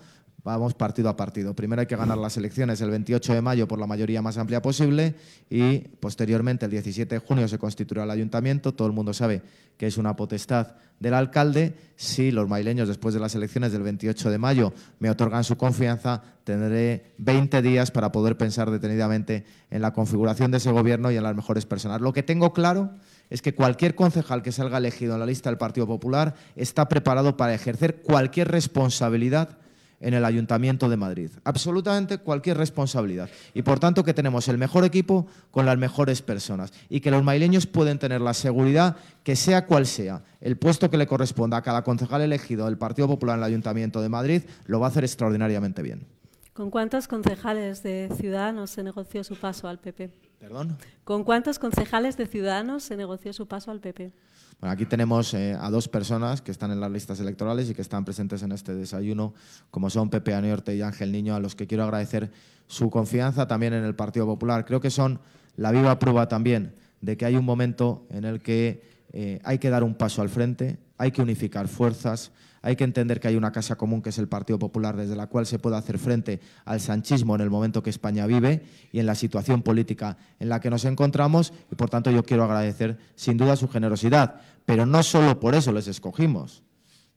Vamos 0.44 0.74
partido 0.74 1.08
a 1.08 1.16
partido. 1.16 1.56
Primero 1.56 1.80
hay 1.80 1.86
que 1.86 1.96
ganar 1.96 2.18
las 2.18 2.36
elecciones 2.36 2.78
el 2.82 2.90
28 2.90 3.32
de 3.32 3.40
mayo 3.40 3.66
por 3.66 3.78
la 3.78 3.86
mayoría 3.86 4.20
más 4.20 4.36
amplia 4.36 4.60
posible 4.60 5.14
y 5.48 5.78
posteriormente 5.78 6.66
el 6.66 6.70
17 6.70 7.14
de 7.14 7.18
junio 7.18 7.48
se 7.48 7.56
constituirá 7.56 8.04
el 8.04 8.10
ayuntamiento. 8.10 8.74
Todo 8.74 8.86
el 8.86 8.92
mundo 8.92 9.14
sabe 9.14 9.40
que 9.78 9.86
es 9.86 9.96
una 9.96 10.16
potestad 10.16 10.74
del 11.00 11.14
alcalde. 11.14 11.74
Si 11.96 12.30
los 12.30 12.46
maileños 12.46 12.88
después 12.88 13.14
de 13.14 13.20
las 13.20 13.34
elecciones 13.34 13.72
del 13.72 13.84
28 13.84 14.30
de 14.30 14.36
mayo 14.36 14.74
me 14.98 15.08
otorgan 15.08 15.44
su 15.44 15.56
confianza, 15.56 16.20
tendré 16.44 17.14
20 17.16 17.62
días 17.62 17.90
para 17.90 18.12
poder 18.12 18.36
pensar 18.36 18.70
detenidamente 18.70 19.46
en 19.70 19.80
la 19.80 19.94
configuración 19.94 20.50
de 20.50 20.58
ese 20.58 20.70
gobierno 20.70 21.10
y 21.10 21.16
en 21.16 21.22
las 21.22 21.34
mejores 21.34 21.64
personas. 21.64 22.02
Lo 22.02 22.12
que 22.12 22.22
tengo 22.22 22.52
claro 22.52 22.90
es 23.30 23.40
que 23.40 23.54
cualquier 23.54 23.94
concejal 23.94 24.42
que 24.42 24.52
salga 24.52 24.76
elegido 24.76 25.14
en 25.14 25.20
la 25.20 25.26
lista 25.26 25.48
del 25.48 25.56
Partido 25.56 25.86
Popular 25.86 26.34
está 26.54 26.86
preparado 26.86 27.38
para 27.38 27.54
ejercer 27.54 28.02
cualquier 28.02 28.48
responsabilidad 28.48 29.56
en 30.04 30.12
el 30.12 30.24
Ayuntamiento 30.24 30.88
de 30.90 30.98
Madrid. 30.98 31.30
Absolutamente 31.44 32.18
cualquier 32.18 32.58
responsabilidad. 32.58 33.30
Y 33.54 33.62
por 33.62 33.80
tanto 33.80 34.04
que 34.04 34.12
tenemos 34.12 34.46
el 34.48 34.58
mejor 34.58 34.84
equipo 34.84 35.26
con 35.50 35.64
las 35.64 35.78
mejores 35.78 36.20
personas 36.20 36.72
y 36.90 37.00
que 37.00 37.10
los 37.10 37.24
maileños 37.24 37.66
pueden 37.66 37.98
tener 37.98 38.20
la 38.20 38.34
seguridad 38.34 38.96
que 39.22 39.34
sea 39.34 39.66
cual 39.66 39.86
sea 39.86 40.22
el 40.42 40.58
puesto 40.58 40.90
que 40.90 40.98
le 40.98 41.06
corresponda 41.06 41.56
a 41.56 41.62
cada 41.62 41.82
concejal 41.82 42.20
elegido 42.20 42.66
del 42.66 42.76
Partido 42.76 43.08
Popular 43.08 43.36
en 43.36 43.44
el 43.44 43.48
Ayuntamiento 43.48 44.02
de 44.02 44.10
Madrid, 44.10 44.42
lo 44.66 44.78
va 44.78 44.86
a 44.86 44.90
hacer 44.90 45.04
extraordinariamente 45.04 45.80
bien. 45.82 46.06
¿Con 46.52 46.70
cuántos 46.70 47.08
concejales 47.08 47.82
de 47.82 48.10
Ciudadanos 48.16 48.70
se 48.70 48.82
negoció 48.82 49.24
su 49.24 49.36
paso 49.36 49.68
al 49.68 49.78
PP? 49.78 50.10
¿Perdón? 50.38 50.76
¿Con 51.02 51.24
cuántos 51.24 51.58
concejales 51.58 52.18
de 52.18 52.26
Ciudadanos 52.26 52.82
se 52.82 52.96
negoció 52.96 53.32
su 53.32 53.48
paso 53.48 53.70
al 53.70 53.80
PP? 53.80 54.12
Aquí 54.60 54.86
tenemos 54.86 55.34
eh, 55.34 55.56
a 55.58 55.70
dos 55.70 55.88
personas 55.88 56.42
que 56.42 56.50
están 56.50 56.70
en 56.70 56.80
las 56.80 56.90
listas 56.90 57.20
electorales 57.20 57.68
y 57.68 57.74
que 57.74 57.82
están 57.82 58.04
presentes 58.04 58.42
en 58.42 58.52
este 58.52 58.74
desayuno, 58.74 59.34
como 59.70 59.90
son 59.90 60.10
Pepe 60.10 60.34
Aniorte 60.34 60.74
y 60.74 60.82
Ángel 60.82 61.12
Niño, 61.12 61.34
a 61.34 61.40
los 61.40 61.54
que 61.54 61.66
quiero 61.66 61.84
agradecer 61.84 62.30
su 62.66 62.90
confianza 62.90 63.46
también 63.46 63.74
en 63.74 63.84
el 63.84 63.94
Partido 63.94 64.26
Popular. 64.26 64.64
Creo 64.64 64.80
que 64.80 64.90
son 64.90 65.20
la 65.56 65.70
viva 65.70 65.98
prueba 65.98 66.28
también 66.28 66.74
de 67.00 67.16
que 67.16 67.26
hay 67.26 67.36
un 67.36 67.44
momento 67.44 68.06
en 68.10 68.24
el 68.24 68.40
que 68.40 68.82
eh, 69.12 69.40
hay 69.44 69.58
que 69.58 69.70
dar 69.70 69.84
un 69.84 69.94
paso 69.94 70.22
al 70.22 70.28
frente, 70.28 70.78
hay 70.98 71.10
que 71.10 71.22
unificar 71.22 71.68
fuerzas, 71.68 72.32
hay 72.64 72.76
que 72.76 72.84
entender 72.84 73.20
que 73.20 73.28
hay 73.28 73.36
una 73.36 73.52
casa 73.52 73.76
común 73.76 74.00
que 74.00 74.08
es 74.08 74.16
el 74.16 74.26
Partido 74.26 74.58
Popular, 74.58 74.96
desde 74.96 75.14
la 75.14 75.26
cual 75.26 75.44
se 75.44 75.58
puede 75.58 75.76
hacer 75.76 75.98
frente 75.98 76.40
al 76.64 76.80
sanchismo 76.80 77.34
en 77.34 77.42
el 77.42 77.50
momento 77.50 77.82
que 77.82 77.90
España 77.90 78.26
vive 78.26 78.62
y 78.90 79.00
en 79.00 79.06
la 79.06 79.14
situación 79.14 79.60
política 79.60 80.16
en 80.40 80.48
la 80.48 80.60
que 80.60 80.70
nos 80.70 80.86
encontramos. 80.86 81.52
Y 81.70 81.74
por 81.74 81.90
tanto, 81.90 82.10
yo 82.10 82.22
quiero 82.22 82.42
agradecer 82.42 82.96
sin 83.16 83.36
duda 83.36 83.56
su 83.56 83.68
generosidad. 83.68 84.36
Pero 84.64 84.86
no 84.86 85.02
solo 85.02 85.38
por 85.40 85.54
eso 85.54 85.72
les 85.72 85.88
escogimos. 85.88 86.62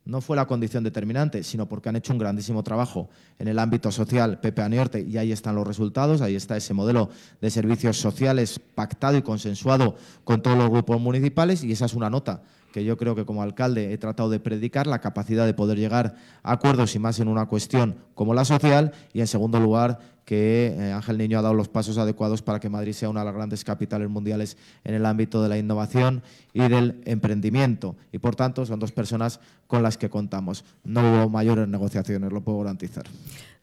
No 0.03 0.19
fue 0.19 0.35
la 0.35 0.47
condición 0.47 0.83
determinante, 0.83 1.41
sino 1.43 1.69
porque 1.69 1.87
han 1.87 1.95
hecho 1.95 2.11
un 2.11 2.19
grandísimo 2.19 2.61
trabajo 2.61 3.09
en 3.39 3.47
el 3.47 3.57
ámbito 3.57 3.89
social, 3.89 4.41
Pepe 4.41 4.61
Aniorte, 4.61 4.99
y 4.99 5.17
ahí 5.17 5.31
están 5.31 5.55
los 5.55 5.65
resultados, 5.65 6.21
ahí 6.21 6.35
está 6.35 6.57
ese 6.57 6.73
modelo 6.73 7.09
de 7.39 7.49
servicios 7.49 7.97
sociales 7.97 8.59
pactado 8.75 9.17
y 9.17 9.21
consensuado 9.21 9.95
con 10.25 10.41
todos 10.41 10.57
los 10.57 10.69
grupos 10.69 10.99
municipales, 10.99 11.63
y 11.63 11.71
esa 11.71 11.85
es 11.85 11.93
una 11.93 12.09
nota 12.09 12.41
que 12.78 12.84
yo 12.84 12.95
creo 12.95 13.15
que 13.15 13.25
como 13.25 13.41
alcalde 13.41 13.91
he 13.91 13.97
tratado 13.97 14.30
de 14.30 14.39
predicar, 14.39 14.86
la 14.86 15.01
capacidad 15.01 15.47
de 15.47 15.55
poder 15.55 15.80
llegar 15.80 16.13
a 16.43 16.51
acuerdos 16.51 16.93
y 16.93 16.99
más 16.99 17.19
en 17.19 17.28
una 17.28 17.47
cuestión 17.47 17.95
como 18.13 18.36
la 18.36 18.45
social, 18.45 18.91
y 19.13 19.19
en 19.19 19.25
segundo 19.25 19.59
lugar, 19.59 19.97
que 20.25 20.75
eh, 20.78 20.91
Ángel 20.91 21.17
Niño 21.17 21.39
ha 21.39 21.41
dado 21.41 21.55
los 21.55 21.69
pasos 21.69 21.97
adecuados 21.97 22.43
para 22.43 22.59
que 22.59 22.69
Madrid 22.69 22.93
sea 22.93 23.09
una 23.09 23.21
de 23.21 23.25
las 23.25 23.34
grandes 23.34 23.63
capitales 23.63 24.09
mundiales 24.09 24.57
en 24.84 24.93
el 24.93 25.07
ámbito 25.07 25.41
de 25.41 25.49
la 25.49 25.57
innovación 25.57 26.21
y 26.53 26.67
del 26.67 27.01
emprendimiento. 27.05 27.95
Y 28.11 28.19
por 28.19 28.36
tanto, 28.36 28.63
son 28.63 28.80
dos 28.80 28.91
personas 28.91 29.39
con 29.65 29.82
las 29.82 29.97
que 29.97 30.11
contamos. 30.11 30.63
No 30.84 31.01
hubo 31.01 31.30
mayores 31.30 31.67
negociaciones, 31.67 32.32
lo 32.32 32.41
puedo 32.41 32.59
garantizar. 32.59 33.05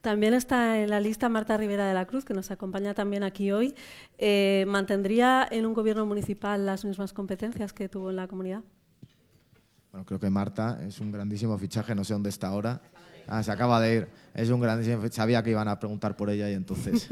También 0.01 0.33
está 0.33 0.81
en 0.81 0.89
la 0.89 0.99
lista 0.99 1.29
Marta 1.29 1.55
Rivera 1.55 1.87
de 1.87 1.93
la 1.93 2.05
Cruz, 2.05 2.25
que 2.25 2.33
nos 2.33 2.51
acompaña 2.51 2.93
también 2.93 3.23
aquí 3.23 3.53
hoy. 3.53 3.75
Eh, 4.17 4.65
¿Mantendría 4.67 5.47
en 5.49 5.65
un 5.65 5.73
gobierno 5.73 6.05
municipal 6.05 6.65
las 6.65 6.83
mismas 6.83 7.13
competencias 7.13 7.71
que 7.71 7.87
tuvo 7.87 8.09
en 8.09 8.17
la 8.17 8.27
comunidad? 8.27 8.61
Bueno, 9.95 10.05
creo 10.05 10.19
que 10.19 10.29
Marta 10.29 10.77
es 10.85 10.99
un 10.99 11.09
grandísimo 11.09 11.57
fichaje, 11.57 11.95
no 11.95 12.03
sé 12.03 12.11
dónde 12.11 12.27
está 12.27 12.49
ahora. 12.49 12.81
Ah, 13.29 13.41
se 13.41 13.49
acaba 13.49 13.79
de 13.79 13.95
ir. 13.95 14.07
Es 14.33 14.49
un 14.49 14.59
grandísimo 14.59 14.97
fichaje. 14.97 15.15
Sabía 15.15 15.41
que 15.41 15.51
iban 15.51 15.69
a 15.69 15.79
preguntar 15.79 16.17
por 16.17 16.29
ella 16.29 16.49
y 16.49 16.53
entonces. 16.53 17.07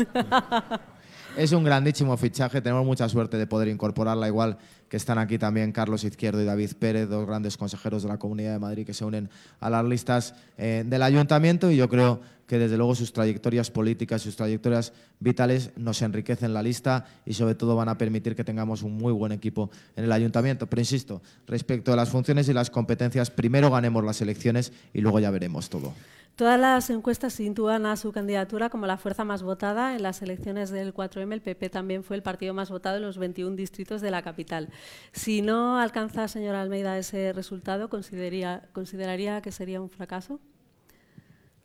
es 1.38 1.53
un 1.53 1.64
grandísimo 1.64 2.18
fichaje. 2.18 2.61
Tenemos 2.61 2.85
mucha 2.85 3.07
suerte 3.07 3.38
de 3.38 3.47
poder 3.47 3.69
incorporarla, 3.69 4.27
igual 4.27 4.57
que 4.89 4.97
están 4.97 5.18
aquí 5.18 5.38
también 5.38 5.72
Carlos 5.72 6.03
Izquierdo 6.03 6.41
y 6.41 6.45
David 6.45 6.72
Pérez, 6.77 7.07
dos 7.07 7.26
grandes 7.26 7.55
consejeros 7.55 8.03
de 8.03 8.10
la 8.10 8.18
Comunidad 8.19 8.51
de 8.51 8.60
Madrid 8.60 8.85
que 8.85 8.93
se 8.93 9.05
unen 9.05 9.30
a 9.61 9.69
las 9.69 9.85
listas 9.85 10.35
eh, 10.57 10.84
del 10.85 11.03
ayuntamiento. 11.03 11.72
Y 11.72 11.77
yo 11.77 11.88
creo 11.88 12.19
que 12.53 12.59
desde 12.59 12.77
luego 12.77 12.93
sus 12.93 13.11
trayectorias 13.11 13.71
políticas, 13.71 14.21
sus 14.21 14.35
trayectorias 14.35 14.93
vitales 15.19 15.71
nos 15.75 16.03
enriquecen 16.03 16.53
la 16.53 16.61
lista 16.61 17.03
y 17.25 17.34
sobre 17.34 17.55
todo 17.55 17.75
van 17.75 17.89
a 17.89 17.97
permitir 17.97 18.35
que 18.35 18.43
tengamos 18.43 18.84
un 18.84 18.95
muy 18.95 19.11
buen 19.11 19.31
equipo 19.31 19.71
en 19.95 20.03
el 20.03 20.11
ayuntamiento. 20.11 20.67
Pero 20.67 20.80
insisto, 20.80 21.23
respecto 21.47 21.91
a 21.91 21.95
las 21.95 22.09
funciones 22.09 22.47
y 22.49 22.53
las 22.53 22.69
competencias, 22.69 23.31
primero 23.31 23.71
ganemos 23.71 24.03
las 24.03 24.21
elecciones 24.21 24.71
y 24.93 25.01
luego 25.01 25.19
ya 25.19 25.31
veremos 25.31 25.67
todo. 25.67 25.95
Todas 26.35 26.59
las 26.59 26.91
encuestas 26.91 27.34
sitúan 27.34 27.88
a 27.88 27.95
su 27.95 28.11
candidatura 28.11 28.69
como 28.69 28.85
la 28.85 28.97
fuerza 28.97 29.25
más 29.25 29.41
votada. 29.41 29.95
En 29.95 30.03
las 30.03 30.21
elecciones 30.21 30.69
del 30.69 30.93
4M, 30.93 31.34
el 31.34 31.41
PP 31.41 31.71
también 31.71 32.03
fue 32.03 32.17
el 32.17 32.21
partido 32.21 32.53
más 32.53 32.69
votado 32.69 32.97
en 32.97 33.01
los 33.01 33.17
21 33.17 33.55
distritos 33.55 33.99
de 33.99 34.11
la 34.11 34.21
capital. 34.21 34.69
Si 35.11 35.41
no 35.41 35.80
alcanza, 35.80 36.27
señora 36.27 36.61
Almeida, 36.61 36.99
ese 36.99 37.34
resultado, 37.34 37.89
¿consideraría, 37.89 38.69
consideraría 38.73 39.41
que 39.41 39.51
sería 39.51 39.81
un 39.81 39.89
fracaso? 39.89 40.39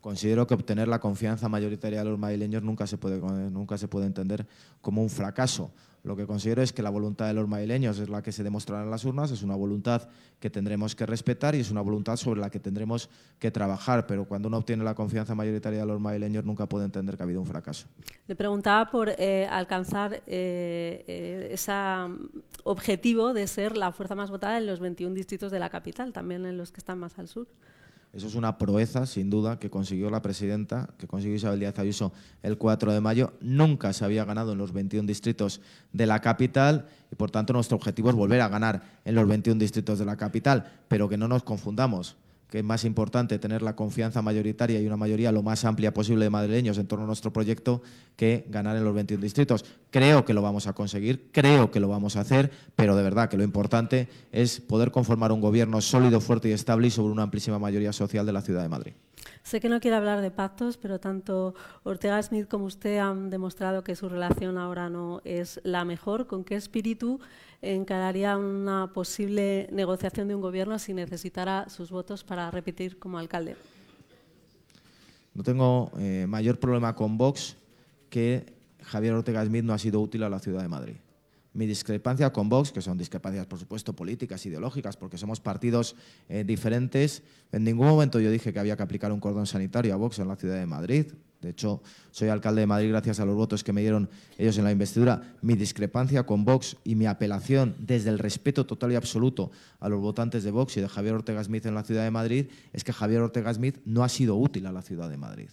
Considero 0.01 0.47
que 0.47 0.53
obtener 0.53 0.87
la 0.87 0.99
confianza 0.99 1.49
mayoritaria 1.49 1.99
de 2.03 2.09
los 2.09 2.17
madrileños 2.17 2.63
nunca 2.63 2.87
se 2.87 2.97
puede, 2.97 3.19
nunca 3.49 3.77
se 3.77 3.87
puede 3.87 4.05
entender 4.05 4.47
como 4.81 5.01
un 5.01 5.09
fracaso. 5.09 5.71
Lo 6.03 6.15
que 6.15 6.25
considero 6.25 6.61
es 6.61 6.71
que 6.71 6.81
la 6.81 6.89
voluntad 6.89 7.27
de 7.27 7.33
los 7.33 7.47
madrileños 7.47 7.99
es 7.99 8.09
la 8.09 8.21
que 8.21 8.31
se 8.31 8.43
demostrará 8.43 8.83
en 8.83 8.91
las 8.91 9.03
urnas, 9.03 9.31
es 9.31 9.43
una 9.43 9.55
voluntad 9.55 10.07
que 10.39 10.49
tendremos 10.49 10.95
que 10.95 11.05
respetar 11.05 11.55
y 11.55 11.59
es 11.59 11.71
una 11.71 11.81
voluntad 11.81 12.15
sobre 12.15 12.39
la 12.39 12.49
que 12.49 12.59
tendremos 12.59 13.09
que 13.37 13.51
trabajar, 13.51 14.07
pero 14.07 14.25
cuando 14.25 14.47
uno 14.47 14.57
obtiene 14.57 14.83
la 14.85 14.95
confianza 14.95 15.35
mayoritaria 15.35 15.81
de 15.81 15.85
los 15.85 15.99
madrileños 15.99 16.45
nunca 16.45 16.67
puede 16.67 16.85
entender 16.85 17.17
que 17.17 17.23
ha 17.23 17.25
habido 17.25 17.41
un 17.41 17.47
fracaso. 17.47 17.87
Le 18.27 18.35
preguntaba 18.35 18.89
por 18.89 19.09
eh, 19.09 19.45
alcanzar 19.47 20.13
eh, 20.25 21.03
eh, 21.07 21.49
ese 21.51 21.73
objetivo 22.63 23.33
de 23.33 23.47
ser 23.47 23.75
la 23.75 23.91
fuerza 23.91 24.15
más 24.15 24.31
votada 24.31 24.57
en 24.57 24.65
los 24.65 24.79
21 24.79 25.13
distritos 25.13 25.51
de 25.51 25.59
la 25.59 25.69
capital, 25.69 26.13
también 26.13 26.45
en 26.45 26.57
los 26.57 26.71
que 26.71 26.79
están 26.79 26.97
más 26.99 27.19
al 27.19 27.27
sur. 27.27 27.47
Eso 28.11 28.25
es 28.25 28.33
una 28.33 28.57
proeza, 28.57 29.05
sin 29.05 29.29
duda, 29.29 29.59
que 29.59 29.69
consiguió 29.69 30.09
la 30.09 30.21
presidenta, 30.21 30.89
que 30.97 31.07
consiguió 31.07 31.35
Isabel 31.35 31.59
Díaz 31.59 31.77
Ayuso 31.77 32.11
el 32.41 32.57
4 32.57 32.91
de 32.91 33.01
mayo. 33.01 33.33
Nunca 33.39 33.93
se 33.93 34.03
había 34.03 34.25
ganado 34.25 34.53
en 34.53 34.57
los 34.57 34.73
21 34.73 35.07
distritos 35.07 35.61
de 35.93 36.07
la 36.07 36.19
capital 36.19 36.87
y, 37.11 37.15
por 37.15 37.29
tanto, 37.29 37.53
nuestro 37.53 37.77
objetivo 37.77 38.09
es 38.09 38.15
volver 38.15 38.41
a 38.41 38.47
ganar 38.47 38.81
en 39.05 39.13
los 39.13 39.27
21 39.27 39.59
distritos 39.59 39.99
de 39.99 40.05
la 40.05 40.17
capital, 40.17 40.71
pero 40.87 41.07
que 41.07 41.17
no 41.17 41.27
nos 41.27 41.43
confundamos 41.43 42.15
que 42.49 42.59
es 42.59 42.63
más 42.63 42.83
importante 42.83 43.37
tener 43.39 43.61
la 43.61 43.75
confianza 43.75 44.21
mayoritaria 44.21 44.81
y 44.81 44.87
una 44.87 44.97
mayoría 44.97 45.31
lo 45.31 45.43
más 45.43 45.65
amplia 45.65 45.93
posible 45.93 46.25
de 46.25 46.29
madrileños 46.29 46.77
en 46.77 46.87
torno 46.87 47.03
a 47.03 47.07
nuestro 47.07 47.31
proyecto 47.31 47.81
que 48.15 48.45
ganar 48.49 48.75
en 48.75 48.83
los 48.83 48.93
21 48.93 49.21
distritos. 49.21 49.65
Creo 49.91 50.25
que 50.25 50.33
lo 50.33 50.41
vamos 50.41 50.67
a 50.67 50.73
conseguir, 50.73 51.29
creo 51.31 51.71
que 51.71 51.79
lo 51.79 51.87
vamos 51.87 52.15
a 52.15 52.21
hacer, 52.21 52.51
pero 52.75 52.95
de 52.95 53.03
verdad 53.03 53.29
que 53.29 53.37
lo 53.37 53.43
importante 53.43 54.07
es 54.31 54.61
poder 54.61 54.91
conformar 54.91 55.31
un 55.31 55.41
gobierno 55.41 55.79
sólido, 55.81 56.21
fuerte 56.21 56.49
y 56.49 56.53
estable 56.53 56.89
sobre 56.89 57.13
una 57.13 57.23
amplísima 57.23 57.59
mayoría 57.59 57.93
social 57.93 58.25
de 58.25 58.33
la 58.33 58.41
ciudad 58.41 58.63
de 58.63 58.69
Madrid. 58.69 58.93
Sé 59.43 59.59
que 59.59 59.69
no 59.69 59.79
quiere 59.79 59.97
hablar 59.97 60.21
de 60.21 60.31
pactos, 60.31 60.77
pero 60.77 60.99
tanto 60.99 61.55
Ortega 61.83 62.21
Smith 62.21 62.47
como 62.47 62.65
usted 62.65 62.97
han 62.97 63.29
demostrado 63.29 63.83
que 63.83 63.95
su 63.95 64.09
relación 64.09 64.57
ahora 64.57 64.89
no 64.89 65.21
es 65.23 65.59
la 65.63 65.85
mejor. 65.85 66.27
¿Con 66.27 66.43
qué 66.43 66.55
espíritu 66.55 67.19
encararía 67.61 68.37
una 68.37 68.93
posible 68.93 69.67
negociación 69.71 70.27
de 70.27 70.35
un 70.35 70.41
gobierno 70.41 70.79
si 70.79 70.93
necesitara 70.93 71.69
sus 71.69 71.91
votos 71.91 72.23
para 72.23 72.49
repetir 72.51 72.99
como 72.99 73.17
alcalde? 73.17 73.55
No 75.33 75.43
tengo 75.43 75.91
eh, 75.99 76.25
mayor 76.27 76.59
problema 76.59 76.95
con 76.95 77.17
Vox 77.17 77.55
que 78.09 78.53
Javier 78.83 79.13
Ortega 79.13 79.45
Smith 79.45 79.63
no 79.63 79.73
ha 79.73 79.77
sido 79.77 80.01
útil 80.01 80.23
a 80.23 80.29
la 80.29 80.39
ciudad 80.39 80.61
de 80.61 80.67
Madrid. 80.67 80.95
Mi 81.53 81.65
discrepancia 81.65 82.31
con 82.31 82.47
Vox, 82.47 82.71
que 82.71 82.81
son 82.81 82.97
discrepancias, 82.97 83.47
por 83.47 83.57
supuesto, 83.57 83.93
políticas, 83.93 84.45
ideológicas, 84.45 84.97
porque 84.97 85.17
somos 85.17 85.39
partidos 85.39 85.95
eh, 86.29 86.43
diferentes, 86.45 87.23
en 87.51 87.63
ningún 87.63 87.87
momento 87.87 88.19
yo 88.19 88.29
dije 88.29 88.53
que 88.53 88.59
había 88.59 88.77
que 88.77 88.83
aplicar 88.83 89.11
un 89.11 89.19
cordón 89.19 89.47
sanitario 89.47 89.93
a 89.93 89.97
Vox 89.97 90.19
en 90.19 90.27
la 90.27 90.35
ciudad 90.35 90.59
de 90.59 90.67
Madrid. 90.67 91.07
De 91.41 91.49
hecho, 91.49 91.81
soy 92.11 92.27
alcalde 92.27 92.61
de 92.61 92.67
Madrid 92.67 92.89
gracias 92.89 93.19
a 93.19 93.25
los 93.25 93.35
votos 93.35 93.63
que 93.63 93.71
me 93.71 93.81
dieron 93.81 94.09
ellos 94.37 94.57
en 94.57 94.65
la 94.65 94.71
investidura. 94.71 95.37
Mi 95.41 95.55
discrepancia 95.55 96.25
con 96.25 96.43
Vox 96.43 96.75
y 96.83 96.95
mi 96.95 97.05
apelación 97.05 97.75
desde 97.79 98.09
el 98.09 98.19
respeto 98.19 98.65
total 98.65 98.91
y 98.91 98.95
absoluto 98.95 99.49
a 99.79 99.87
los 99.87 100.01
votantes 100.01 100.43
de 100.43 100.51
Vox 100.51 100.75
y 100.77 100.81
de 100.81 100.89
Javier 100.89 101.15
Ortega 101.15 101.43
Smith 101.43 101.65
en 101.65 101.75
la 101.75 101.83
ciudad 101.83 102.03
de 102.03 102.11
Madrid 102.11 102.47
es 102.73 102.83
que 102.83 102.91
Javier 102.91 103.21
Ortega 103.21 103.53
Smith 103.53 103.77
no 103.85 104.03
ha 104.03 104.09
sido 104.09 104.35
útil 104.35 104.65
a 104.65 104.71
la 104.73 104.81
ciudad 104.81 105.09
de 105.09 105.17
Madrid 105.17 105.49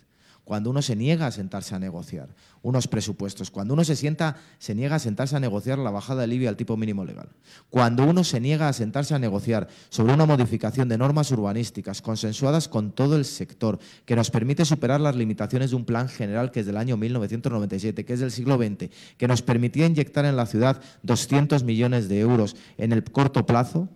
cuando 0.47 0.70
uno 0.70 0.81
se 0.81 0.94
niega 0.94 1.27
a 1.27 1.32
sentarse 1.32 1.74
a 1.74 1.81
negociar 1.81 2.28
unos 2.62 2.86
presupuestos, 2.86 3.51
cuando 3.51 3.74
uno 3.74 3.82
se 3.82 3.97
sienta, 3.97 4.36
se 4.60 4.77
niega 4.77 4.94
a 4.94 4.98
sentarse 5.01 5.35
a 5.35 5.40
negociar 5.40 5.77
la 5.77 5.90
bajada 5.90 6.24
de 6.24 6.32
IBI 6.32 6.47
al 6.47 6.56
tipo 6.56 6.77
mínimo 6.77 7.05
legal, 7.05 7.31
cuando 7.68 8.05
uno 8.05 8.23
se 8.23 8.39
niega 8.39 8.68
a 8.68 8.73
sentarse 8.73 9.12
a 9.12 9.18
negociar 9.18 9.66
sobre 9.89 10.14
una 10.14 10.24
modificación 10.24 10.89
de 10.89 10.98
normas 10.98 11.32
urbanísticas 11.32 12.01
consensuadas 12.01 12.68
con 12.68 12.93
todo 12.93 13.16
el 13.16 13.24
sector, 13.24 13.81
que 14.05 14.14
nos 14.14 14.31
permite 14.31 14.64
superar 14.64 15.01
las 15.01 15.16
limitaciones 15.16 15.70
de 15.70 15.77
un 15.77 15.85
plan 15.85 16.09
general 16.09 16.52
que 16.52 16.60
es 16.60 16.66
del 16.66 16.77
año 16.77 16.97
1997, 16.97 18.05
que 18.05 18.12
es 18.12 18.20
del 18.20 18.31
siglo 18.31 18.56
XX, 18.56 18.89
que 19.16 19.27
nos 19.27 19.43
permitía 19.43 19.86
inyectar 19.86 20.27
en 20.27 20.36
la 20.36 20.47
ciudad 20.47 20.81
200 21.02 21.64
millones 21.64 22.09
de 22.09 22.20
euros 22.20 22.55
en 22.78 22.93
el 22.93 23.02
corto 23.02 23.47
plazo, 23.47 23.89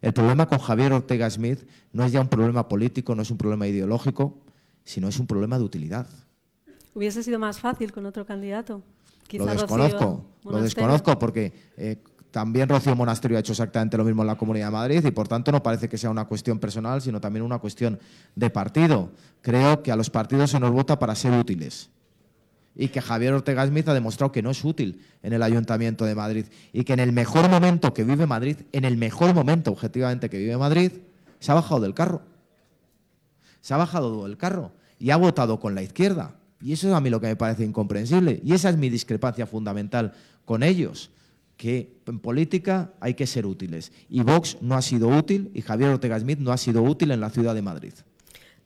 el 0.00 0.12
problema 0.12 0.46
con 0.46 0.60
Javier 0.60 0.92
Ortega 0.92 1.28
Smith 1.28 1.66
no 1.92 2.04
es 2.04 2.12
ya 2.12 2.20
un 2.20 2.28
problema 2.28 2.68
político, 2.68 3.16
no 3.16 3.22
es 3.22 3.32
un 3.32 3.38
problema 3.38 3.66
ideológico, 3.66 4.38
no 5.00 5.08
es 5.08 5.18
un 5.18 5.26
problema 5.26 5.58
de 5.58 5.64
utilidad. 5.64 6.06
¿Hubiese 6.94 7.22
sido 7.22 7.38
más 7.38 7.58
fácil 7.58 7.92
con 7.92 8.06
otro 8.06 8.26
candidato? 8.26 8.82
lo 9.38 9.46
desconozco, 9.46 10.24
lo 10.44 10.60
desconozco 10.60 11.18
porque 11.18 11.52
eh, 11.76 11.96
también 12.30 12.68
Rocío 12.68 12.94
Monasterio 12.94 13.36
ha 13.36 13.40
hecho 13.40 13.52
exactamente 13.52 13.96
lo 13.96 14.04
mismo 14.04 14.22
en 14.22 14.26
la 14.26 14.36
Comunidad 14.36 14.66
de 14.66 14.72
Madrid 14.72 15.04
y 15.04 15.10
por 15.10 15.28
tanto 15.28 15.52
no 15.52 15.62
parece 15.62 15.88
que 15.88 15.96
sea 15.96 16.10
una 16.10 16.26
cuestión 16.26 16.58
personal, 16.58 17.00
sino 17.00 17.20
también 17.20 17.44
una 17.44 17.58
cuestión 17.58 17.98
de 18.34 18.50
partido. 18.50 19.10
Creo 19.40 19.82
que 19.82 19.92
a 19.92 19.96
los 19.96 20.10
partidos 20.10 20.50
se 20.50 20.60
nos 20.60 20.70
vota 20.70 20.98
para 20.98 21.14
ser 21.14 21.32
útiles 21.32 21.90
y 22.74 22.88
que 22.88 23.02
Javier 23.02 23.34
Ortega 23.34 23.66
Smith 23.66 23.88
ha 23.88 23.94
demostrado 23.94 24.32
que 24.32 24.42
no 24.42 24.50
es 24.50 24.64
útil 24.64 25.02
en 25.22 25.32
el 25.32 25.42
Ayuntamiento 25.42 26.04
de 26.04 26.14
Madrid 26.14 26.46
y 26.72 26.84
que 26.84 26.94
en 26.94 27.00
el 27.00 27.12
mejor 27.12 27.48
momento 27.48 27.92
que 27.92 28.04
vive 28.04 28.26
Madrid, 28.26 28.56
en 28.72 28.84
el 28.84 28.96
mejor 28.96 29.34
momento 29.34 29.70
objetivamente 29.70 30.30
que 30.30 30.38
vive 30.38 30.56
Madrid, 30.56 30.92
se 31.38 31.52
ha 31.52 31.54
bajado 31.54 31.80
del 31.80 31.94
carro 31.94 32.22
se 33.62 33.72
ha 33.72 33.78
bajado 33.78 34.24
del 34.24 34.36
carro 34.36 34.72
y 34.98 35.10
ha 35.10 35.16
votado 35.16 35.58
con 35.58 35.74
la 35.74 35.82
izquierda. 35.82 36.34
Y 36.60 36.74
eso 36.74 36.88
es 36.88 36.94
a 36.94 37.00
mí 37.00 37.08
lo 37.08 37.20
que 37.20 37.28
me 37.28 37.36
parece 37.36 37.64
incomprensible. 37.64 38.40
Y 38.44 38.52
esa 38.52 38.68
es 38.68 38.76
mi 38.76 38.90
discrepancia 38.90 39.46
fundamental 39.46 40.12
con 40.44 40.62
ellos, 40.62 41.10
que 41.56 41.96
en 42.06 42.18
política 42.18 42.92
hay 43.00 43.14
que 43.14 43.26
ser 43.26 43.46
útiles. 43.46 43.92
Y 44.08 44.22
Vox 44.22 44.58
no 44.60 44.76
ha 44.76 44.82
sido 44.82 45.08
útil 45.08 45.50
y 45.54 45.62
Javier 45.62 45.90
Ortega 45.90 46.20
Smith 46.20 46.38
no 46.38 46.52
ha 46.52 46.58
sido 46.58 46.82
útil 46.82 47.10
en 47.10 47.20
la 47.20 47.30
ciudad 47.30 47.54
de 47.54 47.62
Madrid. 47.62 47.94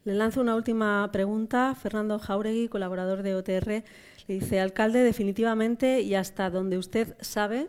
Le 0.04 0.14
lanzo 0.14 0.40
una 0.40 0.54
última 0.54 1.08
pregunta. 1.10 1.74
Fernando 1.74 2.18
Jauregui, 2.18 2.68
colaborador 2.68 3.22
de 3.22 3.34
OTR, 3.34 3.84
le 4.28 4.34
dice, 4.34 4.60
alcalde, 4.60 5.02
definitivamente 5.02 6.00
y 6.02 6.14
hasta 6.14 6.50
donde 6.50 6.78
usted 6.78 7.16
sabe, 7.20 7.68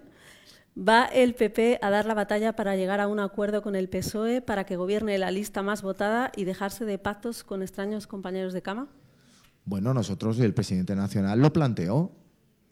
¿Va 0.77 1.05
el 1.05 1.33
PP 1.33 1.79
a 1.81 1.89
dar 1.89 2.05
la 2.05 2.13
batalla 2.13 2.55
para 2.55 2.75
llegar 2.75 2.99
a 2.99 3.07
un 3.07 3.19
acuerdo 3.19 3.63
con 3.63 3.75
el 3.75 3.89
PSOE 3.89 4.41
para 4.41 4.63
que 4.65 4.75
gobierne 4.75 5.17
la 5.17 5.31
lista 5.31 5.63
más 5.63 5.81
votada 5.81 6.31
y 6.35 6.43
dejarse 6.43 6.85
de 6.85 6.99
pactos 6.99 7.43
con 7.43 7.63
extraños 7.63 8.05
compañeros 8.05 8.53
de 8.53 8.61
cama? 8.61 8.87
Bueno, 9.65 9.91
nosotros, 9.95 10.39
el 10.39 10.53
presidente 10.53 10.95
nacional 10.95 11.41
lo 11.41 11.51
planteó 11.51 12.11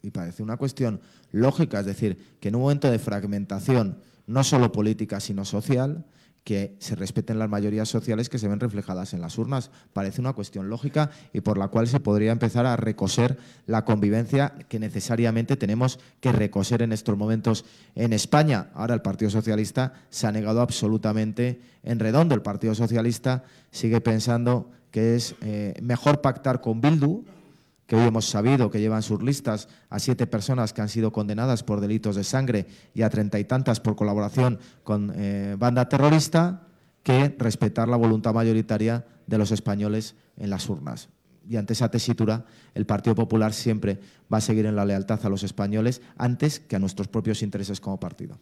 y 0.02 0.12
parece 0.12 0.44
una 0.44 0.56
cuestión 0.56 1.00
lógica, 1.32 1.80
es 1.80 1.86
decir, 1.86 2.36
que 2.38 2.48
en 2.48 2.54
un 2.54 2.62
momento 2.62 2.88
de 2.88 3.00
fragmentación, 3.00 3.98
no 4.28 4.44
solo 4.44 4.70
política, 4.70 5.18
sino 5.18 5.44
social, 5.44 6.04
que 6.46 6.76
se 6.78 6.94
respeten 6.94 7.40
las 7.40 7.48
mayorías 7.48 7.88
sociales 7.88 8.28
que 8.28 8.38
se 8.38 8.46
ven 8.46 8.60
reflejadas 8.60 9.12
en 9.14 9.20
las 9.20 9.36
urnas. 9.36 9.72
Parece 9.92 10.20
una 10.20 10.32
cuestión 10.32 10.70
lógica 10.70 11.10
y 11.32 11.40
por 11.40 11.58
la 11.58 11.66
cual 11.66 11.88
se 11.88 11.98
podría 11.98 12.30
empezar 12.30 12.66
a 12.66 12.76
recoser 12.76 13.36
la 13.66 13.84
convivencia 13.84 14.54
que 14.68 14.78
necesariamente 14.78 15.56
tenemos 15.56 15.98
que 16.20 16.30
recoser 16.30 16.82
en 16.82 16.92
estos 16.92 17.18
momentos 17.18 17.64
en 17.96 18.12
España. 18.12 18.68
Ahora 18.74 18.94
el 18.94 19.02
Partido 19.02 19.28
Socialista 19.28 19.94
se 20.08 20.28
ha 20.28 20.30
negado 20.30 20.60
absolutamente 20.60 21.60
en 21.82 21.98
redondo. 21.98 22.36
El 22.36 22.42
Partido 22.42 22.76
Socialista 22.76 23.42
sigue 23.72 24.00
pensando 24.00 24.70
que 24.92 25.16
es 25.16 25.34
eh, 25.40 25.74
mejor 25.82 26.20
pactar 26.20 26.60
con 26.60 26.80
Bildu, 26.80 27.24
que 27.86 27.96
hoy 27.96 28.06
hemos 28.06 28.28
sabido 28.28 28.70
que 28.70 28.80
llevan 28.80 29.02
sus 29.02 29.22
listas 29.22 29.68
a 29.90 29.98
siete 29.98 30.26
personas 30.26 30.72
que 30.72 30.82
han 30.82 30.88
sido 30.88 31.12
condenadas 31.12 31.62
por 31.62 31.80
delitos 31.80 32.16
de 32.16 32.24
sangre 32.24 32.66
y 32.94 33.02
a 33.02 33.10
treinta 33.10 33.38
y 33.38 33.44
tantas 33.44 33.80
por 33.80 33.96
colaboración 33.96 34.58
con 34.82 35.12
eh, 35.14 35.56
banda 35.58 35.88
terrorista, 35.88 36.62
que 37.02 37.34
respetar 37.38 37.86
la 37.86 37.96
voluntad 37.96 38.34
mayoritaria 38.34 39.06
de 39.28 39.38
los 39.38 39.52
españoles 39.52 40.16
en 40.36 40.50
las 40.50 40.68
urnas. 40.68 41.08
Y 41.48 41.56
ante 41.56 41.74
esa 41.74 41.88
tesitura, 41.88 42.44
el 42.74 42.86
Partido 42.86 43.14
Popular 43.14 43.52
siempre 43.52 44.00
va 44.32 44.38
a 44.38 44.40
seguir 44.40 44.66
en 44.66 44.74
la 44.74 44.84
lealtad 44.84 45.24
a 45.24 45.28
los 45.28 45.44
españoles 45.44 46.02
antes 46.18 46.58
que 46.58 46.74
a 46.74 46.80
nuestros 46.80 47.06
propios 47.06 47.42
intereses 47.42 47.80
como 47.80 48.00
partido. 48.00 48.40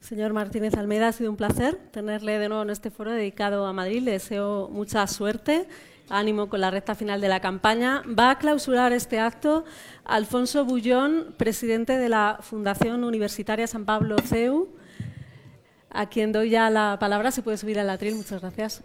Señor 0.00 0.32
Martínez 0.32 0.72
Almeida, 0.74 1.08
ha 1.08 1.12
sido 1.12 1.30
un 1.30 1.36
placer 1.36 1.76
tenerle 1.92 2.38
de 2.38 2.48
nuevo 2.48 2.62
en 2.62 2.70
este 2.70 2.90
foro 2.90 3.12
dedicado 3.12 3.66
a 3.66 3.74
Madrid. 3.74 4.00
Le 4.02 4.12
deseo 4.12 4.70
mucha 4.72 5.06
suerte 5.06 5.68
ánimo 6.08 6.48
con 6.48 6.60
la 6.60 6.70
recta 6.70 6.94
final 6.94 7.20
de 7.20 7.28
la 7.28 7.40
campaña. 7.40 8.02
Va 8.06 8.30
a 8.30 8.38
clausurar 8.38 8.92
este 8.92 9.18
acto 9.18 9.64
Alfonso 10.04 10.64
Bullón, 10.64 11.34
presidente 11.36 11.98
de 11.98 12.08
la 12.08 12.38
Fundación 12.40 13.04
Universitaria 13.04 13.66
San 13.66 13.84
Pablo 13.84 14.16
CEU, 14.24 14.68
a 15.90 16.06
quien 16.06 16.32
doy 16.32 16.50
ya 16.50 16.70
la 16.70 16.98
palabra. 16.98 17.30
Se 17.30 17.42
puede 17.42 17.56
subir 17.56 17.78
al 17.78 17.90
atril. 17.90 18.14
Muchas 18.14 18.40
gracias. 18.40 18.82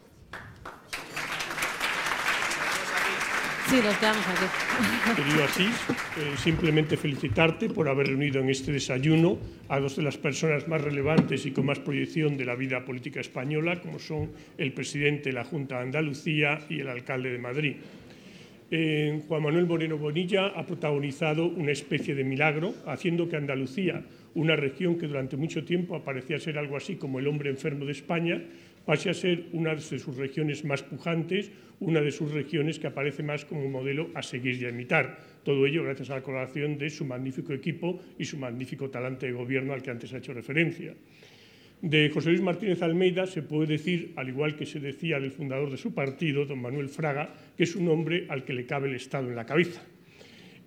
Sí, 3.71 3.77
nos 3.77 3.97
quedamos. 3.99 4.25
Querido 5.15 5.45
Asís, 5.45 5.73
eh, 6.17 6.35
simplemente 6.35 6.97
felicitarte 6.97 7.69
por 7.69 7.87
haber 7.87 8.07
reunido 8.07 8.41
en 8.41 8.49
este 8.49 8.73
desayuno 8.73 9.37
a 9.69 9.79
dos 9.79 9.95
de 9.95 10.03
las 10.03 10.17
personas 10.17 10.67
más 10.67 10.81
relevantes 10.81 11.45
y 11.45 11.51
con 11.51 11.67
más 11.67 11.79
proyección 11.79 12.35
de 12.35 12.43
la 12.43 12.55
vida 12.55 12.83
política 12.83 13.21
española, 13.21 13.79
como 13.79 13.97
son 13.97 14.31
el 14.57 14.73
presidente 14.73 15.29
de 15.29 15.35
la 15.35 15.45
Junta 15.45 15.77
de 15.77 15.83
Andalucía 15.83 16.59
y 16.67 16.81
el 16.81 16.89
alcalde 16.89 17.31
de 17.31 17.37
Madrid. 17.37 17.75
Eh, 18.71 19.21
Juan 19.29 19.43
Manuel 19.43 19.67
Moreno 19.67 19.97
Bonilla 19.97 20.47
ha 20.47 20.65
protagonizado 20.65 21.45
una 21.45 21.71
especie 21.71 22.13
de 22.13 22.25
milagro, 22.25 22.73
haciendo 22.87 23.29
que 23.29 23.37
Andalucía, 23.37 24.03
una 24.33 24.57
región 24.57 24.97
que 24.97 25.07
durante 25.07 25.37
mucho 25.37 25.63
tiempo 25.63 25.95
aparecía 25.95 26.39
ser 26.39 26.57
algo 26.57 26.75
así 26.75 26.97
como 26.97 27.19
el 27.19 27.27
hombre 27.27 27.49
enfermo 27.49 27.85
de 27.85 27.93
España, 27.93 28.41
pase 28.85 29.09
a 29.09 29.13
ser 29.13 29.47
una 29.53 29.75
de 29.75 29.81
sus 29.81 30.17
regiones 30.17 30.65
más 30.65 30.83
pujantes, 30.83 31.51
una 31.79 32.01
de 32.01 32.11
sus 32.11 32.31
regiones 32.31 32.79
que 32.79 32.87
aparece 32.87 33.23
más 33.23 33.45
como 33.45 33.65
un 33.65 33.71
modelo 33.71 34.09
a 34.13 34.21
seguir 34.21 34.61
y 34.61 34.65
a 34.65 34.69
imitar. 34.69 35.17
Todo 35.43 35.65
ello 35.65 35.83
gracias 35.83 36.09
a 36.09 36.15
la 36.15 36.23
colaboración 36.23 36.77
de 36.77 36.89
su 36.89 37.05
magnífico 37.05 37.53
equipo 37.53 37.99
y 38.17 38.25
su 38.25 38.37
magnífico 38.37 38.89
talante 38.89 39.25
de 39.25 39.33
gobierno 39.33 39.73
al 39.73 39.81
que 39.81 39.91
antes 39.91 40.13
ha 40.13 40.17
hecho 40.17 40.33
referencia. 40.33 40.93
De 41.81 42.11
José 42.11 42.29
Luis 42.29 42.41
Martínez 42.41 42.83
Almeida 42.83 43.25
se 43.25 43.41
puede 43.41 43.65
decir, 43.65 44.13
al 44.15 44.29
igual 44.29 44.55
que 44.55 44.67
se 44.67 44.79
decía 44.79 45.19
del 45.19 45.31
fundador 45.31 45.71
de 45.71 45.77
su 45.77 45.95
partido, 45.95 46.45
don 46.45 46.61
Manuel 46.61 46.89
Fraga, 46.89 47.33
que 47.57 47.63
es 47.63 47.75
un 47.75 47.89
hombre 47.89 48.27
al 48.29 48.45
que 48.45 48.53
le 48.53 48.67
cabe 48.67 48.87
el 48.87 48.95
Estado 48.95 49.27
en 49.27 49.35
la 49.35 49.47
cabeza. 49.47 49.81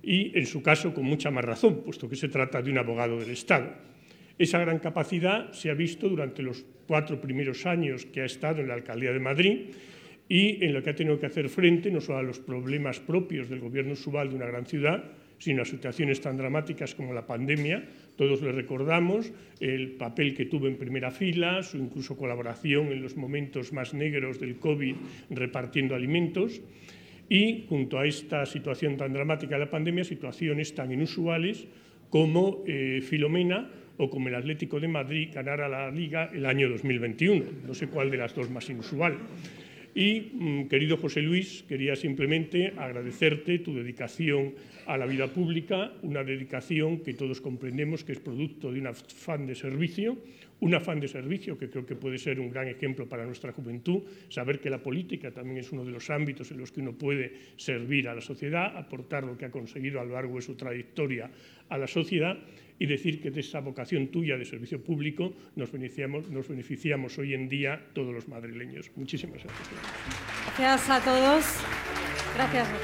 Y, 0.02 0.36
en 0.36 0.44
su 0.44 0.60
caso, 0.60 0.92
con 0.92 1.04
mucha 1.04 1.30
más 1.30 1.44
razón, 1.44 1.82
puesto 1.84 2.08
que 2.08 2.16
se 2.16 2.28
trata 2.28 2.60
de 2.60 2.70
un 2.72 2.78
abogado 2.78 3.20
del 3.20 3.30
Estado. 3.30 3.93
Esa 4.38 4.58
gran 4.58 4.80
capacidad 4.80 5.52
se 5.52 5.70
ha 5.70 5.74
visto 5.74 6.08
durante 6.08 6.42
los 6.42 6.64
cuatro 6.86 7.20
primeros 7.20 7.66
años 7.66 8.04
que 8.06 8.22
ha 8.22 8.24
estado 8.24 8.60
en 8.60 8.68
la 8.68 8.74
Alcaldía 8.74 9.12
de 9.12 9.20
Madrid 9.20 9.58
y 10.28 10.64
en 10.64 10.72
lo 10.72 10.82
que 10.82 10.90
ha 10.90 10.94
tenido 10.94 11.20
que 11.20 11.26
hacer 11.26 11.48
frente 11.48 11.90
no 11.90 12.00
solo 12.00 12.18
a 12.18 12.22
los 12.22 12.40
problemas 12.40 12.98
propios 12.98 13.48
del 13.48 13.60
gobierno 13.60 13.94
subal 13.94 14.30
de 14.30 14.36
una 14.36 14.46
gran 14.46 14.66
ciudad, 14.66 15.04
sino 15.38 15.62
a 15.62 15.64
situaciones 15.64 16.20
tan 16.20 16.36
dramáticas 16.36 16.94
como 16.94 17.12
la 17.12 17.26
pandemia. 17.26 17.84
Todos 18.16 18.42
le 18.42 18.50
recordamos 18.50 19.32
el 19.60 19.92
papel 19.92 20.34
que 20.34 20.46
tuvo 20.46 20.66
en 20.66 20.76
primera 20.76 21.10
fila, 21.10 21.62
su 21.62 21.76
incluso 21.76 22.16
colaboración 22.16 22.88
en 22.88 23.02
los 23.02 23.16
momentos 23.16 23.72
más 23.72 23.94
negros 23.94 24.40
del 24.40 24.56
COVID 24.56 24.94
repartiendo 25.30 25.94
alimentos. 25.94 26.60
Y 27.28 27.66
junto 27.68 27.98
a 27.98 28.06
esta 28.06 28.46
situación 28.46 28.96
tan 28.96 29.12
dramática 29.12 29.56
de 29.56 29.64
la 29.64 29.70
pandemia, 29.70 30.04
situaciones 30.04 30.74
tan 30.74 30.92
inusuales 30.92 31.66
como 32.10 32.62
eh, 32.66 33.00
Filomena, 33.02 33.70
o 33.98 34.10
como 34.10 34.28
el 34.28 34.34
Atlético 34.34 34.80
de 34.80 34.88
Madrid 34.88 35.30
ganara 35.32 35.68
la 35.68 35.90
Liga 35.90 36.30
el 36.32 36.46
año 36.46 36.68
2021. 36.68 37.44
No 37.66 37.74
sé 37.74 37.88
cuál 37.88 38.10
de 38.10 38.18
las 38.18 38.34
dos 38.34 38.50
más 38.50 38.68
inusual. 38.70 39.18
Y, 39.94 40.32
mm, 40.32 40.68
querido 40.68 40.96
José 40.96 41.22
Luis, 41.22 41.64
quería 41.68 41.94
simplemente 41.94 42.72
agradecerte 42.76 43.60
tu 43.60 43.74
dedicación 43.74 44.54
a 44.86 44.98
la 44.98 45.06
vida 45.06 45.28
pública, 45.28 45.92
una 46.02 46.24
dedicación 46.24 46.98
que 46.98 47.14
todos 47.14 47.40
comprendemos 47.40 48.02
que 48.02 48.12
es 48.12 48.20
producto 48.20 48.72
de 48.72 48.80
un 48.80 48.88
afán 48.88 49.46
de 49.46 49.54
servicio, 49.54 50.18
un 50.64 50.74
afán 50.74 50.98
de 50.98 51.08
servicio 51.08 51.58
que 51.58 51.68
creo 51.68 51.84
que 51.84 51.94
puede 51.94 52.16
ser 52.16 52.40
un 52.40 52.48
gran 52.50 52.66
ejemplo 52.68 53.06
para 53.06 53.26
nuestra 53.26 53.52
juventud, 53.52 54.00
saber 54.30 54.60
que 54.60 54.70
la 54.70 54.82
política 54.82 55.30
también 55.30 55.58
es 55.58 55.70
uno 55.72 55.84
de 55.84 55.92
los 55.92 56.08
ámbitos 56.08 56.50
en 56.52 56.58
los 56.58 56.72
que 56.72 56.80
uno 56.80 56.94
puede 56.94 57.52
servir 57.56 58.08
a 58.08 58.14
la 58.14 58.22
sociedad, 58.22 58.74
aportar 58.74 59.24
lo 59.24 59.36
que 59.36 59.44
ha 59.44 59.50
conseguido 59.50 60.00
a 60.00 60.04
lo 60.04 60.14
largo 60.14 60.36
de 60.36 60.42
su 60.42 60.54
trayectoria 60.54 61.30
a 61.68 61.76
la 61.76 61.86
sociedad 61.86 62.38
y 62.78 62.86
decir 62.86 63.20
que 63.20 63.30
de 63.30 63.40
esa 63.40 63.60
vocación 63.60 64.08
tuya 64.08 64.38
de 64.38 64.46
servicio 64.46 64.82
público 64.82 65.34
nos 65.54 65.70
beneficiamos, 65.70 67.18
hoy 67.18 67.34
en 67.34 67.46
día 67.50 67.84
todos 67.92 68.14
los 68.14 68.26
madrileños. 68.26 68.90
Muchísimas 68.96 69.44
gracias. 69.44 69.68
Gracias 70.56 70.90
a 70.90 71.04
todos. 71.04 71.44
Gracias 72.34 72.68
a 72.68 72.78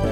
todos. 0.00 0.11